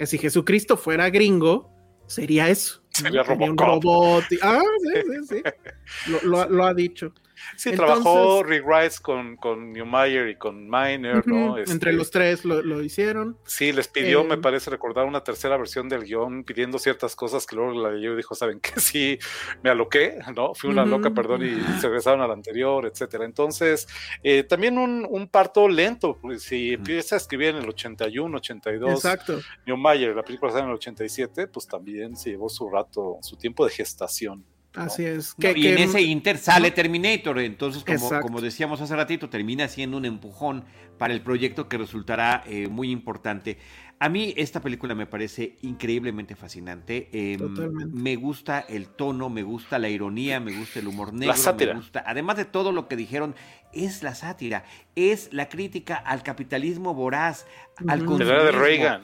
Que 0.01 0.07
si 0.07 0.17
Jesucristo 0.17 0.77
fuera 0.77 1.11
gringo, 1.11 1.69
sería 2.07 2.49
eso. 2.49 2.81
¿no? 3.03 3.09
Sería 3.23 3.51
un 3.51 3.55
robot. 3.55 4.23
y- 4.31 4.39
ah, 4.41 4.59
sí, 4.81 5.01
sí, 5.27 5.35
sí. 5.35 6.11
Lo, 6.11 6.21
lo 6.27 6.41
ha- 6.41 6.47
lo 6.47 6.65
ha 6.65 6.73
dicho. 6.73 7.13
Sí, 7.57 7.69
Entonces- 7.69 8.01
trabajó 8.03 8.43
Rick 8.43 8.63
Rice 8.65 8.99
con, 9.01 9.35
con 9.37 9.71
Newmeyer 9.73 10.29
y 10.29 10.35
con 10.35 10.69
Miner, 10.69 11.25
¿no? 11.27 11.57
Este, 11.57 11.71
Entre 11.71 11.93
los 11.93 12.11
tres 12.11 12.45
lo, 12.45 12.61
lo 12.61 12.81
hicieron. 12.83 13.37
Sí, 13.45 13.71
les 13.71 13.87
pidió, 13.87 14.21
Eh, 14.21 14.23
me 14.25 14.37
parece 14.37 14.69
recordar, 14.69 15.05
una 15.05 15.23
tercera 15.23 15.57
versión 15.57 15.89
del 15.89 16.03
guion, 16.03 16.43
pidiendo 16.43 16.79
ciertas 16.79 17.15
cosas 17.15 17.45
que 17.45 17.55
luego 17.55 17.73
la 17.81 17.91
leyó 17.91 18.13
y 18.13 18.17
dijo, 18.17 18.35
¿saben 18.35 18.59
qué? 18.59 18.71
Sí, 18.81 19.17
me 19.63 19.69
aloqué, 19.69 20.19
¿no? 20.35 20.53
Fui 20.53 20.69
una 20.69 20.85
loca, 20.85 21.11
perdón, 21.11 21.45
y 21.45 21.59
se 21.79 21.87
regresaron 21.87 22.21
al 22.21 22.31
anterior, 22.31 22.85
etcétera. 22.85 23.25
Entonces, 23.25 23.87
eh, 24.23 24.43
también 24.43 24.77
un, 24.77 25.07
un 25.09 25.27
parto 25.27 25.67
lento, 25.67 26.17
pues, 26.21 26.43
si 26.43 26.73
empieza 26.73 27.15
a 27.15 27.17
escribir 27.17 27.49
en 27.49 27.57
el 27.57 27.69
81, 27.69 28.37
82, 28.37 28.91
Exacto. 28.91 29.39
Newmeyer, 29.65 30.15
la 30.15 30.23
película 30.23 30.51
sale 30.51 30.63
en 30.63 30.69
el 30.69 30.75
87, 30.75 31.47
pues 31.47 31.67
también 31.67 32.15
se 32.15 32.31
llevó 32.31 32.49
su 32.49 32.69
rato, 32.69 33.17
su 33.21 33.35
tiempo 33.37 33.65
de 33.65 33.71
gestación. 33.71 34.43
Así 34.75 35.03
es. 35.03 35.35
No, 35.37 35.41
Que, 35.53 35.59
y 35.59 35.67
en 35.67 35.77
ese 35.79 36.01
inter 36.01 36.37
sale 36.37 36.71
Terminator, 36.71 37.39
entonces 37.39 37.83
como, 37.83 38.21
como 38.21 38.41
decíamos 38.41 38.79
hace 38.81 38.95
ratito, 38.95 39.29
termina 39.29 39.67
siendo 39.67 39.97
un 39.97 40.05
empujón 40.05 40.63
para 40.97 41.13
el 41.13 41.21
proyecto 41.21 41.67
que 41.67 41.77
resultará 41.77 42.43
eh, 42.47 42.67
muy 42.67 42.89
importante. 42.91 43.57
A 43.99 44.09
mí 44.09 44.33
esta 44.35 44.61
película 44.61 44.95
me 44.95 45.05
parece 45.05 45.57
increíblemente 45.61 46.35
fascinante. 46.35 47.09
eh, 47.11 47.37
Totalmente. 47.37 47.95
me 47.95 48.15
gusta 48.15 48.61
el 48.61 48.87
tono, 48.87 49.29
me 49.29 49.43
gusta 49.43 49.77
la 49.77 49.89
ironía, 49.89 50.39
me 50.39 50.53
gusta 50.57 50.79
el 50.79 50.87
humor 50.87 51.13
negro, 51.13 51.35
sátira. 51.35 51.73
me 51.73 51.79
gusta, 51.79 52.03
además 52.07 52.37
de 52.37 52.45
todo 52.45 52.71
lo 52.71 52.87
que 52.87 52.95
dijeron, 52.95 53.35
es 53.73 54.01
la 54.03 54.15
sátira, 54.15 54.63
es 54.95 55.31
la 55.33 55.49
crítica 55.49 55.95
al 55.97 56.23
capitalismo 56.23 56.95
voraz, 56.95 57.45
al 57.87 58.01
Ujú. 58.07 58.17
De 58.17 58.25
la 58.25 58.35
consumismo. 58.37 58.59
Reagan. 58.59 59.01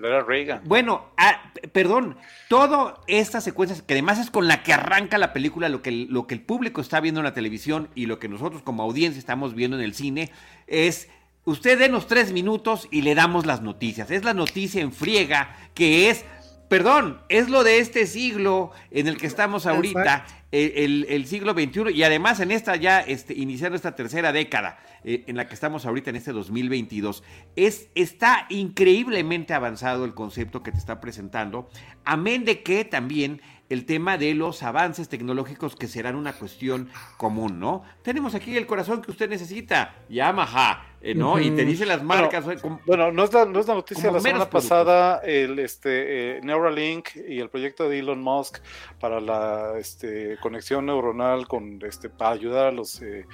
De. 0.00 0.60
Bueno, 0.64 1.06
ah, 1.16 1.52
perdón, 1.72 2.16
toda 2.48 3.00
esta 3.06 3.40
secuencia, 3.40 3.76
que 3.86 3.94
además 3.94 4.18
es 4.18 4.30
con 4.30 4.48
la 4.48 4.62
que 4.62 4.72
arranca 4.72 5.18
la 5.18 5.32
película, 5.32 5.68
lo 5.68 5.82
que, 5.82 5.90
lo 5.92 6.26
que 6.26 6.34
el 6.34 6.40
público 6.40 6.80
está 6.80 7.00
viendo 7.00 7.20
en 7.20 7.24
la 7.24 7.34
televisión 7.34 7.88
y 7.94 8.06
lo 8.06 8.18
que 8.18 8.28
nosotros 8.28 8.62
como 8.62 8.82
audiencia 8.82 9.18
estamos 9.18 9.54
viendo 9.54 9.76
en 9.76 9.84
el 9.84 9.94
cine, 9.94 10.30
es 10.66 11.08
usted 11.44 11.78
denos 11.78 12.06
tres 12.06 12.32
minutos 12.32 12.88
y 12.90 13.02
le 13.02 13.14
damos 13.14 13.46
las 13.46 13.62
noticias. 13.62 14.10
Es 14.10 14.24
la 14.24 14.34
noticia 14.34 14.82
en 14.82 14.92
friega 14.92 15.56
que 15.74 16.10
es, 16.10 16.24
perdón, 16.68 17.20
es 17.28 17.48
lo 17.48 17.64
de 17.64 17.78
este 17.78 18.06
siglo 18.06 18.70
en 18.90 19.06
el 19.06 19.16
que 19.16 19.26
estamos 19.26 19.66
ahorita, 19.66 20.26
el, 20.50 21.26
siglo 21.26 21.52
XXI, 21.52 21.92
y 21.92 22.02
además 22.04 22.40
en 22.40 22.50
esta 22.50 22.76
ya, 22.76 23.00
este, 23.00 23.34
iniciando 23.34 23.76
esta 23.76 23.96
tercera 23.96 24.32
década 24.32 24.78
eh, 25.02 25.24
en 25.26 25.36
la 25.36 25.48
que 25.48 25.54
estamos 25.54 25.84
ahorita 25.84 26.10
en 26.10 26.16
este 26.16 26.32
2022, 26.32 27.24
es, 27.56 27.88
está 27.94 28.46
increíblemente 28.48 29.52
avanzado 29.52 30.04
el 30.04 30.14
concepto 30.14 30.62
que 30.62 30.72
te 30.72 30.78
está 30.78 31.00
presentando, 31.00 31.68
amén 32.04 32.44
de 32.44 32.62
que 32.62 32.84
también 32.84 33.40
el 33.70 33.86
tema 33.86 34.18
de 34.18 34.34
los 34.34 34.62
avances 34.62 35.08
tecnológicos 35.08 35.74
que 35.74 35.88
serán 35.88 36.16
una 36.16 36.32
cuestión 36.34 36.90
común, 37.16 37.58
¿no? 37.58 37.82
Tenemos 38.02 38.34
aquí 38.34 38.56
el 38.56 38.66
corazón 38.66 39.00
que 39.00 39.10
usted 39.10 39.28
necesita, 39.28 39.94
Yamaha, 40.10 40.86
eh, 41.00 41.14
¿no? 41.14 41.40
Y 41.40 41.50
te 41.50 41.64
dice 41.64 41.86
las 41.86 42.02
marcas. 42.02 42.44
como- 42.60 42.80
Bueno, 42.86 43.10
no 43.10 43.24
es 43.24 43.32
la, 43.32 43.46
no 43.46 43.60
es 43.60 43.66
la 43.66 43.74
noticia 43.74 44.10
la 44.12 44.20
semana 44.20 44.48
productos. 44.50 44.62
pasada, 44.70 45.20
el 45.24 45.58
este, 45.58 46.36
eh, 46.36 46.40
Neuralink 46.42 47.08
y 47.28 47.40
el 47.40 47.48
proyecto 47.48 47.88
de 47.88 47.98
Elon 48.00 48.20
Musk 48.22 48.58
para 49.00 49.20
la 49.20 49.74
este, 49.78 50.36
conexión 50.42 50.86
neuronal 50.86 51.48
con 51.48 51.78
este, 51.86 52.10
para 52.10 52.30
ayudar 52.32 52.66
a 52.66 52.70
los 52.72 53.00
eh, 53.02 53.26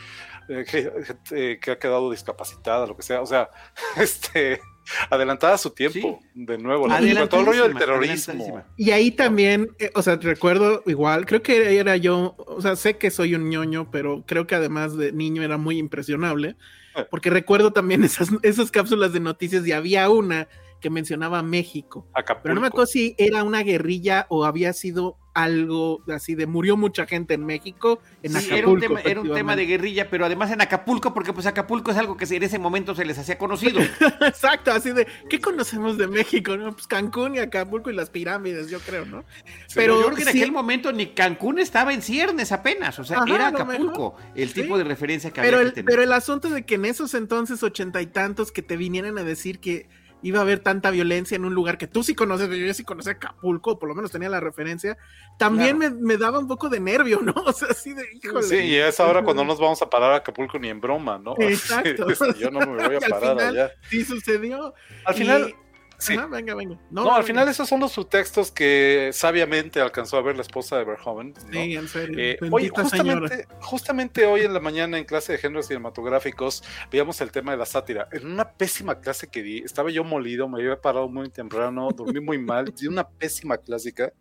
eh, 0.49 0.64
que, 0.68 0.93
eh, 1.33 1.59
que 1.61 1.70
ha 1.72 1.78
quedado 1.78 2.11
discapacitada, 2.11 2.87
lo 2.87 2.97
que 2.97 3.03
sea. 3.03 3.20
O 3.20 3.26
sea, 3.26 3.51
este, 3.97 4.61
adelantada 5.09 5.55
a 5.55 5.59
su 5.59 5.70
tiempo, 5.70 6.20
de 6.34 6.59
nuevo. 6.59 6.88
la 6.88 7.28
todo 7.28 7.41
el 7.41 7.47
rollo 7.47 7.68
del 7.68 7.76
terrorismo. 7.76 8.62
Y 8.76 8.91
ahí 8.91 9.11
también, 9.11 9.70
eh, 9.78 9.91
o 9.95 10.03
sea, 10.03 10.16
recuerdo 10.16 10.82
igual, 10.86 11.26
creo 11.26 11.43
que 11.43 11.78
era 11.78 11.97
yo, 11.97 12.34
o 12.38 12.61
sea, 12.61 12.76
sé 12.76 12.97
que 12.97 13.11
soy 13.11 13.34
un 13.34 13.49
ñoño, 13.49 13.91
pero 13.91 14.24
creo 14.26 14.47
que 14.47 14.55
además 14.55 14.97
de 14.97 15.12
niño 15.12 15.43
era 15.43 15.59
muy 15.59 15.78
impresionable, 15.78 16.57
Eh. 16.97 17.05
porque 17.09 17.30
recuerdo 17.30 17.72
también 17.72 18.03
esas, 18.05 18.30
esas 18.43 18.70
cápsulas 18.70 19.12
de 19.12 19.20
noticias 19.20 19.66
y 19.66 19.72
había 19.72 20.09
una 20.11 20.49
que 20.81 20.91
mencionaba 20.91 21.43
México, 21.43 22.07
Acapulco. 22.14 22.43
pero 22.43 22.55
no 22.55 22.61
me 22.62 22.66
acuerdo 22.68 22.87
si 22.87 23.14
era 23.18 23.45
una 23.45 23.62
guerrilla 23.62 24.26
o 24.31 24.45
había 24.45 24.72
sido 24.72 25.16
algo 25.33 26.03
así 26.12 26.35
de 26.35 26.47
murió 26.47 26.76
mucha 26.76 27.07
gente 27.07 27.35
en 27.35 27.47
México, 27.47 28.01
en 28.24 28.33
Sí, 28.33 28.39
Acapulco. 28.39 28.57
era 28.59 28.68
un, 28.68 28.81
tema, 28.81 29.01
era 29.03 29.20
un 29.20 29.33
tema 29.33 29.55
de 29.55 29.64
guerrilla, 29.64 30.11
pero 30.11 30.26
además 30.26 30.51
en 30.51 30.61
Acapulco, 30.61 31.14
porque 31.14 31.33
pues 31.33 31.47
Acapulco 31.47 31.93
es 31.93 31.97
algo 31.99 32.16
que 32.16 32.24
en 32.24 32.43
ese 32.43 32.59
momento 32.59 32.97
se 32.97 33.05
les 33.05 33.16
hacía 33.16 33.39
conocido. 33.39 33.81
Exacto, 34.22 34.72
así 34.72 34.91
de, 34.91 35.07
¿qué 35.28 35.41
conocemos 35.41 35.97
de 35.99 36.09
México? 36.09 36.57
No? 36.57 36.72
Pues 36.72 36.89
Cancún 36.89 37.37
y 37.37 37.39
Acapulco 37.39 37.91
y 37.91 37.95
las 37.95 38.11
pirámides, 38.11 38.68
yo 38.70 38.81
creo, 38.81 39.07
¿no? 39.07 39.22
pero 39.74 39.91
pero 39.91 39.95
yo 40.01 40.05
creo 40.07 40.16
que 40.16 40.22
en 40.24 40.28
sí- 40.33 40.39
aquel 40.41 40.53
momento 40.53 40.93
ni 40.93 41.07
Cancún 41.07 41.61
estaba 41.61 41.95
en 41.95 42.03
ciernes 42.03 42.51
apenas, 42.51 42.99
o 42.99 43.05
sea, 43.05 43.18
Ajá, 43.22 43.33
era 43.35 43.47
Acapulco 43.49 44.16
el 44.35 44.49
Sí. 44.49 44.62
tipo 44.62 44.78
de 44.78 44.85
referencia 44.85 45.31
que 45.31 45.41
Pero 45.43 45.59
había 45.59 45.68
el, 45.68 45.74
que 45.74 45.83
tener. 45.83 45.91
pero 45.91 46.03
el 46.03 46.12
asunto 46.12 46.51
de 46.51 46.64
que 46.66 46.74
en 46.74 46.87
esos 46.87 47.14
entonces 47.14 47.62
ochenta 47.62 48.03
y 48.03 48.07
tantos 48.07 48.51
que 48.51 48.62
te 48.62 48.76
vinieran 48.76 49.16
a 49.16 49.22
decir 49.22 49.61
que 49.61 49.89
iba 50.23 50.39
a 50.39 50.43
haber 50.43 50.61
tanta 50.61 50.91
violencia 50.91 51.35
en 51.37 51.45
un 51.45 51.55
lugar 51.55 51.79
que 51.79 51.87
tú 51.87 52.03
sí 52.03 52.14
conoces, 52.14 52.49
yo 52.51 52.75
sí 52.75 52.85
conocía 52.85 53.12
Acapulco, 53.12 53.79
por 53.79 53.89
lo 53.89 53.95
menos 53.95 54.11
tenía 54.11 54.29
la 54.29 54.41
referencia, 54.41 54.99
también 55.39 55.79
me, 55.79 55.91
me 55.91 56.16
daba 56.16 56.39
un 56.39 56.47
poco 56.49 56.68
de 56.68 56.81
nervio, 56.81 57.21
¿no? 57.23 57.33
O 57.47 57.53
sea, 57.53 57.68
así 57.71 57.93
de, 57.95 58.05
híjole. 58.23 58.43
Sí, 58.43 58.57
y 58.57 58.77
es 58.77 59.01
ahora 59.01 59.23
cuando 59.23 59.43
no 59.45 59.49
nos 59.49 59.61
vamos 59.61 59.81
a 59.83 59.91
parar 59.91 60.12
a 60.12 60.16
Acapulco 60.16 60.59
ni 60.59 60.68
en 60.68 60.81
broma, 60.81 61.18
¿no? 61.18 61.35
Exacto. 61.39 62.07
Yo 62.39 62.51
no 62.51 62.61
me 62.61 62.87
voy 62.87 62.97
a 62.97 63.01
parar 63.09 63.21
final, 63.37 63.49
allá. 63.49 63.71
Sí 63.89 64.05
sucedió. 64.05 64.75
Al 65.05 65.14
Y- 65.16 65.55
final, 66.01 66.28
venga, 66.30 66.55
venga. 66.55 66.78
No, 66.90 67.14
al 67.14 67.24
final 67.24 67.48
esos 67.48 67.68
son 67.68 67.80
los 67.80 67.92
subtextos 67.92 68.51
que 68.51 69.11
sabiamente 69.12 69.80
alcanzó 69.80 70.16
a 70.16 70.22
ver 70.22 70.36
la 70.36 70.42
esposa 70.42 70.78
de 70.78 70.84
Verhoeven. 70.84 71.34
Sí, 71.51 71.74
en 71.74 71.88
serio. 71.88 72.18
Eh, 72.18 72.38
justamente, 72.72 73.46
justamente 73.61 74.26
hoy 74.26 74.42
en 74.42 74.55
la 74.55 74.61
mañana 74.61 74.98
en 74.98 75.05
clase 75.05 75.32
de 75.32 75.38
géneros 75.38 75.66
cinematográficos 75.66 76.62
veíamos 76.90 77.20
el 77.20 77.30
tema 77.30 77.53
de 77.53 77.59
la 77.59 77.66
sátira. 77.66 78.09
En 78.12 78.26
una 78.26 78.51
pésima 78.51 79.01
clase 79.01 79.28
que 79.28 79.42
di, 79.42 79.59
estaba 79.59 79.90
yo 79.90 80.05
molido, 80.05 80.48
me 80.48 80.61
había 80.61 80.80
parado 80.80 81.09
muy 81.09 81.28
temprano, 81.30 81.88
dormí 81.90 82.20
muy 82.20 82.38
mal, 82.38 82.72
di 82.74 82.86
una 82.86 83.09
pésima 83.09 83.59
clásica, 83.59 84.12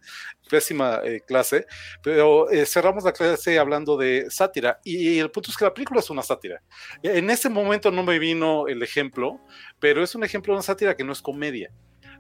pésima 0.50 1.00
eh, 1.04 1.22
clase, 1.26 1.66
pero 2.04 2.50
eh, 2.50 2.66
cerramos 2.66 3.04
la 3.04 3.14
clase 3.14 3.60
hablando 3.60 3.98
de 3.98 4.30
sátira 4.30 4.80
y 4.84 5.20
el 5.20 5.32
punto 5.32 5.52
es 5.52 5.58
que 5.58 5.66
la 5.66 5.74
película 5.74 6.00
es 6.00 6.10
una 6.10 6.24
sátira. 6.24 6.62
En 7.04 7.30
ese 7.30 7.50
momento 7.50 7.92
no 7.92 8.04
me 8.04 8.20
vino 8.20 8.68
el 8.68 8.84
ejemplo, 8.84 9.40
pero 9.80 10.04
es 10.04 10.16
un 10.16 10.24
ejemplo 10.24 10.54
de 10.54 10.58
una 10.58 10.64
sátira 10.64 10.96
que 10.96 11.04
no 11.04 11.14
es 11.14 11.22
comedia. 11.22 11.72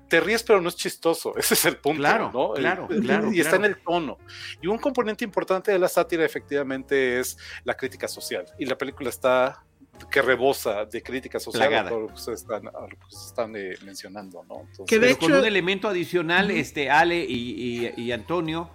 Te 0.07 0.19
ríes, 0.19 0.41
pero 0.43 0.59
no 0.59 0.69
es 0.69 0.75
chistoso. 0.75 1.35
Ese 1.37 1.53
es 1.53 1.65
el 1.65 1.77
punto, 1.77 1.99
claro, 1.99 2.31
¿no? 2.33 2.53
Claro, 2.53 2.87
claro. 3.01 3.31
Y 3.31 3.39
está 3.39 3.57
en 3.57 3.65
el 3.65 3.77
tono. 3.81 4.17
Y 4.61 4.67
un 4.67 4.77
componente 4.77 5.23
importante 5.23 5.71
de 5.71 5.79
la 5.79 5.87
sátira, 5.87 6.25
efectivamente, 6.25 7.19
es 7.19 7.37
la 7.63 7.75
crítica 7.75 8.07
social. 8.07 8.45
Y 8.57 8.65
la 8.65 8.77
película 8.77 9.09
está 9.09 9.63
que 10.09 10.21
rebosa 10.21 10.85
de 10.85 11.03
crítica 11.03 11.41
social 11.41 11.73
a 11.73 11.83
lo 11.89 12.07
que 12.07 12.13
ustedes 12.13 12.45
están, 13.11 13.53
eh, 13.57 13.75
mencionando, 13.83 14.45
¿no? 14.47 14.65
que 14.87 14.97
de 14.97 15.11
hecho, 15.11 15.27
con 15.27 15.33
un 15.33 15.45
elemento 15.45 15.89
adicional, 15.89 16.51
este 16.51 16.89
Ale 16.89 17.25
y 17.27 18.11
Antonio, 18.13 18.71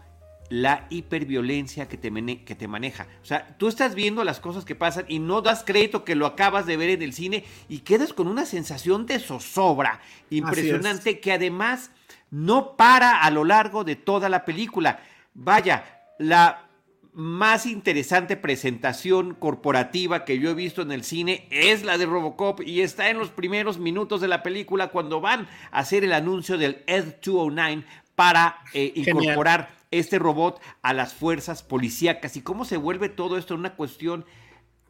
la 0.50 0.86
hiperviolencia 0.90 1.88
que 1.88 1.96
te, 1.96 2.10
que 2.44 2.54
te 2.54 2.68
maneja. 2.68 3.06
O 3.22 3.24
sea, 3.24 3.56
tú 3.58 3.68
estás 3.68 3.94
viendo 3.94 4.24
las 4.24 4.40
cosas 4.40 4.64
que 4.64 4.74
pasan 4.74 5.04
y 5.08 5.18
no 5.18 5.40
das 5.40 5.64
crédito 5.64 6.04
que 6.04 6.14
lo 6.14 6.26
acabas 6.26 6.66
de 6.66 6.76
ver 6.76 6.90
en 6.90 7.02
el 7.02 7.12
cine 7.12 7.44
y 7.68 7.78
quedas 7.80 8.12
con 8.12 8.28
una 8.28 8.46
sensación 8.46 9.06
de 9.06 9.18
zozobra 9.18 10.00
impresionante 10.30 11.20
que 11.20 11.32
además 11.32 11.90
no 12.30 12.76
para 12.76 13.22
a 13.22 13.30
lo 13.30 13.44
largo 13.44 13.84
de 13.84 13.96
toda 13.96 14.28
la 14.28 14.44
película. 14.44 15.00
Vaya, 15.34 15.84
la 16.18 16.68
más 17.14 17.64
interesante 17.64 18.36
presentación 18.36 19.34
corporativa 19.34 20.24
que 20.24 20.38
yo 20.40 20.50
he 20.50 20.54
visto 20.54 20.82
en 20.82 20.90
el 20.90 21.04
cine 21.04 21.46
es 21.50 21.84
la 21.84 21.96
de 21.96 22.06
Robocop 22.06 22.60
y 22.62 22.80
está 22.80 23.08
en 23.08 23.18
los 23.18 23.30
primeros 23.30 23.78
minutos 23.78 24.20
de 24.20 24.26
la 24.26 24.42
película 24.42 24.88
cuando 24.88 25.20
van 25.20 25.46
a 25.70 25.78
hacer 25.78 26.02
el 26.02 26.12
anuncio 26.12 26.58
del 26.58 26.82
Ed 26.88 27.14
209 27.24 27.84
para 28.16 28.58
eh, 28.72 28.92
incorporar 28.96 29.83
este 29.98 30.18
robot 30.18 30.60
a 30.82 30.92
las 30.92 31.14
fuerzas 31.14 31.62
policíacas 31.62 32.36
y 32.36 32.42
cómo 32.42 32.64
se 32.64 32.76
vuelve 32.76 33.08
todo 33.08 33.38
esto 33.38 33.54
una 33.54 33.76
cuestión 33.76 34.24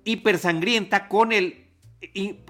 hipersangrienta 0.04 1.08
con 1.08 1.32
el 1.32 1.64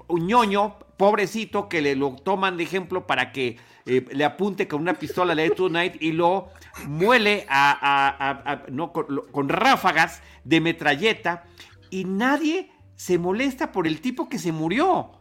ñoño 0.09 0.79
pobrecito 0.97 1.69
que 1.69 1.81
le 1.81 1.95
lo 1.95 2.15
toman 2.15 2.57
de 2.57 2.63
ejemplo 2.63 3.07
para 3.07 3.31
que 3.31 3.57
eh, 3.85 4.05
le 4.11 4.25
apunte 4.25 4.67
con 4.67 4.81
una 4.81 4.95
pistola 4.95 5.35
de 5.35 5.53
Night 5.69 6.01
y 6.01 6.11
lo 6.11 6.49
muele 6.87 7.45
a, 7.49 8.63
no, 8.69 8.91
con, 8.91 9.49
ráfagas 9.49 10.21
de 10.43 10.61
metralleta 10.61 11.43
y 11.89 12.05
nadie 12.05 12.71
se 12.95 13.17
molesta 13.17 13.71
por 13.71 13.87
el 13.87 14.01
tipo 14.01 14.27
que 14.29 14.39
se 14.39 14.51
murió. 14.51 15.11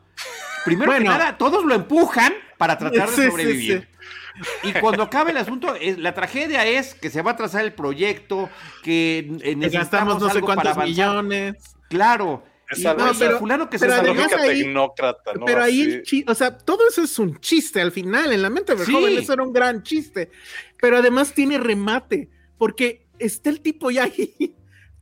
Primero 0.65 0.93
que 0.93 1.01
nada, 1.01 1.37
todos 1.37 1.65
lo 1.65 1.75
empujan 1.75 2.33
para 2.57 2.79
tratar 2.79 3.11
de 3.11 3.31
sobrevivir. 3.31 3.89
Y 4.63 4.73
cuando 4.75 5.05
acabe 5.05 5.31
el 5.31 5.37
asunto, 5.37 5.75
la 5.99 6.15
tragedia 6.15 6.67
es 6.67 6.95
que 6.95 7.11
se 7.11 7.23
va 7.23 7.33
a 7.33 7.37
trazar 7.37 7.65
el 7.65 7.73
proyecto, 7.73 8.51
que 8.83 9.55
necesitamos 9.57 10.21
no 10.21 10.31
sé 10.31 10.41
cuántos 10.41 10.77
millones. 10.77 11.55
Claro. 11.89 12.43
pero, 13.19 13.39
fulano 13.39 13.71
que 13.71 13.79
se 13.79 13.87
tecnócrata, 13.87 15.33
Pero 15.47 15.63
ahí, 15.63 16.03
o 16.27 16.35
sea, 16.35 16.57
todo 16.57 16.89
eso 16.89 17.03
es 17.03 17.19
un 17.19 17.39
chiste 17.41 17.81
al 17.81 17.93
final. 17.93 18.33
En 18.33 18.43
la 18.43 18.51
mente 18.51 18.75
de 18.75 18.85
joven, 18.85 19.17
eso 19.17 19.33
era 19.33 19.43
un 19.43 19.53
gran 19.53 19.83
chiste. 19.83 20.31
Pero 20.81 20.99
además 20.99 21.33
tiene 21.33 21.59
remate, 21.59 22.29
porque 22.59 23.07
está 23.19 23.51
el 23.51 23.61
tipo 23.61 23.91
ya 23.91 24.05
ahí 24.05 24.55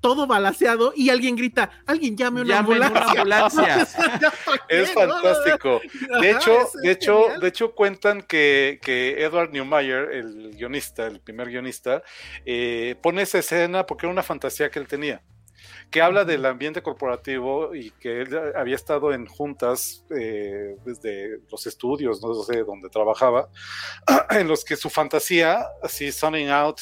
todo 0.03 0.27
balaseado 0.27 0.93
y 0.95 1.09
alguien 1.09 1.37
grita, 1.37 1.71
alguien 1.87 2.17
llame 2.17 2.43
una 2.43 2.59
ambulancia. 2.59 3.25
es 4.69 4.93
fantástico. 4.93 5.81
De 6.21 6.31
hecho, 6.33 6.69
de 6.83 6.91
hecho, 6.91 7.29
de 7.41 7.49
hecho 7.49 7.75
cuentan 7.75 8.21
que, 8.21 8.79
que, 8.83 9.23
Edward 9.23 9.51
Neumayer, 9.53 10.13
el 10.13 10.57
guionista, 10.57 11.07
el 11.07 11.21
primer 11.21 11.49
guionista, 11.49 12.03
eh, 12.45 12.97
pone 13.01 13.23
esa 13.23 13.39
escena 13.39 13.87
porque 13.87 14.05
era 14.07 14.13
una 14.13 14.23
fantasía 14.23 14.71
que 14.71 14.81
él 14.81 14.87
tenía 14.87 15.23
que 15.93 16.01
habla 16.01 16.25
del 16.25 16.47
ambiente 16.47 16.83
corporativo 16.83 17.75
y 17.75 17.91
que 17.91 18.23
él 18.23 18.41
había 18.57 18.75
estado 18.75 19.13
en 19.13 19.27
juntas 19.27 20.05
eh, 20.11 20.75
desde 20.87 21.41
los 21.51 21.67
estudios, 21.67 22.23
no 22.23 22.35
sé, 22.43 22.65
donde 22.65 22.89
trabajaba, 22.89 23.51
en 24.31 24.49
los 24.49 24.65
que 24.65 24.75
su 24.75 24.89
fantasía, 24.89 25.67
así 25.83 26.11
sunning 26.11 26.49
out, 26.49 26.81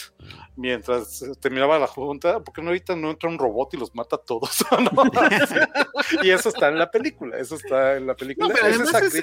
mientras 0.54 1.24
terminaba 1.40 1.80
la 1.80 1.88
junta, 1.88 2.38
porque 2.38 2.62
no 2.62 2.68
ahorita 2.68 2.94
no 2.94 3.10
entra 3.10 3.28
un 3.28 3.38
robot 3.38 3.74
y 3.74 3.78
los 3.78 3.92
mata 3.96 4.14
a 4.14 4.20
todos, 4.20 4.64
y 6.22 6.30
eso 6.30 6.48
está 6.50 6.68
en 6.68 6.78
la 6.78 6.88
película, 6.88 7.36
eso 7.36 7.56
está 7.56 7.96
en 7.96 8.06
la 8.06 8.14
película. 8.14 8.54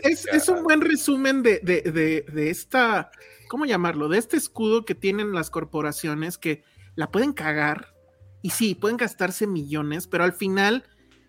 es, 0.03 0.49
un 0.49 0.63
buen 0.63 0.81
resumen 0.81 1.41
de, 1.41 1.59
de, 1.59 2.25
de 2.27 2.49
esta, 2.49 3.09
¿cómo 3.47 3.65
llamarlo? 3.65 4.09
De 4.09 4.17
este 4.17 4.35
escudo 4.35 4.83
que 4.83 4.95
tienen 4.95 5.31
las 5.31 5.49
corporaciones 5.49 6.37
que 6.37 6.65
la 6.95 7.09
pueden 7.09 7.31
cagar 7.31 7.96
y 8.41 8.51
sí, 8.51 8.75
pueden 8.75 8.97
gastarse 8.97 9.47
millones, 9.47 10.07
pero 10.07 10.23
al 10.23 10.33
final 10.33 10.83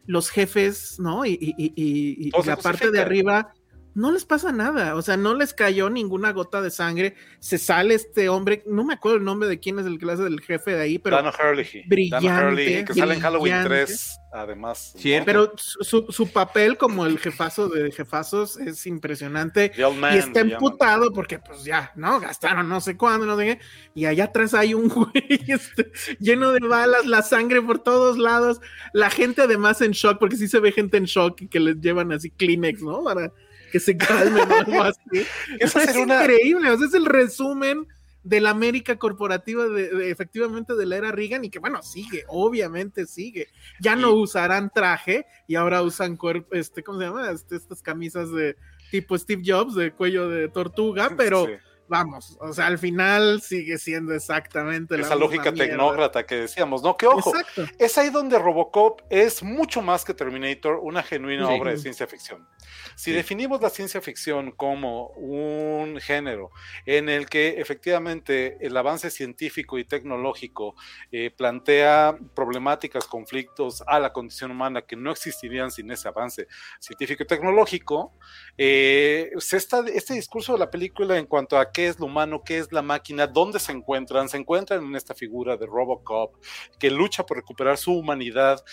los 0.06 0.30
jefes, 0.30 0.98
¿no? 0.98 1.26
Y, 1.26 1.38
y, 1.40 2.30
la 2.44 2.56
parte 2.56 2.90
de 2.90 3.00
arriba 3.00 3.52
no 3.98 4.12
les 4.12 4.24
pasa 4.24 4.52
nada, 4.52 4.94
o 4.94 5.02
sea, 5.02 5.16
no 5.16 5.34
les 5.34 5.52
cayó 5.52 5.90
ninguna 5.90 6.32
gota 6.32 6.62
de 6.62 6.70
sangre, 6.70 7.16
se 7.40 7.58
sale 7.58 7.94
este 7.94 8.28
hombre, 8.28 8.62
no 8.64 8.84
me 8.84 8.94
acuerdo 8.94 9.18
el 9.18 9.24
nombre 9.24 9.48
de 9.48 9.58
quién 9.58 9.80
es 9.80 9.86
el 9.86 9.98
clase 9.98 10.22
del 10.22 10.40
jefe 10.40 10.70
de 10.70 10.80
ahí, 10.80 10.98
pero 11.00 11.16
Dana 11.16 11.32
Hurley, 11.36 11.82
brillante, 11.84 12.84
que 12.84 12.94
sale 12.94 13.14
en 13.14 13.20
Halloween 13.20 13.56
3, 13.64 14.20
además. 14.32 14.94
Pero 15.02 15.52
su, 15.56 16.30
papel 16.32 16.78
como 16.78 17.06
el 17.06 17.18
jefazo 17.18 17.68
de 17.68 17.90
jefazos 17.90 18.56
es 18.58 18.86
impresionante 18.86 19.72
y 19.76 20.16
está 20.16 20.40
emputado 20.40 21.12
porque 21.12 21.40
pues 21.40 21.64
ya, 21.64 21.90
¿no? 21.96 22.20
Gastaron 22.20 22.68
no 22.68 22.80
sé 22.80 22.96
cuándo, 22.96 23.26
no 23.26 23.36
sé 23.36 23.46
qué, 23.46 23.58
y 23.96 24.06
allá 24.06 24.24
atrás 24.24 24.54
hay 24.54 24.74
un 24.74 24.88
güey 24.88 25.42
este, 25.48 25.90
lleno 26.20 26.52
de 26.52 26.60
balas, 26.60 27.04
la 27.04 27.22
sangre 27.22 27.60
por 27.62 27.80
todos 27.80 28.16
lados, 28.16 28.60
la 28.92 29.10
gente 29.10 29.42
además 29.42 29.80
en 29.80 29.90
shock, 29.90 30.20
porque 30.20 30.36
sí 30.36 30.46
se 30.46 30.60
ve 30.60 30.70
gente 30.70 30.98
en 30.98 31.04
shock 31.06 31.42
y 31.42 31.48
que 31.48 31.58
les 31.58 31.80
llevan 31.80 32.12
así 32.12 32.30
Kleenex, 32.30 32.80
¿no? 32.80 33.02
Para 33.02 33.32
que 33.70 33.80
se 33.80 33.96
calmen 33.96 34.50
o 34.50 34.54
algo 34.54 34.82
así. 34.82 35.00
es 35.60 35.74
increíble, 35.96 36.70
o 36.70 36.78
sea, 36.78 36.86
es 36.86 36.94
el 36.94 37.06
resumen 37.06 37.86
de 38.24 38.40
la 38.40 38.50
América 38.50 38.98
corporativa 38.98 39.66
de, 39.68 40.10
efectivamente 40.10 40.74
de 40.74 40.86
la 40.86 40.96
era 40.96 41.12
Reagan 41.12 41.44
y 41.44 41.50
que 41.50 41.58
bueno, 41.58 41.82
sigue, 41.82 42.24
obviamente 42.28 43.06
sigue. 43.06 43.48
Ya 43.80 43.96
no 43.96 44.12
usarán 44.12 44.70
traje 44.70 45.26
y 45.46 45.54
ahora 45.54 45.82
usan 45.82 46.16
cuerpo, 46.16 46.54
este, 46.54 46.82
¿cómo 46.82 46.98
se 46.98 47.06
llama? 47.06 47.30
Este, 47.30 47.56
estas 47.56 47.80
camisas 47.80 48.30
de 48.32 48.56
tipo 48.90 49.16
Steve 49.16 49.42
Jobs 49.44 49.74
de 49.74 49.92
cuello 49.92 50.28
de 50.28 50.48
tortuga, 50.48 51.10
pero 51.16 51.46
vamos, 51.88 52.36
o 52.40 52.52
sea, 52.52 52.66
al 52.66 52.78
final 52.78 53.40
sigue 53.40 53.78
siendo 53.78 54.14
exactamente 54.14 55.00
esa 55.00 55.14
lógica 55.14 55.52
tecnócrata 55.52 56.26
que 56.26 56.36
decíamos, 56.36 56.82
¿no? 56.82 56.96
Que 56.96 57.06
ojo, 57.06 57.32
es 57.78 57.98
ahí 57.98 58.10
donde 58.10 58.38
Robocop 58.38 59.00
es 59.10 59.42
mucho 59.42 59.82
más 59.82 60.04
que 60.04 60.14
Terminator, 60.14 60.78
una 60.82 61.02
genuina 61.02 61.48
obra 61.48 61.72
de 61.72 61.78
ciencia 61.78 62.06
ficción. 62.06 62.46
Si 62.94 63.12
definimos 63.12 63.60
la 63.60 63.70
ciencia 63.70 64.00
ficción 64.00 64.52
como 64.52 65.08
un 65.10 65.98
género 66.00 66.50
en 66.84 67.08
el 67.08 67.28
que 67.28 67.60
efectivamente 67.60 68.58
el 68.60 68.76
avance 68.76 69.10
científico 69.10 69.78
y 69.78 69.84
tecnológico 69.84 70.74
eh, 71.10 71.30
plantea 71.30 72.18
problemáticas, 72.34 73.06
conflictos 73.06 73.82
a 73.86 73.98
la 73.98 74.12
condición 74.12 74.50
humana 74.50 74.82
que 74.82 74.96
no 74.96 75.10
existirían 75.12 75.70
sin 75.70 75.90
ese 75.90 76.08
avance 76.08 76.46
científico 76.80 77.22
y 77.22 77.26
tecnológico, 77.26 78.12
eh, 78.56 79.30
este 79.36 80.14
discurso 80.14 80.52
de 80.52 80.58
la 80.58 80.70
película 80.70 81.16
en 81.16 81.26
cuanto 81.26 81.58
a 81.58 81.70
qué 81.78 81.86
es 81.86 82.00
lo 82.00 82.06
humano, 82.06 82.42
qué 82.44 82.58
es 82.58 82.72
la 82.72 82.82
máquina, 82.82 83.28
dónde 83.28 83.60
se 83.60 83.70
encuentran, 83.70 84.28
se 84.28 84.36
encuentran 84.36 84.84
en 84.84 84.96
esta 84.96 85.14
figura 85.14 85.56
de 85.56 85.64
Robocop 85.64 86.34
que 86.76 86.90
lucha 86.90 87.24
por 87.24 87.36
recuperar 87.36 87.78
su 87.78 87.92
humanidad, 87.92 88.64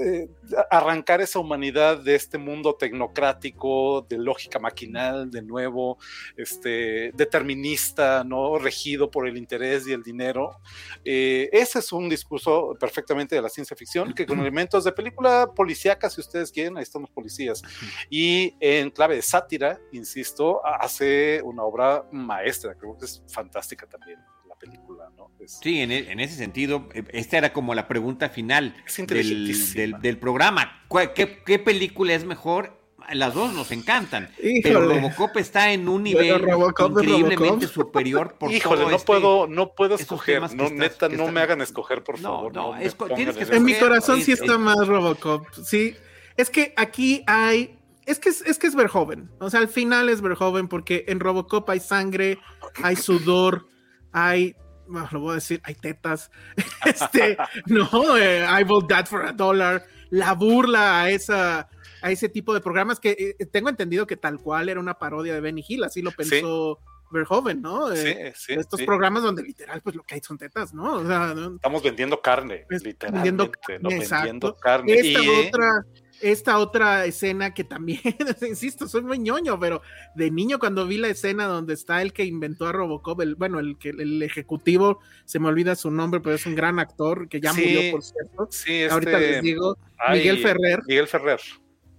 eh, 0.00 0.26
arrancar 0.68 1.20
esa 1.20 1.38
humanidad 1.38 1.98
de 1.98 2.16
este 2.16 2.36
mundo 2.36 2.74
tecnocrático 2.74 4.04
de 4.08 4.18
lógica 4.18 4.58
maquinal, 4.58 5.30
de 5.30 5.42
nuevo, 5.42 5.96
este, 6.36 7.12
determinista, 7.14 8.24
¿no? 8.24 8.58
Regido 8.58 9.12
por 9.12 9.28
el 9.28 9.36
interés 9.36 9.86
y 9.86 9.92
el 9.92 10.02
dinero. 10.02 10.58
Eh, 11.04 11.48
ese 11.52 11.78
es 11.78 11.92
un 11.92 12.08
discurso 12.08 12.74
perfectamente 12.80 13.36
de 13.36 13.42
la 13.42 13.48
ciencia 13.48 13.76
ficción, 13.76 14.12
que 14.12 14.26
con 14.26 14.40
elementos 14.40 14.82
de 14.82 14.90
película 14.90 15.52
policíaca, 15.54 16.10
si 16.10 16.20
ustedes 16.20 16.50
quieren, 16.50 16.78
ahí 16.78 16.82
están 16.82 17.02
los 17.02 17.12
policías. 17.12 17.62
Y 18.10 18.56
en 18.58 18.90
clave 18.90 19.14
de 19.14 19.22
sátira, 19.22 19.78
insisto, 19.92 20.60
hace 20.66 21.40
una 21.44 21.62
obra 21.62 22.04
maestra, 22.24 22.74
creo 22.74 22.96
que 22.98 23.04
es 23.04 23.22
fantástica 23.28 23.86
también 23.86 24.18
la 24.48 24.54
película, 24.56 25.10
¿no? 25.16 25.30
sí, 25.46 25.80
en, 25.80 25.90
e, 25.92 26.10
en, 26.10 26.20
ese 26.20 26.36
sentido, 26.36 26.88
e, 26.94 27.04
esta 27.12 27.38
era 27.38 27.52
como 27.52 27.74
la 27.74 27.86
pregunta 27.86 28.28
final 28.30 28.74
del, 29.06 30.00
del, 30.00 30.18
programa. 30.18 30.84
¿Qué, 31.14 31.42
¿Qué, 31.44 31.58
película 31.58 32.14
es 32.14 32.24
mejor? 32.24 32.82
las 33.12 33.34
dos 33.34 33.52
nos 33.52 33.70
encantan, 33.70 34.30
Híjole. 34.38 34.62
pero 34.62 34.80
Robocop 34.88 35.36
está 35.36 35.72
en 35.72 35.88
un 35.90 36.04
nivel 36.04 36.40
increíblemente 36.40 37.66
superior 37.66 38.36
por 38.38 38.50
Híjole, 38.50 38.80
todo 38.80 38.90
no 38.90 38.96
este- 38.96 39.06
puedo, 39.06 39.46
no 39.46 39.74
puedo 39.74 39.96
escoger. 39.96 40.40
No, 40.40 40.46
estás- 40.46 40.72
neta, 40.72 41.08
no 41.10 41.14
están- 41.16 41.34
me 41.34 41.40
hagan 41.40 41.60
escoger, 41.60 42.02
por 42.02 42.18
No, 42.20 42.28
favor. 42.50 42.54
no, 42.54 42.74
tienes 43.14 43.36
que 43.36 43.44
en 43.44 43.54
En 43.54 43.64
mi 43.64 43.74
corazón 43.74 44.22
sí 44.22 44.32
es- 44.32 44.40
está 44.40 44.54
es- 44.54 44.58
más 44.58 44.86
Robocop. 44.86 45.46
Sí. 45.64 45.94
Es 46.36 46.50
que 46.50 46.72
aquí 46.76 47.22
hay. 47.26 47.78
Es 48.06 48.18
que 48.18 48.28
es, 48.28 48.42
es 48.42 48.58
que 48.58 48.66
es 48.66 48.74
Verhoeven. 48.74 49.30
O 49.40 49.48
sea, 49.50 49.60
al 49.60 49.68
final 49.68 50.08
es 50.08 50.20
Verhoeven 50.20 50.68
porque 50.68 51.04
en 51.08 51.20
Robocop 51.20 51.68
hay 51.70 51.80
sangre, 51.80 52.38
hay 52.82 52.96
sudor, 52.96 53.66
hay. 54.12 54.54
bueno, 54.86 55.08
lo 55.12 55.20
voy 55.20 55.32
a 55.32 55.34
decir, 55.36 55.60
hay 55.64 55.74
tetas. 55.74 56.30
Este, 56.84 57.36
no, 57.66 57.88
eh, 58.18 58.44
I 58.46 58.62
will 58.64 58.86
that 58.88 59.06
for 59.06 59.24
a 59.24 59.32
dollar. 59.32 59.84
La 60.10 60.34
burla 60.34 61.02
a 61.02 61.10
esa. 61.10 61.68
A 62.02 62.10
ese 62.10 62.28
tipo 62.28 62.52
de 62.52 62.60
programas 62.60 63.00
que 63.00 63.34
eh, 63.38 63.46
tengo 63.46 63.70
entendido 63.70 64.06
que 64.06 64.18
tal 64.18 64.38
cual 64.38 64.68
era 64.68 64.78
una 64.78 64.98
parodia 64.98 65.32
de 65.32 65.40
Benny 65.40 65.64
Hill, 65.66 65.84
así 65.84 66.02
lo 66.02 66.10
pensó 66.12 66.78
Verhoeven, 67.10 67.62
¿no? 67.62 67.88
Sí, 67.96 68.08
Eh, 68.08 68.34
sí, 68.36 68.52
estos 68.52 68.80
sí. 68.80 68.84
programas 68.84 69.22
donde 69.22 69.42
literal, 69.42 69.80
pues 69.80 69.96
lo 69.96 70.02
que 70.02 70.16
hay 70.16 70.20
son 70.20 70.36
tetas, 70.36 70.74
¿no? 70.74 70.96
O 70.96 71.06
sea, 71.06 71.32
¿no? 71.34 71.54
Estamos 71.56 71.82
vendiendo 71.82 72.20
carne, 72.20 72.66
Es- 72.68 72.84
literalmente. 72.84 73.30
vendiendo 73.30 73.44
no 73.46 73.50
carne, 73.52 73.88
vendiendo 73.88 74.48
exacto. 74.48 74.56
carne. 74.60 74.92
esta 74.92 75.22
y, 75.22 75.28
otra 75.48 75.86
esta 76.24 76.58
otra 76.58 77.04
escena 77.04 77.52
que 77.52 77.64
también 77.64 78.00
insisto 78.48 78.88
soy 78.88 79.02
muy 79.02 79.18
ñoño 79.18 79.58
pero 79.60 79.82
de 80.14 80.30
niño 80.30 80.58
cuando 80.58 80.86
vi 80.86 80.96
la 80.98 81.08
escena 81.08 81.44
donde 81.46 81.74
está 81.74 82.00
el 82.02 82.12
que 82.12 82.24
inventó 82.24 82.66
a 82.66 82.72
Robocop 82.72 83.20
el 83.20 83.34
bueno 83.34 83.58
el 83.60 83.76
que 83.78 83.90
el 83.90 84.22
ejecutivo 84.22 85.00
se 85.26 85.38
me 85.38 85.48
olvida 85.48 85.74
su 85.74 85.90
nombre 85.90 86.20
pero 86.20 86.34
es 86.34 86.46
un 86.46 86.54
gran 86.54 86.78
actor 86.78 87.28
que 87.28 87.40
ya 87.40 87.52
Sí, 87.52 87.60
murió 87.60 87.90
por 87.92 88.02
cierto 88.02 88.48
Sí, 88.50 88.72
este, 88.72 88.92
ahorita 88.92 89.18
les 89.18 89.42
digo 89.42 89.76
ay, 89.98 90.18
Miguel 90.20 90.38
Ferrer 90.38 90.80
Miguel 90.86 91.06
Ferrer. 91.06 91.40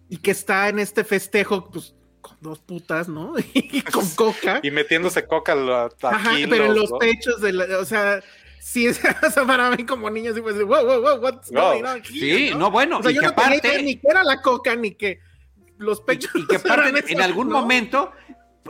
y 0.09 0.17
que 0.17 0.31
está 0.31 0.69
en 0.69 0.79
este 0.79 1.03
festejo 1.03 1.69
pues 1.69 1.95
con 2.21 2.37
dos 2.41 2.59
putas 2.59 3.07
no 3.07 3.33
y 3.53 3.81
con 3.83 4.09
coca 4.15 4.59
Y 4.63 4.71
metiéndose 4.71 5.25
coca 5.27 5.53
a 5.53 5.89
Ajá, 6.09 6.31
pero 6.49 6.65
en 6.65 6.75
los 6.75 6.89
¿no? 6.89 6.97
pechos 6.97 7.39
de 7.41 7.53
la, 7.53 7.79
o 7.79 7.85
sea 7.85 8.21
sí 8.65 8.87
es 8.87 8.99
o 9.21 9.29
sea, 9.31 9.45
para 9.45 9.69
mí 9.71 9.85
como 9.85 10.09
niño 10.09 10.33
sí 10.33 10.41
pues 10.41 10.55
wow 10.63 10.83
wow 10.85 11.01
wow 11.01 11.19
what's 11.21 11.51
Wow. 11.51 11.61
going 11.73 11.83
on 11.83 11.97
here, 11.97 12.49
Sí, 12.49 12.51
no, 12.55 12.71
bueno, 12.71 12.97
O 12.99 13.03
sea, 13.03 13.11
y 13.11 13.15
yo 13.15 13.21
que 13.21 13.27
no 13.27 13.33
tenía 13.35 13.47
aparte, 13.57 13.67
idea 13.69 13.81
ni 13.83 13.95
que 13.97 14.07
era 14.09 14.23
la 14.23 14.41
coca, 14.41 14.75
ni 14.75 14.95
que 14.95 15.19
los 15.77 16.01
pechos. 16.01 16.31
y 16.35 16.47
que 16.47 16.55
aparte 16.57 16.81
eran 16.89 16.97
en 16.97 17.03
esos, 17.09 17.21
algún 17.21 17.49
¿no? 17.49 17.61
momento 17.61 18.11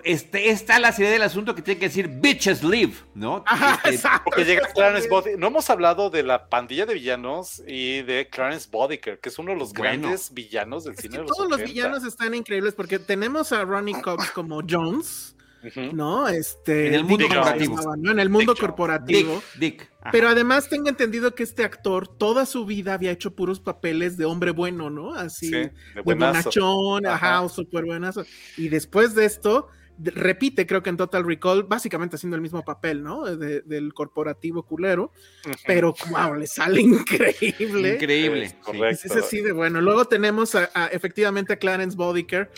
este, 0.03 0.49
está 0.49 0.77
la 0.79 0.91
seriedad 0.91 1.13
del 1.13 1.21
asunto 1.23 1.55
que 1.55 1.61
tiene 1.61 1.79
que 1.79 1.87
decir 1.87 2.09
bitches 2.09 2.63
live, 2.63 2.93
¿no? 3.15 3.43
Ajá, 3.47 3.75
Este, 3.75 3.89
exacto. 3.91 4.23
Porque 4.25 4.43
llega. 4.43 4.67
Clarence 4.73 5.07
Boddicker. 5.07 5.39
No 5.39 5.47
hemos 5.47 5.69
hablado 5.69 6.09
de 6.09 6.21
la 6.21 6.49
pandilla 6.49 6.85
de 6.85 6.93
villanos 6.95 7.63
y 7.65 8.01
de 8.03 8.27
Clarence 8.29 8.67
Boddicker, 8.69 9.19
que 9.21 9.29
es 9.29 9.39
uno 9.39 9.53
de 9.53 9.57
los 9.57 9.71
Bueno. 9.73 10.01
grandes 10.01 10.33
villanos 10.33 10.83
del 10.83 10.93
Es 10.95 10.99
cine 10.99 11.13
que 11.13 11.17
de 11.19 11.23
los 11.23 11.31
todos 11.37 11.49
los 11.49 11.59
80. 11.59 11.71
villanos 11.73 12.03
están 12.03 12.35
increíbles 12.35 12.73
porque 12.75 12.99
tenemos 12.99 13.51
a 13.53 13.63
Ronnie 13.63 13.99
Cox 14.01 14.29
como 14.31 14.61
Jones, 14.69 15.34
¿no? 15.93 16.27
Este, 16.27 16.87
En 16.87 16.93
el 16.95 17.03
mundo 17.03 17.25
Dick 17.25 17.33
Jones 17.33 17.45
corporativo. 17.69 17.95
¿no? 17.97 18.11
En 18.11 18.19
el 18.19 18.29
mundo 18.29 18.53
Dick 18.53 18.61
corporativo. 18.61 19.43
Dick. 19.59 19.91
Pero 20.11 20.27
además 20.29 20.69
tengo 20.69 20.87
entendido 20.89 21.33
que 21.33 21.43
este 21.43 21.63
actor 21.63 22.07
toda 22.07 22.45
su 22.45 22.65
vida 22.65 22.93
había 22.93 23.11
hecho 23.11 23.35
puros 23.35 23.59
papeles 23.59 24.17
de 24.17 24.25
hombre 24.25 24.51
bueno, 24.51 24.89
¿no? 24.89 25.13
Así, 25.15 25.47
Sí, 25.47 25.51
de, 25.51 25.59
de 25.95 26.01
buenazo. 26.03 26.49
bonachón, 26.51 27.05
ajá, 27.07 27.15
Ajá. 27.37 27.41
o 27.41 27.49
súper 27.49 27.85
buenazo. 27.85 28.23
Y 28.57 28.69
después 28.69 29.15
de 29.15 29.25
esto, 29.25 29.67
repite, 29.97 30.67
creo 30.67 30.83
que 30.83 30.89
en 30.89 30.97
Total 30.97 31.25
Recall, 31.25 31.63
básicamente 31.63 32.17
haciendo 32.17 32.35
el 32.35 32.41
mismo 32.41 32.63
papel, 32.63 33.01
¿no? 33.01 33.23
De- 33.25 33.61
del 33.61 33.93
corporativo 33.93 34.63
culero, 34.63 35.11
pero 35.65 35.95
wow, 36.11 36.35
le 36.35 36.45
sale 36.47 36.81
increíble. 36.81 37.93
Increíble. 37.95 38.49
Sí. 38.49 38.55
correcto. 38.61 39.01
Es 39.07 39.15
así 39.15 39.41
de 39.41 39.53
bueno. 39.53 39.81
Luego 39.81 40.05
tenemos 40.05 40.53
a, 40.53 40.69
a, 40.73 40.87
efectivamente 40.87 41.53
a 41.53 41.55
Clarence 41.57 41.95
Bodiker, 41.97 42.51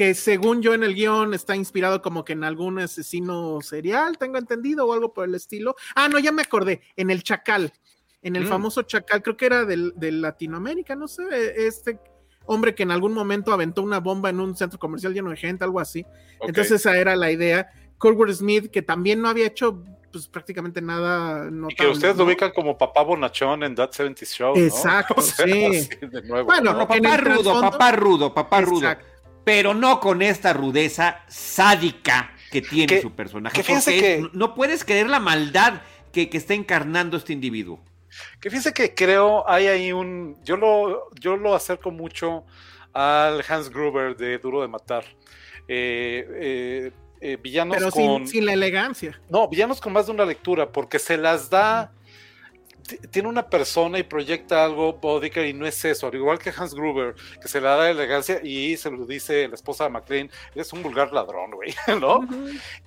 que 0.00 0.14
según 0.14 0.62
yo 0.62 0.72
en 0.72 0.82
el 0.82 0.94
guion 0.94 1.34
está 1.34 1.54
inspirado 1.54 2.00
como 2.00 2.24
que 2.24 2.32
en 2.32 2.42
algún 2.42 2.78
asesino 2.78 3.60
serial, 3.60 4.16
tengo 4.16 4.38
entendido, 4.38 4.86
o 4.86 4.94
algo 4.94 5.12
por 5.12 5.28
el 5.28 5.34
estilo. 5.34 5.76
Ah, 5.94 6.08
no, 6.08 6.18
ya 6.18 6.32
me 6.32 6.40
acordé, 6.40 6.80
en 6.96 7.10
el 7.10 7.22
Chacal, 7.22 7.70
en 8.22 8.34
el 8.34 8.44
Mm. 8.44 8.48
famoso 8.48 8.80
Chacal, 8.80 9.22
creo 9.22 9.36
que 9.36 9.44
era 9.44 9.66
del, 9.66 9.92
de 9.96 10.10
Latinoamérica, 10.10 10.96
no 10.96 11.06
sé, 11.06 11.22
este 11.54 11.98
hombre 12.46 12.74
que 12.74 12.82
en 12.84 12.92
algún 12.92 13.12
momento 13.12 13.52
aventó 13.52 13.82
una 13.82 14.00
bomba 14.00 14.30
en 14.30 14.40
un 14.40 14.56
centro 14.56 14.78
comercial 14.78 15.12
lleno 15.12 15.28
de 15.28 15.36
gente, 15.36 15.64
algo 15.64 15.80
así. 15.80 16.06
Entonces 16.40 16.80
esa 16.80 16.96
era 16.96 17.14
la 17.14 17.30
idea. 17.30 17.68
Kurtwood 17.98 18.32
Smith, 18.32 18.70
que 18.70 18.80
también 18.80 19.20
no 19.20 19.28
había 19.28 19.48
hecho 19.48 19.84
pues 20.10 20.26
prácticamente 20.28 20.80
nada 20.82 21.44
Y 21.44 21.50
que 21.50 21.50
notable, 21.52 21.92
ustedes 21.92 22.16
lo 22.16 22.24
ubican 22.24 22.50
como 22.52 22.76
papá 22.76 23.02
bonachón 23.02 23.62
en 23.64 23.74
That 23.76 23.92
70 23.92 24.24
Show. 24.24 24.56
¿no? 24.56 24.60
Exacto, 24.64 25.14
O 25.18 25.22
sea, 25.22 25.46
sí. 25.46 25.64
así 25.66 25.88
de 26.00 26.22
nuevo. 26.22 26.46
Bueno, 26.46 26.72
No, 26.72 26.80
en 26.90 27.02
papá 27.02 27.16
rudo, 27.18 27.60
papá 27.60 27.92
rudo, 27.92 28.34
papá 28.34 28.60
rudo. 28.62 28.88
Pero 29.52 29.74
no 29.74 29.98
con 30.00 30.22
esta 30.22 30.52
rudeza 30.52 31.20
sádica 31.28 32.32
que 32.52 32.62
tiene 32.62 32.86
Que- 32.86 33.00
su 33.02 33.12
personaje. 33.12 33.54
que 33.56 33.62
fíjense 33.62 33.90
porque 33.90 34.00
que- 34.00 34.14
es- 34.26 34.32
no 34.34 34.54
puedes 34.54 34.84
creer 34.84 35.08
la 35.08 35.18
maldad 35.20 35.82
que, 36.12 36.28
que 36.30 36.36
está 36.38 36.54
encarnando 36.54 37.16
este 37.16 37.32
individuo. 37.32 37.80
Que 38.40 38.48
fíjense 38.50 38.72
que 38.72 38.94
creo 38.94 39.48
hay 39.48 39.66
ahí 39.68 39.92
un. 39.92 40.36
Yo 40.44 40.56
lo, 40.56 41.10
yo 41.20 41.36
lo 41.36 41.54
acerco 41.54 41.90
mucho 41.90 42.44
al 42.92 43.44
Hans 43.48 43.70
Gruber 43.70 44.16
de 44.16 44.38
Duro 44.38 44.62
de 44.62 44.68
Matar. 44.68 45.04
Eh, 45.68 46.26
eh, 46.34 46.92
eh, 47.20 47.38
villanos 47.40 47.76
Pero 47.76 47.90
con. 47.90 48.02
sin, 48.26 48.28
sin 48.28 48.46
la 48.46 48.52
elegancia. 48.54 49.20
No, 49.28 49.46
villanos 49.48 49.80
con 49.80 49.92
más 49.92 50.06
de 50.06 50.12
una 50.12 50.24
lectura, 50.24 50.70
porque 50.72 50.98
se 50.98 51.16
las 51.16 51.50
da. 51.50 51.92
Tiene 53.10 53.28
una 53.28 53.48
persona 53.48 53.98
y 53.98 54.02
proyecta 54.02 54.64
algo 54.64 54.94
Bodiker 54.94 55.46
y 55.46 55.52
no 55.52 55.66
es 55.66 55.84
eso, 55.84 56.06
al 56.08 56.14
igual 56.14 56.38
que 56.38 56.52
Hans 56.56 56.74
Gruber, 56.74 57.14
que 57.40 57.48
se 57.48 57.60
le 57.60 57.66
da 57.66 57.90
elegancia 57.90 58.40
y 58.42 58.76
se 58.76 58.90
lo 58.90 59.06
dice 59.06 59.48
la 59.48 59.54
esposa 59.54 59.84
de 59.84 59.90
McLean, 59.90 60.30
es 60.54 60.72
un 60.72 60.82
vulgar 60.82 61.12
ladrón, 61.12 61.50
güey, 61.52 61.74
¿no? 62.00 62.20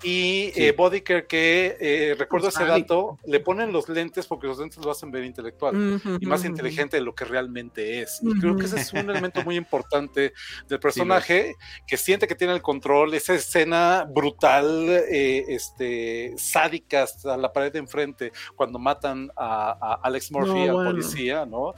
Y 0.04 0.52
Sí. 0.54 0.64
eh, 0.64 0.72
Bodiker, 0.76 1.28
que 1.28 1.78
eh, 1.80 2.16
recuerdo 2.18 2.50
ese 2.50 2.66
dato, 2.66 3.18
le 3.26 3.40
ponen 3.40 3.72
los 3.72 3.88
lentes 3.90 4.28
porque 4.28 4.48
los 4.48 4.60
lentes 4.60 4.84
lo 4.84 4.92
hacen 4.92 5.12
ver 5.12 5.24
intelectual 5.24 6.00
y 6.20 6.26
más 6.26 6.44
inteligente 6.46 6.98
de 6.98 7.04
lo 7.04 7.16
que 7.16 7.26
realmente 7.26 8.02
es. 8.02 8.20
Y 8.22 8.40
creo 8.40 8.56
que 8.58 8.66
ese 8.66 8.80
es 8.82 8.94
un 8.94 9.10
elemento 9.10 9.44
muy 9.44 9.56
importante 9.64 10.34
del 10.68 10.80
personaje 10.80 11.56
que 11.88 11.98
siente 11.98 12.28
que 12.28 12.36
tiene 12.36 12.54
el 12.54 12.62
control, 12.62 13.14
esa 13.14 13.34
escena 13.34 14.06
brutal, 14.10 14.90
eh, 14.90 15.46
este, 15.48 16.34
sádica 16.38 17.04
hasta 17.04 17.38
la 17.38 17.52
pared 17.54 17.72
de 17.72 17.80
enfrente 17.80 18.32
cuando 18.56 18.80
matan 18.80 19.32
a, 19.36 19.72
a 19.93 19.93
Alex 20.02 20.32
Murphy, 20.32 20.66
no, 20.68 20.74
bueno. 20.74 20.92
policía, 20.92 21.46
¿no? 21.46 21.74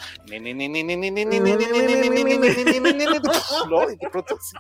Y 3.92 3.96
de 3.96 4.10
pronto 4.10 4.38
sí. 4.42 4.58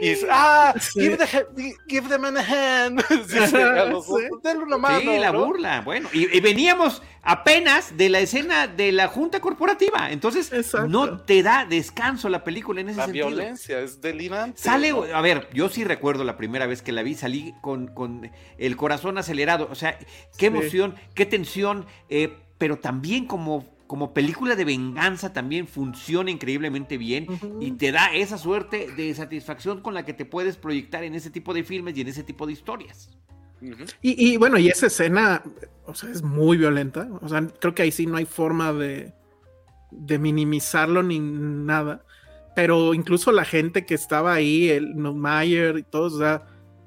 Y 0.00 0.10
dice, 0.10 0.26
ah, 0.30 0.74
sí. 0.78 1.00
give, 1.00 1.16
the, 1.16 1.74
give 1.88 2.08
the 2.08 2.18
man 2.18 2.36
a 2.36 2.40
hand. 2.40 3.02
Sí, 3.26 3.38
los, 3.90 4.06
sí. 4.06 4.12
Una 4.62 4.78
mano, 4.78 5.00
sí 5.00 5.18
la 5.18 5.32
¿no? 5.32 5.46
burla. 5.46 5.80
Bueno, 5.80 6.08
y, 6.12 6.36
y, 6.36 6.40
veníamos 6.40 7.02
apenas 7.22 7.96
de 7.96 8.08
la 8.08 8.20
escena 8.20 8.66
de 8.66 8.92
la 8.92 9.08
junta 9.08 9.40
corporativa. 9.40 10.10
Entonces, 10.10 10.52
Exacto. 10.52 10.88
no 10.88 11.20
te 11.20 11.42
da 11.42 11.64
descanso 11.64 12.28
la 12.28 12.44
película 12.44 12.80
en 12.80 12.90
ese 12.90 12.98
la 12.98 13.04
sentido. 13.06 13.30
La 13.30 13.36
violencia 13.36 13.80
es 13.80 14.00
delirante. 14.00 14.60
Sale, 14.60 14.90
¿no? 14.90 15.02
a 15.02 15.20
ver, 15.20 15.48
yo 15.52 15.68
sí 15.68 15.82
recuerdo 15.84 16.24
la 16.24 16.36
primera 16.36 16.66
vez 16.66 16.82
que 16.82 16.92
la 16.92 17.02
vi, 17.02 17.14
salí 17.14 17.54
con, 17.62 17.88
con 17.88 18.30
el 18.58 18.76
corazón 18.76 19.18
acelerado. 19.18 19.68
O 19.70 19.74
sea, 19.74 19.98
qué 20.36 20.46
emoción, 20.46 20.94
qué 21.14 21.26
tensión. 21.26 21.86
Eh, 22.08 22.36
pero 22.58 22.78
también 22.78 23.26
como, 23.26 23.64
como 23.86 24.12
película 24.14 24.56
de 24.56 24.64
venganza 24.64 25.32
también 25.32 25.66
funciona 25.66 26.30
increíblemente 26.30 26.96
bien 26.96 27.26
y 27.60 27.72
te 27.72 27.92
da 27.92 28.14
esa 28.14 28.38
suerte 28.38 28.90
de 28.96 29.14
satisfacción 29.14 29.80
con 29.80 29.94
la 29.94 30.04
que 30.04 30.14
te 30.14 30.24
puedes 30.24 30.56
proyectar 30.56 31.04
en 31.04 31.14
ese 31.14 31.30
tipo 31.30 31.54
de 31.54 31.64
filmes 31.64 31.96
y 31.96 32.00
en 32.00 32.08
ese 32.08 32.22
tipo 32.22 32.46
de 32.46 32.52
historias. 32.52 33.10
Y, 34.02 34.32
y 34.32 34.36
bueno, 34.36 34.58
y 34.58 34.68
esa 34.68 34.86
escena, 34.86 35.42
o 35.86 35.94
sea, 35.94 36.10
es 36.10 36.22
muy 36.22 36.56
violenta. 36.56 37.08
O 37.22 37.28
sea, 37.28 37.46
creo 37.60 37.74
que 37.74 37.82
ahí 37.82 37.90
sí 37.90 38.06
no 38.06 38.16
hay 38.16 38.26
forma 38.26 38.72
de, 38.72 39.14
de 39.90 40.18
minimizarlo 40.18 41.02
ni 41.02 41.18
nada. 41.18 42.04
Pero 42.54 42.94
incluso 42.94 43.32
la 43.32 43.44
gente 43.44 43.84
que 43.84 43.94
estaba 43.94 44.34
ahí, 44.34 44.68
el 44.68 44.94
Mayer 44.94 45.78
y 45.78 45.82
todos, 45.82 46.14
o 46.14 46.18
sea, 46.18 46.46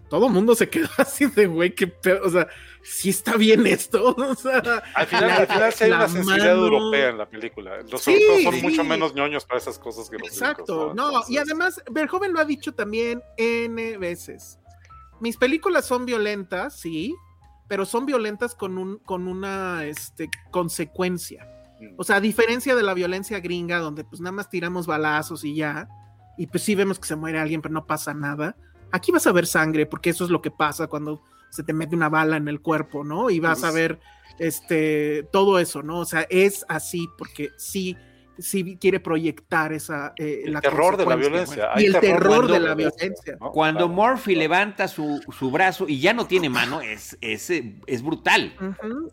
todo 0.10 0.28
el 0.28 0.34
mundo 0.34 0.56
se 0.56 0.70
quedó 0.70 0.88
así 0.98 1.26
de 1.28 1.48
güey, 1.48 1.74
qué 1.76 1.88
pedo. 1.88 2.26
O 2.26 2.30
sea, 2.30 2.48
sí 2.84 3.10
está 3.10 3.36
bien 3.38 3.66
esto. 3.68 4.16
O 4.18 4.36
sea, 4.36 4.84
Al 4.96 5.08
final, 5.08 5.28
la- 5.28 5.36
al 5.38 5.48
final 5.48 5.74
sí 5.74 5.84
hay 5.86 5.92
una 5.92 6.08
sensibilidad 6.10 6.56
mano- 6.56 6.68
europea 6.68 7.10
en 7.10 7.18
la 7.18 7.30
película. 7.30 7.78
Los 7.90 8.02
Sí, 8.02 8.12
europeos 8.14 8.44
son 8.44 8.54
sí. 8.56 8.62
mucho 8.62 8.84
menos 8.84 9.14
ñoños 9.16 9.46
para 9.46 9.60
esas 9.60 9.78
cosas 9.80 10.10
que 10.10 10.18
los 10.18 10.28
Exacto, 10.30 10.90
gringos, 10.90 10.96
no, 10.96 11.22
y 11.28 11.38
además 11.38 11.82
Verhoeven 11.92 12.34
lo 12.34 12.40
ha 12.40 12.46
dicho 12.46 12.74
también 12.74 13.22
N 13.38 13.98
veces. 13.98 14.58
Mis 15.22 15.36
películas 15.38 15.86
son 15.86 16.06
violentas, 16.06 16.80
sí, 16.80 17.14
pero 17.68 17.86
son 17.86 18.06
violentas 18.06 18.56
con 18.56 18.78
un 18.78 18.98
con 19.00 19.28
una 19.28 19.84
este 19.86 20.30
consecuencia. 20.50 21.46
mm, 21.80 21.96
O 21.98 22.04
sea, 22.04 22.16
a 22.18 22.22
diferencia 22.22 22.76
de 22.76 22.84
la 22.84 22.94
violencia 22.94 23.40
gringa 23.40 23.80
donde 23.80 24.04
pues 24.06 24.22
nada 24.22 24.32
más 24.32 24.50
tiramos 24.50 24.88
balazos 24.88 25.44
y 25.44 25.56
ya, 25.56 25.88
y 26.38 26.48
pues 26.48 26.64
sí 26.64 26.74
vemos 26.74 27.00
que 27.00 27.08
se 27.08 27.16
muere 27.18 27.38
alguien 27.40 27.62
pero 27.62 27.74
no 27.74 27.86
pasa 27.86 28.14
nada. 28.14 28.56
Aquí 28.92 29.12
vas 29.12 29.28
a 29.28 29.32
ver 29.32 29.46
sangre 29.48 29.86
porque 29.86 30.10
eso 30.12 30.24
es 30.26 30.30
lo 30.30 30.42
que 30.42 30.52
pasa 30.52 30.88
cuando 30.88 31.22
se 31.50 31.64
te 31.64 31.74
mete 31.74 31.96
una 31.96 32.10
bala 32.10 32.38
en 32.38 32.48
el 32.48 32.62
cuerpo, 32.62 33.04
¿no? 33.04 33.30
Y 33.30 33.40
vas 33.40 33.60
a 33.64 33.72
Pues- 33.72 33.74
ver 33.76 34.00
este 34.38 35.28
todo 35.32 35.60
eso, 35.60 35.84
¿no? 35.84 36.00
O 36.00 36.06
sea, 36.06 36.26
es 36.30 36.66
así 36.70 37.08
porque 37.18 37.50
sí 37.58 37.96
sí 38.42 38.78
quiere 38.80 39.02
proyectar 39.02 39.74
esa 39.74 40.14
eh, 40.16 40.44
El 40.46 40.54
la 40.54 40.62
terror 40.62 40.96
de 40.96 41.04
la 41.06 41.12
consecuencia. 41.16 41.56
violencia. 41.76 41.82
y 41.84 41.86
el 41.94 42.00
terror 42.00 42.50
de 42.50 42.60
la 42.62 42.74
violencia. 42.74 43.38
¿no? 43.38 43.52
Cuando 43.52 43.88
Claro. 43.88 44.12
Murphy 44.14 44.34
levanta 44.36 44.88
su, 44.88 45.20
su 45.38 45.52
brazo 45.52 45.90
y 45.90 46.00
ya 46.00 46.14
no 46.14 46.26
tiene 46.26 46.50
mano, 46.50 46.80
es, 46.80 47.18
es, 47.20 47.50
eh, 47.50 47.76
es 47.86 48.02
brutal. 48.02 48.54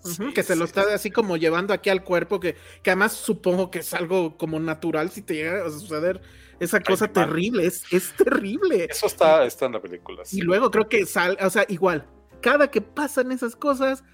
Sí, 0.04 0.32
que 0.32 0.44
se 0.44 0.54
lo 0.54 0.64
está 0.64 0.94
así 0.94 1.10
como 1.10 1.36
llevando 1.36 1.74
aquí 1.74 1.90
al 1.90 2.04
cuerpo, 2.04 2.38
que, 2.38 2.54
que 2.84 2.90
además 2.90 3.14
supongo 3.14 3.68
que 3.68 3.80
es 3.80 3.92
algo 3.94 4.38
como 4.38 4.60
natural 4.60 5.10
si 5.10 5.22
te 5.22 5.34
llega 5.34 5.66
a 5.66 5.70
suceder 5.70 6.20
esa 6.60 6.80
cosa 6.80 7.08
terrible, 7.08 7.66
es, 7.66 7.82
es 7.92 8.12
terrible. 8.16 8.86
Eso 8.90 9.06
está, 9.06 9.44
está 9.44 9.66
en 9.66 9.72
la 9.72 9.80
película. 9.80 10.24
sí. 10.24 10.38
Y 10.38 10.40
luego 10.42 10.70
creo 10.70 10.88
que 10.88 11.06
sale, 11.06 11.36
o 11.44 11.50
sea, 11.50 11.64
igual, 11.68 12.06
cada 12.40 12.70
que 12.70 12.80
pasan 12.80 13.32
esas 13.32 13.56
cosas, 13.56 14.04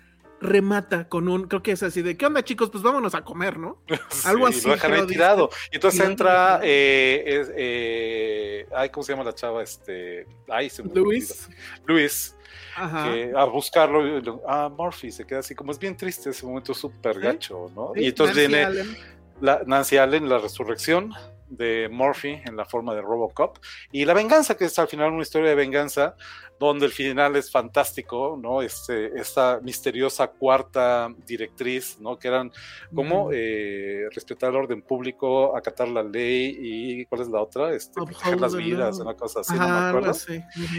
remata 0.42 1.08
con 1.08 1.28
un, 1.28 1.46
creo 1.46 1.62
que 1.62 1.72
es 1.72 1.82
así 1.82 2.02
de, 2.02 2.16
¿qué 2.16 2.26
onda 2.26 2.42
chicos? 2.42 2.68
Pues 2.70 2.82
vámonos 2.82 3.14
a 3.14 3.22
comer, 3.22 3.58
¿no? 3.58 3.78
Algo 4.24 4.48
Sí, 4.48 4.58
así, 4.58 4.66
Lo 4.66 4.74
dejan 4.74 4.92
ahí 4.92 5.06
tirado. 5.06 5.50
Y 5.70 5.76
entonces 5.76 6.00
Y 6.00 6.04
entra. 6.04 6.60
Eh, 6.62 7.44
eh, 7.56 8.66
ay, 8.74 8.90
¿cómo 8.90 9.04
se 9.04 9.12
llama 9.12 9.24
la 9.24 9.34
chava? 9.34 9.62
Este. 9.62 10.26
Ay, 10.48 10.68
se 10.68 10.82
me. 10.82 10.92
Luis. 10.92 11.48
Luis. 11.86 12.36
Ajá. 12.76 13.04
que 13.04 13.32
a 13.36 13.44
buscarlo. 13.44 14.42
Ah, 14.46 14.68
Murphy 14.68 15.12
se 15.12 15.24
queda 15.26 15.40
así. 15.40 15.54
Como 15.54 15.72
es 15.72 15.78
bien 15.78 15.96
triste 15.96 16.30
ese 16.30 16.44
momento 16.44 16.74
súper 16.74 17.20
gacho, 17.20 17.70
¿no? 17.74 17.92
Y 17.94 18.08
entonces 18.08 18.36
Nancy 18.36 18.48
viene 18.48 18.64
Allen. 18.64 18.96
la, 19.40 19.62
Nancy 19.66 19.96
Allen, 19.98 20.28
la 20.28 20.38
resurrección 20.38 21.12
de 21.56 21.88
Murphy 21.90 22.40
en 22.44 22.56
la 22.56 22.64
forma 22.64 22.94
de 22.94 23.02
Robocop 23.02 23.58
y 23.92 24.04
la 24.04 24.14
venganza, 24.14 24.56
que 24.56 24.64
es 24.64 24.78
al 24.78 24.88
final 24.88 25.12
una 25.12 25.22
historia 25.22 25.50
de 25.50 25.54
venganza, 25.54 26.16
donde 26.58 26.86
el 26.86 26.92
final 26.92 27.34
es 27.36 27.50
fantástico, 27.50 28.38
¿no? 28.40 28.62
Este, 28.62 29.18
esta 29.18 29.58
misteriosa 29.62 30.28
cuarta 30.28 31.08
directriz, 31.26 31.98
¿no? 32.00 32.16
Que 32.18 32.28
eran 32.28 32.52
como 32.94 33.30
eh, 33.32 34.06
respetar 34.14 34.50
el 34.50 34.56
orden 34.56 34.82
público, 34.82 35.56
acatar 35.56 35.88
la 35.88 36.02
ley 36.04 36.56
y 36.60 37.04
¿cuál 37.06 37.22
es 37.22 37.28
la 37.28 37.40
otra? 37.42 37.74
Este, 37.74 37.94
proteger 37.94 38.40
las 38.40 38.52
the 38.52 38.58
vidas, 38.58 38.98
una 39.00 39.14
cosa 39.14 39.40
así, 39.40 39.52
no 39.54 39.58
me 39.58 39.64
Ajá, 39.64 39.88
acuerdo. 39.88 40.12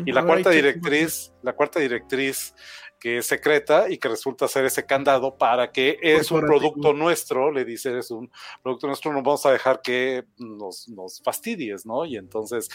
Y 0.05 0.11
la 0.11 0.21
Ahora 0.21 0.33
cuarta 0.33 0.49
que- 0.51 0.55
directriz, 0.55 1.33
la 1.41 1.53
cuarta 1.53 1.79
directriz 1.81 2.55
que 3.03 3.17
es 3.17 3.25
secreta 3.25 3.89
y 3.89 3.97
que 3.97 4.07
resulta 4.07 4.47
ser 4.47 4.63
ese 4.63 4.85
candado 4.85 5.37
para 5.37 5.73
que 5.73 5.99
es 6.01 6.31
un 6.31 6.39
producto 6.39 6.93
nuestro, 6.93 7.51
le 7.51 7.65
dice, 7.65 7.99
es 7.99 8.09
un 8.11 8.31
producto 8.61 8.87
nuestro, 8.87 9.11
no 9.11 9.21
vamos 9.21 9.45
a 9.45 9.51
dejar 9.51 9.81
que 9.81 10.23
nos, 10.37 10.87
nos 10.87 11.21
fastidies, 11.21 11.85
¿no? 11.85 12.05
Y 12.05 12.15
entonces, 12.15 12.69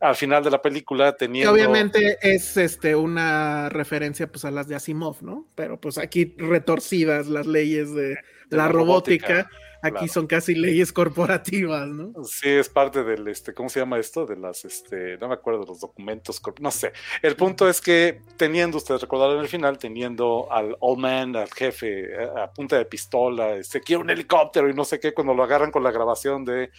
al 0.00 0.16
final 0.16 0.42
de 0.42 0.50
la 0.50 0.62
película, 0.62 1.12
Que 1.12 1.26
teniendo... 1.26 1.52
obviamente 1.52 2.16
es 2.22 2.56
este 2.56 2.96
una 2.96 3.68
referencia 3.68 4.26
pues 4.26 4.46
a 4.46 4.50
las 4.50 4.66
de 4.66 4.76
Asimov, 4.76 5.22
¿no? 5.22 5.46
Pero 5.54 5.78
pues 5.78 5.98
aquí 5.98 6.34
retorcidas 6.38 7.26
las 7.26 7.46
leyes 7.46 7.94
de, 7.94 8.16
de 8.48 8.56
la, 8.56 8.68
robótica, 8.68 9.50
aquí 9.82 9.92
claro. 9.92 10.08
son 10.08 10.26
casi 10.26 10.54
leyes 10.54 10.92
corporativas, 10.92 11.88
¿no? 11.88 12.12
Sí, 12.24 12.48
es 12.48 12.68
parte 12.68 13.04
del, 13.04 13.28
este, 13.28 13.54
¿cómo 13.54 13.68
se 13.68 13.80
llama 13.80 13.98
esto? 13.98 14.26
De 14.26 14.36
las, 14.36 14.64
este, 14.64 15.18
no 15.18 15.28
me 15.28 15.34
acuerdo, 15.34 15.60
de 15.60 15.66
los 15.66 15.80
documentos, 15.80 16.40
no 16.60 16.70
sé. 16.70 16.92
El 17.22 17.36
punto 17.36 17.68
es 17.68 17.80
que 17.80 18.20
teniendo, 18.36 18.78
ustedes 18.78 19.00
recordaron 19.00 19.40
el 19.40 19.48
final, 19.48 19.78
teniendo 19.78 20.48
al 20.50 20.76
old 20.80 20.98
man, 20.98 21.36
al 21.36 21.50
jefe, 21.50 22.12
eh, 22.12 22.28
a, 22.36 22.50
punta 22.50 22.76
de 22.76 22.84
pistola, 22.84 23.56
este, 23.56 23.80
quiere 23.80 24.02
un 24.02 24.10
helicóptero 24.10 24.68
y 24.68 24.74
no 24.74 24.84
sé 24.84 24.98
qué, 25.00 25.12
cuando 25.12 25.34
lo 25.34 25.42
agarran 25.42 25.70
con 25.70 25.82
la 25.82 25.90
grabación 25.90 26.44
de, 26.44 26.70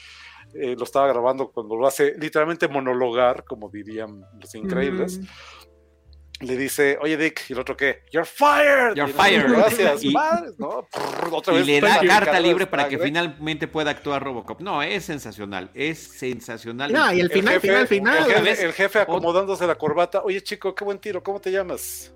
eh, 0.54 0.76
lo 0.78 0.84
estaba 0.84 1.08
grabando 1.08 1.52
cuando 1.52 1.76
lo 1.76 1.86
hace 1.86 2.16
literalmente 2.18 2.68
monologar, 2.68 3.44
como 3.44 3.70
dirían 3.70 4.26
los 4.40 4.56
increíbles, 4.56 5.20
Mm. 5.20 5.26
Le 6.40 6.56
dice, 6.56 6.98
oye 7.02 7.18
Dick, 7.18 7.50
¿y 7.50 7.54
el 7.54 7.60
otro 7.60 7.76
qué? 7.76 8.04
You're 8.12 8.26
fired. 8.28 8.96
You're 8.96 9.12
fired. 9.12 9.50
Gracias, 9.50 10.04
Y- 10.04 10.12
madres", 10.12 10.54
¿no? 10.60 10.88
Otra 11.32 11.54
Y 11.54 11.58
vez 11.58 11.66
le 11.66 11.82
da 11.82 12.00
carta 12.06 12.40
libre 12.40 12.68
para 12.68 12.88
que 12.88 13.00
finalmente 13.00 13.68
pueda 13.68 13.92
actuar 13.92 14.24
Robocop. 14.24 14.62
No, 14.62 14.82
es 14.84 15.06
sensacional, 15.06 15.72
es 15.74 15.98
sensacional. 16.00 16.92
No, 16.94 17.12
y 17.14 17.20
el 17.22 17.30
final, 17.32 17.56
jefe- 17.56 17.62
final, 17.62 17.88
final. 17.88 18.18
El 18.18 18.26
jefe, 18.26 18.42
¿ves? 18.42 18.60
el 18.62 18.74
jefe 18.74 19.00
acomodándose 19.00 19.66
la 19.66 19.76
corbata. 19.76 20.22
Oye, 20.24 20.42
chico, 20.44 20.76
qué 20.76 20.84
buen 20.84 21.00
tiro. 21.00 21.24
¿Cómo 21.24 21.40
te 21.42 21.52
llamas? 21.52 22.14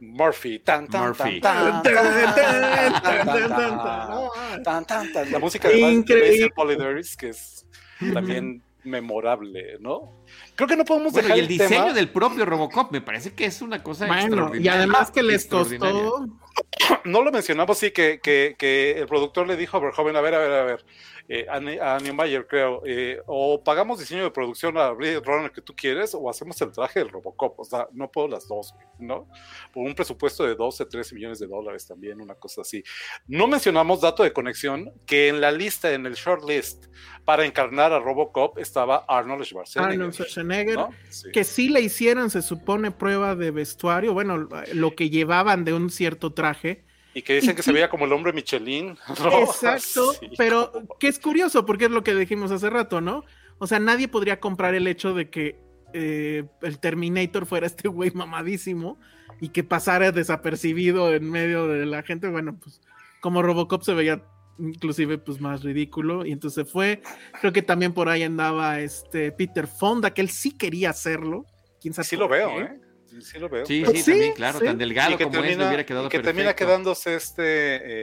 Murphy. 0.00 0.58
Tan, 0.58 0.88
tan, 0.88 1.08
Murphy. 1.08 1.40
tan, 1.40 1.80
tan, 1.80 1.94
Tan, 1.94 1.94
tan, 1.94 2.34
tan, 2.34 2.34
tan, 2.34 3.02
tan, 3.02 3.24
tan, 3.24 3.26
tan, 3.48 3.48
tan, 3.78 4.10
no, 4.10 4.30
tan, 4.64 4.84
tan, 4.84 5.12
tan. 5.12 5.30
La 5.30 5.38
música 5.38 5.68
de 5.68 5.78
Increíble. 5.78 6.30
Basil 6.30 6.50
Polidaris, 6.56 7.16
que 7.16 7.28
es 7.28 7.64
también 8.12 8.60
memorable, 8.84 9.78
¿no? 9.80 10.24
Creo 10.54 10.68
que 10.68 10.76
no 10.76 10.84
podemos 10.84 11.12
Bueno, 11.12 11.28
dejar 11.28 11.38
y 11.38 11.40
el 11.40 11.48
diseño 11.48 11.68
tema. 11.84 11.92
del 11.92 12.08
propio 12.10 12.44
Robocop 12.44 12.90
me 12.92 13.00
parece 13.00 13.34
que 13.34 13.44
es 13.44 13.62
una 13.62 13.82
cosa 13.82 14.06
Bueno, 14.06 14.54
y 14.54 14.68
además 14.68 15.10
que 15.10 15.22
les 15.22 15.46
costó 15.46 16.26
No 17.04 17.22
lo 17.22 17.32
mencionamos, 17.32 17.78
sí, 17.78 17.90
que, 17.90 18.20
que, 18.20 18.56
que 18.58 18.92
el 18.98 19.06
productor 19.06 19.46
le 19.46 19.56
dijo 19.56 19.76
a 19.76 19.80
Verhoeven, 19.80 20.16
a 20.16 20.20
ver, 20.20 20.34
a 20.34 20.38
ver, 20.38 20.52
a 20.52 20.64
ver, 20.64 20.84
eh, 21.28 21.46
a, 21.48 21.56
a 21.56 22.00
Neumayer, 22.00 22.46
creo, 22.46 22.82
eh, 22.84 23.20
o 23.26 23.62
pagamos 23.62 23.98
diseño 23.98 24.24
de 24.24 24.30
producción 24.30 24.76
a 24.76 24.90
Blade 24.90 25.20
Runner 25.20 25.50
que 25.50 25.62
tú 25.62 25.74
quieres, 25.74 26.14
o 26.14 26.28
hacemos 26.28 26.60
el 26.60 26.72
traje 26.72 27.00
del 27.00 27.10
Robocop, 27.10 27.58
o 27.60 27.64
sea, 27.64 27.88
no 27.92 28.10
puedo 28.10 28.28
las 28.28 28.48
dos, 28.48 28.74
¿no? 28.98 29.28
Por 29.72 29.86
un 29.86 29.94
presupuesto 29.94 30.44
de 30.44 30.54
12, 30.54 30.86
13 30.86 31.14
millones 31.14 31.38
de 31.38 31.46
dólares 31.46 31.86
también, 31.86 32.20
una 32.20 32.34
cosa 32.34 32.62
así. 32.62 32.82
No 33.26 33.46
mencionamos 33.46 34.00
dato 34.00 34.22
de 34.22 34.32
conexión, 34.32 34.92
que 35.06 35.28
en 35.28 35.40
la 35.40 35.52
lista, 35.52 35.92
en 35.92 36.06
el 36.06 36.14
short 36.14 36.44
list, 36.48 36.86
para 37.24 37.44
encarnar 37.44 37.92
a 37.92 38.00
Robocop 38.00 38.58
estaba 38.58 39.04
Arnold 39.08 39.44
Schwarzenegger. 39.44 39.92
Arnold 39.92 40.14
Schwarzenegger, 40.14 40.76
¿no? 40.76 40.90
Sí. 41.08 41.30
que 41.32 41.44
sí 41.44 41.68
le 41.68 41.80
hicieron, 41.80 42.30
se 42.30 42.42
supone, 42.42 42.90
prueba 42.90 43.34
de 43.34 43.50
vestuario, 43.50 44.12
bueno, 44.12 44.48
lo 44.72 44.94
que 44.94 45.10
llevaban 45.10 45.64
de 45.64 45.72
un 45.72 45.90
cierto 45.90 46.32
traje. 46.32 46.84
Y 47.14 47.22
que 47.22 47.34
dicen 47.34 47.54
que 47.54 47.62
se 47.62 47.72
veía 47.72 47.90
como 47.90 48.04
el 48.06 48.12
hombre 48.12 48.32
Michelin. 48.32 48.96
¿no? 49.20 49.38
Exacto, 49.42 50.12
Sí, 50.14 50.30
pero 50.36 50.72
como- 50.72 50.98
que 50.98 51.08
es 51.08 51.18
curioso, 51.18 51.66
porque 51.66 51.86
es 51.86 51.90
lo 51.90 52.02
que 52.02 52.14
dijimos 52.14 52.50
hace 52.50 52.70
rato, 52.70 53.00
¿no? 53.00 53.24
O 53.58 53.66
sea, 53.66 53.78
nadie 53.78 54.08
podría 54.08 54.40
comprar 54.40 54.74
el 54.74 54.86
hecho 54.86 55.14
de 55.14 55.28
que 55.30 55.58
eh, 55.92 56.44
el 56.62 56.78
Terminator 56.78 57.46
fuera 57.46 57.66
este 57.66 57.88
güey 57.88 58.10
mamadísimo 58.12 58.98
y 59.40 59.50
que 59.50 59.62
pasara 59.62 60.10
desapercibido 60.12 61.12
en 61.14 61.30
medio 61.30 61.68
de 61.68 61.84
la 61.86 62.02
gente. 62.02 62.28
Bueno, 62.28 62.58
pues 62.60 62.80
como 63.20 63.42
Robocop 63.42 63.82
se 63.82 63.94
veía 63.94 64.22
inclusive 64.58 65.18
pues 65.18 65.40
más 65.40 65.62
ridículo 65.62 66.24
y 66.26 66.32
entonces 66.32 66.70
fue, 66.70 67.02
creo 67.40 67.52
que 67.52 67.62
también 67.62 67.92
por 67.92 68.08
ahí 68.08 68.22
andaba 68.22 68.80
este 68.80 69.32
Peter 69.32 69.66
Fonda, 69.66 70.12
que 70.14 70.20
él 70.22 70.28
sí 70.30 70.52
quería 70.56 70.90
hacerlo. 70.90 71.46
¿Quién 71.80 71.94
sabe 71.94 72.06
Sí 72.06 72.16
lo 72.16 72.28
veo? 72.28 72.60
¿eh? 72.60 72.80
Sí, 73.12 73.22
sí 73.22 73.38
lo 73.38 73.48
veo. 73.48 73.66
Sí, 73.66 73.82
Pues 73.84 73.98
sí, 73.98 74.02
sí, 74.04 74.10
también, 74.12 74.32
claro, 74.34 74.58
sí. 74.58 74.64
tan 74.64 74.78
delgado 74.78 75.16
que 75.18 75.24
como 75.24 75.36
es, 75.36 75.42
termina, 75.42 75.66
hubiera 75.68 75.84
quedado 75.86 76.06
y 76.06 76.08
que 76.08 76.18
perfecto. 76.18 76.34
termina 76.36 76.56
quedándose 76.56 77.14
este 77.14 77.42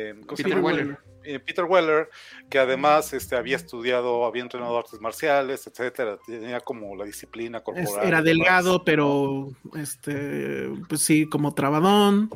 eh, 0.10 0.15
¿cómo 0.26 0.38
se 0.38 0.44
Peter? 0.44 0.60
Weller. 0.60 0.98
Eh, 1.23 1.38
Peter 1.40 1.65
Weller, 1.65 2.10
que 2.49 2.60
además 2.60 3.11
este, 3.14 3.36
había 3.36 3.57
estudiado, 3.57 4.26
había 4.26 4.41
entrenado 4.41 4.77
artes 4.77 5.02
marciales, 5.02 5.68
etcétera, 5.68 6.18
tenía 6.26 6.60
como 6.61 6.95
la 6.95 7.03
disciplina 7.06 7.57
Es- 7.57 7.64
corporal. 7.64 8.07
era 8.07 8.22
delgado, 8.22 8.72
demás. 8.72 8.84
pero 8.86 9.49
este, 9.76 10.69
pues 10.88 11.02
sí, 11.02 11.27
como 11.27 11.53
trabadón. 11.53 12.30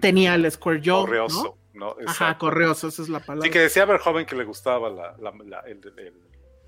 Tenía 0.00 0.34
el 0.36 0.50
square 0.50 0.80
jaw, 0.84 1.00
correoso, 1.04 1.56
¿no? 1.74 1.96
¿no? 1.96 2.06
Ajá, 2.06 2.38
correoso, 2.38 2.88
esa 2.88 3.02
es 3.02 3.08
la 3.08 3.18
palabra. 3.20 3.44
Sí, 3.46 3.50
que 3.50 3.58
decía 3.58 3.84
Verhoeven 3.84 4.24
que 4.26 4.36
le 4.36 4.44
gustaba 4.44 4.88
la, 4.88 5.16
la, 5.18 5.32
la- 5.44 5.60
el, 5.66 5.80
el- 5.96 6.14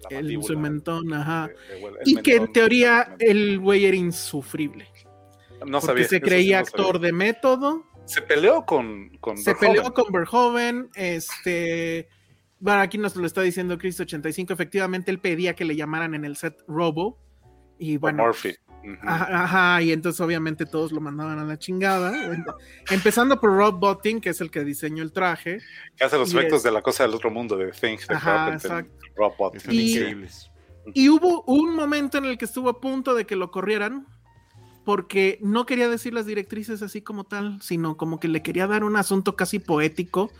la 0.03 0.09
el, 0.11 0.17
mandíbula 0.17 0.47
su 0.49 0.59
mentón, 0.59 1.15
ajá. 1.15 1.47
de- 1.49 1.75
de 1.77 1.83
Weller, 1.85 2.03
el 2.05 2.09
Y 2.13 2.17
que 2.17 2.35
en 2.37 2.53
teoría 2.53 3.15
el 3.21 3.59
güey 3.61 3.87
era 3.87 3.97
insufrible. 3.97 4.89
No 5.67 5.81
porque 5.81 5.87
sabía, 5.87 6.09
se 6.09 6.17
sí 6.17 6.21
creía 6.21 6.65
sabía. 6.65 6.69
actor 6.83 7.01
de 7.01 7.13
método. 7.13 7.85
Se 8.07 8.21
peleó 8.23 8.65
con, 8.67 9.17
con 9.21 9.37
Se 9.39 9.53
Verhoeven. 9.55 9.77
peleó 9.77 9.95
con 9.95 10.13
Verhoeven. 10.13 10.91
Este. 10.95 12.09
Bueno, 12.61 12.81
aquí 12.81 12.99
nos 12.99 13.15
lo 13.17 13.27
está 13.27 13.43
diciendo 13.43 13.77
Chris 13.79 13.99
85. 14.01 14.53
Efectivamente, 14.53 15.11
él 15.11 15.19
pedía 15.19 15.55
que 15.55 15.65
le 15.65 15.77
llamaran 15.77 16.15
en 16.15 16.25
el 16.25 16.37
set 16.37 16.57
Robo. 16.69 17.19
Y 17.79 17.97
bueno, 17.97 18.25
Murphy. 18.25 18.55
Ajá, 19.03 19.45
ajá, 19.45 19.83
y 19.83 19.93
entonces 19.93 20.21
obviamente 20.21 20.67
todos 20.67 20.93
lo 20.93 21.01
mandaban 21.01 21.39
a 21.39 21.45
la 21.45 21.59
chingada. 21.59 22.13
Empezando 22.91 23.41
por 23.41 23.51
Rob 23.57 23.79
Bottin, 23.81 24.21
que 24.21 24.29
es 24.31 24.41
el 24.43 24.51
que 24.51 24.63
diseñó 24.65 25.03
el 25.03 25.13
traje. 25.13 25.59
Que 25.97 26.05
hace 26.05 26.19
los 26.19 26.33
y 26.33 26.37
efectos 26.37 26.59
es- 26.59 26.63
de 26.65 26.71
la 26.71 26.83
cosa 26.83 27.05
del 27.05 27.15
otro 27.15 27.31
mundo 27.31 27.57
de 27.57 27.73
Thing 27.73 27.97
de 28.07 28.15
Ajá, 28.15 28.35
Carpenter, 28.51 28.71
exacto. 28.71 29.07
Rob 29.17 29.33
Bottin. 29.39 29.61
Son 29.61 29.75
Y- 29.75 29.93
increíbles. 29.97 30.51
Y 30.93 31.09
hubo 31.09 31.43
un 31.47 31.75
momento 31.75 32.19
en 32.19 32.27
el 32.27 32.37
que 32.37 32.45
estuvo 32.45 32.69
a 32.69 32.79
punto 32.81 33.15
de 33.15 33.25
que 33.25 33.37
lo 33.37 33.51
corrieran, 33.51 34.07
porque 34.85 35.39
no 35.43 35.67
quería 35.67 35.89
decir 35.89 36.13
las 36.15 36.27
directrices 36.27 36.83
así 36.83 37.01
como 37.03 37.25
tal, 37.25 37.61
sino 37.63 37.97
como 37.97 38.21
que 38.21 38.29
le 38.29 38.43
quería 38.43 38.67
dar 38.67 38.85
un 38.85 38.97
asunto 38.97 39.37
casi 39.37 39.59
poético. 39.59 40.31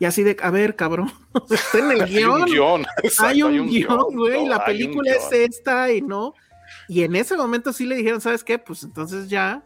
Y 0.00 0.04
así 0.04 0.22
de, 0.22 0.36
a 0.40 0.50
ver, 0.50 0.76
cabrón, 0.76 1.10
está 1.50 1.78
en 1.78 1.90
el 1.92 2.02
Hay 2.02 2.24
un 2.24 2.44
guion. 2.44 2.44
guion. 2.46 2.86
exacto, 3.02 3.26
hay 3.28 3.42
un 3.42 3.68
guion, 3.68 4.14
güey, 4.14 4.44
no, 4.44 4.48
la 4.50 4.62
hay 4.64 4.84
un 4.84 4.92
película 4.94 5.10
es 5.12 5.28
guion. 5.30 5.42
esta 5.42 5.92
y 5.92 6.02
no. 6.02 6.34
Y 6.88 7.02
en 7.02 7.16
ese 7.16 7.36
momento 7.36 7.72
sí 7.72 7.86
le 7.86 7.96
dijeron, 7.96 8.20
¿sabes 8.20 8.44
qué? 8.44 8.58
Pues 8.58 8.82
entonces 8.84 9.28
ya. 9.28 9.64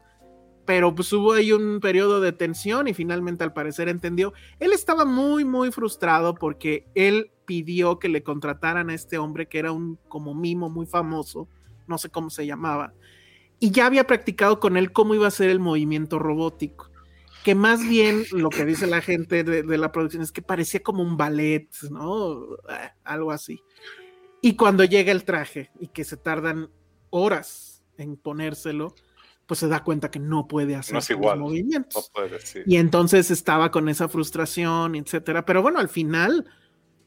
Pero 0.64 0.94
pues 0.94 1.12
hubo 1.12 1.32
ahí 1.32 1.50
un 1.52 1.80
periodo 1.80 2.20
de 2.20 2.32
tensión 2.32 2.86
y 2.86 2.94
finalmente 2.94 3.42
al 3.42 3.52
parecer 3.52 3.88
entendió. 3.88 4.32
Él 4.60 4.72
estaba 4.72 5.04
muy, 5.04 5.44
muy 5.44 5.72
frustrado 5.72 6.34
porque 6.36 6.86
él 6.94 7.32
pidió 7.44 7.98
que 7.98 8.08
le 8.08 8.22
contrataran 8.22 8.88
a 8.88 8.94
este 8.94 9.18
hombre 9.18 9.48
que 9.48 9.58
era 9.58 9.72
un 9.72 9.98
como 10.08 10.34
mimo 10.34 10.70
muy 10.70 10.86
famoso, 10.86 11.48
no 11.88 11.98
sé 11.98 12.08
cómo 12.10 12.30
se 12.30 12.46
llamaba, 12.46 12.94
y 13.62 13.70
ya 13.70 13.86
había 13.86 14.06
practicado 14.06 14.58
con 14.60 14.76
él 14.76 14.92
cómo 14.92 15.14
iba 15.14 15.28
a 15.28 15.30
ser 15.30 15.48
el 15.50 15.60
movimiento 15.60 16.18
robótico. 16.18 16.90
que 17.44 17.54
más 17.54 17.80
bien 17.88 18.24
lo 18.32 18.50
que 18.50 18.64
dice 18.64 18.86
la 18.86 19.00
gente 19.00 19.42
de, 19.44 19.62
de 19.62 19.78
la 19.78 19.90
producción 19.92 20.22
es 20.22 20.30
que 20.32 20.42
parecía 20.42 20.80
como 20.82 21.02
un 21.02 21.16
ballet, 21.16 21.68
¿no? 21.90 22.54
Eh, 22.68 22.90
algo 23.04 23.30
así. 23.32 23.60
Y 24.40 24.54
cuando 24.56 24.84
llega 24.84 25.12
el 25.12 25.24
traje 25.24 25.70
y 25.80 25.88
que 25.88 26.04
se 26.04 26.16
tardan 26.16 26.70
horas 27.10 27.84
en 27.96 28.16
ponérselo, 28.16 28.94
pues 29.46 29.58
se 29.60 29.68
da 29.68 29.82
cuenta 29.84 30.10
que 30.10 30.18
no 30.20 30.46
puede 30.48 30.76
hacer 30.76 30.92
No 30.94 30.98
es 31.00 31.10
los 31.10 31.18
igual. 31.18 31.38
movimientos. 31.40 32.10
No 32.10 32.12
puede, 32.12 32.40
sí. 32.40 32.60
Y 32.66 32.76
entonces 32.76 33.30
estaba 33.30 33.70
con 33.70 33.88
esa 33.88 34.08
frustración, 34.08 34.94
etcétera. 34.94 35.44
Pero 35.44 35.62
bueno, 35.62 35.78
al 35.80 35.88
final, 35.88 36.46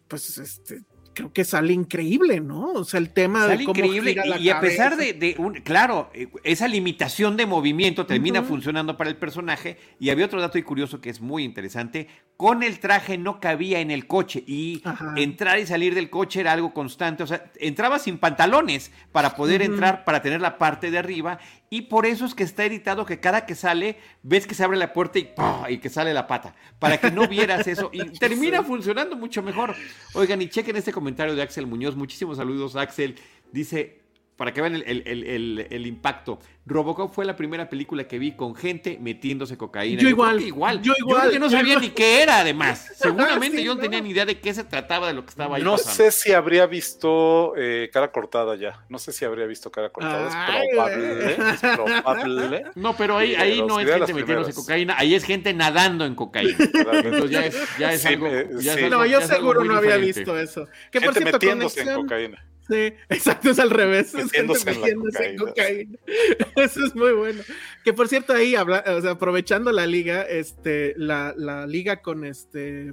pues 0.09 0.37
este, 0.37 0.83
creo 1.15 1.33
que 1.33 1.43
sale 1.43 1.73
increíble, 1.73 2.39
¿no? 2.39 2.73
O 2.73 2.83
sea, 2.83 2.99
el 2.99 3.09
tema 3.09 3.41
Sale 3.41 3.57
de 3.57 3.63
cómo 3.63 3.79
increíble 3.79 4.11
gira 4.11 4.25
la 4.25 4.37
y, 4.37 4.43
y 4.43 4.49
a 4.49 4.59
pesar 4.59 4.97
de, 4.97 5.13
de 5.13 5.35
un, 5.39 5.55
claro, 5.55 6.11
eh, 6.13 6.27
esa 6.43 6.67
limitación 6.67 7.37
de 7.37 7.47
movimiento 7.47 8.05
termina 8.05 8.43
funcionando 8.43 8.97
para 8.97 9.09
el 9.09 9.15
personaje 9.15 9.77
y 9.99 10.11
había 10.11 10.25
otro 10.27 10.39
dato 10.39 10.59
y 10.59 10.63
curioso 10.63 11.01
que 11.01 11.09
es 11.09 11.21
muy 11.21 11.43
interesante, 11.43 12.07
con 12.37 12.63
el 12.63 12.79
traje 12.79 13.17
no 13.17 13.39
cabía 13.39 13.79
en 13.79 13.91
el 13.91 14.07
coche 14.07 14.43
y 14.45 14.81
Ajá. 14.83 15.13
entrar 15.15 15.57
y 15.59 15.65
salir 15.65 15.95
del 15.95 16.09
coche 16.09 16.41
era 16.41 16.51
algo 16.51 16.73
constante, 16.73 17.23
o 17.23 17.27
sea, 17.27 17.51
entraba 17.57 17.97
sin 17.97 18.17
pantalones 18.17 18.91
para 19.11 19.35
poder 19.35 19.61
entrar, 19.61 20.03
para 20.03 20.21
tener 20.21 20.41
la 20.41 20.57
parte 20.57 20.91
de 20.91 20.97
arriba 20.97 21.39
y 21.69 21.83
por 21.83 22.05
eso 22.05 22.25
es 22.25 22.35
que 22.35 22.43
está 22.43 22.65
editado 22.65 23.05
que 23.05 23.19
cada 23.19 23.45
que 23.45 23.55
sale 23.55 23.97
ves 24.21 24.47
que 24.47 24.55
se 24.55 24.63
abre 24.63 24.77
la 24.77 24.91
puerta 24.91 25.19
y, 25.19 25.29
y 25.69 25.77
que 25.77 25.89
sale 25.89 26.13
la 26.13 26.27
pata, 26.27 26.55
para 26.79 26.99
que 26.99 27.09
no 27.11 27.27
vieras 27.27 27.67
eso 27.67 27.89
y 27.93 28.03
termina 28.19 28.63
funcionando 28.63 29.15
mucho 29.15 29.41
mejor. 29.41 29.75
Oigan, 30.13 30.41
y 30.41 30.49
chequen 30.49 30.75
este 30.75 30.91
comentario 30.91 31.35
de 31.35 31.41
Axel 31.41 31.67
Muñoz, 31.67 31.95
muchísimos 31.95 32.37
saludos 32.37 32.75
Axel, 32.75 33.15
dice, 33.51 34.04
para 34.37 34.53
que 34.53 34.61
vean 34.61 34.75
el, 34.75 34.83
el- 34.85 35.03
el- 35.07 35.23
el- 35.23 35.67
el 35.69 35.87
impacto, 35.87 36.39
Robocop 36.65 37.13
fue 37.13 37.25
la 37.25 37.35
primera 37.35 37.69
película 37.69 38.05
que 38.07 38.17
vi 38.19 38.31
con 38.33 38.55
gente 38.55 38.97
metiéndose 38.99 39.55
cocaína. 39.55 40.01
Yo 40.01 40.07
creo 40.15 40.39
igual, 40.39 40.81
yo 40.81 40.93
creo 40.93 41.07
igual, 41.07 41.31
que 41.31 41.39
no 41.39 41.45
yo 41.45 41.57
sabía 41.57 41.73
igual. 41.73 41.85
ni 41.85 41.91
qué 41.91 42.23
era 42.23 42.39
además, 42.39 42.91
seguramente 42.97 43.57
Sí, 43.59 43.63
yo 43.63 43.71
no 43.71 43.75
no. 43.75 43.81
tenía 43.83 44.01
ni 44.01 44.09
idea 44.09 44.25
de 44.25 44.39
qué 44.39 44.53
se 44.53 44.63
trataba 44.63 45.07
de 45.07 45.13
lo 45.13 45.23
que 45.23 45.29
estaba 45.29 45.55
ahí 45.57 45.63
No 45.63 45.73
pasando. 45.73 45.93
sé 45.95 46.11
si 46.11 46.33
habría 46.33 46.65
visto 46.65 47.53
eh, 47.55 47.89
cara 47.93 48.11
cortada 48.11 48.55
ya. 48.55 48.83
No 48.89 48.97
sé 48.97 49.11
si 49.13 49.23
habría 49.25 49.45
visto 49.45 49.71
cara 49.71 49.89
cortada. 49.89 50.47
Ay, 50.47 50.67
es 50.69 50.73
probable. 50.75 51.31
Es 51.53 51.59
probable. 51.61 52.63
No, 52.75 52.95
pero 52.97 53.17
ahí, 53.17 53.35
ahí 53.35 53.53
pero 53.55 53.67
no 53.67 53.79
es 53.79 53.87
gente 53.89 54.13
metiéndose 54.13 54.53
cocaína, 54.53 54.95
ahí 54.97 55.13
es 55.15 55.23
gente 55.23 55.53
nadando 55.53 56.03
en 56.05 56.15
cocaína. 56.15 56.57
Entonces 57.03 57.29
ya 57.29 57.45
es, 57.45 57.55
ya 57.79 57.93
es 57.93 58.01
Sí, 58.01 58.07
algo. 58.09 58.27
eh, 58.27 58.49
es 58.59 58.67
algo- 58.69 58.89
No, 58.89 59.05
yo 59.05 59.11
ya 59.19 59.25
es 59.25 59.31
algo 59.31 59.35
seguro 59.43 59.59
muy 59.61 59.69
no 59.69 59.75
había 59.77 59.97
diferente. 59.97 60.19
visto 60.19 60.37
eso. 60.39 60.67
Que 60.91 60.99
por 60.99 61.13
Gente 61.13 61.19
cierto, 61.29 61.35
metiéndose 61.37 61.79
en 61.81 61.85
conexión- 61.87 62.01
cocaína. 62.03 62.45
Sí, 62.67 62.93
exacto, 63.09 63.51
es 63.51 63.59
al 63.59 63.69
revés. 63.69 64.13
Es 64.15 64.31
gente 64.31 64.53
Metiéndose 64.53 64.69
en 64.71 64.75
la 64.75 64.81
metiéndose 64.81 65.25
en 65.29 65.37
cocaína. 65.37 65.97
cocaína. 65.99 66.51
Eso 66.55 66.85
es 66.85 66.95
muy 66.95 67.11
bueno. 67.13 67.43
Que 67.83 67.93
por 67.93 68.07
cierto, 68.07 68.33
ahí 68.33 68.55
habla, 68.55 68.83
o 68.87 69.01
sea, 69.01 69.11
aprovechando 69.11 69.71
la 69.71 69.85
liga, 69.85 70.23
este, 70.23 70.93
la, 70.97 71.33
la 71.37 71.67
liga 71.67 72.01
con 72.01 72.25
este. 72.25 72.91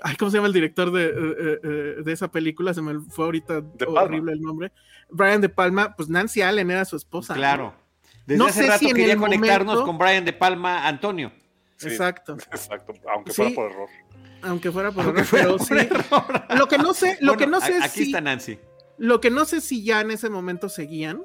Ay, 0.00 0.16
¿cómo 0.16 0.30
se 0.30 0.36
llama 0.38 0.46
el 0.46 0.52
director 0.54 0.90
de, 0.92 1.04
eh, 1.06 1.60
eh, 1.62 1.94
de 2.04 2.12
esa 2.12 2.28
película? 2.30 2.72
Se 2.72 2.80
me 2.80 3.00
fue 3.10 3.26
ahorita 3.26 3.62
horrible 3.88 4.32
el 4.32 4.40
nombre. 4.40 4.72
Brian 5.10 5.40
De 5.40 5.48
Palma, 5.48 5.94
pues 5.96 6.08
Nancy 6.08 6.40
Allen 6.40 6.70
era 6.70 6.84
su 6.84 6.96
esposa. 6.96 7.34
Claro. 7.34 7.74
Desde 8.24 8.38
No 8.38 8.46
hace 8.46 8.62
sé 8.62 8.66
rato 8.68 8.78
si 8.80 8.90
en 8.90 8.96
quería 8.96 9.12
el 9.14 9.18
conectarnos 9.18 9.74
momento- 9.74 9.86
con 9.86 9.98
Brian 9.98 10.24
De 10.24 10.32
Palma 10.32 10.86
Antonio. 10.86 11.32
Sí, 11.76 11.88
Exacto. 11.88 12.34
Exacto. 12.52 12.92
Aunque 13.12 13.32
Sí. 13.32 13.36
fuera 13.42 13.54
por 13.54 13.70
error. 13.70 13.88
Aunque 14.42 14.70
fuera 14.70 14.92
por 14.92 15.04
Aunque 15.04 15.20
error, 15.22 15.28
fuera 15.28 15.44
pero 15.46 15.56
por 15.58 15.66
sí. 15.66 15.74
error. 15.74 16.58
Lo 16.58 16.68
que 16.68 16.78
no 16.78 16.94
sé, 16.94 17.18
lo 17.20 17.36
que 17.36 17.46
no 17.46 17.60
sé 17.60 17.74
Aquí 17.82 17.88
si- 18.00 18.02
está 18.04 18.20
Nancy. 18.20 18.58
Lo 18.98 19.20
que 19.20 19.30
no 19.30 19.44
sé 19.44 19.60
si 19.60 19.82
ya 19.84 20.00
en 20.00 20.10
ese 20.10 20.28
momento 20.28 20.68
seguían, 20.68 21.22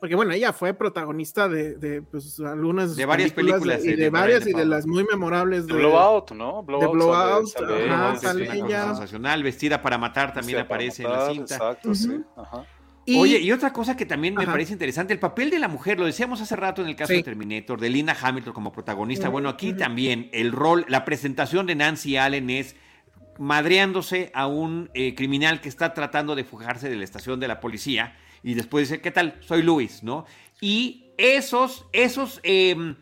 porque 0.00 0.16
bueno, 0.16 0.32
ella 0.32 0.52
fue 0.52 0.74
protagonista 0.74 1.48
de, 1.48 1.76
de, 1.76 2.02
pues, 2.02 2.38
algunas 2.40 2.94
De 2.96 3.06
varias 3.06 3.32
películas, 3.32 3.84
y 3.84 3.88
eh, 3.88 3.96
de, 3.96 4.02
de 4.04 4.10
varias 4.10 4.44
De 4.44 4.50
y 4.50 4.54
de 4.54 4.64
las 4.66 4.86
muy 4.86 5.04
memorables 5.04 5.66
De 5.66 5.72
de 5.74 5.78
Blowout, 5.78 6.32
¿no? 6.32 6.62
Blowout. 6.62 6.92
Blowout, 6.92 7.46
sale- 7.46 7.66
sale 7.68 7.90
ajá, 7.90 7.94
ella, 8.08 8.12
Es 8.14 8.20
sale 8.20 8.44
una 8.44 8.54
ella. 8.54 8.80
cosa 8.82 8.86
sensacional, 8.96 9.42
vestida 9.42 9.80
para 9.82 9.96
matar 9.98 10.32
también 10.34 10.58
aparece 10.58 11.04
en 11.04 11.10
la 11.10 11.30
cinta. 11.30 11.54
Exacto, 11.54 11.94
sí. 11.94 12.20
Ajá. 12.36 12.66
y- 13.06 13.18
Oye, 13.18 13.38
y 13.38 13.52
otra 13.52 13.72
cosa 13.72 13.96
que 13.96 14.04
también 14.06 14.34
me 14.34 14.42
Ajá. 14.44 14.52
parece 14.52 14.72
interesante, 14.74 15.12
el 15.14 15.20
papel 15.20 15.48
de 15.50 15.58
la 15.58 15.68
mujer, 15.68 15.98
lo 15.98 16.06
decíamos 16.06 16.40
hace 16.40 16.56
rato 16.56 16.80
en 16.82 16.88
el 16.88 16.96
caso 16.96 17.12
Sí. 17.12 17.18
de 17.18 17.22
Terminator, 17.22 17.78
de 17.80 17.88
Linda 17.90 18.16
Hamilton 18.20 18.52
como 18.54 18.72
protagonista. 18.72 19.28
Bueno, 19.30 19.48
aquí 19.50 19.72
también 19.74 20.28
el 20.32 20.52
rol, 20.52 20.84
la 20.88 21.04
presentación 21.04 21.66
de 21.66 21.74
Nancy 21.76 22.16
Allen 22.16 22.48
es 22.50 22.76
madreándose 23.38 24.30
a 24.34 24.46
un 24.46 24.90
eh, 24.94 25.14
criminal 25.14 25.60
que 25.60 25.68
está 25.68 25.94
tratando 25.94 26.34
de 26.34 26.44
fugarse 26.44 26.88
de 26.88 26.96
la 26.96 27.04
estación 27.04 27.40
de 27.40 27.48
la 27.48 27.60
policía 27.60 28.16
y 28.42 28.54
después 28.54 28.88
dice, 28.88 29.00
¿qué 29.00 29.10
tal? 29.10 29.36
Soy 29.40 29.62
Luis, 29.62 30.02
¿no? 30.02 30.26
Y 30.60 31.12
esos, 31.16 31.86
esos, 31.92 32.40
eh, 32.42 32.94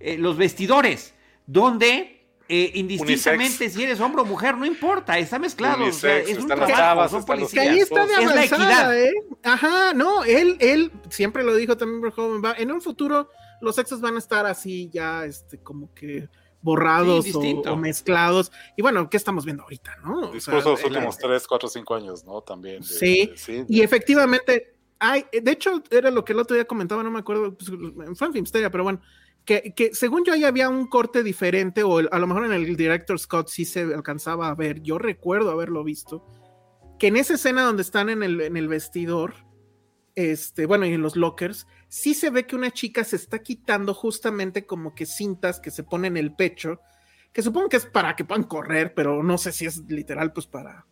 eh, 0.00 0.18
los 0.18 0.36
vestidores, 0.36 1.14
donde... 1.46 2.14
eh, 2.48 2.72
indistintamente 2.74 3.64
Unisex. 3.64 3.74
si 3.74 3.82
eres 3.82 4.00
hombre 4.00 4.22
o 4.22 4.24
mujer, 4.24 4.56
no 4.56 4.64
importa, 4.64 5.18
está 5.18 5.38
mezclado. 5.38 5.84
o 5.84 5.92
sea, 5.92 6.16
Unisex, 6.16 6.30
es 6.30 6.38
un 6.38 6.46
trabajo, 6.46 6.72
chavas, 6.72 7.10
son 7.10 7.24
policías. 7.24 7.66
ahí 7.66 7.78
está 7.78 8.06
de 8.06 8.14
Es 8.14 8.34
la 8.34 8.44
equidad. 8.44 8.98
¿eh? 8.98 9.12
Ajá, 9.42 9.92
no, 9.94 10.24
él, 10.24 10.56
él 10.60 10.90
siempre 11.10 11.44
lo 11.44 11.54
dijo 11.54 11.76
también 11.76 12.00
por 12.00 12.10
joven, 12.12 12.42
va, 12.42 12.54
en 12.56 12.72
un 12.72 12.80
futuro 12.80 13.28
los 13.60 13.74
sexos 13.74 14.00
van 14.00 14.14
a 14.16 14.18
estar 14.18 14.46
así 14.46 14.88
ya, 14.92 15.24
este, 15.24 15.58
como 15.58 15.92
que 15.92 16.28
borrados 16.60 17.24
Sí, 17.24 17.32
o, 17.66 17.76
mezclados. 17.76 18.50
Y 18.76 18.82
bueno, 18.82 19.08
¿qué 19.08 19.16
estamos 19.16 19.44
viendo 19.44 19.62
ahorita, 19.62 19.96
no? 20.04 20.18
O 20.18 20.22
sea, 20.24 20.32
Discurso 20.32 20.68
de 20.70 20.70
los 20.74 20.80
el- 20.80 20.86
últimos 20.92 21.18
3, 21.18 21.46
4, 21.46 21.68
5 21.68 21.94
años, 21.94 22.24
¿no? 22.24 22.40
También. 22.42 22.80
de- 22.80 22.86
Sí, 22.86 23.26
de- 23.26 23.36
sí, 23.36 23.64
Y 23.68 23.80
efectivamente, 23.82 24.74
hay, 24.98 25.24
de 25.32 25.50
hecho, 25.52 25.82
era 25.90 26.10
lo 26.10 26.24
que 26.24 26.32
el 26.32 26.40
otro 26.40 26.54
día 26.56 26.64
comentaba, 26.64 27.02
no 27.02 27.10
me 27.10 27.20
acuerdo, 27.20 27.54
pues, 27.56 27.70
fue 28.18 28.26
en 28.26 28.32
Filmsteria, 28.32 28.70
pero 28.70 28.82
bueno, 28.84 29.00
que, 29.44 29.72
que 29.74 29.94
según 29.94 30.24
yo 30.24 30.32
ahí 30.34 30.44
había 30.44 30.68
un 30.68 30.88
corte 30.88 31.22
diferente, 31.22 31.82
o 31.82 32.00
el- 32.00 32.08
a 32.12 32.18
lo 32.18 32.26
mejor 32.26 32.44
en 32.44 32.52
el 32.52 32.76
director 32.76 33.18
Scott 33.18 33.48
sí 33.48 33.64
se 33.64 33.80
alcanzaba 33.82 34.48
a 34.48 34.54
ver, 34.54 34.82
yo 34.82 34.98
recuerdo 34.98 35.50
haberlo 35.52 35.84
visto, 35.84 36.26
que 36.98 37.06
en 37.06 37.16
esa 37.16 37.34
escena 37.34 37.62
donde 37.62 37.82
están 37.82 38.10
en 38.10 38.22
el, 38.24 38.40
en 38.40 38.56
el 38.56 38.66
vestidor, 38.68 39.34
este, 40.16 40.66
bueno, 40.66 40.84
y 40.84 40.92
en 40.92 41.00
los 41.02 41.14
lockers, 41.16 41.66
sí 41.88 42.14
se 42.14 42.30
ve 42.30 42.46
que 42.46 42.56
una 42.56 42.70
chica 42.70 43.04
se 43.04 43.16
está 43.16 43.40
quitando 43.40 43.94
justamente 43.94 44.66
como 44.66 44.94
que 44.94 45.06
cintas 45.06 45.60
que 45.60 45.70
se 45.70 45.82
ponen 45.84 46.16
en 46.16 46.24
el 46.24 46.34
pecho, 46.34 46.80
que 47.32 47.42
supongo 47.42 47.68
que 47.68 47.76
es 47.78 47.86
para 47.86 48.14
que 48.16 48.24
puedan 48.24 48.44
correr, 48.44 48.94
pero 48.94 49.22
no 49.22 49.38
sé 49.38 49.52
si 49.52 49.66
es 49.66 49.78
literal, 49.88 50.32
pues 50.32 50.46
para 50.46 50.86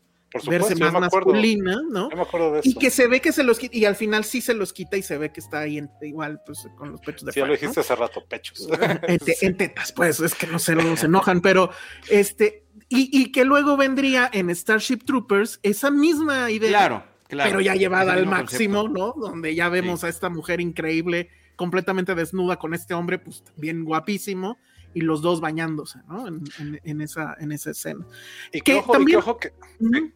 verse 0.50 0.74
más 0.74 0.92
me 0.92 1.06
acuerdo. 1.06 1.32
masculina, 1.32 1.80
¿no? 1.90 2.10
Yo 2.10 2.16
me 2.16 2.22
acuerdo 2.22 2.52
de 2.52 2.60
eso. 2.60 2.68
Y 2.68 2.74
que 2.74 2.90
se 2.90 3.06
ve 3.06 3.20
que 3.20 3.32
se 3.32 3.42
los 3.42 3.58
quita, 3.58 3.74
y 3.76 3.84
al 3.86 3.96
final 3.96 4.22
sí 4.24 4.40
se 4.42 4.52
los 4.52 4.72
quita 4.72 4.96
y 4.98 5.02
se 5.02 5.16
ve 5.16 5.32
que 5.32 5.40
está 5.40 5.60
ahí 5.60 5.78
en- 5.78 5.90
igual, 6.02 6.42
pues 6.44 6.66
con 6.76 6.92
los 6.92 7.00
pechos 7.00 7.24
de 7.24 7.32
Sí, 7.32 7.40
ya 7.40 7.46
lo 7.46 7.52
dijiste 7.52 7.80
hace 7.80 7.94
rato, 7.96 8.22
pechos. 8.28 8.68
en 9.40 9.56
tetas, 9.56 9.92
pues 9.92 10.20
es 10.20 10.34
que 10.34 10.46
no 10.46 10.58
se, 10.58 10.74
no 10.74 10.96
se 10.96 11.06
enojan, 11.06 11.40
pero 11.40 11.70
este, 12.10 12.64
y, 12.88 13.08
y 13.18 13.32
que 13.32 13.44
luego 13.44 13.76
vendría 13.78 14.28
en 14.32 14.54
Starship 14.54 14.98
Troopers 15.06 15.58
esa 15.62 15.90
misma 15.90 16.50
idea, 16.50 16.68
Claro, 16.70 17.04
claro. 17.28 17.50
pero 17.50 17.60
ya 17.60 17.74
llevada 17.74 18.12
al 18.14 18.26
máximo, 18.26 18.82
concepto. 18.82 19.14
¿no? 19.16 19.28
Donde 19.28 19.54
ya 19.54 19.68
vemos 19.68 20.04
a 20.04 20.08
esta 20.08 20.28
mujer 20.30 20.60
increíble, 20.60 21.30
completamente 21.56 22.14
desnuda 22.14 22.56
con 22.56 22.74
este 22.74 22.94
hombre, 22.94 23.18
pues 23.18 23.42
también 23.44 23.84
guapísimo. 23.84 24.58
Y 24.94 25.02
los 25.02 25.20
dos 25.20 25.42
bañándose, 25.42 25.98
¿no? 26.08 26.26
En, 26.26 26.42
en- 26.58 26.80
en 26.82 27.00
esa, 27.02 27.36
en 27.38 27.52
esa 27.52 27.70
escena. 27.72 28.06
Y 28.50 28.60
que 28.60 28.72
que 28.72 28.74
ojo, 28.78 28.92
y 28.92 28.96
también- 28.96 29.18
que 29.18 29.22
ojo 29.22 29.36
que. 29.38 29.52
Ujú. 29.80 30.12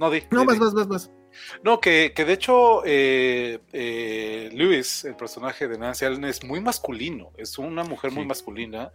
No, 0.00 0.10
di. 0.10 0.22
No, 0.32 0.40
di, 0.40 0.46
vas, 0.46 0.58
vas, 0.58 0.74
vas, 0.74 0.88
vas. 0.88 1.10
No, 1.62 1.80
que, 1.80 2.12
que 2.14 2.24
de 2.24 2.32
hecho 2.32 2.82
eh, 2.84 3.60
eh, 3.72 4.50
Lewis, 4.52 5.04
el 5.04 5.16
personaje 5.16 5.68
de 5.68 5.78
Nancy 5.78 6.04
Allen, 6.04 6.24
es 6.24 6.42
muy 6.44 6.60
masculino, 6.60 7.32
es 7.36 7.58
una 7.58 7.84
mujer 7.84 8.10
muy 8.12 8.24
masculina. 8.26 8.92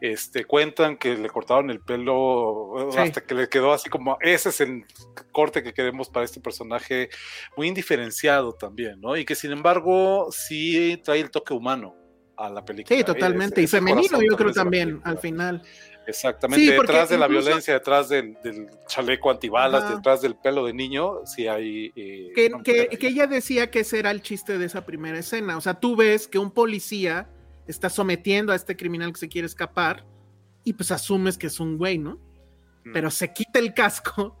Este, 0.00 0.44
cuentan 0.44 0.96
que 0.96 1.16
le 1.16 1.28
cortaron 1.28 1.70
el 1.70 1.80
pelo 1.80 2.88
Sí. 2.92 2.98
hasta 2.98 3.20
que 3.22 3.34
le 3.34 3.48
quedó 3.48 3.72
así 3.72 3.88
como, 3.90 4.16
ese 4.20 4.48
es 4.50 4.60
el 4.60 4.84
corte 5.32 5.62
que 5.62 5.72
queremos 5.74 6.08
para 6.08 6.24
este 6.24 6.40
personaje, 6.40 7.08
muy 7.56 7.68
indiferenciado 7.68 8.52
también, 8.54 9.00
¿no? 9.00 9.16
Y 9.16 9.24
que 9.24 9.34
sin 9.34 9.52
embargo 9.52 10.28
sí 10.30 11.00
trae 11.04 11.20
el 11.20 11.30
toque 11.30 11.54
humano 11.54 11.94
a 12.36 12.48
la 12.48 12.64
película. 12.64 12.96
Sí, 12.96 13.04
totalmente. 13.04 13.60
Es- 13.62 13.70
y 13.72 13.76
femenino, 13.76 14.18
yo 14.22 14.36
creo 14.36 14.52
también, 14.52 15.00
al 15.04 15.18
final. 15.18 15.62
Exactamente, 16.06 16.64
Sí, 16.64 16.70
detrás 16.72 17.08
de 17.08 17.18
la 17.18 17.28
violencia, 17.28 17.74
detrás 17.74 18.08
del, 18.08 18.36
del 18.42 18.68
chaleco 18.86 19.30
antibalas, 19.30 19.84
Ajá. 19.84 19.96
detrás 19.96 20.22
del 20.22 20.34
pelo 20.34 20.64
de 20.66 20.72
niño, 20.72 21.24
sí 21.26 21.46
hay... 21.46 21.92
eh, 21.96 22.32
que 22.34 23.06
ella 23.06 23.26
decía 23.26 23.70
que 23.70 23.80
ese 23.80 23.98
era 23.98 24.10
el 24.10 24.22
chiste 24.22 24.58
de 24.58 24.66
esa 24.66 24.84
primera 24.84 25.18
escena. 25.18 25.56
O 25.56 25.60
sea, 25.60 25.74
tú 25.74 25.96
ves 25.96 26.26
que 26.28 26.38
un 26.38 26.50
policía 26.50 27.28
está 27.66 27.88
sometiendo 27.88 28.52
a 28.52 28.56
este 28.56 28.76
criminal 28.76 29.12
que 29.12 29.20
se 29.20 29.28
quiere 29.28 29.46
escapar 29.46 30.04
y 30.64 30.72
pues 30.72 30.90
asumes 30.90 31.38
que 31.38 31.46
es 31.46 31.60
un 31.60 31.78
güey, 31.78 31.98
¿no? 31.98 32.18
Mm. 32.84 32.92
Pero 32.92 33.10
se 33.10 33.32
quita 33.32 33.58
el 33.58 33.74
casco 33.74 34.36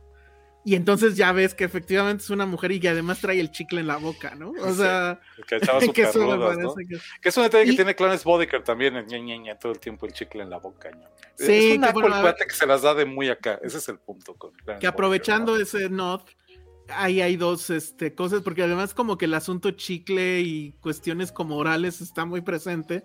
y 0.64 0.74
entonces 0.76 1.16
ya 1.16 1.32
ves 1.32 1.54
que 1.54 1.64
efectivamente 1.64 2.22
es 2.22 2.30
una 2.30 2.46
mujer 2.46 2.70
y 2.72 2.78
que 2.80 2.88
además 2.88 3.20
trae 3.20 3.40
el 3.40 3.50
chicle 3.50 3.80
en 3.80 3.88
la 3.88 3.96
boca, 3.96 4.34
¿no? 4.36 4.50
O 4.50 4.68
Sí, 4.70 4.76
sea, 4.76 5.20
Que 5.48 5.56
echaba 5.56 5.78
que 5.80 5.86
súper 5.86 6.04
eso 6.06 6.18
me 6.20 6.36
rudas, 6.36 6.58
¿no? 6.58 6.74
parece 6.74 6.88
que... 6.88 7.20
Que 7.20 7.28
es 7.28 7.36
un 7.36 7.42
detalle 7.44 7.64
Y- 7.64 7.70
que 7.70 7.76
tiene 7.76 7.94
Clarence 7.96 8.24
Bodiker 8.24 8.62
también, 8.62 8.96
en 8.96 9.06
ña, 9.06 9.18
ña, 9.18 9.36
ña, 9.36 9.58
todo 9.58 9.72
el 9.72 9.80
tiempo 9.80 10.06
el 10.06 10.12
chicle 10.12 10.42
en 10.42 10.50
la 10.50 10.58
boca. 10.58 10.90
Sí, 11.36 11.72
es 11.72 11.78
un 11.78 11.92
bueno, 11.92 12.20
cuate 12.20 12.46
que 12.46 12.54
se 12.54 12.66
las 12.66 12.82
da 12.82 12.94
de 12.94 13.04
muy 13.04 13.28
acá. 13.28 13.58
Ese 13.62 13.78
es 13.78 13.88
el 13.88 13.98
punto. 13.98 14.34
Con 14.34 14.52
Clarence 14.52 14.80
que 14.80 14.86
aprovechando 14.86 15.56
ese 15.56 15.88
nod, 15.88 16.20
ahí 16.88 17.20
hay 17.20 17.36
dos 17.36 17.70
este, 17.70 18.14
cosas, 18.14 18.42
porque 18.42 18.62
además 18.62 18.94
como 18.94 19.18
que 19.18 19.24
el 19.24 19.34
asunto 19.34 19.70
chicle 19.72 20.40
y 20.42 20.72
cuestiones 20.80 21.32
como 21.32 21.56
orales 21.56 22.00
está 22.00 22.24
muy 22.24 22.40
presente, 22.42 23.04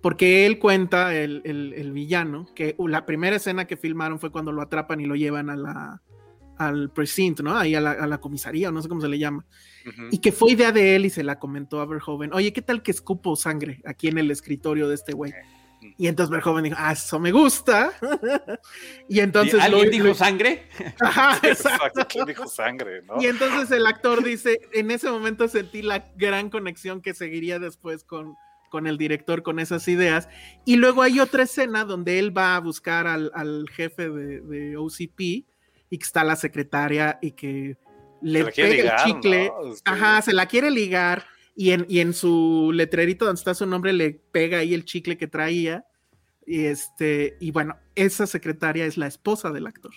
porque 0.00 0.46
él 0.46 0.58
cuenta, 0.58 1.14
el, 1.16 1.42
el, 1.44 1.72
el 1.74 1.92
villano, 1.92 2.46
que 2.54 2.76
la 2.78 3.06
primera 3.06 3.36
escena 3.36 3.66
que 3.66 3.76
filmaron 3.76 4.18
fue 4.20 4.30
cuando 4.30 4.52
lo 4.52 4.62
atrapan 4.62 5.00
y 5.00 5.06
lo 5.06 5.14
llevan 5.16 5.48
a 5.50 5.56
la, 5.56 6.02
al 6.66 6.90
precinct, 6.90 7.40
¿no? 7.40 7.56
Ahí 7.56 7.74
a 7.74 7.80
la, 7.80 7.92
a 7.92 8.06
la 8.06 8.18
comisaría, 8.18 8.68
o 8.68 8.72
no 8.72 8.82
sé 8.82 8.88
cómo 8.88 9.00
se 9.00 9.08
le 9.08 9.18
llama. 9.18 9.44
Ujú. 9.86 10.08
Y 10.10 10.18
que 10.18 10.32
fue 10.32 10.52
idea 10.52 10.72
de 10.72 10.96
él 10.96 11.06
y 11.06 11.10
se 11.10 11.22
la 11.24 11.38
comentó 11.38 11.80
a 11.80 11.86
Verhoeven. 11.86 12.32
Oye, 12.34 12.52
¿qué 12.52 12.62
tal 12.62 12.82
que 12.82 12.90
escupo 12.90 13.36
sangre 13.36 13.80
aquí 13.84 14.08
en 14.08 14.18
el 14.18 14.30
escritorio 14.30 14.88
de 14.88 14.94
este 14.94 15.12
güey? 15.12 15.32
Y 15.98 16.06
entonces 16.06 16.30
Verhoeven 16.30 16.62
dijo, 16.64 16.76
ah, 16.78 16.92
eso 16.92 17.18
me 17.18 17.32
gusta. 17.32 17.92
y 19.08 19.18
entonces... 19.20 19.54
lo- 19.54 19.62
¿Alguien 19.62 19.90
dijo 19.90 20.06
lo- 20.06 20.14
sangre? 20.14 20.68
Ajá, 21.00 21.36
Exacto, 21.46 21.86
exacto. 21.86 22.06
¿quién 22.08 22.26
dijo 22.26 22.46
sangre, 22.46 23.02
no? 23.02 23.20
Y 23.20 23.26
entonces 23.26 23.70
el 23.72 23.86
actor 23.86 24.22
dice, 24.22 24.60
en 24.72 24.90
ese 24.90 25.10
momento 25.10 25.48
sentí 25.48 25.82
la 25.82 26.06
gran 26.16 26.50
conexión 26.50 27.00
que 27.02 27.14
seguiría 27.14 27.58
después 27.58 28.04
con, 28.04 28.36
con 28.70 28.86
el 28.86 28.96
director, 28.96 29.42
con 29.42 29.58
esas 29.58 29.88
ideas. 29.88 30.28
Y 30.64 30.76
luego 30.76 31.02
hay 31.02 31.18
otra 31.18 31.42
escena 31.42 31.84
donde 31.84 32.20
él 32.20 32.36
va 32.36 32.54
a 32.54 32.60
buscar 32.60 33.08
al, 33.08 33.32
al 33.34 33.66
jefe 33.70 34.08
de, 34.08 34.40
de 34.40 34.76
OCP 34.76 35.46
y 35.92 35.98
que 35.98 36.04
está 36.06 36.24
la 36.24 36.36
secretaria 36.36 37.18
y 37.20 37.32
que 37.32 37.76
le 38.22 38.46
pega 38.46 38.68
ligar, 38.68 39.00
el 39.00 39.04
chicle. 39.04 39.48
¿no? 39.48 39.72
Este, 39.74 39.90
Ajá, 39.90 40.22
se 40.22 40.32
la 40.32 40.46
quiere 40.46 40.70
ligar 40.70 41.26
y 41.54 41.72
en, 41.72 41.84
y 41.86 42.00
en 42.00 42.14
su 42.14 42.70
letrerito 42.72 43.26
donde 43.26 43.38
está 43.38 43.52
su 43.52 43.66
nombre 43.66 43.92
le 43.92 44.12
pega 44.12 44.60
ahí 44.60 44.72
el 44.72 44.86
chicle 44.86 45.18
que 45.18 45.26
traía. 45.26 45.84
Y 46.46 46.64
este, 46.64 47.36
y 47.40 47.50
bueno, 47.50 47.76
esa 47.94 48.26
secretaria 48.26 48.86
es 48.86 48.96
la 48.96 49.06
esposa 49.06 49.52
del 49.52 49.66
actor. 49.66 49.92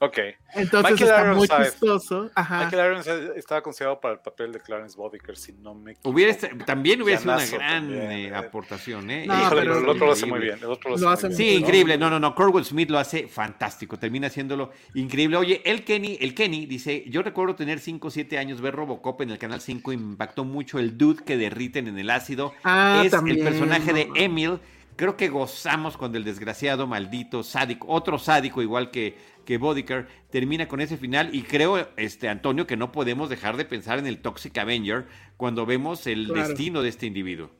Ok. 0.00 0.18
Entonces 0.54 0.92
Michael 0.92 1.10
está 1.10 1.24
muy 1.34 1.44
Ironside. 1.46 1.70
chistoso. 1.70 2.30
Ajá. 2.34 2.64
Michael 2.64 2.86
Irons 2.92 3.06
estaba 3.36 3.62
considerado 3.62 4.00
para 4.00 4.14
el 4.14 4.20
papel 4.20 4.52
de 4.52 4.60
Clarence 4.60 4.96
Bodiker, 4.96 5.36
si 5.36 5.52
no 5.52 5.74
me 5.74 5.92
equivoco. 5.92 6.10
Hubiera 6.10 6.36
también 6.64 7.02
hubiera 7.02 7.20
sido 7.20 7.34
una 7.34 7.44
gran 7.46 7.82
también, 7.88 8.10
eh, 8.12 8.28
eh. 8.28 8.34
aportación, 8.34 9.10
¿eh? 9.10 9.26
No, 9.26 9.40
Híjole, 9.40 9.60
pero- 9.62 9.78
el 9.78 9.88
otro 9.88 10.06
lo 10.06 10.12
hace 10.12 10.26
muy 10.26 10.38
bien. 10.40 10.58
El 10.58 10.66
otro 10.66 10.90
lo 10.90 10.96
Lo 10.96 11.10
hace 11.10 11.26
muy 11.28 11.36
Sí, 11.36 11.44
bien. 11.44 11.60
increíble. 11.62 11.98
No, 11.98 12.08
no, 12.10 12.20
no. 12.20 12.34
Corwell 12.34 12.64
Smith 12.64 12.90
lo 12.90 12.98
hace 12.98 13.28
fantástico. 13.28 13.98
Termina 13.98 14.28
haciéndolo 14.28 14.70
increíble. 14.94 15.36
Oye, 15.36 15.62
el 15.64 15.84
Kenny, 15.84 16.16
el 16.20 16.34
Kenny 16.34 16.66
dice: 16.66 17.04
Yo 17.08 17.22
recuerdo 17.22 17.54
tener 17.56 17.80
5 17.80 18.08
o 18.08 18.10
7 18.10 18.38
años, 18.38 18.60
ver 18.60 18.74
Robocop 18.74 19.20
en 19.22 19.30
el 19.30 19.38
canal 19.38 19.60
5. 19.60 19.92
Impactó 19.92 20.44
mucho 20.44 20.78
el 20.78 20.96
dude 20.96 21.24
que 21.24 21.36
derriten 21.36 21.88
en 21.88 21.98
el 21.98 22.10
ácido. 22.10 22.52
Ah, 22.64 23.02
es 23.04 23.10
también, 23.10 23.38
el 23.38 23.44
personaje 23.44 23.92
de 23.92 24.04
no, 24.06 24.14
no. 24.14 24.20
Emil. 24.20 24.58
Creo 24.98 25.16
que 25.16 25.28
gozamos 25.28 25.96
cuando 25.96 26.18
el 26.18 26.24
desgraciado, 26.24 26.86
maldito, 26.86 27.42
sádico, 27.42 27.86
otro 27.88 28.18
sádico 28.18 28.60
igual 28.60 28.90
que, 28.90 29.16
que 29.46 29.56
Bodiker, 29.56 30.08
termina 30.30 30.68
con 30.68 30.80
ese 30.82 30.96
final. 30.98 31.34
Y 31.34 31.42
creo, 31.44 31.88
este 31.96 32.28
Antonio, 32.28 32.66
que 32.66 32.76
no 32.76 32.92
podemos 32.92 33.30
dejar 33.30 33.56
de 33.56 33.64
pensar 33.64 33.98
en 33.98 34.06
el 34.06 34.18
Toxic 34.20 34.58
Avenger 34.58 35.06
cuando 35.36 35.64
vemos 35.64 36.06
el 36.06 36.26
Claro. 36.26 36.48
destino 36.48 36.82
de 36.82 36.88
este 36.90 37.06
individuo. 37.06 37.50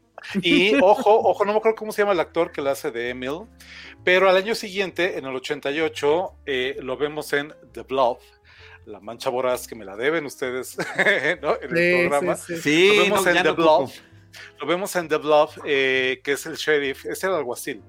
Y 0.43 0.75
ojo, 0.83 1.17
ojo, 1.17 1.45
no 1.45 1.53
me 1.53 1.59
acuerdo 1.59 1.77
cómo 1.77 1.93
se 1.93 2.03
llama 2.03 2.13
el 2.13 2.19
actor 2.21 2.51
que 2.51 2.61
la 2.61 2.73
hace 2.73 2.91
de 2.91 3.11
Emil, 3.11 3.43
pero 4.03 4.29
al 4.29 4.37
año 4.37 4.57
siguiente, 4.57 5.17
en 5.17 5.25
el 5.27 5.35
88, 5.37 6.33
eh, 6.45 6.77
lo 6.83 6.97
vemos 6.97 7.33
en 7.33 7.55
The 7.73 7.83
Bluff, 7.83 8.19
La 8.85 8.99
Mancha 8.99 9.31
Voraz, 9.31 9.69
que 9.69 9.77
me 9.77 9.85
la 9.85 9.95
deben 9.97 10.27
ustedes 10.27 10.77
¿no? 11.41 11.57
en 11.63 11.77
el 11.77 11.77
Sí, 12.03 12.09
programa. 12.09 12.35
sí, 12.37 12.57
sí. 12.57 12.63
Sí, 12.63 12.97
Lo 12.97 13.03
vemos 13.05 13.25
no, 13.25 13.31
en 13.31 13.37
The 13.37 13.45
no. 13.45 13.55
Bluff. 13.55 14.01
Lo 14.61 14.67
vemos 14.67 14.95
en 14.97 15.09
The 15.09 15.17
Bluff, 15.17 15.59
eh, 15.65 16.21
que 16.23 16.33
es 16.33 16.47
el 16.47 16.57
sheriff, 16.57 17.07
es 17.07 17.23
el 17.25 17.33
alguacil 17.33 17.83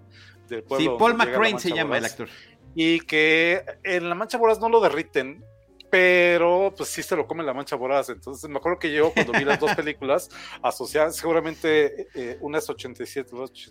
del 0.47 0.63
pueblo. 0.63 0.91
Sí, 0.91 0.97
Paul 0.97 1.15
McCrane 1.15 1.59
se 1.59 1.71
llama 1.71 1.97
el 1.97 2.05
actor. 2.05 2.29
Y 2.75 3.01
que 3.01 3.63
en 3.83 4.09
la 4.09 4.15
mancha 4.15 4.37
voraz 4.37 4.59
no 4.59 4.69
lo 4.69 4.79
derriten, 4.79 5.43
pero 5.89 6.73
pues 6.75 6.89
sí 6.89 7.03
se 7.03 7.15
lo 7.15 7.27
come 7.27 7.43
la 7.43 7.53
mancha 7.53 7.75
voraz. 7.75 8.09
Entonces 8.09 8.49
me 8.49 8.57
acuerdo 8.57 8.79
que 8.79 8.91
yo 8.93 9.11
cuando 9.13 9.33
vi 9.33 9.43
las 9.43 9.59
dos 9.59 9.73
películas 9.75 10.29
asociadas, 10.61 11.15
seguramente 11.15 12.07
eh, 12.15 12.37
una 12.41 12.59
es 12.59 12.69
87, 12.69 13.35
la 13.35 13.43
otra 13.43 13.63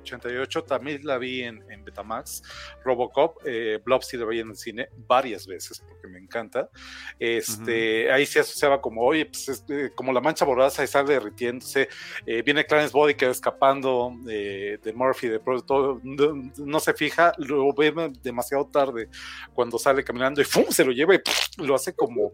88, 0.00 0.64
también 0.64 1.00
la 1.04 1.18
vi 1.18 1.42
en, 1.42 1.64
en 1.70 1.84
Betamax, 1.84 2.42
Robocop, 2.84 3.38
eh, 3.44 3.80
Blob 3.84 4.02
sí 4.02 4.16
la 4.16 4.26
vi 4.26 4.40
en 4.40 4.50
el 4.50 4.56
cine 4.56 4.88
varias 5.06 5.46
veces 5.46 5.82
porque 5.86 6.08
me 6.08 6.18
encanta. 6.18 6.68
Este, 7.18 8.10
Ahí 8.12 8.26
se 8.26 8.40
asociaba 8.40 8.80
como, 8.80 9.02
oye, 9.02 9.26
pues 9.26 9.48
es, 9.48 9.64
eh, 9.68 9.90
como 9.94 10.12
la 10.12 10.20
mancha 10.20 10.44
voraz 10.44 10.78
ahí 10.78 10.86
sale 10.86 11.14
derritiéndose, 11.14 11.88
eh, 12.26 12.42
viene 12.42 12.64
Clarence 12.64 12.92
Bodiker 12.92 13.30
escapando 13.30 14.12
eh, 14.28 14.78
de 14.82 14.92
Murphy, 14.92 15.28
de 15.28 15.40
pronto 15.40 16.00
no, 16.02 16.50
no 16.56 16.80
se 16.80 16.94
fija, 16.94 17.32
lo 17.38 17.72
ve 17.72 18.12
demasiado 18.22 18.66
tarde 18.66 19.08
cuando 19.52 19.78
sale 19.78 20.04
caminando 20.04 20.40
y 20.40 20.44
¡fum! 20.44 20.64
se 20.70 20.84
lo 20.84 20.92
lleva 20.92 21.14
y 21.14 21.18
¡puf! 21.18 21.53
Lo 21.58 21.74
hace 21.74 21.94
como 21.94 22.32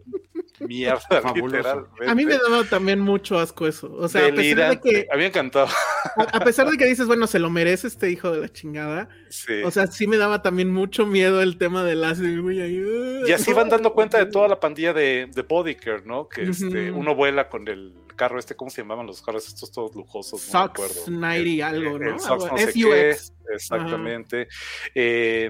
mierda, 0.59 0.99
Fabuloso. 1.21 1.45
literalmente. 1.57 2.09
A 2.09 2.15
mí 2.15 2.25
me 2.25 2.37
daba 2.37 2.63
también 2.65 2.99
mucho 2.99 3.39
asco 3.39 3.67
eso. 3.67 3.91
O 3.93 4.07
sea, 4.07 4.27
a 4.27 4.31
pesar 4.31 4.69
de 4.71 4.79
que, 4.79 5.07
A 5.11 5.15
mí 5.15 5.21
me 5.21 5.27
encantó. 5.27 5.61
a, 5.61 6.23
a 6.31 6.39
pesar 6.43 6.69
de 6.69 6.77
que 6.77 6.85
dices, 6.85 7.07
bueno, 7.07 7.27
se 7.27 7.39
lo 7.39 7.49
merece 7.49 7.87
este 7.87 8.09
hijo 8.09 8.31
de 8.31 8.41
la 8.41 8.49
chingada. 8.49 9.09
Sí. 9.29 9.61
O 9.63 9.71
sea, 9.71 9.87
sí 9.87 10.07
me 10.07 10.17
daba 10.17 10.41
también 10.41 10.71
mucho 10.71 11.05
miedo 11.05 11.41
el 11.41 11.57
tema 11.57 11.83
del 11.83 12.03
ácido. 12.03 12.51
y 12.51 13.31
así 13.31 13.53
van 13.53 13.69
dando 13.69 13.93
cuenta 13.93 14.17
de 14.17 14.25
toda 14.25 14.47
la 14.47 14.59
pandilla 14.59 14.93
de, 14.93 15.29
de 15.33 15.41
Bodiker, 15.43 16.05
¿no? 16.05 16.27
Que 16.27 16.43
este, 16.43 16.91
uno 16.91 17.15
vuela 17.15 17.49
con 17.49 17.67
el 17.67 17.93
carro 18.15 18.39
este, 18.39 18.55
¿cómo 18.55 18.69
se 18.71 18.81
llamaban 18.81 19.05
los 19.07 19.21
carros 19.21 19.47
estos 19.47 19.71
todos 19.71 19.95
lujosos? 19.95 20.49
No 20.53 20.59
me 20.59 20.65
acuerdo. 20.65 20.93
Sox 20.93 21.09
90 21.09 21.67
algo, 21.67 21.95
El- 21.97 22.01
¿no? 22.03 22.13
el 22.13 22.19
Sox 22.19 22.45
no 22.51 22.57
sé 22.57 22.73
qué, 22.73 23.17
exactamente. 23.53 24.47
Eh, 24.95 25.49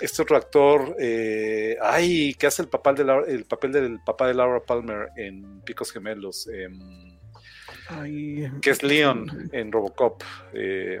este 0.00 0.22
otro 0.22 0.36
actor, 0.36 0.96
eh, 0.98 1.76
ay, 1.82 2.34
que 2.34 2.46
hace 2.46 2.62
el 2.62 2.68
papel, 2.68 2.94
de 2.96 3.04
Laura- 3.04 3.26
el 3.28 3.44
papel 3.44 3.72
del 3.72 4.00
papá 4.04 4.26
de 4.28 4.34
Laura 4.34 4.60
Palmer 4.60 5.08
en 5.16 5.60
Picos 5.62 5.92
Gemelos, 5.92 6.46
em, 6.48 7.16
Ay, 7.90 8.50
que 8.60 8.70
es 8.70 8.82
Leon 8.82 9.48
en 9.52 9.72
Robocop. 9.72 10.22
eh, 10.52 11.00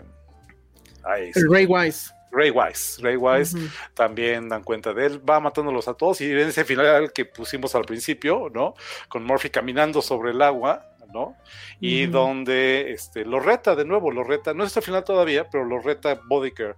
ay, 1.04 1.30
El 1.34 1.50
Ray 1.52 1.66
Wise. 1.66 2.10
Ray 2.30 2.50
Wise. 2.50 3.02
Ray 3.02 3.16
Wise 3.16 3.56
también 3.94 4.48
dan 4.48 4.62
cuenta 4.62 4.92
de 4.92 5.06
él, 5.06 5.28
va 5.28 5.40
matándolos 5.40 5.88
a 5.88 5.94
todos 5.94 6.20
y 6.20 6.30
en 6.30 6.38
ese 6.38 6.64
final 6.64 7.12
que 7.12 7.24
pusimos 7.24 7.74
al 7.74 7.84
principio, 7.84 8.50
¿no? 8.52 8.74
Con 9.08 9.24
Murphy 9.24 9.50
caminando 9.50 10.02
sobre 10.02 10.32
el 10.32 10.42
agua, 10.42 10.84
¿no? 11.12 11.36
Y 11.80 12.06
donde 12.06 12.92
este, 12.92 13.24
lo 13.24 13.40
reta 13.40 13.74
de 13.74 13.84
nuevo, 13.84 14.10
lo 14.10 14.24
reta, 14.24 14.54
no 14.54 14.64
es 14.64 14.76
el 14.76 14.82
final 14.82 15.04
todavía, 15.04 15.48
pero 15.48 15.64
lo 15.64 15.80
reta 15.80 16.20
Bodiker 16.28 16.76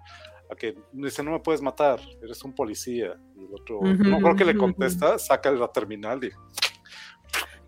a 0.50 0.56
que 0.56 0.74
dice, 0.92 1.22
no 1.22 1.32
me 1.32 1.40
puedes 1.40 1.62
matar, 1.62 2.00
eres 2.22 2.42
un 2.42 2.54
policía. 2.54 3.14
Y 3.36 3.44
el 3.44 3.54
otro, 3.54 3.80
no 3.82 4.18
creo 4.18 4.36
que 4.36 4.44
le 4.44 4.56
contesta, 4.56 5.18
saca 5.18 5.50
la 5.50 5.68
terminal 5.68 6.24
y 6.24 6.30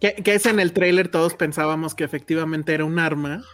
Que, 0.01 0.15
que 0.15 0.35
es 0.35 0.47
en 0.47 0.59
el 0.59 0.73
trailer, 0.73 1.09
todos 1.09 1.35
pensábamos 1.35 1.95
que 1.95 2.05
efectivamente 2.05 2.75
era 2.75 2.85
un 2.85 2.99
arma, 2.99 3.45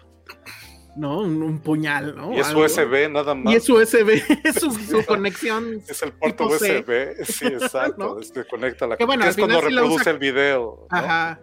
¿no? 0.97 1.21
Un, 1.21 1.43
un 1.43 1.61
puñal, 1.61 2.15
¿no? 2.17 2.33
y 2.33 2.39
es 2.41 2.47
Algo. 2.49 2.65
USB 2.65 3.11
nada 3.11 3.35
más. 3.35 3.53
Y 3.53 3.57
es 3.57 3.69
USB, 3.69 4.23
es 4.45 4.55
su, 4.61 4.71
su 4.73 5.05
conexión. 5.07 5.81
Es 5.89 6.03
el 6.03 6.13
puerto 6.13 6.49
C. 6.51 6.81
USB, 6.81 7.25
sí, 7.25 7.47
exacto, 7.47 8.15
¿No? 8.15 8.21
es 8.21 8.33
que 8.33 8.45
conecta 8.45 8.87
la 8.87 8.97
Que 8.97 9.05
bueno, 9.05 9.23
que 9.25 9.31
es 9.31 9.37
cuando 9.37 9.61
sí 9.61 9.67
reproduce 9.69 9.95
usa- 10.03 10.11
el 10.13 10.19
video. 10.19 10.87
¿no? 10.91 10.97
Ajá. 10.97 11.41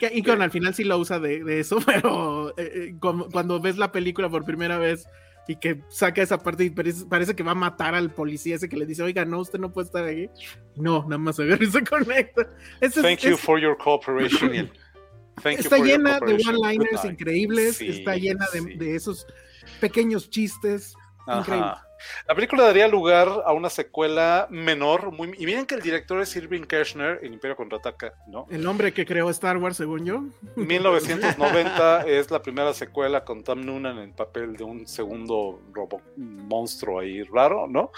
Que- 0.00 0.10
y 0.12 0.22
con 0.22 0.42
al 0.42 0.50
final 0.50 0.74
sí 0.74 0.84
lo 0.84 0.98
usa 0.98 1.18
de, 1.20 1.44
de 1.44 1.60
eso, 1.60 1.78
pero 1.84 2.50
eh, 2.58 2.70
eh, 2.74 2.94
como- 2.98 3.28
cuando 3.28 3.60
ves 3.60 3.76
la 3.78 3.92
película 3.92 4.28
por 4.28 4.44
primera 4.44 4.78
vez 4.78 5.06
y 5.46 5.56
que 5.56 5.82
saca 5.90 6.22
esa 6.22 6.38
parte 6.38 6.64
y 6.64 6.70
parece, 6.70 7.04
parece 7.04 7.36
que 7.36 7.42
va 7.42 7.52
a 7.52 7.54
matar 7.54 7.94
al 7.94 8.10
policía 8.10 8.56
ese 8.56 8.66
que 8.68 8.76
le 8.78 8.86
dice, 8.86 9.02
oiga, 9.02 9.26
no, 9.26 9.40
usted 9.40 9.58
no 9.58 9.70
puede 9.72 9.84
estar 9.86 10.02
aquí. 10.04 10.30
No, 10.74 11.02
nada 11.02 11.18
más 11.18 11.38
agarra 11.38 11.62
y 11.62 11.70
se 11.70 11.84
conecta. 11.84 12.48
Ese 12.80 13.00
es- 13.00 13.06
Thank 13.06 13.18
you 13.20 13.34
es- 13.34 13.40
for 13.40 13.60
your 13.60 13.76
cooperation. 13.76 14.70
Thank 15.42 15.58
está 15.58 15.78
llena 15.78 16.20
de 16.20 16.34
one-liners 16.34 17.04
increíbles, 17.04 17.76
Sí, 17.76 17.88
está 17.88 18.16
llena 18.16 18.46
de, 18.52 18.60
sí. 18.60 18.74
de 18.76 18.96
esos 18.96 19.26
pequeños 19.80 20.30
chistes. 20.30 20.94
Increíble. 21.26 21.66
Ajá. 21.68 21.80
La 22.28 22.34
película 22.34 22.64
daría 22.64 22.86
lugar 22.86 23.28
a 23.46 23.52
una 23.54 23.70
secuela 23.70 24.46
menor. 24.50 25.10
Muy, 25.10 25.32
y 25.38 25.46
miren 25.46 25.64
que 25.64 25.74
el 25.74 25.80
director 25.80 26.20
es 26.20 26.36
Irving 26.36 26.62
Kershner, 26.64 27.20
El 27.22 27.32
Imperio 27.32 27.56
Contraataca, 27.56 28.12
¿no? 28.26 28.46
El 28.50 28.66
hombre 28.66 28.92
que 28.92 29.06
creó 29.06 29.30
Star 29.30 29.56
Wars, 29.56 29.78
según 29.78 30.04
yo. 30.04 30.22
1990 30.56 32.02
es 32.06 32.30
la 32.30 32.42
primera 32.42 32.74
secuela 32.74 33.24
con 33.24 33.42
Tom 33.42 33.64
Noonan 33.64 33.96
en 33.98 34.04
el 34.04 34.14
papel 34.14 34.56
de 34.56 34.64
un 34.64 34.86
segundo 34.86 35.62
robo 35.72 36.02
monstruo 36.16 37.00
ahí 37.00 37.22
raro, 37.22 37.66
¿no? 37.68 37.90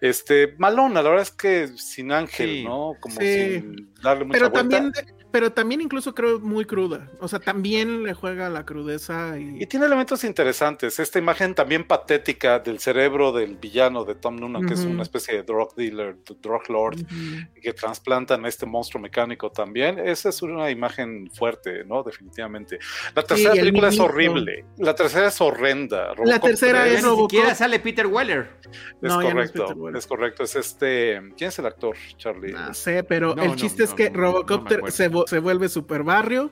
Este, 0.00 0.54
malona, 0.58 1.02
la 1.02 1.08
verdad 1.08 1.22
es 1.22 1.30
que 1.30 1.68
sin 1.76 2.12
ángel, 2.12 2.50
Sí. 2.50 2.64
¿no? 2.64 2.94
Como 3.00 3.14
Sí. 3.18 3.44
sin 3.60 3.94
darle 4.02 4.24
mucha 4.24 4.38
Pero 4.38 4.50
vuelta. 4.50 4.68
también, 4.78 4.92
pero 5.34 5.50
también 5.50 5.80
incluso 5.80 6.14
creo 6.14 6.38
muy 6.38 6.64
cruda. 6.64 7.10
O 7.18 7.26
sea, 7.26 7.40
también 7.40 8.04
le 8.04 8.14
juega 8.14 8.48
la 8.50 8.64
crudeza 8.64 9.36
y... 9.36 9.64
Y 9.64 9.66
tiene 9.66 9.86
elementos 9.86 10.22
interesantes. 10.22 11.00
Esta 11.00 11.18
imagen 11.18 11.56
también 11.56 11.88
patética 11.88 12.60
del 12.60 12.78
cerebro 12.78 13.32
del 13.32 13.56
villano 13.56 14.04
de 14.04 14.14
Tom 14.14 14.36
Noonan, 14.36 14.64
que 14.64 14.74
es 14.74 14.84
una 14.84 15.02
especie 15.02 15.34
de 15.34 15.42
drug 15.42 15.74
dealer, 15.74 16.18
drug 16.40 16.68
lord, 16.68 17.00
Ujú. 17.00 17.60
que 17.60 17.72
trasplantan 17.72 18.44
a 18.44 18.48
este 18.48 18.64
monstruo 18.64 19.02
mecánico 19.02 19.50
también. 19.50 19.98
Esa 19.98 20.28
es 20.28 20.40
una 20.40 20.70
imagen 20.70 21.28
fuerte, 21.34 21.82
¿no? 21.84 22.04
Definitivamente. 22.04 22.78
La 23.16 23.24
tercera 23.24 23.54
el 23.54 23.58
película 23.58 23.88
es 23.88 23.98
horrible. 23.98 24.64
La 24.78 24.94
tercera 24.94 25.26
es 25.26 25.40
horrenda. 25.40 26.14
La 26.24 26.38
tercera 26.38 26.82
tres 26.84 26.94
es 26.98 27.02
Ni 27.02 27.08
Robocop. 27.08 27.30
siquiera 27.32 27.54
sale 27.56 27.80
Peter 27.80 28.06
Weller. 28.06 28.50
Es 28.62 28.76
No, 29.02 29.20
ya 29.20 29.34
no 29.34 29.42
es 29.42 29.50
correcto. 29.50 29.74
Weller. 29.74 29.98
es 29.98 30.06
correcto. 30.06 30.44
Es 30.44 30.54
este. 30.54 31.20
¿Quién 31.36 31.48
es 31.48 31.58
el 31.58 31.66
actor, 31.66 31.96
Charlie? 32.18 32.52
No 32.52 32.72
sé, 32.72 33.02
pero 33.02 33.34
No, 33.34 33.42
el 33.42 33.48
no, 33.50 33.56
chiste 33.56 33.82
es 33.82 33.90
no, 33.90 33.96
que 33.96 34.10
no, 34.10 34.16
no 34.16 34.18
me 34.18 34.26
Robocop 34.28 34.88
se, 34.90 35.08
se 35.26 35.38
vuelve 35.38 35.68
super 35.68 36.02
barrio 36.02 36.50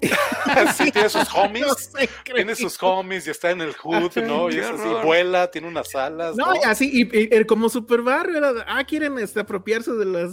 sí, 0.76 0.90
tiene 0.90 1.10
sus 1.10 1.28
homies. 1.34 1.66
No 1.66 2.34
tiene 2.34 2.54
sus 2.54 2.82
homies 2.82 3.26
y 3.26 3.30
está 3.30 3.50
en 3.50 3.60
el 3.60 3.74
hood, 3.74 4.16
¿no? 4.26 4.48
Y 4.50 4.56
es 4.58 4.66
así, 4.66 4.88
vuela, 5.04 5.50
tiene 5.50 5.68
unas 5.68 5.94
alas. 5.94 6.36
No, 6.36 6.46
¿no? 6.46 6.56
y 6.56 6.60
así, 6.64 6.90
y, 6.90 7.02
y- 7.18 7.38
y 7.38 7.44
como 7.44 7.68
super 7.68 8.00
barrio, 8.00 8.38
era 8.38 8.64
ah, 8.66 8.82
quieren 8.84 9.18
este, 9.18 9.40
apropiarse 9.40 9.92
de 9.92 10.06
las 10.06 10.32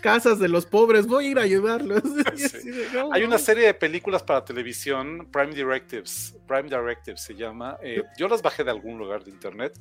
casas 0.00 0.38
de 0.38 0.46
los 0.46 0.66
pobres, 0.66 1.08
voy 1.08 1.26
a 1.26 1.30
ir 1.30 1.38
a 1.40 1.42
ayudarlos. 1.42 2.00
Y 2.36 2.38
Sí. 2.38 2.44
así 2.58 2.70
de, 2.70 2.88
no, 2.92 3.12
Hay 3.12 3.24
una 3.24 3.38
serie 3.38 3.66
de 3.66 3.74
películas 3.74 4.22
para 4.22 4.44
televisión, 4.44 5.28
Prime 5.32 5.52
Directives, 5.52 6.36
Prime 6.46 6.68
Directives 6.68 7.20
se 7.20 7.34
llama. 7.34 7.76
eh, 7.82 8.04
yo 8.16 8.28
las 8.28 8.40
bajé 8.40 8.62
de 8.62 8.70
algún 8.70 8.98
lugar 8.98 9.24
de 9.24 9.32
internet. 9.32 9.72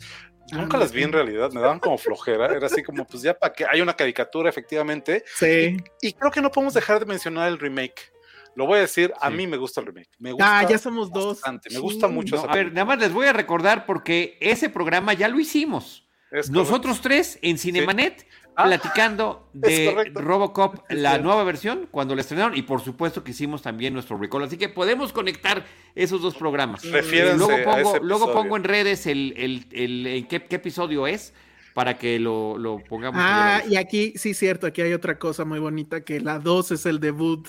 Nunca 0.51 0.77
Ah, 0.77 0.79
las 0.79 0.91
vi 0.91 1.03
en 1.03 1.11
realidad, 1.11 1.51
me 1.51 1.59
daban 1.61 1.79
como 1.79 1.97
flojera. 1.97 2.45
Era 2.55 2.67
así 2.67 2.81
como, 2.83 3.05
pues 3.05 3.21
ya 3.23 3.33
para 3.37 3.53
que 3.53 3.65
hay 3.65 3.81
una 3.81 3.95
caricatura, 3.95 4.49
efectivamente. 4.49 5.23
Sí. 5.35 5.77
Y 6.01 6.13
creo 6.13 6.31
que 6.31 6.41
no 6.41 6.51
podemos 6.51 6.73
dejar 6.73 6.99
de 6.99 7.05
mencionar 7.05 7.47
el 7.49 7.59
remake. 7.59 8.11
Lo 8.55 8.65
voy 8.65 8.77
a 8.77 8.81
decir, 8.81 9.13
a 9.19 9.29
Sí. 9.29 9.35
mí 9.35 9.45
me 9.47 9.57
gusta 9.57 9.81
el 9.81 9.87
remake. 9.87 10.09
Me 10.19 10.31
gusta 10.31 10.59
Ah, 10.59 10.67
ya 10.67 10.77
somos 10.77 11.11
dos. 11.11 11.41
Me 11.71 11.79
gusta 11.79 12.07
Sí. 12.07 12.13
mucho 12.13 12.35
No, 12.37 12.41
esa 12.43 12.51
a 12.51 12.55
ver, 12.55 12.71
nada 12.73 12.85
más 12.85 12.99
les 12.99 13.11
voy 13.13 13.27
a 13.27 13.33
recordar 13.33 13.85
porque 13.85 14.37
ese 14.41 14.69
programa 14.69 15.13
ya 15.13 15.27
lo 15.27 15.39
hicimos. 15.39 16.07
Es 16.31 16.49
Nosotros 16.49 17.01
tres 17.01 17.37
en 17.41 17.57
Cinemanet 17.57 18.27
Ah, 18.59 18.63
platicando 18.65 19.47
de. 19.53 20.11
Robocop, 20.15 20.75
la 20.89 21.19
nueva 21.19 21.43
versión, 21.43 21.87
cuando 21.91 22.15
la 22.15 22.21
estrenaron, 22.21 22.57
y 22.57 22.63
por 22.63 22.81
supuesto 22.81 23.23
que 23.23 23.31
hicimos 23.31 23.61
también 23.61 23.93
nuestro 23.93 24.17
recall. 24.17 24.43
Así 24.43 24.57
que 24.57 24.67
podemos 24.67 25.13
conectar 25.13 25.63
esos 25.93 26.21
dos 26.21 26.35
programas. 26.35 26.83
Refiérense 26.89 27.37
luego 27.37 27.53
a 27.53 27.75
pongo, 27.75 27.89
ese 27.95 28.03
luego 28.03 28.23
episodio. 28.25 28.33
pongo 28.33 28.57
en 28.57 28.63
redes 28.63 29.05
el, 29.05 29.33
el- 29.37 29.67
el- 29.71 30.07
en 30.07 30.27
qué, 30.27 30.43
qué 30.43 30.55
episodio 30.55 31.05
es 31.07 31.33
para 31.75 31.99
que 31.99 32.17
lo, 32.19 32.57
lo 32.57 32.79
pongamos. 32.79 33.21
Ah, 33.23 33.61
y 33.69 33.75
aquí, 33.75 34.13
sí, 34.15 34.33
cierto, 34.33 34.65
aquí 34.65 34.81
hay 34.81 34.93
otra 34.93 35.19
cosa 35.19 35.45
muy 35.45 35.59
bonita, 35.59 36.01
que 36.03 36.19
la 36.19 36.39
2 36.39 36.71
es 36.71 36.85
el 36.87 36.99
debut 36.99 37.47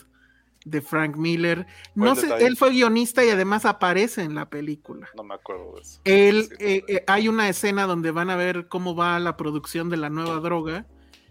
de 0.66 0.82
Frank 0.82 1.16
Miller. 1.16 1.66
No 1.94 2.14
sé, 2.16 2.26
detalle. 2.26 2.46
él 2.46 2.56
fue 2.58 2.70
guionista 2.72 3.24
y 3.24 3.30
además 3.30 3.64
aparece 3.64 4.22
en 4.24 4.34
la 4.34 4.50
película. 4.50 5.08
No 5.16 5.22
me 5.24 5.34
acuerdo 5.34 5.72
de 5.76 5.80
eso. 5.80 6.00
Él, 6.04 6.48
Sí, 6.50 6.54
eh, 6.58 6.84
eh, 6.88 7.04
hay 7.06 7.28
una 7.28 7.48
escena 7.48 7.86
donde 7.86 8.10
van 8.10 8.28
a 8.28 8.36
ver 8.36 8.68
cómo 8.68 8.94
va 8.94 9.18
la 9.18 9.38
producción 9.38 9.88
de 9.88 9.96
la 9.96 10.10
nueva 10.10 10.40
droga. 10.40 10.84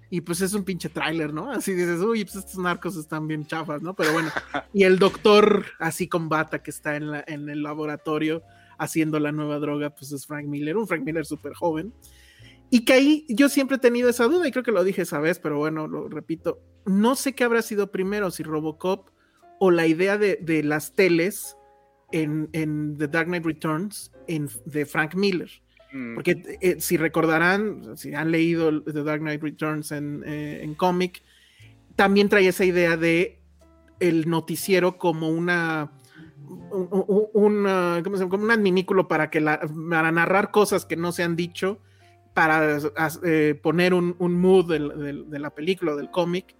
Y 0.09 0.21
pues 0.21 0.39
es 0.41 0.53
un 0.53 0.63
pinche 0.63 0.87
tráiler, 0.89 1.33
¿no? 1.33 1.51
Así 1.51 1.73
dices, 1.73 1.99
uy, 1.99 2.23
pues 2.23 2.37
estos 2.37 2.57
narcos 2.57 2.95
están 2.95 3.27
bien 3.27 3.45
chafas, 3.45 3.81
¿no? 3.81 3.93
Pero 3.93 4.13
bueno, 4.13 4.29
y 4.73 4.83
el 4.83 4.99
doctor 4.99 5.65
así 5.79 6.07
con 6.07 6.29
bata 6.29 6.63
que 6.63 6.71
está 6.71 6.95
en, 6.95 7.11
la- 7.11 7.23
en 7.27 7.49
el 7.49 7.61
laboratorio 7.63 8.41
haciendo 8.77 9.19
la 9.19 9.31
nueva 9.31 9.59
droga, 9.59 9.89
pues 9.89 10.11
es 10.13 10.25
Frank 10.25 10.45
Miller, 10.45 10.77
un 10.77 10.87
Frank 10.87 11.03
Miller 11.03 11.25
súper 11.25 11.53
joven. 11.53 11.93
Y 12.69 12.85
que 12.85 12.93
ahí 12.93 13.25
yo 13.29 13.49
siempre 13.49 13.77
he 13.77 13.79
tenido 13.79 14.09
esa 14.09 14.25
duda 14.25 14.47
y 14.47 14.51
creo 14.51 14.63
que 14.63 14.71
lo 14.71 14.83
dije 14.83 15.01
esa 15.01 15.19
vez, 15.19 15.39
pero 15.39 15.57
bueno, 15.57 15.87
lo 15.87 16.07
repito. 16.09 16.59
No 16.85 17.15
sé 17.15 17.33
qué 17.33 17.43
habrá 17.43 17.61
sido 17.61 17.91
primero, 17.91 18.29
si 18.31 18.43
Robocop 18.43 19.09
o 19.59 19.71
la 19.71 19.87
idea 19.87 20.17
de, 20.17 20.37
de 20.41 20.63
las 20.63 20.93
teles 20.93 21.57
en, 22.11 22.49
en 22.53 22.97
The 22.97 23.07
Dark 23.07 23.27
Knight 23.27 23.45
Returns 23.45 24.11
en, 24.27 24.49
de 24.65 24.85
Frank 24.85 25.15
Miller. 25.15 25.49
Mm, 25.97 26.15
Porque 26.15 26.57
eh, 26.61 26.75
si 26.79 26.95
recordarán, 26.97 27.97
si 27.97 28.13
han 28.13 28.31
leído 28.31 28.83
The 28.83 29.03
Dark 29.03 29.21
Knight 29.21 29.41
Returns 29.41 29.91
en, 29.91 30.23
eh, 30.25 30.61
en 30.61 30.75
cómic, 30.75 31.23
también 31.95 32.29
trae 32.29 32.47
esa 32.47 32.65
idea 32.65 32.97
de 32.97 33.39
el 33.99 34.29
noticiero 34.29 34.99
como 34.99 35.29
una 35.29 35.91
un, 36.71 37.63
como 38.03 38.43
un 38.43 38.51
adminículo 38.51 39.07
para 39.07 39.31
que 39.31 39.41
para 39.41 40.11
narrar 40.11 40.51
cosas 40.51 40.85
que 40.85 40.95
no 40.95 41.11
se 41.11 41.23
han 41.23 41.35
dicho 41.35 41.79
para 42.35 42.77
eh, 43.23 43.59
poner 43.61 43.95
un, 43.95 44.15
un 44.19 44.39
mood 44.39 44.67
de 44.67 45.39
la 45.39 45.49
película 45.49 45.95
del 45.95 46.11
cómic 46.11 46.55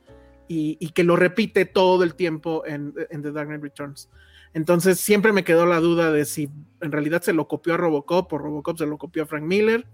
y, 0.48 0.78
y 0.80 0.90
que 0.90 1.04
lo 1.04 1.16
repite 1.16 1.66
todo 1.66 2.04
el 2.04 2.16
tiempo 2.16 2.64
en, 2.66 2.92
en 3.12 3.22
The 3.22 3.32
Dark 3.32 3.48
Knight 3.50 3.62
Returns. 3.62 4.10
Entonces 4.54 5.00
siempre 5.00 5.34
me 5.34 5.44
quedó 5.44 5.66
la 5.66 5.80
duda 5.80 6.12
de 6.12 6.26
si 6.26 6.50
en 6.82 6.92
realidad 6.92 7.22
se 7.22 7.34
lo 7.34 7.48
copió 7.48 7.74
a 7.74 7.78
Robocop 7.78 8.32
o 8.34 8.38
Robocop 8.38 8.78
se 8.78 8.86
lo 8.86 8.98
copió 8.98 9.24
a 9.24 9.26
Frank 9.26 9.44
Miller 9.44 9.86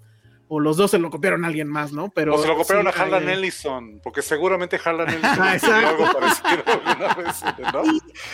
o 0.49 0.59
los 0.59 0.77
dos 0.77 0.91
se 0.91 0.99
lo 0.99 1.09
copiaron 1.09 1.45
a 1.45 1.47
alguien 1.47 1.67
más, 1.67 1.93
¿no? 1.93 2.09
Pero 2.13 2.35
o 2.35 2.37
se 2.37 2.47
lo 2.47 2.55
copiaron 2.57 2.85
sí, 2.85 2.91
a 2.99 3.01
Harlan 3.01 3.27
hay- 3.27 3.35
Ellison, 3.35 3.99
porque 4.03 4.21
seguramente 4.21 4.79
Harlan 4.83 5.07
Ellison 5.09 5.39
Ah, 5.41 5.89
algo 5.89 6.05
parecido 6.13 6.63
alguna 6.67 7.13
vez, 7.15 7.43
¿no? 7.73 7.83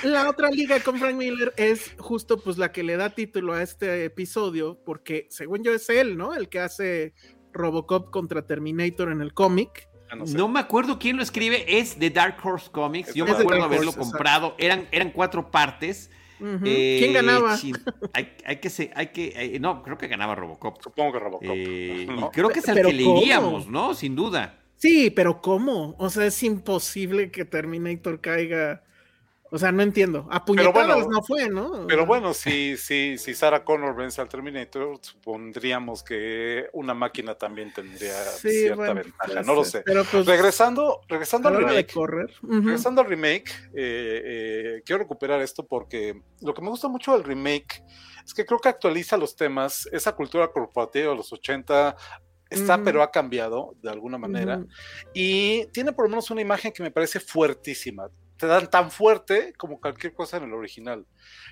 Y 0.04 0.08
la 0.12 0.30
otra 0.30 0.50
liga 0.50 0.80
con 0.82 0.98
Frank 1.00 1.16
Miller 1.16 1.54
es 1.56 1.96
justo 2.00 2.40
pues 2.40 2.58
la 2.58 2.72
que 2.72 2.84
le 2.84 2.98
da 2.98 3.12
título 3.12 3.54
a 3.54 3.62
este 3.64 4.06
episodio, 4.06 4.80
porque 4.86 5.28
según 5.30 5.64
yo 5.64 5.74
es 5.74 5.90
él, 5.90 6.18
¿no? 6.18 6.34
El 6.36 6.50
que 6.50 6.60
hace 6.60 7.14
Robocop 7.54 8.10
contra 8.12 8.46
Terminator 8.46 9.12
en 9.12 9.22
el 9.22 9.34
cómic. 9.34 9.89
No 10.16 10.26
sé. 10.28 10.38
No 10.38 10.48
me 10.48 10.60
acuerdo 10.60 11.00
quién 11.00 11.18
lo 11.18 11.24
escribe, 11.24 11.66
es 11.80 12.00
de 12.00 12.10
Dark 12.10 12.38
Horse 12.44 12.70
Comics. 12.72 13.14
Yo 13.14 13.26
Es 13.26 13.32
me 13.32 13.38
acuerdo 13.38 13.64
haberlo 13.64 13.90
Horse, 13.92 14.00
comprado. 14.00 14.56
Eran, 14.58 14.88
eran 14.92 15.12
cuatro 15.12 15.52
partes. 15.52 16.10
Eh, 16.42 16.98
¿Quién 17.00 17.14
ganaba? 17.14 17.58
hay, 18.14 18.34
hay 18.46 18.56
que 18.62 18.70
se- 18.70 18.92
hay 18.96 19.08
que, 19.08 19.34
eh, 19.36 19.60
no, 19.60 19.84
creo 19.84 19.98
que 19.98 20.08
ganaba 20.08 20.36
Robocop. 20.36 20.82
Supongo 20.82 21.12
que 21.14 21.20
Robocop. 21.20 21.48
Eh, 21.54 22.06
¿no? 22.10 22.28
y 22.28 22.30
creo 22.32 22.48
que 22.50 22.60
es 22.60 22.70
al 22.70 22.78
que 22.82 22.94
le 22.94 23.04
iríamos, 23.04 23.68
¿no? 23.68 23.94
Sin 23.94 24.16
duda. 24.16 24.58
Sí, 24.78 25.10
pero 25.10 25.42
¿cómo? 25.42 25.96
O 25.98 26.10
sea, 26.10 26.26
es 26.26 26.42
imposible 26.44 27.30
que 27.32 27.44
Terminator 27.44 28.22
caiga. 28.22 28.84
O 29.52 29.58
sea, 29.58 29.72
no 29.72 29.82
entiendo. 29.82 30.28
A 30.30 30.44
bueno, 30.46 31.08
no 31.08 31.24
fue, 31.24 31.50
¿no? 31.50 31.88
Pero 31.88 32.06
bueno, 32.06 32.34
si, 32.34 32.78
si, 32.78 33.18
si 33.18 33.34
Sarah 33.34 33.64
Connor 33.64 33.96
vence 33.96 34.22
al 34.22 34.30
Terminator, 34.30 35.00
supondríamos 35.02 36.04
que 36.04 36.68
una 36.74 36.94
máquina 36.94 37.36
también 37.36 37.74
tendría 37.74 38.14
Sí, 38.14 38.50
cierta 38.50 38.76
bueno, 38.76 38.96
ventaja. 38.96 39.42
No 39.44 39.56
lo 39.56 39.64
sé. 39.64 39.82
Pero 39.86 40.04
pues, 40.04 40.26
Regresando, 40.28 41.02
regresando 41.08 41.50
al 41.50 41.58
remake. 41.58 41.94
Regresando 42.44 43.02
al 43.02 43.08
remake, 43.08 43.50
eh, 43.74 44.22
eh, 44.26 44.82
quiero 44.86 45.00
recuperar 45.00 45.42
esto 45.42 45.66
porque 45.66 46.22
lo 46.42 46.54
que 46.54 46.62
me 46.62 46.70
gusta 46.70 46.88
mucho 46.88 47.14
del 47.14 47.24
remake 47.24 47.84
es 48.24 48.34
que 48.36 48.46
creo 48.46 48.60
que 48.60 48.70
actualiza 48.70 49.18
los 49.18 49.36
temas. 49.36 49.90
Esa 49.92 50.16
cultura 50.16 50.52
corporativa 50.52 51.10
de 51.10 51.18
los 51.18 51.34
80 51.34 51.96
está, 52.52 52.84
pero 52.84 53.02
ha 53.02 53.10
cambiado 53.10 53.76
de 53.82 53.90
alguna 53.90 54.20
manera. 54.20 54.58
Ujú. 54.60 54.68
Y 55.16 55.66
tiene 55.68 55.92
por 55.92 56.06
lo 56.06 56.10
menos 56.10 56.30
una 56.30 56.42
imagen 56.42 56.72
que 56.72 56.84
me 56.84 56.92
parece 56.92 57.20
fuertísima. 57.20 58.10
Te 58.40 58.48
dan 58.48 58.70
tan 58.70 58.90
fuerte 58.90 59.54
como 59.58 59.80
cualquier 59.80 60.14
cosa 60.14 60.38
en 60.38 60.46
el 60.46 60.54
original, 60.54 61.06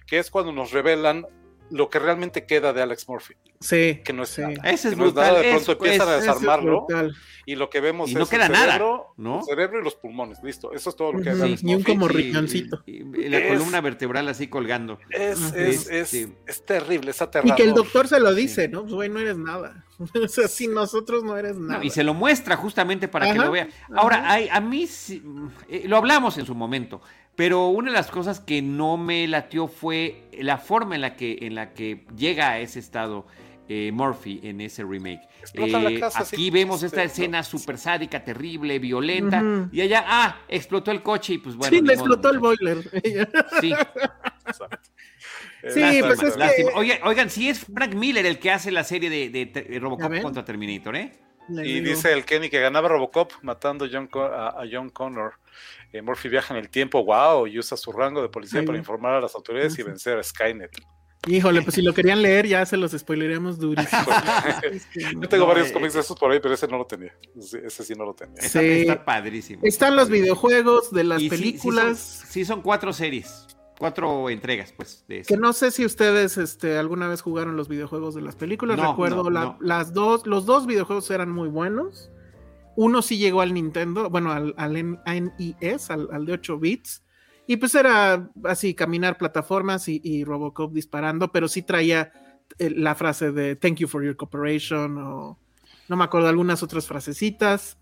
que 0.08 0.18
es 0.18 0.32
cuando 0.32 0.52
nos 0.52 0.72
revelan 0.72 1.28
lo 1.70 1.90
que 1.90 2.00
realmente 2.00 2.46
queda 2.46 2.72
de 2.72 2.82
Alex 2.82 3.10
Murphy, 3.10 3.34
Sí. 3.60 4.02
que 4.06 4.14
no 4.14 4.24
es 4.24 4.30
sí. 4.30 4.42
nada. 4.42 4.54
Ese 4.72 4.88
es 4.88 4.94
Que 4.96 5.02
no 5.02 5.08
es 5.08 5.14
nada, 5.14 5.28
brutal. 5.32 5.44
de 5.44 5.50
pronto 5.52 5.72
es- 5.74 5.78
empiezan 5.78 6.08
a 6.08 6.12
es- 6.16 6.24
Eso 6.24 6.32
es 6.32 6.40
desarmarlo 6.40 6.86
brutal. 6.86 7.16
y 7.46 7.56
lo 7.56 7.70
que 7.70 7.82
vemos 7.82 8.10
Y 8.10 8.14
no 8.16 8.24
es 8.24 8.30
queda 8.30 8.46
el 8.46 8.52
nada, 8.54 8.66
cerebro, 8.68 9.08
¿no? 9.18 9.40
el 9.40 9.44
cerebro 9.46 9.82
y 9.82 9.84
los 9.84 9.96
pulmones, 9.96 10.42
listo. 10.44 10.72
Eso 10.72 10.90
es 10.92 10.96
todo 10.96 11.12
lo 11.12 11.22
que 11.22 11.30
hay. 11.32 11.42
Alex 11.42 11.64
Ni 11.66 11.76
un 11.76 11.84
como 11.84 12.08
Sí, 12.08 12.14
riñoncito. 12.14 12.84
y- 12.86 13.00
y 13.20 13.28
la 13.30 13.40
Es- 13.40 13.52
columna 13.58 13.82
vertebral 13.82 14.30
así 14.30 14.48
colgando. 14.48 14.98
Es, 15.10 15.40
Ujú. 15.42 15.58
es, 15.58 15.90
es, 15.90 16.08
Sí. 16.10 16.34
es 16.48 16.66
terrible, 16.66 17.12
es 17.12 17.20
Y 17.20 17.24
aterrador. 17.26 17.58
que 17.58 17.64
el 17.64 17.74
doctor 17.74 18.08
se 18.08 18.22
lo 18.22 18.34
dice, 18.34 18.68
Sí. 18.68 18.72
¿no? 18.72 18.84
Pues, 18.84 18.94
güey, 18.94 19.10
no 19.10 19.20
eres 19.20 19.38
nada. 19.38 19.84
o 20.24 20.28
sea, 20.28 20.48
sin 20.48 20.74
nosotros 20.74 21.24
no 21.24 21.38
eres 21.38 21.58
nada. 21.58 21.80
No, 21.80 21.84
y 21.84 21.90
se 21.90 22.04
lo 22.04 22.14
muestra 22.14 22.56
justamente 22.56 23.08
para 23.08 23.32
que 23.32 23.40
lo 23.40 23.52
vea. 23.52 23.68
Ahora, 23.96 24.32
hay- 24.32 24.50
a 24.50 24.60
mí 24.60 24.88
sí, 24.88 25.24
eh, 25.70 25.84
lo 25.88 25.98
hablamos 25.98 26.38
en 26.38 26.46
su 26.46 26.56
momento, 26.56 27.02
pero 27.36 27.68
una 27.68 27.92
de 27.92 27.98
las 27.98 28.10
cosas 28.12 28.40
que 28.40 28.62
no 28.62 28.98
me 28.98 29.28
latió 29.28 29.68
fue 29.68 30.30
la 30.40 30.58
forma 30.58 30.96
en 30.96 31.02
la 31.02 31.16
que, 31.16 31.40
en 31.42 31.56
la 31.56 31.74
que 31.74 32.06
llega 32.16 32.50
a 32.52 32.60
ese 32.60 32.80
estado 32.80 33.26
eh, 33.70 33.92
Murphy 33.92 34.40
en 34.44 34.62
ese 34.62 34.84
remake. 34.84 35.28
Eh, 35.54 36.00
casa, 36.00 36.20
aquí 36.20 36.36
sí, 36.36 36.50
vemos 36.50 36.84
esta 36.84 37.04
escena 37.04 37.44
súper 37.44 37.78
sádica, 37.78 38.24
terrible, 38.24 38.80
violenta, 38.80 39.44
y 39.72 39.82
allá, 39.82 40.06
ah, 40.08 40.38
explotó 40.48 40.92
el 40.92 41.02
coche 41.02 41.34
y 41.34 41.38
pues 41.40 41.56
bueno. 41.56 41.70
sí, 41.70 41.82
le 41.82 41.96
modo, 41.96 42.14
explotó 42.14 42.30
el 42.30 42.40
boiler. 42.40 42.90
Sí, 43.62 43.74
Exacto. 44.48 44.90
Eh, 45.64 45.72
Sí, 45.72 45.80
lástima, 45.80 46.08
pues 46.08 46.24
es 46.24 46.34
que- 46.34 46.40
lástima. 46.40 46.72
Oye, 46.76 47.00
oigan, 47.04 47.30
si 47.30 47.50
es 47.50 47.60
Frank 47.66 47.94
Miller 47.96 48.26
el 48.26 48.40
que 48.40 48.52
hace 48.52 48.72
la 48.72 48.84
serie 48.84 49.10
de, 49.10 49.30
de- 49.30 49.46
de 49.46 49.68
Ya 49.74 49.80
Robocop 49.80 50.22
contra 50.22 50.46
Terminator, 50.46 50.96
¿eh? 50.96 51.12
Le 51.50 51.66
Y 51.66 51.74
digo. 51.80 51.96
dice 51.96 52.12
el 52.12 52.26
Kenny 52.26 52.50
que 52.50 52.60
ganaba 52.60 52.90
Robocop 52.90 53.32
matando 53.42 53.86
a 53.86 53.90
John, 53.92 54.08
Co- 54.08 54.24
a, 54.26 54.50
a 54.50 54.64
John 54.72 54.90
Connor. 54.90 55.34
Eh, 55.94 56.02
Murphy 56.02 56.28
viaja 56.30 56.54
en 56.54 56.60
el 56.60 56.70
tiempo, 56.70 57.04
wow, 57.06 57.48
y 57.48 57.58
usa 57.58 57.78
su 57.78 57.92
rango 57.94 58.22
de 58.22 58.28
policía 58.30 58.60
Sí. 58.60 58.66
para 58.66 58.78
informar 58.78 59.14
a 59.14 59.22
las 59.22 59.34
autoridades 59.34 59.78
y 59.80 59.84
vencer 59.84 60.18
a 60.20 60.24
Skynet. 60.24 60.72
Híjole, 61.26 61.62
pues 61.62 61.74
si 61.76 61.82
lo 61.82 61.94
querían 61.94 62.22
leer, 62.22 62.46
ya 62.48 62.66
se 62.66 62.78
los 62.78 62.92
spoileremos 62.92 63.58
durísimo. 63.60 64.02
Es 64.72 64.86
que 64.88 65.00
no. 65.14 65.22
Yo 65.24 65.30
tengo 65.30 65.44
No, 65.46 65.48
varios 65.50 65.70
eh, 65.70 65.74
cómics 65.74 65.94
de 65.94 66.02
esos 66.02 66.18
por 66.20 66.32
ahí, 66.32 66.40
pero 66.40 66.54
ese 66.54 66.68
no 66.68 66.78
lo 66.78 66.86
tenía. 66.86 67.14
Ese, 67.38 67.66
ese 67.66 67.84
sí 67.84 67.94
no 67.96 68.06
lo 68.06 68.14
tenía. 68.14 68.36
Está, 68.42 68.60
Sí. 68.60 68.66
está 68.82 69.04
padrísimo. 69.04 69.62
Están 69.64 69.96
los 69.96 70.10
videojuegos 70.10 70.92
de 70.92 71.04
las 71.06 71.22
Y 71.22 71.24
sí- 71.26 71.30
películas. 71.30 71.98
Sí 71.98 72.18
son, 72.20 72.28
sí 72.32 72.46
son 72.46 72.62
cuatro 72.62 72.94
series, 72.94 73.48
cuatro 73.78 74.30
entregas, 74.30 74.72
pues. 74.72 75.04
De. 75.08 75.22
Que 75.24 75.38
no 75.38 75.54
sé 75.54 75.72
si 75.72 75.86
ustedes 75.86 76.38
este, 76.38 76.78
alguna 76.78 77.08
vez 77.08 77.22
jugaron 77.22 77.56
los 77.58 77.68
videojuegos 77.68 78.16
de 78.16 78.22
las 78.22 78.36
películas. 78.36 78.78
No, 78.78 78.92
Recuerdo 78.92 79.24
no, 79.24 79.30
la- 79.30 79.44
no. 79.46 79.58
las 79.62 79.94
dos, 79.94 80.26
los 80.28 80.46
dos 80.46 80.66
videojuegos 80.66 81.10
eran 81.12 81.32
muy 81.32 81.50
buenos. 81.50 82.10
Uno 82.76 83.02
sí 83.02 83.18
llegó 83.18 83.42
al 83.42 83.54
Nintendo, 83.54 84.10
bueno, 84.10 84.32
al, 84.32 84.54
al 84.58 84.76
N- 84.78 85.00
NES, 85.06 85.90
al, 85.90 86.10
al 86.12 86.26
de 86.26 86.34
8 86.34 86.60
bits. 86.60 87.04
Y 87.48 87.58
pues 87.58 87.74
era 87.76 88.30
así, 88.44 88.74
caminar 88.76 89.18
plataformas 89.18 89.88
y, 89.88 90.00
y 90.04 90.24
Robocop 90.26 90.74
disparando, 90.74 91.32
pero 91.32 91.48
sí 91.48 91.62
traía 91.64 92.12
eh, 92.60 92.70
la 92.70 92.94
frase 92.94 93.32
de 93.32 93.56
Thank 93.56 93.78
you 93.78 93.88
for 93.88 94.04
your 94.04 94.16
cooperation 94.16 94.98
o 94.98 95.40
no 95.88 95.96
me 95.96 96.04
acuerdo, 96.04 96.28
algunas 96.28 96.62
otras 96.62 96.86
frasecitas. 96.86 97.78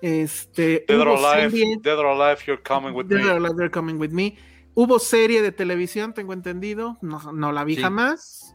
Este, 0.00 0.84
Dead 0.88 0.98
or 1.00 1.08
Alive, 1.08 1.50
serie- 1.50 1.78
Dead 1.82 1.98
or 1.98 2.06
Alive, 2.06 2.38
you're 2.46 2.62
coming 2.62 2.92
with 2.94 3.06
Dead 3.06 3.18
me. 3.20 3.24
or 3.30 3.36
Alive, 3.36 3.54
They're 3.56 3.70
Coming 3.70 3.98
With 4.00 4.10
Me. 4.10 4.36
Hubo 4.74 4.98
serie 4.98 5.42
de 5.42 5.52
televisión, 5.52 6.14
tengo 6.14 6.32
entendido. 6.32 6.98
No, 7.02 7.32
no 7.32 7.52
la 7.52 7.64
vi 7.64 7.76
Sí. 7.76 7.82
jamás. 7.82 8.54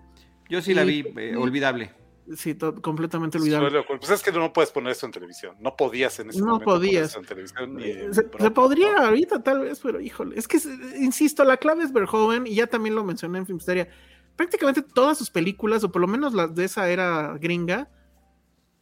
Yo 0.49 0.61
sí 0.61 0.73
la 0.73 0.84
vi, 0.84 1.06
eh, 1.18 1.35
olvidable. 1.35 1.94
Sí, 2.35 2.56
completamente 2.81 3.38
olvidable. 3.38 3.84
Pues 3.88 4.10
es 4.10 4.22
que 4.22 4.31
no 4.34 4.52
puedes 4.52 4.72
poner 4.72 4.91
esto 4.91 5.06
en 5.06 5.11
televisión. 5.14 5.56
No 5.60 5.76
podías 5.77 6.19
en 6.19 6.30
ese 6.30 6.39
No 6.39 6.48
momento 6.48 6.65
poner 6.65 6.80
podías. 6.80 7.06
esto 7.07 7.19
en 7.19 7.26
televisión. 7.26 7.76
ni 7.76 7.91
en 7.91 8.14
Se, 8.14 8.23
podría 8.23 8.94
¿no? 8.94 9.06
ahorita 9.06 9.41
tal 9.44 9.61
vez, 9.61 9.80
pero 9.81 10.02
híjole, 10.02 10.38
es 10.38 10.48
que, 10.48 10.57
eh, 10.57 10.61
insisto, 10.99 11.44
la 11.45 11.56
clave 11.57 11.84
es 11.85 11.94
Verhoeven 11.94 12.45
y 12.48 12.56
ya 12.56 12.68
también 12.68 12.95
lo 12.95 13.03
mencioné 13.06 13.38
en 13.38 13.45
Filmsteria. 13.45 13.88
Prácticamente 14.35 14.81
todas 14.81 15.18
sus 15.18 15.30
películas, 15.30 15.84
o 15.85 15.91
por 15.91 16.02
lo 16.02 16.07
menos 16.07 16.34
las 16.34 16.53
de 16.53 16.65
esa 16.65 16.89
era 16.89 17.38
gringa, 17.39 17.89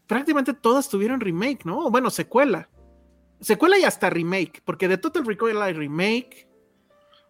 prácticamente 0.08 0.54
todas 0.54 0.90
tuvieron 0.90 1.20
remake, 1.20 1.66
¿no? 1.66 1.86
O 1.86 1.92
Bueno, 1.92 2.10
secuela. 2.10 2.70
Secuela 3.42 3.78
y 3.78 3.84
hasta 3.84 4.10
remake, 4.10 4.62
porque 4.66 4.88
de 4.88 4.98
Total 4.98 5.26
Recall 5.26 5.62
hay 5.62 5.74
remake, 5.74 6.48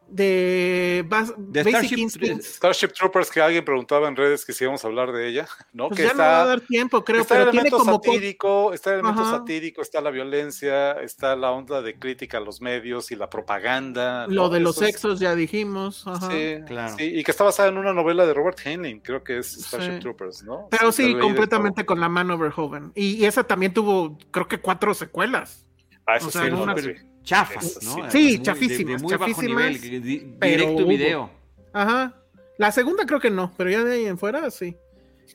de, 0.07 1.03
Bas- 1.09 1.33
De 1.37 1.63
Basic 1.63 1.97
Starship- 1.99 2.39
Starship 2.41 2.87
Troopers, 2.89 3.29
que 3.31 3.41
alguien 3.41 3.65
preguntaba 3.65 4.07
en 4.07 4.15
redes 4.15 4.45
que 4.45 4.53
si 4.53 4.63
íbamos 4.63 4.83
a 4.83 4.87
hablar 4.87 5.11
de 5.11 5.27
ella, 5.27 5.47
¿no? 5.73 5.87
pues 5.89 5.99
que 5.99 6.05
ya 6.07 6.13
no 6.13 6.19
va 6.19 6.25
a 6.25 6.31
está, 6.41 6.45
dar 6.47 6.61
tiempo, 6.61 7.03
creo, 7.03 7.21
está 7.21 7.35
el 7.35 7.39
pero 7.41 7.51
tiene 7.51 7.67
elemento 7.69 7.77
como... 7.85 7.99
co- 8.01 8.13
satírico, 8.13 8.73
está 8.73 8.89
el 8.91 8.99
elemento 8.99 9.21
Ajá. 9.23 9.37
satírico, 9.39 9.81
está 9.81 10.01
la 10.01 10.11
violencia, 10.11 10.91
está 11.01 11.35
la 11.35 11.51
onda 11.51 11.81
de 11.81 11.97
crítica 11.97 12.37
a 12.37 12.41
los 12.41 12.61
medios 12.61 13.11
y 13.11 13.15
la 13.15 13.29
propaganda. 13.29 14.27
Lo 14.27 14.43
¿no? 14.43 14.49
de 14.49 14.59
los 14.59 14.75
Eso 14.77 14.85
es- 14.85 14.91
sexos 14.91 15.19
ya 15.19 15.35
dijimos. 15.35 16.05
ajá. 16.07 16.29
Sí, 16.31 16.57
Claro. 16.67 16.95
sí, 16.97 17.03
y 17.19 17.23
que 17.23 17.31
está 17.31 17.43
basada 17.43 17.69
en 17.69 17.77
una 17.77 17.93
novela 17.93 18.25
de 18.25 18.33
Robert 18.33 18.59
Heinlein, 18.63 18.99
creo 18.99 19.23
que 19.23 19.39
es 19.39 19.53
Starship 19.53 19.93
Sí. 19.95 19.99
Troopers, 19.99 20.43
¿no? 20.43 20.67
Pero 20.71 20.91
sí, 20.91 21.13
de 21.13 21.19
completamente 21.19 21.85
con 21.85 21.99
la 21.99 22.09
mano 22.09 22.37
Verhoeven. 22.37 22.91
Y, 22.95 23.15
y 23.15 23.25
esa 23.25 23.43
también 23.43 23.73
tuvo, 23.73 24.17
creo 24.31 24.47
que 24.47 24.59
cuatro 24.59 24.93
secuelas. 24.93 25.65
Ah, 26.07 26.17
eso 26.17 26.27
o 26.27 26.31
sea, 26.31 26.43
sí, 26.43 26.51
no, 26.51 26.65
pero- 26.75 26.93
sí. 26.93 27.01
Chafas, 27.25 27.77
Sí, 27.81 27.85
¿no? 27.85 28.11
sí, 28.11 28.37
de- 28.37 28.43
chafísimas, 28.43 29.01
De, 29.01 29.03
muy 29.07 29.13
bajo 29.17 29.25
chafísimas, 29.31 29.65
nivel, 29.65 29.81
que 29.81 29.99
di- 29.99 30.35
pero 30.39 30.51
directo 30.63 30.81
hubo. 30.83 30.87
video. 30.89 31.29
Ajá. 31.73 32.15
La 32.57 32.71
segunda 32.71 33.05
creo 33.05 33.19
que 33.19 33.29
no, 33.31 33.51
pero 33.57 33.69
ya 33.69 33.83
de 33.83 33.93
ahí 33.95 34.05
en 34.05 34.17
fuera 34.17 34.49
sí. 34.51 34.77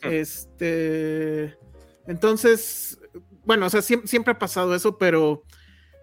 Este. 0.02 1.56
Entonces, 2.06 2.98
bueno, 3.44 3.66
o 3.66 3.70
sea, 3.70 3.80
siem- 3.80 4.06
siempre, 4.06 4.32
ha 4.32 4.38
pasado 4.38 4.74
eso, 4.74 4.96
pero 4.98 5.42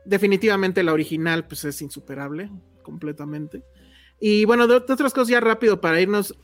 definitivamente 0.05 0.83
la 0.83 0.93
original, 0.93 1.47
pues 1.47 1.65
es 1.65 1.81
insuperable, 1.81 2.49
completamente. 2.83 3.63
Y 4.19 4.45
bueno, 4.45 4.67
de, 4.67 4.79
de 4.79 4.93
otras 4.93 5.13
cosas 5.13 5.29
ya 5.29 5.39
rápido 5.39 5.81
para 5.81 5.99
irnos. 6.01 6.35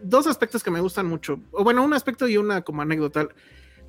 Dos 0.00 0.26
aspectos 0.28 0.62
que 0.62 0.70
me 0.70 0.80
gustan 0.80 1.06
mucho. 1.06 1.40
O 1.50 1.64
bueno, 1.64 1.84
un 1.84 1.92
aspecto 1.92 2.28
y 2.28 2.36
una 2.36 2.62
como 2.62 2.82
anécdota. 2.82 3.28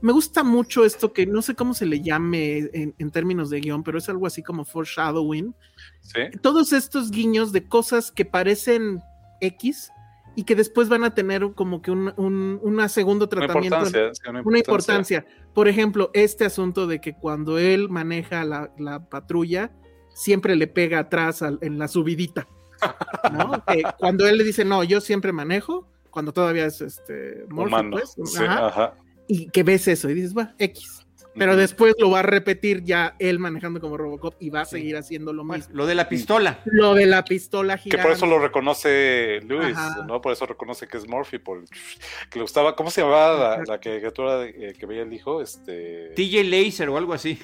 Me 0.02 0.12
gusta 0.14 0.44
mucho 0.44 0.86
esto 0.86 1.12
que 1.14 1.26
no 1.26 1.42
sé 1.42 1.56
cómo 1.56 1.74
se 1.74 1.86
le 1.86 2.02
llame 2.02 2.70
en, 2.74 2.96
en 2.98 3.12
términos 3.12 3.50
de 3.50 3.60
guion, 3.60 3.84
pero 3.84 3.98
es 3.98 4.08
algo 4.10 4.26
así 4.28 4.42
como 4.44 4.64
foreshadowing 4.66 5.54
Sí. 6.02 6.22
todos 6.42 6.72
estos 6.74 7.12
guiños 7.12 7.52
de 7.52 7.68
cosas 7.68 8.12
que 8.12 8.26
parecen 8.26 9.02
X 9.42 9.92
y 10.36 10.44
que 10.44 10.56
después 10.56 10.88
van 10.90 11.04
a 11.04 11.14
tener 11.14 11.52
como 11.54 11.82
que 11.82 11.92
un, 11.92 12.14
un 12.18 12.60
una 12.64 12.88
segundo 12.88 13.26
Una 13.26 13.30
tratamiento, 13.46 13.76
importancia, 13.78 14.14
sí, 14.14 14.30
una 14.30 14.42
una 14.42 14.58
importancia. 14.60 15.26
Por 15.54 15.68
ejemplo, 15.68 16.12
este 16.14 16.46
asunto 16.46 16.88
de 16.88 17.02
que 17.02 17.14
cuando 17.14 17.58
él 17.58 17.90
maneja 17.90 18.44
la, 18.46 18.72
la 18.78 19.10
patrulla, 19.10 19.72
siempre 20.14 20.56
le 20.56 20.68
pega 20.68 21.00
atrás 21.00 21.42
al- 21.42 21.60
en 21.62 21.78
la 21.78 21.88
subidita. 21.88 22.48
¿no? 23.34 23.52
Cuando 24.00 24.26
él 24.28 24.38
le 24.38 24.44
dice, 24.46 24.64
no, 24.64 24.84
yo 24.86 25.02
siempre 25.02 25.34
manejo, 25.34 25.86
cuando 26.12 26.32
todavía 26.32 26.66
es 26.66 26.80
este 26.82 27.44
Humano. 27.52 27.98
pues, 27.98 28.16
Sí, 28.24 28.42
ajá, 28.44 28.68
ajá. 28.68 28.94
Y 29.30 29.50
que 29.52 29.64
ves 29.64 29.88
eso 29.88 30.10
y 30.10 30.14
dices, 30.16 30.34
bueno, 30.34 30.52
X. 30.58 30.98
Pero 31.36 31.56
después 31.56 31.94
lo 32.00 32.10
va 32.10 32.20
a 32.20 32.24
repetir 32.24 32.84
ya 32.84 33.16
él 33.20 33.40
manejando 33.40 33.80
como 33.80 33.96
Robocop 33.96 34.34
y 34.40 34.50
va 34.50 34.62
a 34.62 34.66
seguir 34.66 34.98
haciendo 34.98 35.32
lo 35.32 35.46
mismo. 35.46 35.74
lo 35.74 35.86
de 35.86 35.96
la 35.96 36.10
pistola. 36.10 36.60
Lo 36.66 36.96
de 36.96 37.06
la 37.06 37.24
pistola 37.24 37.78
Que 37.78 37.84
girando. 37.84 38.08
por 38.10 38.18
eso 38.18 38.26
lo 38.26 38.40
reconoce 38.40 39.40
Ajá. 39.74 40.06
¿no? 40.06 40.22
Por 40.22 40.34
eso 40.34 40.46
reconoce 40.48 40.88
que 40.88 40.98
es 40.98 41.08
Murphy, 41.08 41.38
por 41.38 41.64
que 42.30 42.40
le 42.40 42.42
gustaba, 42.42 42.76
¿cómo 42.76 42.90
se 42.92 43.02
llamaba 43.02 43.58
la, 43.58 43.64
la 43.66 43.80
caricatura 43.80 44.40
de- 44.40 44.50
eh, 44.50 44.74
que 44.78 44.86
veía 44.86 45.04
el 45.04 45.14
hijo? 45.14 45.42
Este 45.42 46.12
TJ 46.16 46.44
Laser 46.44 46.90
o 46.90 46.98
algo 46.98 47.14
así. 47.14 47.40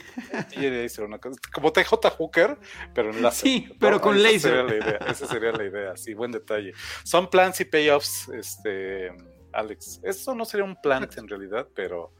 TJ 0.50 0.72
Laser, 0.72 1.06
una 1.06 1.20
cosa- 1.20 1.40
como 1.54 1.72
TJ 1.72 2.10
Hooker, 2.18 2.58
pero 2.94 3.12
en 3.12 3.22
láser. 3.22 3.48
Sí, 3.50 3.70
pero 3.80 4.02
con 4.02 4.18
esa 4.18 4.24
laser. 4.24 4.42
Sería 4.42 4.64
la 4.64 4.76
idea, 4.76 4.98
esa 5.12 5.28
sería 5.28 5.52
la 5.54 5.64
idea, 5.64 5.96
sí, 5.96 6.14
buen 6.16 6.32
detalle. 6.32 6.74
Son 7.04 7.30
plans 7.30 7.62
y 7.62 7.66
payoffs, 7.66 8.28
este, 8.30 9.12
Alex. 9.56 10.02
Eso 10.04 10.36
no 10.36 10.46
sería 10.46 10.64
un 10.66 10.76
plant 10.82 11.18
en 11.18 11.28
realidad, 11.28 11.68
pero 11.76 12.14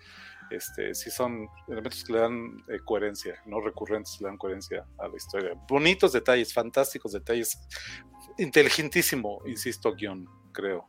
este, 0.52 0.94
sí 0.94 1.10
son 1.10 1.48
elementos 1.68 2.04
que 2.04 2.14
le 2.14 2.20
dan 2.20 2.64
eh, 2.70 2.80
coherencia, 2.86 3.36
no 3.46 3.60
recurrentes, 3.62 4.20
le 4.22 4.28
dan 4.28 4.38
coherencia 4.38 4.86
a 5.00 5.08
la 5.08 5.16
historia. 5.16 5.52
Bonitos 5.68 6.14
detalles, 6.14 6.54
fantásticos 6.54 7.12
detalles, 7.14 7.60
inteligentísimo, 8.38 9.42
insisto, 9.46 9.94
guion, 9.96 10.28
creo, 10.52 10.88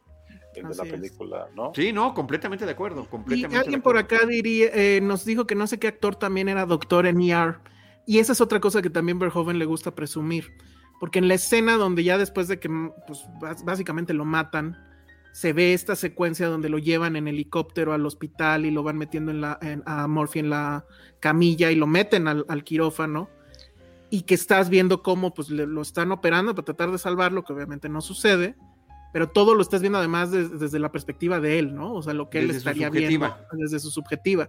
el 0.54 0.68
de 0.68 0.74
la 0.74 0.84
es. 0.84 0.90
película, 0.90 1.48
¿no? 1.54 1.72
Sí, 1.74 1.92
no, 1.92 2.14
completamente 2.14 2.64
de 2.64 2.72
acuerdo. 2.72 3.02
Y 3.02 3.06
Completamente 3.06 3.56
alguien 3.56 3.80
de 3.80 3.82
por 3.82 3.96
acá 3.98 4.24
diría, 4.26 4.70
eh, 4.72 5.00
nos 5.02 5.24
dijo 5.24 5.46
que 5.46 5.54
no 5.54 5.66
sé 5.66 5.78
qué 5.78 5.88
actor 5.88 6.16
también 6.16 6.48
era 6.48 6.66
doctor 6.66 7.06
en 7.06 7.20
ER. 7.20 7.58
Y 8.06 8.18
esa 8.20 8.32
es 8.32 8.40
otra 8.40 8.60
cosa 8.60 8.82
que 8.82 8.90
también 8.90 9.18
Verhoeven 9.18 9.58
le 9.58 9.64
gusta 9.64 9.94
presumir. 9.94 10.56
Porque 11.00 11.18
en 11.18 11.28
la 11.28 11.34
escena 11.34 11.76
donde 11.76 12.04
ya 12.04 12.16
después 12.16 12.48
de 12.48 12.58
que 12.58 12.68
pues, 13.06 13.26
bás- 13.40 13.64
básicamente 13.64 14.14
lo 14.14 14.24
matan, 14.24 14.76
se 15.36 15.52
ve 15.52 15.74
esta 15.74 15.96
secuencia 15.96 16.46
donde 16.48 16.70
lo 16.70 16.78
llevan 16.78 17.14
en 17.14 17.28
helicóptero 17.28 17.92
al 17.92 18.06
hospital 18.06 18.64
y 18.64 18.70
lo 18.70 18.82
van 18.82 18.96
metiendo 18.96 19.30
en 19.30 19.42
la, 19.42 19.58
en- 19.60 19.82
a 19.84 20.06
Murphy 20.08 20.38
en 20.38 20.48
la 20.48 20.86
camilla 21.20 21.70
y 21.70 21.74
lo 21.74 21.86
meten 21.86 22.26
al, 22.26 22.46
al 22.48 22.64
quirófano. 22.64 23.28
Y 24.08 24.22
que 24.22 24.34
estás 24.34 24.70
viendo 24.70 25.02
cómo 25.02 25.34
pues, 25.34 25.50
le- 25.50 25.66
lo 25.66 25.82
están 25.82 26.10
operando 26.10 26.54
para 26.54 26.64
tratar 26.64 26.90
de 26.90 26.96
salvarlo, 26.96 27.44
que 27.44 27.52
obviamente 27.52 27.90
no 27.90 28.00
sucede. 28.00 28.56
Pero 29.12 29.28
todo 29.28 29.54
lo 29.54 29.60
estás 29.60 29.82
viendo 29.82 29.98
además 29.98 30.30
des- 30.30 30.58
desde 30.58 30.78
la 30.78 30.90
perspectiva 30.90 31.38
de 31.38 31.58
él, 31.58 31.74
¿no? 31.74 31.92
O 31.92 32.02
sea, 32.02 32.14
lo 32.14 32.30
que 32.30 32.38
él 32.38 32.46
Desde 32.46 32.58
estaría 32.60 32.88
viendo 32.88 33.36
desde 33.52 33.78
su 33.78 33.90
subjetiva. 33.90 34.48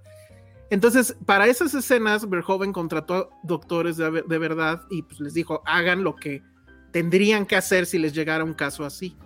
Entonces, 0.69 1.17
para 1.25 1.47
esas 1.47 1.73
escenas, 1.73 2.29
Verhoeven 2.29 2.71
contrató 2.71 3.13
a 3.13 3.29
doctores 3.43 3.97
de, 3.97 4.23
de 4.25 4.37
verdad 4.37 4.83
y 4.89 5.01
pues 5.01 5.19
les 5.19 5.33
dijo, 5.33 5.61
hagan 5.65 6.05
lo 6.05 6.15
que 6.15 6.43
tendrían 6.91 7.45
que 7.45 7.57
hacer 7.57 7.85
si 7.87 7.99
les 7.99 8.13
llegara 8.13 8.45
un 8.45 8.53
caso 8.53 8.85
así. 8.85 9.17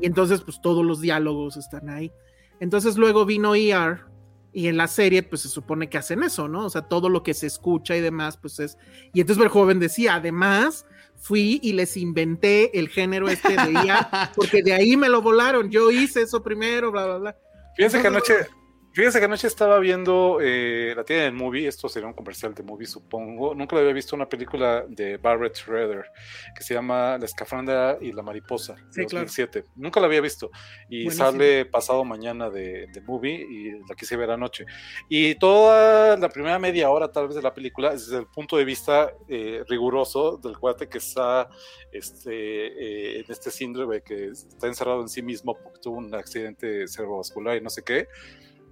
Y 0.00 0.06
entonces, 0.06 0.40
pues 0.42 0.60
todos 0.60 0.84
los 0.84 1.00
diálogos 1.00 1.56
están 1.56 1.88
ahí. 1.90 2.12
Entonces 2.60 2.96
luego 2.96 3.24
vino 3.24 3.54
ER 3.54 4.00
y 4.52 4.68
en 4.68 4.76
la 4.76 4.86
serie, 4.86 5.22
pues 5.22 5.42
se 5.42 5.48
supone 5.48 5.88
que 5.88 5.98
hacen 5.98 6.22
eso, 6.22 6.46
¿no? 6.46 6.66
O 6.66 6.70
sea, 6.70 6.82
todo 6.82 7.08
lo 7.08 7.22
que 7.22 7.34
se 7.34 7.46
escucha 7.46 7.96
y 7.96 8.00
demás, 8.00 8.36
pues 8.36 8.60
es... 8.60 8.78
Y 9.14 9.20
entonces 9.20 9.42
Verhoeven 9.42 9.80
decía, 9.80 10.16
además, 10.16 10.86
fui 11.16 11.58
y 11.62 11.72
les 11.72 11.96
inventé 11.96 12.78
el 12.78 12.88
género 12.88 13.28
este 13.28 13.56
de 13.56 13.72
ER, 13.72 14.06
porque 14.36 14.62
de 14.62 14.74
ahí 14.74 14.96
me 14.96 15.08
lo 15.08 15.22
volaron, 15.22 15.70
yo 15.70 15.90
hice 15.90 16.22
eso 16.22 16.42
primero, 16.42 16.92
bla, 16.92 17.06
bla, 17.06 17.18
bla. 17.18 17.36
Fíjense 17.76 18.02
que 18.02 18.08
anoche, 18.08 18.34
fíjense 18.92 19.18
que 19.18 19.24
anoche 19.24 19.46
estaba 19.46 19.78
viendo 19.78 20.38
eh, 20.40 20.92
la 20.96 21.04
tienda 21.04 21.24
del 21.24 21.34
movie, 21.34 21.66
esto 21.66 21.88
sería 21.88 22.08
un 22.08 22.14
comercial 22.14 22.54
de 22.54 22.62
movie, 22.62 22.86
supongo. 22.86 23.54
Nunca 23.54 23.76
había 23.76 23.92
visto 23.92 24.14
una 24.14 24.28
película 24.28 24.84
de 24.88 25.16
Barrett 25.16 25.56
Schroeder 25.56 26.04
que 26.54 26.62
se 26.62 26.74
llama 26.74 27.16
La 27.18 27.24
escafandra 27.24 27.98
y 28.00 28.12
la 28.12 28.22
mariposa, 28.22 28.74
de 28.74 28.80
Sí, 28.90 29.06
claro. 29.06 29.24
2007. 29.26 29.64
Nunca 29.76 30.00
la 30.00 30.06
había 30.06 30.20
visto. 30.20 30.50
Y 30.88 31.04
Buenísimo. 31.04 31.26
sale 31.30 31.64
pasado 31.66 32.04
mañana 32.04 32.50
de, 32.50 32.86
de 32.92 33.00
movie 33.02 33.46
y 33.48 33.70
la 33.88 33.94
quise 33.96 34.16
ver 34.16 34.30
anoche. 34.30 34.66
Y 35.08 35.34
toda 35.36 36.16
la 36.16 36.28
primera 36.28 36.58
media 36.58 36.90
hora, 36.90 37.10
tal 37.10 37.26
vez, 37.26 37.36
de 37.36 37.42
la 37.42 37.54
película, 37.54 37.92
es 37.92 38.06
desde 38.06 38.18
el 38.20 38.26
punto 38.26 38.56
de 38.56 38.64
vista 38.64 39.12
eh, 39.28 39.62
riguroso 39.68 40.36
del 40.36 40.58
cuate 40.58 40.88
que 40.88 40.98
está 40.98 41.48
este, 41.90 42.32
eh, 42.32 43.20
en 43.20 43.24
este 43.28 43.50
síndrome 43.50 44.02
que 44.02 44.28
está 44.28 44.66
encerrado 44.66 45.00
en 45.02 45.08
sí 45.08 45.22
mismo 45.22 45.54
porque 45.54 45.80
tuvo 45.80 45.96
un 45.98 46.14
accidente 46.14 46.86
cerebrovascular 46.88 47.56
y 47.56 47.60
no 47.60 47.70
sé 47.70 47.82
qué. 47.82 48.06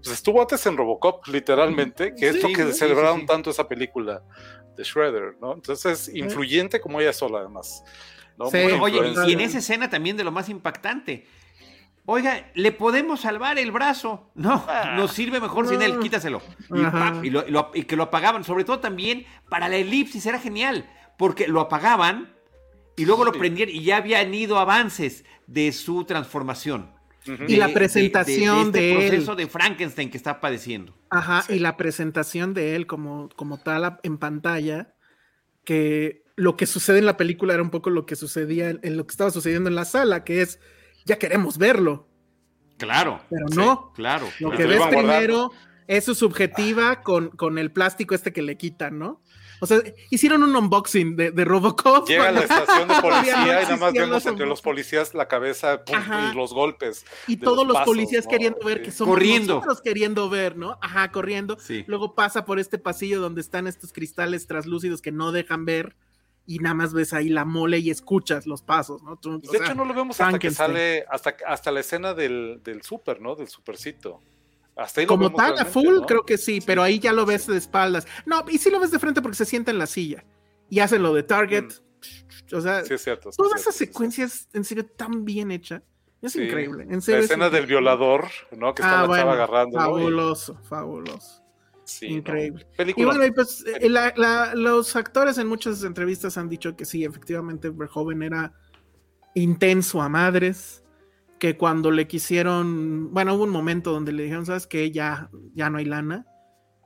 Pues 0.02 0.14
estuvo 0.14 0.40
antes 0.40 0.64
en 0.66 0.76
Robocop, 0.76 1.26
literalmente, 1.28 2.14
que 2.14 2.28
es 2.30 2.36
Sí, 2.36 2.42
lo 2.42 2.48
que 2.48 2.72
sí, 2.72 2.78
celebraron 2.78 3.16
sí, 3.16 3.20
sí. 3.22 3.26
tanto 3.26 3.50
esa 3.50 3.68
película 3.68 4.22
de 4.76 4.82
Shredder, 4.82 5.36
¿no? 5.40 5.52
Entonces, 5.54 6.10
influyente 6.14 6.80
como 6.80 7.00
ella 7.00 7.12
sola, 7.12 7.40
además. 7.40 7.82
¿no? 8.38 8.46
Oye, 8.46 9.12
y 9.28 9.32
en 9.34 9.40
esa 9.40 9.58
escena 9.58 9.90
también 9.90 10.16
de 10.16 10.24
lo 10.24 10.32
más 10.32 10.48
impactante. 10.48 11.26
Oiga, 12.06 12.50
¿le 12.54 12.72
podemos 12.72 13.20
salvar 13.20 13.58
el 13.58 13.70
brazo? 13.70 14.30
No, 14.34 14.64
nos 14.96 15.12
sirve 15.12 15.38
mejor 15.38 15.68
sin 15.68 15.82
él, 15.82 15.96
No. 15.96 16.00
quítaselo. 16.00 16.40
Y, 17.22 17.26
y 17.26 17.30
lo- 17.30 17.46
y 17.46 17.50
lo- 17.50 17.70
y 17.74 17.84
que 17.84 17.94
lo 17.96 18.04
apagaban, 18.04 18.42
sobre 18.42 18.64
todo 18.64 18.80
también 18.80 19.26
para 19.50 19.68
la 19.68 19.76
elipsis, 19.76 20.24
era 20.24 20.38
genial, 20.40 20.88
porque 21.18 21.46
lo 21.46 21.60
apagaban 21.60 22.34
y 22.96 23.04
luego 23.04 23.24
lo 23.26 23.32
prendían 23.32 23.68
y 23.68 23.82
ya 23.84 23.98
habían 23.98 24.32
ido 24.32 24.58
avances 24.58 25.24
de 25.46 25.70
su 25.72 26.04
transformación. 26.04 26.90
Y 27.46 27.56
la 27.56 27.68
De- 27.68 27.74
presentación 27.74 28.72
de, 28.72 28.80
de 28.80 28.90
este 28.92 29.04
él. 29.04 29.10
proceso 29.12 29.36
de 29.36 29.46
Frankenstein 29.46 30.10
que 30.10 30.16
está 30.16 30.40
padeciendo. 30.40 30.96
Ajá, 31.10 31.42
Sí. 31.42 31.54
y 31.54 31.58
la 31.58 31.76
presentación 31.76 32.54
de 32.54 32.76
él 32.76 32.86
como, 32.86 33.28
como 33.36 33.58
tal 33.58 33.84
a- 33.84 34.00
en 34.02 34.16
pantalla, 34.18 34.94
que 35.64 36.24
lo 36.36 36.56
que 36.56 36.66
sucede 36.66 36.98
en 36.98 37.06
la 37.06 37.16
película 37.16 37.52
era 37.54 37.62
un 37.62 37.70
poco 37.70 37.90
lo 37.90 38.06
que 38.06 38.16
sucedía 38.16 38.70
en, 38.70 38.80
en 38.82 38.96
lo 38.96 39.06
que 39.06 39.12
estaba 39.12 39.30
sucediendo 39.30 39.68
en 39.68 39.74
la 39.74 39.84
sala, 39.84 40.24
que 40.24 40.40
es, 40.42 40.58
ya 41.04 41.18
queremos 41.18 41.58
verlo, 41.58 42.06
Claro, 42.78 43.20
pero 43.28 43.46
Sí. 43.48 43.56
no, 43.58 43.92
claro. 43.92 44.26
lo 44.40 44.48
claro. 44.48 44.56
que 44.56 44.66
ves 44.66 44.78
guardando. 44.78 44.98
primero 45.08 45.50
es 45.86 46.04
su 46.06 46.14
subjetiva 46.14 47.02
con, 47.02 47.28
con 47.28 47.58
el 47.58 47.70
plástico 47.72 48.14
este 48.14 48.32
que 48.32 48.40
le 48.40 48.56
quitan, 48.56 48.98
¿no? 48.98 49.20
O 49.60 49.66
sea, 49.66 49.78
hicieron 50.10 50.42
un 50.42 50.56
unboxing 50.56 51.16
de, 51.16 51.30
de 51.30 51.44
Robocop. 51.44 52.08
Llega 52.08 52.28
a 52.28 52.32
la 52.32 52.40
estación 52.40 52.88
de 52.88 52.94
no 52.94 53.00
policía 53.02 53.32
y 53.42 53.46
nada 53.46 53.76
más 53.76 53.92
vemos 53.92 54.08
los 54.10 54.26
entre 54.26 54.46
los 54.46 54.62
policías 54.62 55.14
la 55.14 55.28
cabeza 55.28 55.84
pum, 55.84 55.96
y 56.30 56.34
los 56.34 56.52
golpes. 56.54 57.04
Y 57.26 57.36
todos 57.36 57.66
los, 57.66 57.76
policías 57.80 58.24
¿no? 58.24 58.30
queriendo 58.30 58.58
ver 58.64 58.78
Sí. 58.78 58.84
que 58.84 58.90
somos 58.92 59.14
Corriendo. 59.14 59.54
nosotros 59.56 59.80
queriendo 59.82 60.28
ver, 60.30 60.56
¿no? 60.56 60.78
Ajá, 60.80 61.10
corriendo. 61.12 61.58
Sí. 61.60 61.84
Luego 61.86 62.14
pasa 62.14 62.44
por 62.44 62.58
este 62.58 62.78
pasillo 62.78 63.20
donde 63.20 63.40
están 63.40 63.66
estos 63.66 63.92
cristales 63.92 64.46
translúcidos 64.46 65.02
que 65.02 65.12
no 65.12 65.30
dejan 65.32 65.64
ver 65.64 65.94
y 66.46 66.58
nada 66.58 66.74
más 66.74 66.92
ves 66.94 67.12
ahí 67.12 67.28
la 67.28 67.44
mole 67.44 67.78
y 67.78 67.90
escuchas 67.90 68.46
los 68.46 68.62
pasos, 68.62 69.02
¿no? 69.02 69.16
Tú- 69.18 69.34
o 69.34 69.38
De 69.38 69.46
sea, 69.58 69.66
hecho, 69.66 69.74
no 69.74 69.84
lo 69.84 69.94
vemos 69.94 70.20
hasta 70.20 70.38
que 70.38 70.50
sale, 70.50 71.04
hasta, 71.10 71.36
hasta 71.46 71.70
la 71.70 71.80
escena 71.80 72.14
del, 72.14 72.60
del 72.64 72.82
super, 72.82 73.20
¿no? 73.20 73.36
Del 73.36 73.48
supercito. 73.48 74.20
Hasta 74.80 75.00
ahí 75.00 75.06
lo 75.06 75.08
como 75.08 75.30
tal, 75.32 75.58
a 75.58 75.64
full, 75.64 75.96
¿no? 76.00 76.06
creo 76.06 76.24
que 76.24 76.38
sí, 76.38 76.60
pero 76.64 76.82
ahí 76.82 76.98
ya 76.98 77.12
lo 77.12 77.26
ves 77.26 77.46
de 77.46 77.56
espaldas. 77.58 78.06
No, 78.26 78.44
y 78.48 78.58
sí 78.58 78.70
lo 78.70 78.80
ves 78.80 78.90
de 78.90 78.98
frente 78.98 79.20
porque 79.22 79.36
se 79.36 79.44
sienta 79.44 79.70
en 79.70 79.78
la 79.78 79.86
silla 79.86 80.24
y 80.68 80.80
hacen 80.80 81.02
lo 81.02 81.12
de 81.14 81.22
Target. 81.22 81.66
O 82.52 82.60
sea, 82.60 82.80
Mm. 82.80 82.86
Sí, 82.86 82.94
es 82.94 83.02
cierto. 83.04 83.30
sí, 83.30 83.36
toda 83.36 83.56
es 83.56 83.60
esa 83.60 83.72
cierto, 83.72 83.78
sí, 83.78 83.86
secuencia 83.86 84.24
es 84.24 84.48
en 84.54 84.64
serio 84.64 84.86
tan 84.86 85.24
bien 85.24 85.50
hecha. 85.50 85.82
Es 86.22 86.32
Sí. 86.32 86.42
increíble. 86.42 86.82
En 86.84 86.90
La 86.90 86.96
es 86.98 87.08
escena 87.08 87.48
del 87.50 87.66
violador, 87.66 88.26
¿no? 88.56 88.74
Que 88.74 88.82
está 88.82 88.98
Ah, 88.98 89.02
la 89.02 89.06
bueno, 89.08 89.22
chava 89.22 89.32
agarrando. 89.34 89.78
Fabuloso, 89.78 90.58
fabuloso. 90.64 91.42
Increíble. 92.02 92.66
Y 92.72 92.76
Película. 92.76 93.06
bueno, 93.06 93.24
y 93.26 93.30
pues 93.32 93.64
eh, 93.66 93.88
la- 93.88 94.12
la- 94.16 94.54
los 94.54 94.94
actores 94.96 95.38
en 95.38 95.46
muchas 95.48 95.82
entrevistas 95.84 96.38
han 96.38 96.48
dicho 96.48 96.76
que 96.76 96.84
sí, 96.84 97.04
efectivamente, 97.04 97.68
Verhoeven 97.70 98.22
era 98.22 98.52
intenso 99.34 100.00
a 100.00 100.08
madres, 100.08 100.79
que 101.40 101.56
cuando 101.56 101.90
le 101.90 102.06
quisieron, 102.06 103.12
bueno, 103.12 103.34
hubo 103.34 103.42
un 103.44 103.50
momento 103.50 103.90
donde 103.92 104.12
le 104.12 104.22
dijeron, 104.24 104.46
¿sabes 104.46 104.68
qué? 104.68 104.92
Ya, 104.92 105.30
ya 105.54 105.70
no 105.70 105.78
hay 105.78 105.86
lana. 105.86 106.26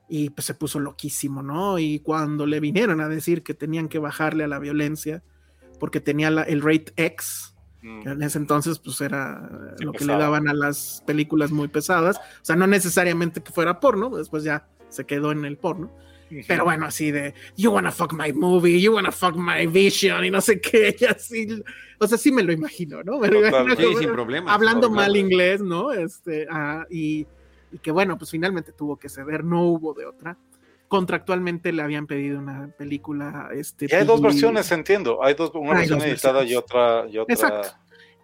Y 0.09 0.29
pues 0.31 0.45
se 0.45 0.53
puso 0.53 0.79
loquísimo, 0.79 1.43
¿no? 1.43 1.77
Y 1.77 1.99
cuando 1.99 2.45
le 2.47 2.59
vinieron 2.59 3.01
a 3.01 3.09
decir 3.09 3.43
que 3.43 3.53
tenían 3.53 3.87
que 3.89 3.99
bajarle 3.99 4.43
a 4.43 4.47
la 4.47 4.59
violencia, 4.59 5.23
porque 5.79 5.99
tenía 5.99 6.31
la- 6.31 6.43
el 6.43 6.61
rate 6.61 6.93
X, 6.95 7.51
Mm. 7.81 8.01
que 8.01 8.09
en 8.09 8.21
ese 8.23 8.37
entonces 8.39 8.79
pues 8.79 8.99
era 9.01 9.49
Sí, 9.77 9.83
lo 9.85 9.91
que 9.91 10.05
le 10.05 10.13
daban 10.13 10.47
a 10.47 10.53
las 10.53 11.03
películas 11.05 11.51
muy 11.51 11.67
pesadas, 11.67 12.17
o 12.17 12.45
sea, 12.45 12.55
no 12.55 12.65
necesariamente 12.65 13.43
que 13.43 13.51
fuera 13.51 13.79
porno, 13.79 14.09
después 14.09 14.43
ya 14.43 14.67
se 14.89 15.05
quedó 15.05 15.31
en 15.31 15.43
el 15.45 15.57
porno, 15.57 15.91
pero 16.47 16.63
bueno, 16.65 16.85
así 16.87 17.11
de, 17.11 17.33
you 17.55 17.71
wanna 17.71 17.91
fuck 17.91 18.13
my 18.13 18.31
movie, 18.33 18.81
you 18.81 18.93
wanna 18.93 19.11
fuck 19.11 19.35
my 19.35 19.65
vision, 19.67 20.25
y 20.25 20.31
no 20.31 20.41
sé 20.41 20.59
qué, 20.59 20.95
y 20.99 21.05
así, 21.05 21.47
o 21.99 22.07
sea, 22.07 22.17
sí 22.17 22.31
me 22.31 22.43
lo 22.43 22.51
imagino, 22.51 23.03
¿no? 23.03 23.19
Me 23.19 23.27
lo 23.29 23.39
imagino 23.47 23.75
Sí, 23.75 23.83
como- 23.83 23.99
sin 23.99 24.11
problema. 24.11 24.53
hablando 24.53 24.89
mal 24.89 25.15
inglés, 25.15 25.61
¿no? 25.61 25.91
Este, 25.91 26.47
ah, 26.49 26.85
y, 26.89 27.25
y 27.71 27.77
que 27.79 27.91
bueno, 27.91 28.17
pues 28.17 28.31
finalmente 28.31 28.71
tuvo 28.71 28.97
que 28.97 29.09
ceder, 29.09 29.43
no 29.43 29.63
hubo 29.63 29.93
de 29.93 30.05
otra. 30.05 30.37
Contractualmente 30.87 31.73
le 31.73 31.81
habían 31.81 32.05
pedido 32.05 32.37
una 32.39 32.69
película, 32.77 33.49
este, 33.53 33.87
Y 33.89 33.95
hay 33.95 34.05
dos 34.05 34.21
versiones, 34.21 34.71
entiendo. 34.71 35.23
Hay 35.23 35.33
dos, 35.33 35.51
una 35.55 35.71
Hay 35.71 35.77
versión 35.79 35.99
dos 35.99 36.07
editada 36.07 36.43
y 36.43 36.55
otra, 36.55 37.05
y 37.09 37.17
otra. 37.17 37.33
Exacto. 37.33 37.69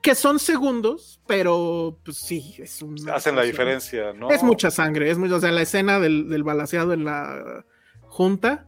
que 0.02 0.14
son 0.16 0.38
segundos, 0.40 1.20
pero 1.28 1.98
pues 2.06 2.18
sí, 2.18 2.56
es 2.60 2.82
un 2.84 2.96
Hacen 3.10 3.36
la 3.36 3.42
diferencia, 3.44 4.14
¿no? 4.14 4.30
Es 4.32 4.42
mucha 4.44 4.70
sangre, 4.72 5.10
es 5.10 5.18
mucho, 5.18 5.36
o 5.36 5.40
sea, 5.40 5.52
la 5.52 5.62
escena 5.64 6.00
del, 6.00 6.30
del 6.30 6.44
balaseado 6.44 6.94
en 6.94 7.04
la 7.04 7.66
junta, 8.12 8.66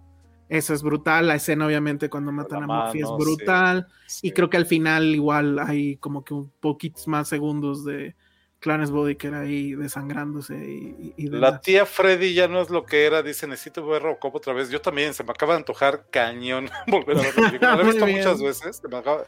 eso 0.50 0.74
es 0.74 0.84
brutal, 0.84 1.28
la 1.28 1.36
escena 1.36 1.66
obviamente 1.66 2.10
cuando 2.10 2.32
matan 2.32 2.60
la 2.60 2.66
a 2.66 2.84
Murphy 2.86 3.02
mano, 3.02 3.18
es 3.18 3.26
brutal, 3.26 3.88
Sí. 4.08 4.28
y 4.28 4.32
creo 4.32 4.50
que 4.50 4.58
al 4.58 4.66
final 4.66 5.14
igual 5.16 5.60
hay 5.60 5.98
como 5.98 6.24
que 6.24 6.34
un 6.34 6.50
poquitos 6.60 7.08
más 7.08 7.28
segundos 7.28 7.84
de 7.86 8.16
Clarence 8.60 8.94
Bodiker 8.94 9.34
ahí 9.34 9.74
desangrándose 9.74 10.56
y, 10.56 11.14
y- 11.18 11.26
y 11.26 11.28
La 11.28 11.48
demás. 11.48 11.62
tía 11.62 11.86
Freddy 11.86 12.34
ya 12.34 12.48
no 12.48 12.62
es 12.62 12.70
lo 12.70 12.86
que 12.86 13.06
era, 13.06 13.22
dice, 13.22 13.46
necesito 13.48 13.86
ver 13.86 14.02
Robocop 14.04 14.36
otra 14.36 14.54
vez. 14.54 14.70
Yo 14.70 14.80
también, 14.80 15.14
se 15.14 15.24
me 15.26 15.32
acaba 15.32 15.54
de 15.54 15.58
antojar 15.60 16.06
cañón 16.10 16.70
volver 16.88 17.18
a 17.18 17.22
ver 17.22 17.38
la 17.38 17.50
película. 17.52 17.76
La 17.76 17.82
he 17.82 17.86
visto 17.86 18.06
bien. 18.06 18.18
muchas 18.20 18.42
veces, 18.42 18.78
se 18.78 18.88
me 18.88 18.96
acaba- 18.98 19.26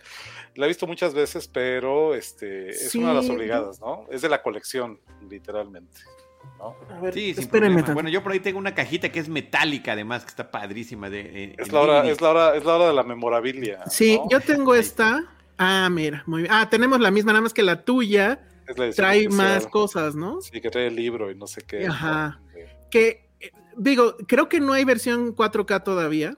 la 0.55 0.65
he 0.65 0.67
visto 0.69 0.87
muchas 0.87 1.13
veces, 1.13 1.49
pero 1.49 2.15
este 2.15 2.69
es 2.69 2.95
una 2.95 3.09
de 3.09 3.15
las 3.15 3.29
obligadas, 3.29 3.81
¿no? 3.81 4.05
Es 4.09 4.21
de 4.21 4.29
la 4.29 4.41
colección, 4.41 5.01
literalmente. 5.29 5.99
¿No? 6.89 6.95
A 6.95 6.99
ver, 7.01 7.13
Sí, 7.13 7.33
sin 7.33 7.47
problema. 7.47 7.81
Bueno, 7.93 8.09
yo 8.09 8.23
por 8.23 8.31
ahí 8.31 8.39
tengo 8.39 8.57
una 8.59 8.73
cajita 8.75 9.09
que 9.09 9.19
es 9.19 9.29
metálica, 9.29 9.93
además, 9.93 10.23
que 10.23 10.29
está 10.29 10.49
padrísima. 10.51 11.09
De, 11.09 11.21
eh, 11.21 11.55
Es 11.57 11.71
la 11.71 11.79
hora, 11.81 12.07
es 12.09 12.21
la 12.21 12.29
hora, 12.29 12.55
es 12.55 12.63
la 12.65 12.75
hora 12.75 12.87
de 12.87 12.93
la 12.93 13.03
memorabilia. 13.03 13.83
Sí, 13.89 14.17
¿no? 14.17 14.27
yo 14.29 14.39
tengo 14.41 14.75
esta. 14.75 15.23
Ah, 15.57 15.89
mira, 15.91 16.23
muy 16.25 16.43
bien. 16.43 16.53
Ah, 16.53 16.69
tenemos 16.69 16.99
la 16.99 17.11
misma, 17.11 17.31
nada 17.31 17.41
más 17.41 17.53
que 17.53 17.63
la 17.63 17.83
tuya 17.85 18.39
Es 18.67 18.77
la 18.77 18.85
edición 18.85 19.05
trae 19.05 19.19
especial. 19.21 19.53
más 19.53 19.67
cosas, 19.67 20.15
¿no? 20.15 20.41
Sí, 20.41 20.59
que 20.59 20.69
trae 20.69 20.87
el 20.87 20.95
libro 20.95 21.31
y 21.31 21.35
no 21.35 21.47
sé 21.47 21.61
qué. 21.61 21.85
Ajá. 21.87 22.39
¿no? 22.41 22.49
Sí. 22.53 22.59
Que, 22.91 23.29
eh, 23.39 23.51
digo, 23.77 24.15
creo 24.27 24.49
que 24.49 24.59
no 24.59 24.73
hay 24.73 24.83
versión 24.85 25.33
4K 25.35 25.83
todavía. 25.83 26.37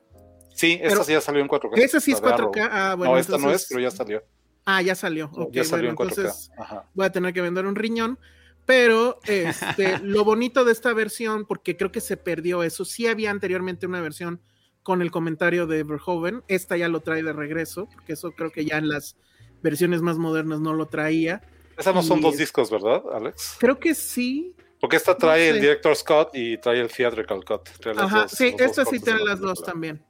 Sí, 0.54 0.74
esta 0.74 0.90
Pero- 0.90 1.04
sí 1.04 1.12
ya 1.14 1.22
salió 1.22 1.42
en 1.42 1.48
4K. 1.48 1.78
Esa 1.78 2.00
sí 2.00 2.12
es 2.12 2.22
la 2.22 2.28
de 2.30 2.34
Arrow. 2.34 2.52
4K. 2.52 2.70
Ah, 2.72 2.96
bueno, 2.96 3.14
no, 3.14 3.20
esta 3.20 3.38
no 3.38 3.52
es, 3.52 3.66
pero 3.70 3.80
ya 3.82 3.92
salió. 3.92 4.24
Ah, 4.66 4.82
ya 4.82 4.96
salió. 4.96 5.30
Ok, 5.34 5.52
ya 5.54 5.64
salió 5.64 5.94
bueno, 5.96 6.04
en 6.04 6.10
4K. 6.10 6.22
entonces 6.22 6.52
Ajá. 6.58 6.84
voy 6.94 7.06
a 7.06 7.12
tener 7.12 7.34
que 7.34 7.42
vender 7.42 7.66
un 7.66 7.76
riñón. 7.76 8.20
Pero 8.68 9.20
este, 9.26 9.98
lo 10.04 10.24
bonito 10.26 10.64
de 10.66 10.74
esta 10.74 10.94
versión, 10.94 11.46
porque 11.46 11.76
creo 11.78 11.92
que 11.92 12.02
se 12.02 12.18
perdió 12.18 12.62
eso, 12.62 12.86
sí 12.86 13.08
había 13.08 13.32
anteriormente 13.32 13.88
una 13.88 14.02
versión 14.02 14.42
con 14.84 15.02
el 15.02 15.10
comentario 15.10 15.66
de 15.66 15.84
Verhoeven. 15.84 16.44
Esta 16.48 16.78
ya 16.78 16.90
lo 16.90 17.00
trae 17.00 17.24
de 17.24 17.34
regreso, 17.34 17.88
porque 17.92 18.14
eso 18.14 18.32
creo 18.34 18.52
que 18.52 18.66
ya 18.66 18.78
en 18.78 18.90
las 18.90 19.18
versiones 19.64 20.02
más 20.02 20.18
modernas 20.18 20.60
no 20.60 20.74
lo 20.74 20.86
traía. 20.88 21.42
Esas 21.78 21.96
no 21.96 22.04
son 22.04 22.22
dos 22.22 22.38
discos, 22.38 22.70
¿verdad, 22.70 23.02
Alex? 23.14 23.56
Creo 23.60 23.80
que 23.80 23.96
sí. 23.96 24.54
Porque 24.80 24.98
esta 24.98 25.16
trae 25.16 25.48
No 25.48 25.54
sé. 25.54 25.58
el 25.58 25.62
Director's 25.62 26.04
Cut 26.04 26.30
y 26.34 26.58
trae 26.58 26.80
el 26.82 26.92
Theatrical 26.92 27.44
Cut. 27.46 27.70
Trae 27.80 27.96
Ajá, 27.98 28.24
dos- 28.24 28.32
sí, 28.32 28.54
esta 28.60 28.86
sí 28.86 29.00
la 29.06 29.18
las 29.24 29.40
dos 29.40 29.64
también. 29.64 30.04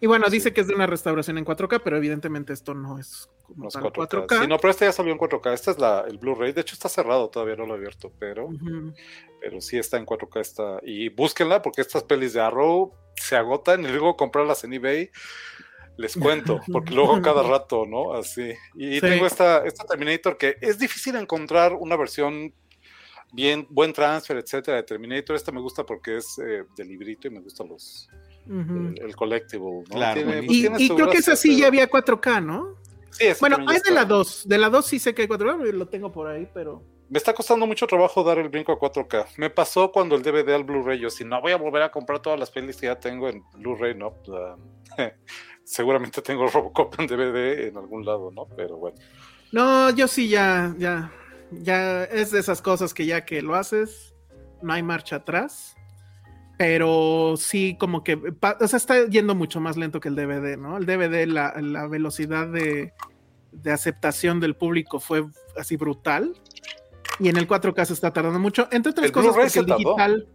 Y 0.00 0.06
bueno, 0.06 0.26
Sí. 0.26 0.32
dice 0.32 0.52
que 0.52 0.60
es 0.60 0.66
de 0.66 0.74
una 0.74 0.86
restauración 0.86 1.38
en 1.38 1.44
4K, 1.44 1.80
pero 1.82 1.96
evidentemente 1.96 2.52
esto 2.52 2.74
no 2.74 2.98
es 2.98 3.28
como 3.42 3.64
Los 3.64 3.74
tal 3.74 3.82
4K. 3.84 4.26
4K. 4.26 4.40
Sí, 4.42 4.46
no, 4.48 4.58
pero 4.58 4.70
este 4.70 4.84
ya 4.86 4.92
salió 4.92 5.12
en 5.12 5.18
4K. 5.18 5.52
Este 5.52 5.70
es 5.72 5.78
la, 5.78 6.04
el 6.08 6.18
Blu-ray. 6.18 6.52
De 6.52 6.60
hecho, 6.62 6.74
está 6.74 6.88
cerrado, 6.88 7.28
todavía 7.30 7.56
no 7.56 7.66
lo 7.66 7.74
he 7.74 7.78
abierto, 7.78 8.12
pero, 8.18 8.48
pero 9.40 9.60
sí 9.60 9.78
está 9.78 9.96
en 9.98 10.06
4K. 10.06 10.40
Está. 10.40 10.80
Y 10.82 11.08
búsquenla 11.10 11.62
porque 11.62 11.80
estas 11.82 12.02
pelis 12.04 12.32
de 12.32 12.40
Arrow 12.40 12.92
se 13.16 13.36
agotan 13.36 13.84
y 13.84 13.88
luego 13.88 14.16
comprarlas 14.16 14.64
en 14.64 14.72
eBay. 14.72 15.10
Les 15.96 16.16
cuento, 16.16 16.60
porque 16.72 16.92
luego 16.92 17.22
cada 17.22 17.42
rato, 17.44 17.86
¿no? 17.86 18.14
Así. 18.14 18.52
Y 18.74 18.94
Sí. 18.94 19.00
tengo 19.00 19.26
esta, 19.26 19.64
esta 19.64 19.84
Terminator 19.84 20.36
que 20.36 20.56
es 20.60 20.78
difícil 20.78 21.14
encontrar 21.16 21.72
una 21.74 21.96
versión 21.96 22.52
bien, 23.32 23.66
buen 23.70 23.92
transfer, 23.92 24.36
etcétera, 24.38 24.78
de 24.78 24.82
Terminator. 24.84 25.36
Esta 25.36 25.52
me 25.52 25.60
gusta 25.60 25.84
porque 25.84 26.16
es 26.16 26.38
eh, 26.38 26.64
de 26.76 26.84
librito 26.84 27.28
y 27.28 27.30
me 27.30 27.40
gustan 27.40 27.68
los, 27.68 28.08
El, 28.48 28.94
el 29.00 29.16
collectible, 29.16 29.66
¿no? 29.70 29.82
Claro, 29.84 30.14
Tiene- 30.14 30.32
buenísimo. 30.40 30.52
Y, 30.54 30.60
tiene 30.60 30.82
y 30.82 30.88
su 30.88 30.94
creo 30.96 31.10
que 31.10 31.18
esa 31.18 31.36
sí 31.36 31.58
ya 31.58 31.66
había 31.68 31.88
4K, 31.88 32.44
¿no? 32.44 32.74
Sí, 33.10 33.26
Bueno, 33.40 33.56
hay 33.68 33.78
de 33.84 33.90
la 33.92 34.02
está. 34.02 34.14
2. 34.14 34.48
De 34.48 34.58
la 34.58 34.70
2 34.70 34.86
sí 34.86 34.98
sé 34.98 35.14
que 35.14 35.22
hay 35.22 35.28
4K, 35.28 35.72
lo 35.72 35.86
tengo 35.88 36.10
por 36.12 36.26
ahí, 36.26 36.48
pero. 36.52 36.82
Me 37.08 37.18
está 37.18 37.32
costando 37.34 37.66
mucho 37.66 37.86
trabajo 37.86 38.24
dar 38.24 38.38
el 38.38 38.48
brinco 38.48 38.72
a 38.72 38.78
4K. 38.78 39.26
Me 39.36 39.50
pasó 39.50 39.92
cuando 39.92 40.16
el 40.16 40.22
DVD 40.22 40.54
al 40.54 40.64
Blu-ray. 40.64 40.98
Yo, 40.98 41.10
si 41.10 41.24
no 41.24 41.40
voy 41.40 41.52
a 41.52 41.56
volver 41.56 41.82
a 41.82 41.90
comprar 41.90 42.20
todas 42.20 42.40
las 42.40 42.50
pelis 42.50 42.76
que 42.76 42.86
ya 42.86 42.98
tengo 42.98 43.28
en 43.28 43.42
Blu-ray, 43.58 43.94
no. 43.94 44.14
pues, 44.14 44.38
ah, 44.98 45.12
seguramente 45.64 46.22
tengo 46.22 46.46
Robocop 46.48 46.98
en 46.98 47.06
DVD 47.06 47.68
en 47.68 47.76
algún 47.76 48.04
lado, 48.04 48.30
¿no? 48.32 48.46
Pero 48.56 48.76
bueno. 48.78 48.96
No, 49.52 49.90
yo 49.90 50.08
sí 50.08 50.28
ya, 50.28 50.74
ya. 50.78 51.12
Ya 51.52 52.04
es 52.04 52.32
de 52.32 52.40
esas 52.40 52.60
cosas 52.60 52.92
que 52.94 53.06
ya 53.06 53.24
que 53.24 53.42
lo 53.42 53.54
haces, 53.54 54.14
no 54.62 54.72
hay 54.72 54.82
marcha 54.82 55.16
atrás. 55.16 55.73
Pero 56.56 57.34
sí, 57.36 57.76
como 57.78 58.04
que. 58.04 58.14
O 58.14 58.68
sea, 58.68 58.76
está 58.76 59.06
yendo 59.06 59.34
mucho 59.34 59.60
más 59.60 59.76
lento 59.76 60.00
que 60.00 60.08
el 60.08 60.14
DVD, 60.16 60.56
¿no? 60.56 60.76
El 60.76 60.86
DVD, 60.86 61.26
la, 61.26 61.54
la 61.60 61.86
velocidad 61.88 62.46
de, 62.46 62.92
de 63.52 63.72
aceptación 63.72 64.38
del 64.40 64.54
público 64.54 65.00
fue 65.00 65.24
así 65.58 65.76
brutal. 65.76 66.34
Y 67.18 67.28
en 67.28 67.36
el 67.36 67.48
4K 67.48 67.84
se 67.86 67.92
está 67.92 68.12
tardando 68.12 68.38
mucho. 68.38 68.68
Entre 68.70 68.90
otras 68.90 69.06
El 69.06 69.12
cosas, 69.12 69.34
porque 69.34 69.58
el 69.58 69.66
tardó. 69.66 69.78
digital. 69.78 70.28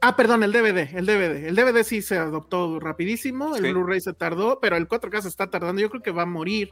Ah, 0.00 0.14
perdón, 0.14 0.42
el 0.44 0.52
DVD, 0.52 0.94
el 0.96 1.06
DVD. 1.06 1.46
El 1.48 1.56
DVD 1.56 1.82
sí 1.82 2.02
se 2.02 2.16
adoptó 2.18 2.78
rapidísimo, 2.78 3.56
el 3.56 3.64
Sí. 3.64 3.72
Blu-ray 3.72 4.00
se 4.00 4.12
tardó, 4.12 4.60
pero 4.60 4.76
el 4.76 4.88
4K 4.88 5.22
se 5.22 5.28
está 5.28 5.50
tardando. 5.50 5.80
Yo 5.80 5.90
creo 5.90 6.02
que 6.02 6.12
va 6.12 6.22
a 6.22 6.26
morir. 6.26 6.70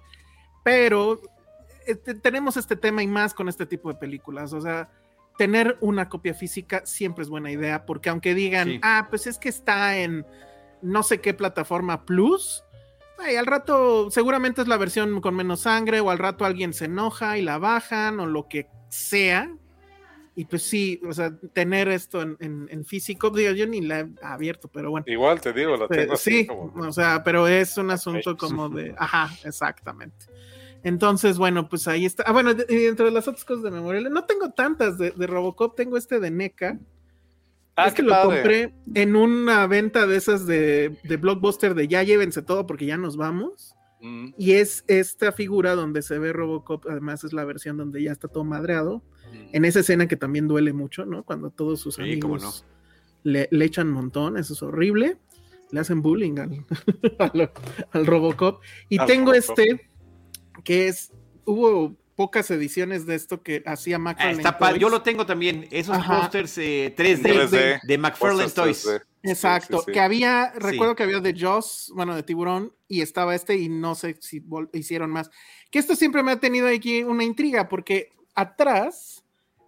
Pero 0.63 1.21
este, 1.87 2.15
tenemos 2.15 2.57
este 2.57 2.77
tema 2.77 3.03
y 3.03 3.07
más 3.07 3.35
con 3.35 3.49
este 3.49 3.67
tipo 3.67 3.93
de 3.93 3.99
películas. 3.99 4.53
O 4.53 4.61
sea, 4.61 4.91
tener 5.39 5.77
una 5.81 6.09
copia 6.09 6.35
física 6.35 6.83
siempre 6.87 7.23
es 7.23 7.29
buena 7.29 7.51
idea, 7.51 7.85
porque 7.87 8.09
aunque 8.09 8.35
digan, 8.35 8.69
Sí. 8.69 8.81
ah, 8.83 9.07
pues 9.11 9.27
es 9.27 9.39
que 9.39 9.49
está 9.49 9.99
en 9.99 10.25
no 10.83 11.03
sé 11.03 11.21
qué 11.21 11.35
plataforma 11.35 12.05
plus, 12.05 12.63
ay, 13.19 13.37
al 13.37 13.47
rato 13.47 14.11
seguramente 14.11 14.61
es 14.63 14.69
la 14.69 14.77
versión 14.77 15.21
con 15.21 15.35
menos 15.35 15.61
sangre, 15.61 16.01
o 16.01 16.11
al 16.11 16.19
rato 16.19 16.45
alguien 16.45 16.73
se 16.73 16.85
enoja 16.87 17.39
y 17.39 17.43
la 17.43 17.59
bajan, 17.59 18.21
o 18.21 18.27
lo 18.27 18.47
que 18.49 18.69
sea. 18.89 19.51
Y 20.39 20.45
pues 20.45 20.65
sí, 20.65 21.01
o 21.09 21.15
sea, 21.15 21.33
tener 21.55 21.89
esto 21.89 22.21
en, 22.21 22.37
en- 22.41 22.69
en 22.71 22.85
físico, 22.85 23.31
digo, 23.31 23.53
yo 23.53 23.67
ni 23.67 23.81
la 23.81 24.01
he 24.01 24.07
abierto, 24.23 24.69
pero 24.69 24.91
bueno. 24.91 25.05
Igual 25.09 25.41
te 25.41 25.55
digo, 25.55 25.79
la 25.79 25.89
tengo 25.89 26.13
así 26.13 26.31
sí, 26.41 26.47
como- 26.47 26.73
o 26.87 26.93
sea, 26.93 27.25
pero 27.25 27.49
es 27.49 27.79
un 27.79 27.91
asunto 27.91 28.37
como 28.37 28.69
de, 28.69 28.95
ajá, 28.99 29.31
exactamente. 29.45 30.27
Entonces, 30.87 31.37
bueno, 31.37 31.69
pues 31.69 31.89
ahí 31.89 32.05
está. 32.05 32.23
Ah, 32.27 32.33
bueno, 32.33 32.55
dentro 32.55 33.07
de 33.07 33.11
las 33.13 33.27
otras 33.27 33.45
cosas 33.45 33.65
de 33.65 33.71
Memorial, 33.73 34.11
no 34.13 34.25
tengo 34.25 34.51
tantas 34.53 34.99
de, 34.99 35.11
de 35.11 35.27
Robocop, 35.27 35.75
tengo 35.77 35.97
este 35.97 36.21
de 36.21 36.31
NECA, 36.31 36.79
Ah, 37.79 37.89
es 37.89 37.93
que 37.93 37.97
qué 37.97 38.03
lo 38.05 38.11
padre. 38.11 38.37
compré 38.37 38.75
en 38.95 39.17
una 39.17 39.67
venta 39.67 40.07
de 40.07 40.17
esas 40.17 40.47
de, 40.47 40.97
de 41.03 41.17
Blockbuster 41.19 41.75
de 41.75 41.89
ya 41.89 42.03
llévense 42.03 42.41
todo 42.41 42.67
porque 42.67 42.87
ya 42.87 42.97
nos 42.97 43.17
vamos. 43.19 43.75
Mm, 44.01 44.29
Y 44.39 44.53
es 44.53 44.85
esta 44.87 45.33
figura 45.33 45.75
donde 45.75 46.01
se 46.03 46.19
ve 46.19 46.33
Robocop, 46.33 46.87
además 46.89 47.25
es 47.25 47.33
la 47.35 47.45
versión 47.45 47.77
donde 47.77 48.03
ya 48.03 48.13
está 48.13 48.29
todo 48.29 48.45
madreado. 48.45 49.03
mm. 49.33 49.49
En 49.57 49.65
esa 49.67 49.81
escena 49.81 50.07
que 50.09 50.17
también 50.17 50.49
duele 50.49 50.73
mucho, 50.73 51.05
¿no? 51.05 51.23
Cuando 51.25 51.51
todos 51.51 51.81
sus 51.81 51.97
Sí, 51.97 52.03
amigos 52.03 52.65
le, 53.25 53.49
le 53.51 53.65
echan 53.65 53.91
montón, 53.91 54.39
eso 54.39 54.55
es 54.55 54.63
horrible. 54.63 55.19
Le 55.73 55.81
hacen 55.81 56.01
bullying 56.01 56.39
al, 56.39 56.65
al, 57.19 57.51
al 57.91 58.07
Robocop. 58.07 58.63
Y 58.89 58.99
Al 59.01 59.07
tengo 59.07 59.33
Robocop. 59.33 59.59
este, 59.59 59.91
que 60.67 60.89
es, 60.89 61.13
hubo 61.45 61.95
pocas 62.17 62.51
ediciones 62.51 63.07
de 63.07 63.15
esto 63.15 63.43
que 63.43 63.63
hacía 63.67 63.97
Ah, 63.97 64.01
McFarlane 64.01 64.39
está 64.39 64.59
Toys. 64.59 64.79
Yo 64.81 64.89
lo 64.89 65.03
tengo 65.03 65.27
también. 65.27 65.69
Esos 65.71 65.97
pósters 66.05 66.59
eh, 66.59 66.87
En 66.87 66.95
3D, 66.97 67.23
3D. 67.23 67.81
de 67.83 67.99
McFarlane 67.99 68.51
Toys. 68.51 68.87
3D. 68.87 69.03
Exacto, 69.23 69.79
Sí, 69.79 69.85
sí, 69.85 69.87
sí. 69.87 69.93
que 69.93 70.01
había, 70.01 70.53
Sí. 70.55 70.59
recuerdo 70.61 70.97
que 70.97 71.03
había 71.03 71.21
de 71.21 71.35
Jaws, 71.39 71.93
bueno, 71.95 72.15
de 72.17 72.23
Tiburón, 72.23 72.73
y 72.89 73.01
estaba 73.03 73.35
este, 73.35 73.57
y 73.57 73.69
no 73.69 73.95
sé 73.95 74.17
si 74.21 74.43
hicieron 74.73 75.11
más. 75.11 75.31
Que 75.71 75.79
esto 75.79 75.95
siempre 75.97 76.23
me 76.23 76.33
ha 76.33 76.41
tenido 76.41 76.69
aquí 76.69 77.03
una 77.03 77.23
intriga, 77.25 77.69
porque 77.69 78.11
atrás 78.35 79.25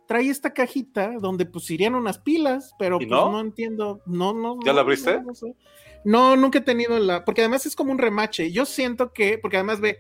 trae 0.07 0.29
esta 0.31 0.55
cajita 0.55 1.13
donde 1.21 1.45
pues 1.45 1.71
irían 1.71 1.95
unas 1.95 2.19
pilas, 2.19 2.75
pero 2.79 2.97
¿Y 2.97 3.07
pues 3.07 3.11
no? 3.11 3.31
no, 3.33 3.41
entiendo, 3.41 4.01
no, 4.07 4.33
no. 4.33 4.59
¿Ya 4.65 4.73
no, 4.73 4.77
la 4.77 4.81
abriste? 4.81 5.17
No, 5.19 5.23
no 5.23 5.35
sé. 5.35 5.55
No, 6.05 6.37
nunca 6.37 6.59
he 6.61 6.63
tenido 6.63 6.99
la, 6.99 7.25
porque 7.25 7.43
además 7.43 7.67
es 7.67 7.77
como 7.77 7.93
un 7.93 7.99
remache. 7.99 8.51
Yo 8.53 8.65
siento 8.65 9.13
que, 9.13 9.37
porque 9.39 9.57
además 9.59 9.81
ve, 9.81 9.99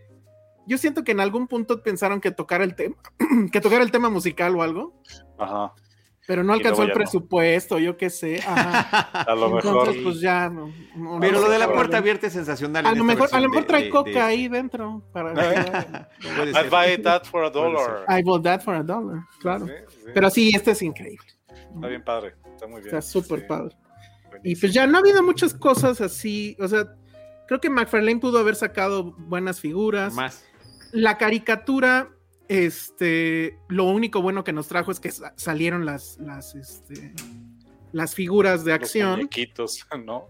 yo 0.69 0.79
siento 0.79 1.03
que 1.03 1.13
en 1.13 1.21
algún 1.21 1.49
punto 1.49 1.83
pensaron 1.83 2.21
que 2.21 2.31
tocar 2.31 2.63
el 2.63 2.75
tema, 2.77 2.97
que 3.53 3.61
tocar 3.61 3.83
el 3.83 3.91
tema 3.91 4.11
musical 4.11 4.55
o 4.55 4.63
algo, 4.63 5.03
Ajá. 5.39 5.73
pero 6.27 6.45
no 6.45 6.53
alcanzó 6.53 6.83
el 6.83 6.89
no. 6.91 6.95
presupuesto, 6.95 7.79
yo 7.79 7.97
qué 7.97 8.11
sé. 8.11 8.41
Ajá. 8.47 9.01
A 9.31 9.35
lo 9.35 9.51
mejor. 9.51 9.65
Entonces, 9.67 10.03
pues 10.05 10.21
ya 10.21 10.49
no. 10.51 10.71
no- 10.95 11.19
Pero 11.21 11.41
no 11.41 11.47
lo 11.47 11.51
de 11.51 11.59
la 11.59 11.73
puerta 11.73 11.97
abierta 11.99 12.27
es 12.29 12.35
sensacional. 12.35 12.87
A 12.87 12.93
lo 12.95 13.03
mejor, 13.05 13.29
a 13.33 13.41
lo 13.41 13.49
mejor 13.49 13.63
de- 13.63 13.69
trae 13.69 13.85
de- 13.85 13.91
coca 13.91 14.11
de- 14.11 14.21
ahí 14.21 14.49
dentro 14.49 15.03
para 15.13 15.33
I 16.23 16.69
buy 16.69 17.03
that 17.03 17.25
for 17.25 17.45
a 17.45 17.51
dollar. 17.51 18.05
I 18.09 18.23
bought 18.23 18.45
that 18.45 18.61
for 18.61 18.75
a 18.75 18.83
dollar, 18.83 19.21
claro. 19.41 19.67
Sí, 19.67 19.73
sí. 19.89 20.11
Pero 20.15 20.31
sí, 20.31 20.53
este 20.55 20.73
es 20.73 20.83
increíble. 20.83 21.27
Está 21.75 21.87
bien 21.89 22.05
padre. 22.05 22.35
Está 22.53 22.67
muy 22.67 22.83
bien. 22.83 22.87
Está 22.95 23.03
súper 23.03 23.41
Sí, 23.41 23.47
padre. 23.49 23.77
Y 24.45 24.55
pues 24.57 24.73
ya 24.73 24.87
no 24.87 24.99
ha 24.99 25.01
habido 25.01 25.23
muchas 25.23 25.53
cosas 25.55 26.01
así, 26.01 26.57
o 26.61 26.69
sea, 26.69 26.85
creo 27.49 27.61
que 27.61 27.71
McFarlane 27.71 28.21
pudo 28.21 28.39
haber 28.39 28.55
sacado 28.55 29.15
buenas 29.19 29.59
figuras. 29.61 30.15
Más. 30.15 30.45
La 30.93 31.19
caricatura, 31.19 32.11
este, 32.49 33.59
lo 33.69 33.85
único 33.85 34.23
bueno 34.23 34.45
que 34.45 34.53
nos 34.53 34.69
trajo 34.69 34.91
es 34.91 35.01
que 35.01 35.11
sa- 35.11 35.35
salieron 35.37 35.85
las, 35.85 36.19
las, 36.19 36.55
este, 36.55 37.13
las 37.93 38.15
figuras 38.15 38.65
de 38.65 38.73
Los 38.73 38.81
acción. 38.81 39.11
muñequitos, 39.17 39.87
¿no? 40.05 40.27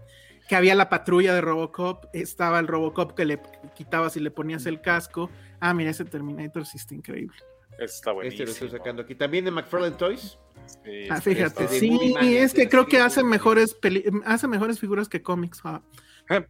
que 0.47 0.55
había 0.55 0.73
la 0.73 0.89
patrulla 0.89 1.35
de 1.35 1.41
Robocop, 1.41 2.05
estaba 2.11 2.57
el 2.59 2.65
Robocop 2.65 3.13
que 3.13 3.23
le 3.23 3.39
quitabas 3.75 4.17
y 4.17 4.19
le 4.19 4.31
ponías 4.31 4.65
el 4.65 4.81
casco. 4.81 5.29
Ah, 5.59 5.75
mira, 5.75 5.91
ese 5.91 6.05
Terminator 6.05 6.65
sí 6.65 6.77
está 6.77 6.95
increíble. 6.95 7.37
Está 7.77 7.85
Este 7.85 8.11
buenísimo. 8.13 8.45
lo 8.45 8.51
estoy 8.53 8.69
sacando 8.71 9.03
aquí. 9.03 9.13
También 9.13 9.45
de 9.45 9.51
McFarlane 9.51 9.95
Toys. 9.95 10.39
Sí, 10.83 11.07
Ah, 11.07 11.21
fíjate, 11.21 11.65
este 11.65 11.73
de 11.75 11.79
sí, 11.79 11.91
Movie 11.91 12.41
es 12.41 12.53
que 12.55 12.67
creo 12.67 12.85
que 12.85 12.93
serie 12.93 13.05
hace 13.05 13.19
Movie 13.21 13.23
Man. 13.29 13.31
mejores 13.37 13.73
peli- 13.75 14.03
hace 14.25 14.47
mejores 14.47 14.79
figuras 14.79 15.07
que 15.07 15.21
cómics. 15.21 15.61
ah. 15.65 15.83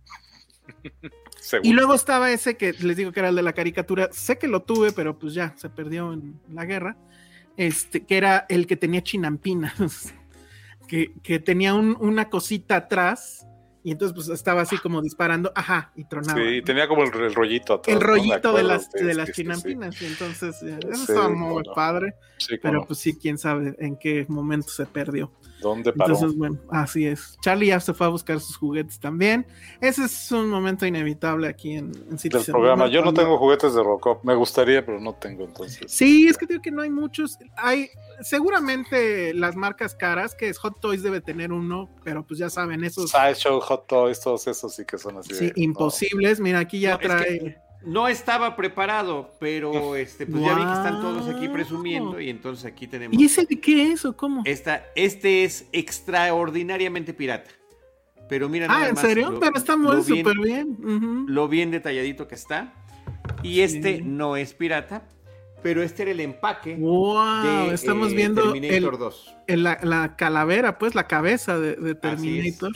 seguro. 1.42 1.70
Y 1.70 1.74
luego 1.74 1.94
estaba 1.96 2.32
ese 2.32 2.58
que 2.58 2.74
les 2.74 2.98
digo 2.98 3.12
que 3.12 3.20
era 3.20 3.30
el 3.30 3.36
de 3.36 3.42
la 3.44 3.54
caricatura. 3.54 4.10
Sé 4.12 4.38
que 4.38 4.48
lo 4.48 4.62
tuve, 4.64 4.92
pero 4.92 5.18
pues 5.20 5.34
ya 5.34 5.54
se 5.58 5.70
perdió 5.70 6.14
en 6.14 6.40
la 6.52 6.66
guerra. 6.66 6.98
Este, 7.58 8.06
que 8.06 8.18
era 8.18 8.46
el 8.48 8.68
que 8.68 8.78
tenía 8.78 9.04
chinampinas, 9.04 9.74
que, 10.88 11.12
que 11.24 11.40
tenía 11.40 11.74
un- 11.74 11.98
una 12.00 12.30
cosita 12.30 12.78
atrás 12.78 13.46
y 13.84 13.92
entonces 13.92 14.14
pues 14.14 14.30
estaba 14.30 14.62
así 14.62 14.78
como 14.78 15.02
disparando, 15.02 15.52
ajá, 15.56 15.92
y 15.96 16.04
tronaba. 16.06 16.40
Sí, 16.40 16.62
tenía 16.62 16.88
como 16.88 17.04
el, 17.04 17.14
el 17.14 17.34
rollito 17.34 17.76
atrás. 17.76 17.96
el 17.96 18.02
rollito 18.02 18.54
de 18.54 18.64
las, 18.64 18.90
de 18.92 19.14
las 19.14 19.28
sí, 19.28 19.34
chinampinas, 19.36 20.02
y 20.02 20.06
entonces 20.06 20.62
eh, 20.64 20.78
eso 20.84 21.06
Sí, 21.06 21.12
estaba 21.14 21.30
muy 21.30 21.64
no. 21.64 21.74
padre, 21.74 22.14
Sí, 22.38 22.56
pero 22.62 22.80
no. 22.80 22.86
pues 22.86 23.00
sí, 23.00 23.18
quién 23.18 23.38
sabe 23.38 23.76
en 23.80 23.98
qué 23.98 24.26
momento 24.30 24.70
se 24.70 24.86
perdió. 24.86 25.32
¿Dónde 25.62 25.92
paró? 25.94 26.14
Entonces, 26.14 26.38
bueno, 26.38 26.58
así 26.70 27.06
es. 27.06 27.38
Charlie 27.42 27.68
ya 27.68 27.80
se 27.80 27.94
fue 27.94 28.08
a 28.08 28.10
buscar 28.10 28.40
sus 28.40 28.56
juguetes 28.56 29.00
también. 29.00 29.46
Ese 29.82 30.06
es 30.06 30.32
un 30.32 30.48
momento 30.50 30.86
inevitable 30.86 31.48
aquí 31.50 31.72
en, 31.74 31.88
en 31.88 32.10
del 32.12 32.20
Citizen 32.20 32.54
programa. 32.54 32.86
Luna 32.86 32.96
Yo 32.96 33.04
no 33.04 33.14
tengo 33.14 33.38
juguetes 33.38 33.74
de 33.74 33.84
Robocop. 33.84 34.24
Me 34.24 34.36
gustaría, 34.36 34.86
pero 34.86 35.00
no 35.02 35.14
tengo 35.16 35.44
entonces. 35.44 35.92
Sí, 35.92 36.28
es 36.28 36.38
que 36.38 36.46
digo 36.46 36.62
que 36.62 36.72
no 36.72 36.82
hay 36.82 36.90
muchos. 36.90 37.38
Hay 37.58 37.90
seguramente 38.22 39.34
las 39.34 39.56
marcas 39.56 39.96
caras, 39.96 40.34
que 40.36 40.50
es 40.50 40.58
Hot 40.60 40.80
Toys 40.80 41.04
debe 41.04 41.22
tener 41.22 41.52
uno, 41.52 41.90
pero 42.04 42.24
pues 42.26 42.40
ya 42.40 42.50
saben, 42.50 42.84
esos 42.84 43.12
Sideshow, 43.12 43.60
Hot 43.60 43.88
Toys, 43.88 44.20
todos 44.20 44.48
esos 44.48 44.74
sí 44.74 44.86
que 44.86 44.98
son 44.98 45.18
así. 45.18 45.34
sí, 45.36 45.46
de- 45.48 45.54
imposibles. 45.58 46.40
Mira, 46.40 46.60
aquí 46.60 46.80
ya 46.80 46.92
No, 46.92 47.00
es 47.02 47.02
trae. 47.08 47.40
que 47.40 47.58
no 47.86 48.08
estaba 48.08 48.56
preparado, 48.56 49.32
pero 49.40 49.96
este, 49.96 50.26
pues 50.26 50.44
ya 50.44 50.54
vi 50.56 50.64
que 50.66 50.72
están 50.74 51.02
todos 51.02 51.28
aquí 51.30 51.48
presumiendo 51.48 52.20
y 52.20 52.30
entonces 52.30 52.66
aquí 52.66 52.88
tenemos. 52.88 53.18
¿Y 53.18 53.26
ese 53.26 53.46
de 53.46 53.60
qué 53.60 53.92
es 53.92 54.04
o 54.06 54.16
cómo? 54.16 54.42
Esta, 54.46 54.84
este 54.96 55.44
es 55.44 55.68
extraordinariamente 55.72 57.14
pirata. 57.14 57.50
Pero 58.28 58.48
mira, 58.48 58.68
ah, 58.70 58.74
nada 58.74 58.90
¿en 58.90 58.96
más 58.96 59.04
serio? 59.04 59.32
lo- 59.32 59.40
pero 59.40 59.58
está 59.58 59.76
muy 59.76 59.96
bien- 60.04 60.04
súper 60.26 60.38
bien. 60.38 61.26
Lo 61.28 61.48
bien 61.48 61.72
detalladito 61.72 62.28
que 62.28 62.36
está. 62.36 62.74
Y 63.42 63.62
este 63.62 64.02
no 64.02 64.36
es 64.36 64.54
pirata, 64.54 65.04
pero 65.64 65.82
este 65.82 66.04
era 66.04 66.12
el 66.12 66.20
empaque. 66.20 66.76
Wow, 66.76 67.44
de, 67.70 67.74
estamos 67.74 68.12
eh, 68.12 68.16
viendo 68.16 68.52
Terminator 68.52 68.94
el, 68.94 69.00
2. 69.00 69.36
el- 69.48 69.64
la, 69.64 69.80
la 69.82 70.16
calavera, 70.16 70.78
pues 70.78 70.94
la 70.96 71.08
cabeza 71.08 71.58
de, 71.58 71.76
de 71.76 71.92
Así 71.92 72.38
es. 72.40 72.60
Terminator. 72.60 72.72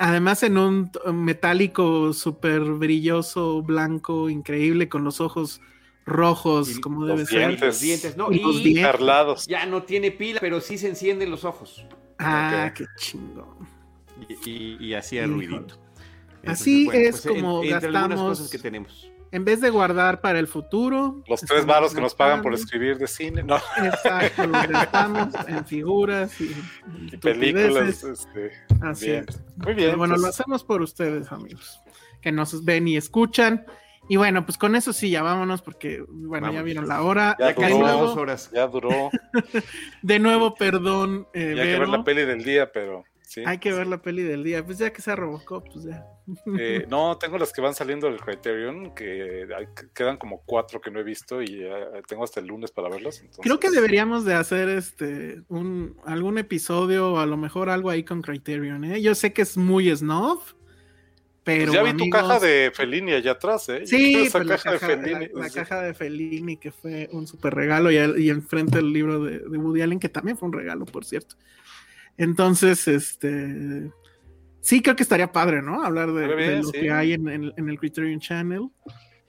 Además 0.00 0.42
en 0.42 0.56
un 0.56 0.90
metálico 1.12 2.12
súper 2.14 2.62
brilloso, 2.62 3.62
blanco, 3.62 4.30
increíble, 4.30 4.88
con 4.88 5.04
los 5.04 5.20
ojos 5.20 5.60
rojos, 6.06 6.78
Y 6.78 6.80
como 6.80 7.04
los 7.04 7.18
debe 7.18 7.26
ser. 7.26 7.38
dientes. 7.48 7.60
Los 7.66 7.80
dientes, 7.80 8.16
no, 8.16 8.32
Y 8.32 8.36
y 8.36 8.42
los 8.42 8.62
dientes. 8.62 8.86
Perlados. 8.86 9.46
ya 9.46 9.66
no 9.66 9.82
tiene 9.82 10.10
pila, 10.10 10.40
pero 10.40 10.60
sí 10.62 10.78
se 10.78 10.88
encienden 10.88 11.30
los 11.30 11.44
ojos. 11.44 11.84
Ah, 12.18 12.72
qué 12.74 12.86
chingón. 12.96 13.68
Y, 14.26 14.50
y- 14.50 14.76
y 14.86 14.94
hacía 14.94 15.26
ruidito. 15.26 15.78
Así 16.46 16.88
es 16.92 17.24
en- 17.26 17.34
como 17.34 17.62
entre 17.62 17.74
algunas 17.76 18.08
gastamos- 18.08 18.28
cosas 18.38 18.50
que 18.50 18.58
tenemos. 18.58 19.10
En 19.32 19.44
vez 19.44 19.60
de 19.60 19.70
guardar 19.70 20.20
para 20.20 20.38
el 20.40 20.48
futuro. 20.48 21.22
Los 21.28 21.40
tres 21.40 21.50
estamos 21.60 21.66
varos 21.66 21.94
que 21.94 22.00
nos 22.00 22.14
pagan 22.16 22.42
por 22.42 22.52
escribir 22.52 22.98
de 22.98 23.06
cine. 23.06 23.42
No, 23.44 23.56
Exacto, 23.82 24.46
los 24.46 24.66
gastamos 24.68 25.28
en 25.48 25.64
figuras 25.66 26.40
y, 26.40 26.52
y 27.12 27.16
películas. 27.16 28.02
Este, 28.02 28.50
Así 28.82 29.06
bien. 29.06 29.26
es. 29.28 29.40
Muy 29.56 29.74
bien. 29.74 29.88
Pero 29.90 29.98
bueno, 29.98 30.14
pues, 30.14 30.22
lo 30.22 30.28
hacemos 30.28 30.64
por 30.64 30.82
ustedes, 30.82 31.30
amigos, 31.30 31.80
que 32.20 32.32
nos 32.32 32.64
ven 32.64 32.88
y 32.88 32.96
escuchan. 32.96 33.64
Y 34.08 34.16
bueno, 34.16 34.44
pues 34.44 34.58
con 34.58 34.74
eso 34.74 34.92
sí, 34.92 35.10
ya 35.10 35.22
vámonos, 35.22 35.62
porque 35.62 36.02
bueno, 36.08 36.46
ya 36.46 36.50
Vámonos. 36.50 36.64
vieron 36.64 36.88
la 36.88 37.02
hora. 37.02 37.36
Ya 37.38 37.50
Ya 37.50 37.54
casi 37.54 37.72
duró. 37.72 37.86
las 37.86 37.92
nuevo- 37.94 38.08
dos 38.08 38.16
horas. 38.18 38.50
Ya 38.52 38.66
duró. 38.66 39.10
de 40.02 40.18
nuevo, 40.18 40.54
perdón, 40.54 41.28
eh, 41.34 41.54
Ya 41.56 41.62
hay 41.62 41.68
que 41.72 41.78
ver 41.78 41.88
la 41.88 42.02
peli 42.04 42.24
del 42.24 42.42
día, 42.42 42.72
pero 42.72 43.04
sí. 43.22 43.42
Hay 43.46 43.58
que 43.58 43.72
ver 43.72 43.86
la 43.86 44.02
peli 44.02 44.24
del 44.24 44.42
día. 44.42 44.64
Pues 44.66 44.78
ya 44.78 44.92
que 44.92 45.00
sea 45.02 45.14
Robocop, 45.14 45.64
pues 45.72 45.84
ya. 45.84 46.04
Eh, 46.58 46.86
no, 46.88 47.16
tengo 47.18 47.38
las 47.38 47.52
que 47.52 47.60
van 47.60 47.74
saliendo 47.74 48.06
del 48.06 48.20
Criterion, 48.20 48.94
que 48.94 49.46
hay- 49.56 49.66
quedan 49.94 50.16
como 50.16 50.42
cuatro 50.44 50.80
que 50.80 50.90
no 50.90 51.00
he 51.00 51.02
visto 51.02 51.42
y 51.42 51.62
eh, 51.62 51.72
tengo 52.06 52.24
hasta 52.24 52.40
el 52.40 52.46
lunes 52.46 52.70
para 52.70 52.88
entonces- 53.20 53.38
Creo 53.42 53.58
que 53.60 53.70
deberíamos 53.70 54.24
de 54.24 54.34
hacer 54.34 54.68
este 54.68 55.42
un 55.48 55.96
algún 56.04 56.38
episodio 56.38 57.12
o 57.12 57.18
a 57.18 57.26
lo 57.26 57.36
mejor 57.36 57.68
algo 57.70 57.90
ahí 57.90 58.04
con 58.04 58.22
Criterion, 58.22 58.84
¿eh? 58.84 59.00
Yo 59.02 59.14
sé 59.14 59.32
que 59.32 59.42
es 59.42 59.56
muy 59.56 59.94
snob, 59.94 60.40
pero 61.42 61.72
Pues 61.72 61.74
ya 61.74 61.82
vi 61.82 61.96
tu 61.96 62.10
caja 62.10 62.38
de 62.38 62.70
Fellini 62.74 63.12
allá 63.12 63.32
atrás, 63.32 63.68
¿eh? 63.70 63.86
Sí, 63.86 64.14
esa 64.34 64.44
caja 64.44 64.72
de 64.72 64.78
Fellini. 64.78 65.28
la- 65.34 65.50
caja 65.50 65.80
de 65.82 65.94
Fellini 65.94 66.56
que 66.58 66.70
fue 66.70 67.08
un 67.12 67.26
super 67.26 67.54
regalo 67.54 67.90
y, 67.90 67.96
y 68.22 68.30
enfrente 68.30 68.78
el 68.78 68.92
libro 68.92 69.24
de, 69.24 69.38
de 69.40 69.58
Woody 69.58 69.80
Allen 69.82 69.98
que 69.98 70.08
también 70.10 70.36
fue 70.36 70.48
un 70.48 70.52
regalo, 70.52 70.84
por 70.84 71.04
cierto. 71.04 71.36
Entonces, 72.18 72.86
este, 72.88 73.90
sí 74.60 74.82
creo 74.82 74.96
que 74.96 75.02
estaría 75.02 75.32
padre, 75.32 75.62
¿no? 75.62 75.82
Hablar 75.82 76.12
de, 76.12 76.26
bien, 76.34 76.48
de 76.50 76.56
lo 76.62 76.68
sí. 76.68 76.80
que 76.80 76.90
hay 76.90 77.12
en, 77.14 77.28
el- 77.28 77.54
en 77.56 77.68
el 77.68 77.78
Criterion 77.78 78.20
Channel, 78.20 78.68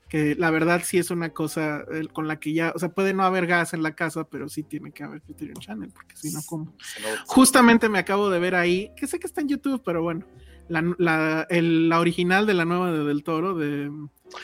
que 0.08 0.34
la 0.34 0.50
verdad 0.50 0.82
sí 0.84 0.98
es 0.98 1.10
una 1.10 1.30
cosa 1.30 1.84
eh, 1.92 2.06
con 2.12 2.28
la 2.28 2.38
que 2.38 2.52
ya, 2.52 2.72
o 2.74 2.78
sea, 2.78 2.90
puede 2.90 3.14
no 3.14 3.22
haber 3.22 3.46
gas 3.46 3.72
en 3.72 3.82
la 3.82 3.94
casa, 3.94 4.24
pero 4.24 4.48
sí 4.48 4.62
tiene 4.62 4.92
que 4.92 5.04
haber 5.04 5.22
Criterion 5.22 5.56
Channel, 5.56 5.90
porque 5.90 6.16
si 6.16 6.32
no, 6.32 6.40
¿cómo? 6.46 6.64
No, 6.66 7.08
Justamente 7.26 7.88
me 7.88 7.98
acabo 7.98 8.28
de 8.28 8.38
ver 8.38 8.54
ahí, 8.54 8.90
que 8.96 9.06
sé 9.06 9.18
que 9.18 9.26
está 9.26 9.40
en 9.40 9.48
YouTube, 9.48 9.82
pero 9.84 10.02
bueno, 10.02 10.26
la, 10.68 10.84
la, 10.98 11.46
el- 11.50 11.88
la 11.88 11.98
original 11.98 12.46
de 12.46 12.54
la 12.54 12.64
nueva 12.66 12.92
de 12.92 13.04
Del 13.04 13.24
Toro, 13.24 13.54
de, 13.54 13.90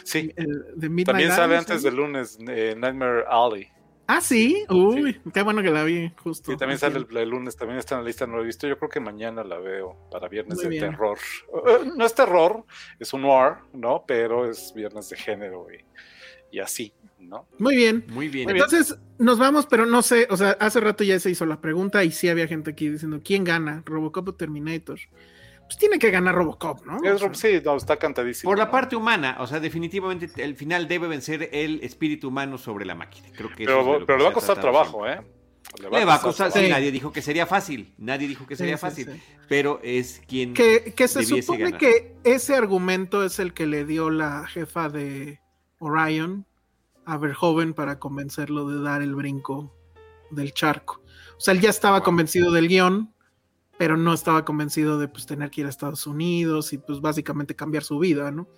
sí, 0.05 0.32
eh, 0.36 0.44
de 0.74 0.89
Midnight 0.89 1.06
también 1.06 1.31
sale 1.32 1.56
antes 1.56 1.82
del 1.82 1.97
lunes 1.97 2.39
eh, 2.48 2.74
Nightmare 2.77 3.24
Alley. 3.31 3.69
Ah, 4.10 4.22
sí, 4.22 4.64
uy, 4.70 5.20
qué 5.35 5.43
bueno 5.43 5.62
que 5.62 5.70
la 5.70 5.85
vi 5.85 6.10
justo. 6.22 6.51
Sí, 6.51 6.56
también 6.56 6.78
sale 6.78 6.97
el, 6.97 7.16
el 7.16 7.28
lunes, 7.28 7.56
también 7.56 7.78
está 7.78 7.94
en 7.94 8.01
la 8.01 8.06
lista, 8.06 8.26
no 8.26 8.36
lo 8.36 8.43
he 8.43 8.47
visto. 8.47 8.66
Yo 8.66 8.78
creo 8.78 8.89
que 8.89 9.01
mañana 9.01 9.44
la 9.44 9.59
veo 9.59 10.09
para 10.10 10.28
viernes 10.28 10.56
Muy 10.56 10.64
de 10.64 10.70
bien. 10.70 10.90
terror. 10.90 11.18
Eh, 11.68 11.90
no 11.94 12.06
es 12.06 12.14
terror, 12.14 12.64
es 12.98 13.12
un 13.12 13.20
noir, 13.20 13.56
¿no? 13.74 14.05
Pero 14.09 14.51
es 14.51 14.72
viernes 14.74 15.10
de 15.10 15.16
género 15.18 15.66
y, 15.70 15.85
y 16.56 16.60
así, 16.60 16.90
¿no? 17.18 17.47
Muy 17.59 17.76
bien. 17.76 18.02
Muy 18.09 18.30
bien. 18.30 18.48
Entonces 18.48 18.98
nos 19.18 19.39
vamos, 19.39 19.66
pero 19.66 19.85
no 19.85 20.01
sé, 20.01 20.26
o 20.30 20.39
sea, 20.39 20.52
hace 20.52 20.80
rato 20.80 21.05
ya 21.05 21.18
se 21.20 21.28
hizo 21.30 21.44
la 21.44 21.60
pregunta 21.60 22.02
y 22.02 22.10
sí 22.10 22.30
había 22.30 22.47
gente 22.47 22.70
aquí 22.70 22.89
diciendo, 22.89 23.20
¿quién 23.22 23.44
gana? 23.44 23.82
¿Robocop 23.85 24.28
o 24.28 24.35
Terminator? 24.35 24.98
Pues 25.69 25.77
tiene 25.78 25.99
que 25.99 26.11
ganar 26.11 26.35
Robocop, 26.35 26.85
¿no? 26.86 26.97
Es- 27.03 27.12
O 27.23 27.32
sea, 27.32 27.35
sí, 27.35 27.61
no, 27.65 27.77
está 27.77 27.97
cantadísimo. 27.99 28.51
Por 28.51 28.57
la 28.59 28.65
¿no? 28.66 28.70
parte 28.70 28.97
humana, 28.97 29.36
o 29.40 29.47
sea, 29.47 29.61
definitivamente 29.61 30.31
el 30.43 30.57
final 30.57 30.89
debe 30.89 31.09
vencer 31.09 31.51
el 31.53 31.81
espíritu 31.82 32.28
humano 32.28 32.57
sobre 32.59 32.86
la 32.86 32.95
máquina. 32.95 33.28
Creo 33.36 33.49
que 33.55 33.65
es 33.65 33.69
Pero, 33.69 33.82
lo 33.82 34.07
pero 34.07 34.07
que 34.07 34.16
le 34.16 34.24
va 34.24 34.31
a 34.31 34.32
costar 34.32 34.61
trabajo, 34.61 35.05
siempre. 35.05 35.27
¿eh? 35.27 35.35
Le 35.90 36.05
va 36.07 36.15
a 36.15 36.20
costar, 36.23 36.51
sí, 36.51 36.61
Sí. 36.61 36.69
nadie 36.70 36.90
dijo 36.90 37.12
que 37.12 37.20
sería 37.20 37.45
fácil, 37.45 37.93
nadie 37.99 38.27
dijo 38.27 38.47
que 38.47 38.57
sería 38.57 38.78
sí, 38.78 38.81
fácil, 38.81 39.12
sí. 39.12 39.20
pero 39.49 39.81
es 39.82 40.23
quien 40.27 40.55
que, 40.55 40.95
que 40.97 41.07
se 41.09 41.23
supone 41.24 41.65
ganar. 41.65 41.78
que 41.78 42.15
ese 42.24 42.55
argumento 42.57 43.23
es 43.23 43.39
el 43.39 43.53
que 43.53 43.66
le 43.66 43.85
dio 43.85 44.09
la 44.09 44.47
jefa 44.47 44.89
de 44.89 45.40
Orion 45.78 46.47
a 47.05 47.19
Verhoeven 47.19 47.74
para 47.74 47.99
convencerlo 47.99 48.66
de 48.70 48.82
dar 48.82 49.03
el 49.03 49.15
brinco 49.15 49.74
del 50.31 50.55
charco. 50.55 51.03
O 51.36 51.40
sea, 51.40 51.53
él 51.53 51.61
ya 51.61 51.69
estaba 51.70 52.03
convencido 52.03 52.51
del 52.51 52.69
guion, 52.69 53.12
pero 53.79 53.97
no 53.97 54.13
estaba 54.13 54.45
convencido 54.45 54.99
de 54.99 55.09
pues 55.09 55.25
tener 55.25 55.51
que 55.51 55.63
ir 55.63 55.67
a 55.67 55.71
Estados 55.71 56.07
Unidos 56.07 56.73
y 56.73 56.79
pues 56.79 57.01
básicamente 57.01 57.55
cambiar 57.55 57.85
su 57.85 57.99
vida, 57.99 58.31
¿no? 58.31 58.49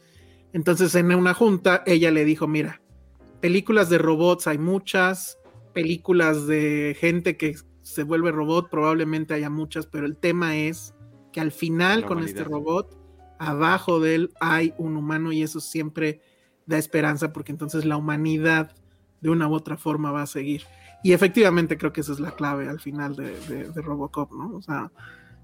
Entonces 0.53 0.95
en 0.95 1.15
una 1.15 1.35
junta 1.35 1.83
ella 1.87 2.11
le 2.11 2.25
dijo, 2.25 2.49
mira, 2.49 2.81
películas 3.41 3.89
de 3.91 3.99
robots 3.99 4.47
hay 4.47 4.59
muchas, 4.59 5.39
películas 5.73 6.47
de 6.47 6.97
gente 6.99 7.37
que 7.37 7.57
se 7.83 8.03
vuelve 8.03 8.33
robot 8.33 8.71
probablemente 8.71 9.35
haya 9.35 9.51
muchas, 9.51 9.87
pero 9.87 10.07
el 10.07 10.17
tema 10.17 10.57
es 10.57 10.95
que 11.33 11.41
al 11.41 11.53
final 11.53 12.01
La 12.01 12.07
con 12.07 12.19
humanidad. 12.19 12.39
este 12.39 12.51
robot, 12.51 12.99
abajo 13.39 14.01
de 14.01 14.15
él 14.17 14.33
hay 14.41 14.75
un 14.79 14.97
humano 14.97 15.33
y 15.33 15.43
eso 15.43 15.61
siempre 15.61 16.21
da 16.67 16.79
esperanza 16.79 17.33
porque 17.33 17.53
entonces 17.53 17.85
la 17.85 17.97
humanidad 17.97 18.75
de 19.21 19.31
una 19.31 19.49
u 19.49 19.55
otra 19.55 19.77
forma 19.77 20.11
va 20.13 20.23
a 20.23 20.27
seguir. 20.27 20.63
Y 21.03 21.13
efectivamente 21.13 21.79
creo 21.79 21.93
que 21.93 22.03
esa 22.03 22.13
es 22.13 22.21
la 22.21 22.33
clave 22.33 22.69
al 22.69 22.81
final 22.81 23.17
de, 23.17 23.39
de- 23.49 23.83
Robocop, 23.83 24.33
¿no? 24.33 24.55
O 24.57 24.63
sea, 24.63 24.91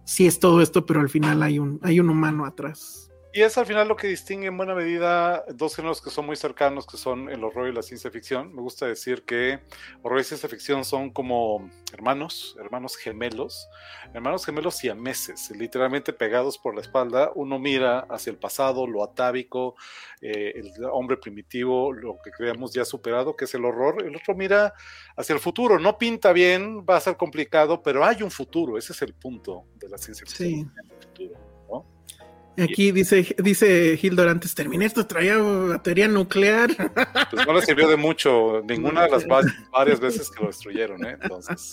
sí 0.04 0.26
es 0.26 0.38
todo 0.38 0.60
esto, 0.60 0.84
pero 0.86 1.00
al 1.00 1.08
final 1.08 1.42
hay 1.42 1.58
un, 1.58 1.78
hay 1.82 1.98
un 2.00 2.10
humano 2.10 2.44
atrás. 2.44 3.10
Y 3.36 3.42
es 3.42 3.58
al 3.58 3.66
final 3.66 3.86
lo 3.86 3.96
que 3.96 4.06
distingue 4.06 4.46
en 4.46 4.56
buena 4.56 4.74
medida 4.74 5.44
dos 5.52 5.76
géneros 5.76 6.00
que 6.00 6.08
son 6.08 6.24
muy 6.24 6.36
cercanos, 6.36 6.86
que 6.86 6.96
son 6.96 7.28
el 7.28 7.44
horror 7.44 7.68
y 7.68 7.72
la 7.74 7.82
ciencia 7.82 8.10
ficción. 8.10 8.54
Me 8.54 8.62
gusta 8.62 8.86
decir 8.86 9.24
que 9.24 9.60
horror 10.00 10.20
y 10.20 10.24
ciencia 10.24 10.48
ficción 10.48 10.86
son 10.86 11.10
como 11.10 11.70
hermanos, 11.92 12.56
hermanos 12.58 12.96
gemelos, 12.96 13.68
hermanos 14.14 14.46
gemelos 14.46 14.76
siameses, 14.76 15.50
literalmente 15.50 16.14
pegados 16.14 16.56
por 16.56 16.74
la 16.74 16.80
espalda. 16.80 17.30
Uno 17.34 17.58
mira 17.58 18.06
hacia 18.08 18.30
el 18.30 18.38
pasado, 18.38 18.86
lo 18.86 19.04
atávico, 19.04 19.76
eh, 20.22 20.54
el 20.54 20.72
hombre 20.90 21.18
primitivo, 21.18 21.92
lo 21.92 22.16
que 22.24 22.30
creamos 22.30 22.72
ya 22.72 22.86
superado, 22.86 23.36
que 23.36 23.44
es 23.44 23.54
el 23.54 23.66
horror. 23.66 24.02
El 24.02 24.16
otro 24.16 24.34
mira 24.34 24.72
hacia 25.14 25.34
el 25.34 25.40
futuro. 25.40 25.78
No 25.78 25.98
pinta 25.98 26.32
bien, 26.32 26.86
va 26.88 26.96
a 26.96 27.00
ser 27.00 27.18
complicado, 27.18 27.82
pero 27.82 28.02
hay 28.02 28.22
un 28.22 28.30
futuro. 28.30 28.78
Ese 28.78 28.94
es 28.94 29.02
el 29.02 29.12
punto 29.12 29.66
de 29.74 29.90
la 29.90 29.98
ciencia 29.98 30.24
ficción. 30.24 30.72
Sí. 31.14 31.36
Aquí 32.58 32.90
dice, 32.92 33.34
dice 33.42 33.98
Hildor 34.00 34.28
antes, 34.28 34.54
terminé 34.54 34.86
esto, 34.86 35.06
traía 35.06 35.36
batería 35.38 36.08
nuclear. 36.08 36.70
Pues 37.30 37.46
no 37.46 37.52
le 37.52 37.62
sirvió 37.62 37.88
de 37.88 37.96
mucho 37.96 38.62
ninguna 38.66 39.02
de 39.04 39.10
las 39.10 39.24
va- 39.26 39.42
varias 39.72 40.00
veces 40.00 40.30
que 40.30 40.40
lo 40.40 40.46
destruyeron, 40.48 41.04
¿eh? 41.04 41.16
Entonces, 41.20 41.72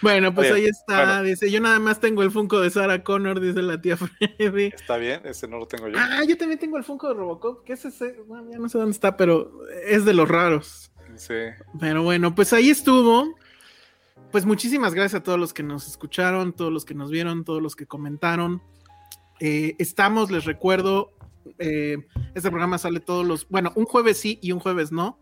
Bueno, 0.00 0.34
pues 0.34 0.50
ahí 0.52 0.66
está. 0.66 1.04
bueno. 1.04 1.22
Dice, 1.24 1.50
yo 1.50 1.60
nada 1.60 1.78
más 1.78 2.00
tengo 2.00 2.22
el 2.22 2.30
Funko 2.30 2.60
de 2.60 2.70
Sarah 2.70 3.02
Connor, 3.02 3.40
dice 3.40 3.62
la 3.62 3.80
tía 3.80 3.96
Freddy. 3.96 4.66
está 4.74 4.96
bien, 4.96 5.20
ese 5.24 5.48
no 5.48 5.58
lo 5.58 5.66
tengo 5.66 5.88
yo. 5.88 5.96
Ah, 5.98 6.22
yo 6.26 6.36
también 6.36 6.58
tengo 6.58 6.76
el 6.78 6.84
Funko 6.84 7.08
de 7.08 7.14
Robocop, 7.14 7.64
que 7.64 7.72
es 7.74 7.84
ese, 7.84 8.12
bueno, 8.26 8.50
ya 8.50 8.58
no 8.58 8.68
sé 8.68 8.78
dónde 8.78 8.92
está, 8.92 9.16
pero 9.16 9.52
es 9.86 10.04
de 10.04 10.14
los 10.14 10.28
raros. 10.28 10.90
Sí. 11.16 11.34
Pero 11.80 12.02
bueno, 12.02 12.34
pues 12.34 12.52
ahí 12.52 12.70
estuvo. 12.70 13.34
Pues 14.30 14.46
muchísimas 14.46 14.94
gracias 14.94 15.20
a 15.20 15.22
todos 15.22 15.38
los 15.38 15.52
que 15.52 15.62
nos 15.62 15.86
escucharon, 15.86 16.54
todos 16.54 16.72
los 16.72 16.86
que 16.86 16.94
nos 16.94 17.10
vieron, 17.10 17.44
todos 17.44 17.60
los 17.60 17.76
que 17.76 17.86
comentaron. 17.86 18.62
Eh, 19.44 19.74
estamos, 19.80 20.30
les 20.30 20.44
recuerdo, 20.44 21.16
eh, 21.58 21.98
este 22.32 22.48
programa 22.48 22.78
sale 22.78 23.00
todos 23.00 23.26
los, 23.26 23.48
bueno, 23.48 23.72
un 23.74 23.86
jueves 23.86 24.20
sí 24.20 24.38
y 24.40 24.52
un 24.52 24.60
jueves 24.60 24.92
no, 24.92 25.18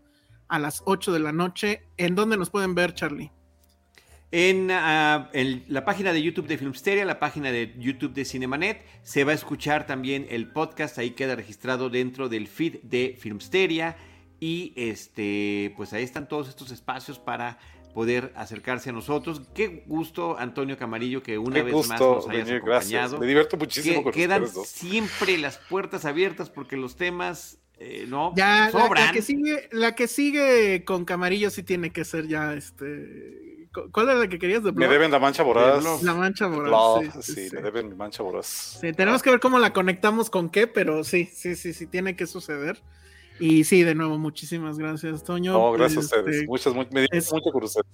a 0.47 0.59
las 0.59 0.83
8 0.85 1.11
de 1.11 1.19
la 1.19 1.31
noche. 1.31 1.87
¿En 1.97 2.13
dónde 2.13 2.37
nos 2.37 2.51
pueden 2.51 2.75
ver, 2.75 2.93
Charlie? 2.93 3.31
En, 4.29 4.69
ah, 4.69 5.31
en 5.33 5.65
la 5.69 5.85
página 5.85 6.13
de 6.13 6.21
YouTube 6.21 6.45
de 6.45 6.59
Filmsteria, 6.59 7.03
la 7.03 7.19
página 7.19 7.51
de 7.51 7.73
YouTube 7.79 8.13
de 8.13 8.23
Cinemanet, 8.23 8.85
se 9.01 9.23
va 9.23 9.31
a 9.31 9.35
escuchar 9.35 9.87
también 9.87 10.27
el 10.29 10.51
podcast, 10.51 10.99
ahí 10.99 11.11
queda 11.11 11.35
registrado 11.35 11.89
dentro 11.89 12.29
del 12.29 12.47
feed 12.47 12.75
de 12.83 13.17
Filmsteria 13.19 13.97
y 14.39 14.71
este, 14.75 15.73
pues 15.75 15.93
ahí 15.93 16.03
están 16.03 16.27
todos 16.27 16.47
estos 16.47 16.69
espacios 16.69 17.17
para 17.17 17.57
poder 17.93 18.31
acercarse 18.35 18.89
a 18.89 18.93
nosotros. 18.93 19.41
Qué 19.53 19.83
gusto, 19.87 20.37
Antonio 20.37 20.77
Camarillo, 20.77 21.21
que 21.23 21.37
una 21.37 21.55
Qué 21.55 21.63
vez 21.63 21.87
más 21.87 21.99
nos 21.99 22.27
hayas 22.29 22.45
venir, 22.47 22.61
gracias. 22.63 22.93
acompañado. 23.03 23.19
Me 23.19 23.27
divierto 23.27 23.57
muchísimo 23.57 23.97
Que- 23.99 24.03
con 24.03 24.11
quedan 24.13 24.43
dos. 24.53 24.67
siempre 24.67 25.37
las 25.37 25.57
puertas 25.57 26.05
abiertas 26.05 26.49
porque 26.49 26.77
los 26.77 26.95
temas 26.95 27.57
eh, 27.83 28.05
no 28.07 28.31
Ya, 28.35 28.65
la, 28.65 28.71
sobran. 28.71 29.05
la 29.07 29.11
que 29.11 29.21
sigue, 29.23 29.67
la 29.71 29.95
que 29.95 30.07
sigue 30.07 30.83
con 30.85 31.03
Camarillo 31.03 31.49
sí 31.49 31.63
tiene 31.63 31.91
que 31.91 32.05
ser 32.05 32.27
ya 32.27 32.53
este. 32.53 33.67
cu- 33.73 33.89
¿Cuál 33.91 34.09
era 34.09 34.19
la 34.19 34.27
que 34.27 34.37
querías 34.37 34.63
de 34.63 34.71
Me 34.71 34.77
Blob? 34.85 34.89
deben 34.91 35.09
la 35.11 35.17
mancha 35.17 35.41
voraz. 35.43 36.03
La 36.03 36.13
mancha 36.13 36.45
voraz. 36.45 36.67
Blob, 36.69 37.01
sí, 37.03 37.09
sí, 37.23 37.33
sí, 37.33 37.49
sí. 37.49 37.55
me 37.55 37.61
deben 37.63 37.89
mi 37.89 37.95
mancha 37.95 38.21
voraz. 38.21 38.77
Sí, 38.79 38.93
tenemos 38.93 39.23
que 39.23 39.31
ver 39.31 39.39
cómo 39.39 39.57
la 39.57 39.73
conectamos 39.73 40.29
con 40.29 40.49
qué, 40.49 40.67
pero 40.67 41.03
sí, 41.03 41.27
sí, 41.33 41.55
sí, 41.55 41.73
sí, 41.73 41.87
tiene 41.87 42.15
que 42.15 42.27
suceder. 42.27 42.79
Y 43.41 43.63
sí, 43.63 43.83
de 43.83 43.95
nuevo, 43.95 44.17
muchísimas 44.19 44.77
gracias, 44.77 45.23
Toño. 45.23 45.53
No, 45.53 45.71
gracias 45.73 46.05
Este, 46.05 46.15
a 46.15 46.19
ustedes. 46.19 46.47
Muchas, 46.47 46.73
mu- 46.75 46.85
me 46.91 47.07
es-. 47.11 47.31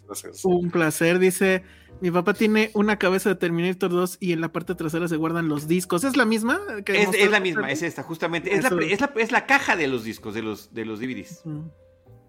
Gracias. 0.06 0.46
Un 0.46 0.70
placer, 0.72 1.20
dice. 1.20 1.64
Mi 2.02 2.12
papá 2.12 2.34
tiene 2.36 2.70
una 2.76 3.00
cabeza 3.00 3.30
de 3.30 3.36
Terminator 3.36 3.90
2 3.90 4.18
y 4.20 4.34
en 4.34 4.42
la 4.42 4.52
parte 4.52 4.76
trasera 4.76 5.08
se 5.08 5.16
guardan 5.16 5.48
los 5.48 5.68
discos. 5.68 6.04
¿Es 6.04 6.16
la 6.16 6.26
misma? 6.26 6.60
que 6.86 7.02
Es, 7.02 7.10
es 7.14 7.32
la 7.32 7.40
misma, 7.40 7.72
es 7.72 7.82
esta, 7.82 8.04
justamente. 8.04 8.54
Es 8.54 8.62
la, 8.70 8.70
es, 8.86 9.02
la, 9.02 9.12
es 9.16 9.32
la 9.32 9.46
caja 9.48 9.76
de 9.76 9.88
los 9.88 10.04
discos, 10.04 10.34
de 10.36 10.44
los, 10.44 10.74
de 10.74 10.86
los 10.86 11.00
DVDs. 11.00 11.42
Mm, 11.46 11.62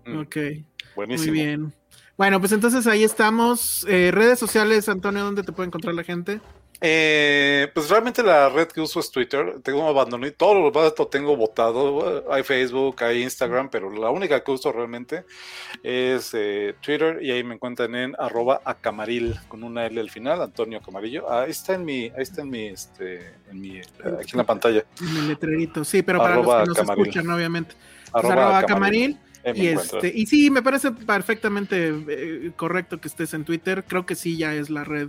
Mm, 0.06 0.18
Ok, 0.20 0.36
Buenísimo. 0.96 1.32
muy 1.34 1.42
bien. 1.44 1.74
Bueno, 2.16 2.40
pues 2.40 2.52
entonces 2.52 2.86
ahí 2.86 3.04
estamos. 3.04 3.84
Eh, 3.88 4.10
redes 4.10 4.38
sociales, 4.38 4.88
Antonio, 4.88 5.22
¿dónde 5.22 5.42
te 5.42 5.52
puede 5.52 5.66
encontrar 5.66 5.94
la 5.94 6.02
gente? 6.02 6.40
Eh, 6.80 7.68
pues 7.74 7.90
realmente 7.90 8.22
la 8.22 8.48
red 8.48 8.68
que 8.68 8.80
uso 8.80 9.00
es 9.00 9.10
Twitter. 9.10 9.56
Tengo 9.62 9.88
abandoné 9.88 10.30
todo 10.30 10.54
lo 10.54 10.70
demás 10.70 10.94
lo 10.96 11.08
tengo 11.08 11.36
votado. 11.36 12.24
Hay 12.32 12.44
Facebook, 12.44 13.02
hay 13.02 13.22
Instagram, 13.22 13.68
pero 13.68 13.90
la 13.90 14.10
única 14.10 14.42
que 14.44 14.50
uso 14.52 14.70
realmente 14.70 15.24
es 15.82 16.30
eh, 16.34 16.74
Twitter 16.80 17.18
y 17.20 17.32
ahí 17.32 17.42
me 17.42 17.54
encuentran 17.54 17.94
en 17.96 18.14
arroba 18.18 18.60
acamaril 18.64 19.34
con 19.48 19.64
una 19.64 19.86
L 19.86 20.00
al 20.00 20.10
final, 20.10 20.40
Antonio 20.40 20.80
Camarillo. 20.80 21.30
Ahí 21.30 21.50
está 21.50 21.74
en 21.74 21.84
mi, 21.84 22.04
ahí 22.04 22.22
está 22.22 22.42
en 22.42 22.50
mi, 22.50 22.66
este, 22.68 23.34
en 23.50 23.60
mi, 23.60 23.78
aquí 23.80 24.32
en 24.32 24.38
la 24.38 24.44
pantalla. 24.44 24.84
En 25.00 25.16
el 25.16 25.28
letrerito. 25.28 25.84
Sí, 25.84 26.02
pero 26.02 26.18
para 26.18 26.34
Arroba 26.34 26.64
los 26.64 26.76
que 26.76 26.84
nos 26.84 26.90
escuchan, 26.96 27.28
obviamente. 27.28 27.74
Pues 28.12 28.24
Arroba 28.24 28.58
acamaril. 28.58 29.18
Y, 29.54 29.66
este, 29.68 30.12
y 30.14 30.26
sí, 30.26 30.50
me 30.50 30.62
parece 30.62 30.90
perfectamente 30.92 31.94
eh, 32.08 32.52
correcto 32.54 33.00
que 33.00 33.08
estés 33.08 33.34
en 33.34 33.44
Twitter. 33.44 33.84
Creo 33.86 34.04
que 34.04 34.14
sí, 34.14 34.36
ya 34.36 34.54
es 34.54 34.68
la 34.68 34.84
red 34.84 35.08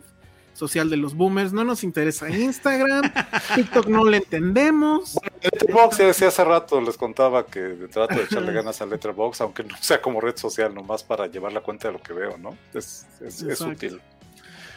social 0.60 0.90
de 0.90 0.98
los 0.98 1.16
boomers. 1.16 1.54
No 1.54 1.64
nos 1.64 1.84
interesa 1.84 2.30
Instagram, 2.30 3.12
TikTok 3.56 3.88
no 3.88 4.06
le 4.06 4.18
entendemos. 4.18 5.18
Letterboxd, 5.42 6.00
ya 6.00 6.06
decía 6.08 6.28
hace 6.28 6.44
rato, 6.44 6.82
les 6.82 6.98
contaba 6.98 7.46
que 7.46 7.88
trato 7.92 8.16
de 8.16 8.24
echarle 8.24 8.52
ganas 8.52 8.82
a 8.82 8.86
Letterboxd, 8.86 9.42
aunque 9.42 9.64
no 9.64 9.76
sea 9.78 10.02
como 10.02 10.22
red 10.22 10.36
social, 10.36 10.76
nomás 10.76 11.04
para 11.04 11.28
llevar 11.28 11.54
la 11.54 11.62
cuenta 11.62 11.88
de 11.88 11.94
lo 11.94 12.02
que 12.02 12.14
veo, 12.14 12.38
¿no? 12.38 12.56
Es, 12.74 13.08
es, 13.22 13.62
útil. 13.62 14.02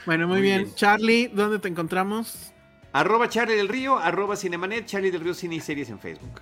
Bueno, 0.06 0.26
muy, 0.26 0.38
Muy 0.38 0.42
bien. 0.42 0.62
bien. 0.62 0.74
Charlie, 0.74 1.28
¿dónde 1.28 1.58
te 1.58 1.68
encontramos? 1.68 2.52
Arroba 2.92 3.28
Charlie 3.28 3.56
del 3.56 3.68
Río, 3.68 3.98
arroba 3.98 4.36
Cinemanet, 4.36 4.86
Charlie 4.86 5.10
del 5.10 5.22
Río 5.22 5.34
Cine 5.34 5.56
y 5.56 5.60
Series 5.60 5.90
en 5.90 5.98
Facebook. 5.98 6.40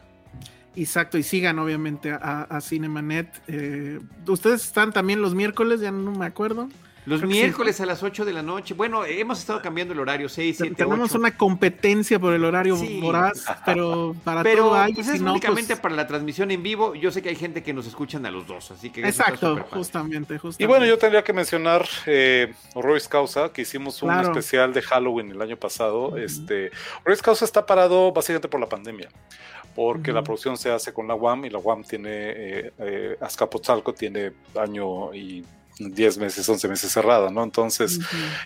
Exacto, 0.77 1.19
y 1.19 1.23
sigan 1.23 1.59
obviamente 1.59 2.12
a, 2.12 2.43
a 2.43 2.61
Cinemanet. 2.61 3.43
Eh, 3.49 4.01
Ustedes 4.27 4.65
están 4.65 4.93
también 4.93 5.21
los 5.21 5.35
miércoles, 5.35 5.81
ya 5.81 5.91
no 5.91 6.12
me 6.12 6.27
acuerdo. 6.27 6.69
Los 7.06 7.20
Creo 7.20 7.31
que 7.31 7.35
sí. 7.35 7.40
miércoles 7.43 7.81
a 7.81 7.86
las 7.86 8.02
8 8.02 8.24
de 8.27 8.32
la 8.35 8.43
noche. 8.43 8.74
Bueno, 8.74 9.06
hemos 9.06 9.39
estado 9.40 9.62
cambiando 9.62 9.94
el 9.94 10.01
horario, 10.01 10.28
6, 10.28 10.56
7, 10.59 10.74
Tenemos 10.74 11.10
8. 11.10 11.18
una 11.18 11.36
competencia 11.36 12.18
por 12.18 12.35
el 12.35 12.44
horario 12.44 12.77
Sí. 12.77 13.01
voraz, 13.01 13.44
pero 13.64 14.14
para 14.22 14.43
Pero 14.43 14.64
todo 14.64 14.74
hay. 14.74 14.93
pues 14.93 15.09
es 15.09 15.20
no, 15.22 15.31
únicamente 15.32 15.68
pues- 15.74 15.81
para 15.81 15.94
la 15.97 16.06
transmisión 16.06 16.51
en 16.51 16.62
vivo. 16.62 16.94
Yo 16.94 17.10
sé 17.10 17.22
que 17.22 17.31
hay 17.31 17.36
gente 17.36 17.62
que 17.62 17.72
nos 17.72 17.86
escuchan 17.86 18.27
a 18.27 18.31
los 18.31 18.47
dos, 18.47 18.70
así 18.70 18.90
que 18.90 19.01
Exacto, 19.01 19.56
justamente, 19.70 20.36
justamente. 20.39 20.62
Y 20.62 20.66
bueno, 20.66 20.85
yo 20.85 20.98
tendría 20.98 21.24
que 21.24 21.32
mencionar 21.32 21.89
eh, 22.06 22.52
Horroris 22.74 23.09
Causa, 23.09 23.51
que 23.51 23.62
hicimos 23.62 24.02
un 24.02 24.10
Claro. 24.10 24.28
especial 24.28 24.74
de 24.74 24.82
Halloween 24.82 25.31
el 25.31 25.40
año 25.40 25.56
pasado. 25.56 26.18
este, 26.18 26.70
Horroris 27.02 27.22
Causa 27.22 27.44
está 27.47 27.64
parado 27.64 28.12
básicamente 28.12 28.48
por 28.48 28.60
la 28.60 28.68
pandemia, 28.68 29.09
porque 29.74 30.12
la 30.12 30.22
producción 30.22 30.56
se 30.59 30.70
hace 30.70 30.93
con 30.93 31.09
la 31.09 31.14
UAM 31.14 31.47
y 31.47 31.51
la 31.51 31.59
UAM 31.59 31.82
tiene, 31.82 32.10
eh, 32.12 32.72
eh, 32.78 33.16
Azcapotzalco 33.20 33.94
tiene 33.94 34.32
año 34.55 35.14
y 35.14 35.44
10 35.81 36.19
meses, 36.19 36.47
11 36.47 36.69
meses 36.69 36.93
cerrada, 36.93 37.31
¿no? 37.31 37.43
Entonces, 37.43 37.98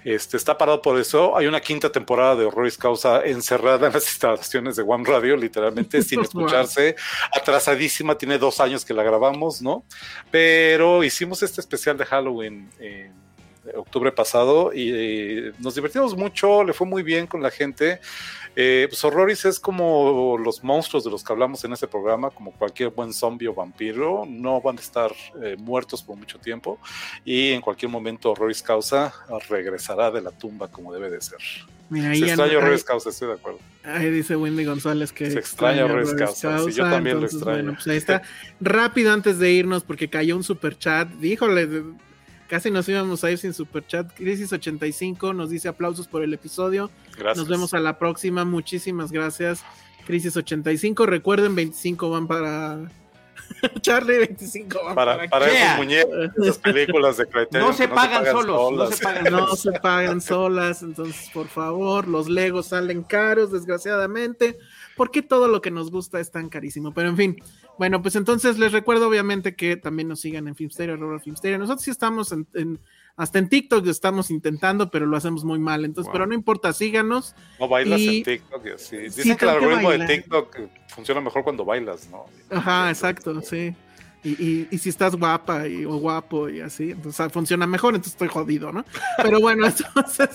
este, 0.05 0.37
está 0.37 0.57
parado 0.57 0.81
por 0.81 0.99
eso. 0.99 1.37
Hay 1.37 1.47
una 1.47 1.61
quinta 1.61 1.91
temporada 1.91 2.37
de 2.37 2.45
Horroris 2.45 2.79
Causa 2.79 3.25
encerrada 3.25 3.89
en 3.89 3.93
las 3.93 4.05
instalaciones 4.09 4.77
de 4.77 4.83
One 4.83 5.05
Radio, 5.05 5.37
literalmente, 5.37 6.03
sin 6.03 6.21
escucharse, 6.23 6.95
atrasadísima, 7.33 8.17
tiene 8.17 8.39
dos 8.39 8.61
años 8.61 8.85
que 8.85 8.95
la 8.95 9.03
grabamos, 9.03 9.61
¿no? 9.61 9.85
Pero 10.31 11.03
hicimos 11.03 11.43
este 11.43 11.61
especial 11.61 11.99
de 11.99 12.05
Halloween 12.07 12.71
en 12.79 13.24
octubre 13.77 14.13
pasado 14.13 14.73
y 14.75 15.53
nos 15.59 15.75
divertimos 15.75 16.17
mucho, 16.17 16.65
le 16.65 16.73
fue 16.73 16.87
muy 16.87 17.03
bien 17.03 17.27
con 17.27 17.43
la 17.43 17.51
gente. 17.51 18.01
Eh, 18.57 18.87
pues 18.89 19.03
Horroris 19.05 19.45
es 19.47 19.59
como 19.59 20.39
los 20.39 20.63
monstruos 20.63 21.03
de 21.03 21.11
los 21.11 21.25
que 21.25 21.33
hablamos 21.33 21.65
en 21.65 21.73
este 21.73 21.89
programa, 21.89 22.31
como 22.31 22.53
cualquier 22.53 22.91
buen 22.91 23.13
zombie 23.13 23.49
o 23.49 23.55
vampiro, 23.55 24.25
no 24.29 24.61
van 24.61 24.79
a 24.79 24.81
estar 24.81 25.11
eh, 25.43 25.57
muertos 25.59 26.03
por 26.03 26.17
mucho 26.17 26.39
tiempo 26.39 26.79
y 27.25 27.51
en 27.51 27.61
cualquier 27.61 27.91
momento 27.91 28.31
Horroris 28.31 28.63
Causa 28.63 29.13
regresará 29.49 30.11
de 30.13 30.21
la 30.23 30.31
tumba 30.31 30.69
como 30.69 30.93
debe 30.93 31.11
de 31.11 31.21
ser. 31.21 31.39
Mira, 31.91 32.15
Se 32.15 32.27
extraña 32.27 32.59
Horroris 32.59 32.85
Causa, 32.85 33.11
estoy 33.11 33.29
de 33.29 33.35
acuerdo. 33.35 33.59
Ahí 33.83 34.09
dice 34.11 34.37
Wendy 34.37 34.65
González 34.65 35.13
que 35.13 35.31
Se 35.31 35.39
extraña 35.39 35.85
Horroris 35.85 36.15
Causa, 36.15 36.59
sí, 36.61 36.73
yo 36.73 36.85
también 36.85 37.21
lo 37.21 37.27
extraño. 37.27 37.57
Bueno, 37.57 37.73
pues 37.75 37.87
ahí 37.89 37.97
está. 37.97 38.23
Rápido 38.61 39.13
antes 39.13 39.39
de 39.41 39.51
irnos, 39.51 39.83
porque 39.83 40.09
cayó 40.09 40.37
un 40.37 40.45
super 40.45 40.79
chat. 40.79 41.09
Híjole, 41.23 41.67
de- 41.67 41.85
casi 42.49 42.71
nos 42.71 42.89
íbamos 42.89 43.25
a 43.25 43.31
ir 43.31 43.39
sin 43.39 43.53
super 43.55 43.87
chat. 43.87 44.13
Crisis 44.15 44.53
85 44.53 45.33
nos 45.33 45.51
dice 45.51 45.69
aplausos 45.69 46.07
por 46.09 46.23
el 46.23 46.33
episodio. 46.35 46.91
Gracias. 47.17 47.37
Nos 47.39 47.49
vemos 47.49 47.75
a 47.75 47.81
la 47.81 47.99
próxima. 47.99 48.45
Muchísimas 48.45 49.13
gracias. 49.13 49.63
Crisis 50.07 50.37
85. 50.37 51.07
Recuerden, 51.07 51.55
25 51.55 52.11
van 52.11 52.27
para. 52.27 52.91
Charlie, 53.81 54.19
25 54.19 54.79
van 54.85 54.95
para, 54.95 55.17
Para, 55.17 55.29
para 55.29 55.47
esos 55.51 55.77
muñecos, 55.77 56.13
esas 56.41 56.59
películas 56.61 57.17
de 57.17 57.27
Criterion 57.27 57.69
No 57.69 57.73
se 57.75 57.89
pagan 57.89 58.25
solos, 58.25 58.47
no 58.73 58.87
solas. 58.87 58.97
se 58.97 59.03
pagan 59.05 59.25
No 59.33 59.39
solos. 59.47 59.61
se 59.61 59.73
pagan 59.73 60.21
solas, 60.21 60.83
entonces 60.83 61.31
por 61.35 61.49
favor, 61.49 62.09
los 62.09 62.29
Legos 62.29 62.67
salen 62.69 63.03
caros, 63.03 63.51
desgraciadamente, 63.53 64.57
porque 64.97 65.21
todo 65.21 65.49
lo 65.49 65.61
que 65.61 65.71
nos 65.71 65.91
gusta 65.91 66.21
es 66.21 66.31
tan 66.31 66.49
carísimo. 66.49 66.95
Pero 66.95 67.09
en 67.11 67.17
fin, 67.17 67.37
bueno, 67.79 68.01
pues 68.03 68.15
entonces 68.17 68.59
les 68.59 68.73
recuerdo 68.73 69.09
obviamente 69.09 69.55
que 69.57 69.77
también 69.77 70.09
nos 70.09 70.21
sigan 70.21 70.47
en 70.49 70.55
Filmsteria, 70.55 70.95
arroba 70.95 71.19
Filmsteria. 71.19 71.59
Nosotros 71.59 71.83
sí 71.85 71.91
estamos 71.91 72.31
en, 72.33 72.47
en- 72.55 72.79
hasta 73.17 73.39
en 73.39 73.49
TikTok 73.49 73.87
estamos 73.87 74.31
intentando, 74.31 74.91
pero 74.91 75.07
lo 75.07 75.17
hacemos 75.17 75.45
muy 75.45 75.59
mal. 75.61 75.85
Entonces, 75.85 76.07
Wow. 76.09 76.13
pero 76.13 76.27
no 76.27 76.35
importa, 76.35 76.73
síganos. 76.73 77.35
No 77.61 77.69
bailas 77.69 78.01
Y- 78.01 78.19
en 78.19 78.25
TikTok 78.25 78.67
y 78.67 78.71
así. 78.71 78.97
Dicen 78.97 79.23
Sí, 79.23 79.23
que 79.23 79.31
el 79.33 79.39
que 79.39 79.49
algoritmo 79.51 79.91
de. 79.91 80.07
TikTok 80.07 80.57
funciona 80.89 81.21
mejor 81.21 81.45
cuando 81.45 81.65
bailas, 81.65 82.09
¿no? 82.11 82.25
Ajá, 82.51 82.89
exacto, 82.91 83.41
sí. 83.41 83.75
Y, 84.25 84.31
y- 84.43 84.69
y 84.71 84.79
si 84.79 84.89
estás 84.89 85.15
guapa 85.15 85.69
y, 85.69 85.85
o 85.85 85.97
guapo 85.99 86.49
y 86.49 86.61
así, 86.61 86.93
entonces 86.93 87.31
funciona 87.33 87.67
mejor, 87.67 87.95
entonces 87.95 88.15
estoy 88.15 88.29
jodido, 88.29 88.73
¿no? 88.73 88.85
Pero 89.23 89.39
bueno, 89.39 89.67
entonces, 89.95 90.31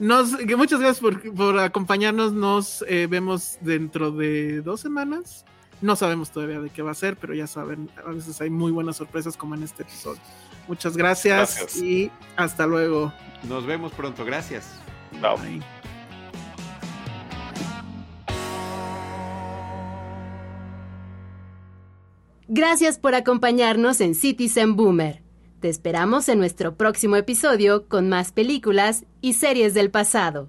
nos, 0.00 0.32
muchas 0.56 0.80
gracias 0.80 1.00
por, 1.00 1.34
por 1.34 1.58
acompañarnos. 1.60 2.32
Nos 2.32 2.84
eh, 2.88 3.06
vemos 3.08 3.56
dentro 3.60 4.10
de 4.10 4.60
dos 4.62 4.80
semanas. 4.80 5.44
No 5.80 5.94
sabemos 5.96 6.30
todavía 6.30 6.60
de 6.60 6.70
qué 6.70 6.82
va 6.82 6.90
a 6.90 6.94
ser, 6.94 7.16
pero 7.16 7.34
ya 7.34 7.46
saben, 7.46 7.88
a 8.04 8.10
veces 8.10 8.40
hay 8.40 8.50
muy 8.50 8.72
buenas 8.72 8.96
sorpresas 8.96 9.36
como 9.36 9.54
en 9.54 9.62
este 9.62 9.82
episodio. 9.84 10.20
Muchas 10.66 10.96
gracias, 10.96 11.56
Gracias. 11.56 11.82
y 11.82 12.10
hasta 12.36 12.66
luego. 12.66 13.12
Nos 13.48 13.64
vemos 13.64 13.92
pronto, 13.92 14.24
gracias. 14.24 14.74
Bye. 15.20 15.62
Gracias 22.48 22.98
por 22.98 23.14
acompañarnos 23.14 24.00
en 24.00 24.14
Citizen 24.14 24.74
Boomer. 24.74 25.22
Te 25.60 25.68
esperamos 25.68 26.28
en 26.28 26.38
nuestro 26.38 26.76
próximo 26.76 27.16
episodio 27.16 27.88
con 27.88 28.08
más 28.08 28.32
películas 28.32 29.04
y 29.20 29.34
series 29.34 29.74
del 29.74 29.90
pasado. 29.90 30.48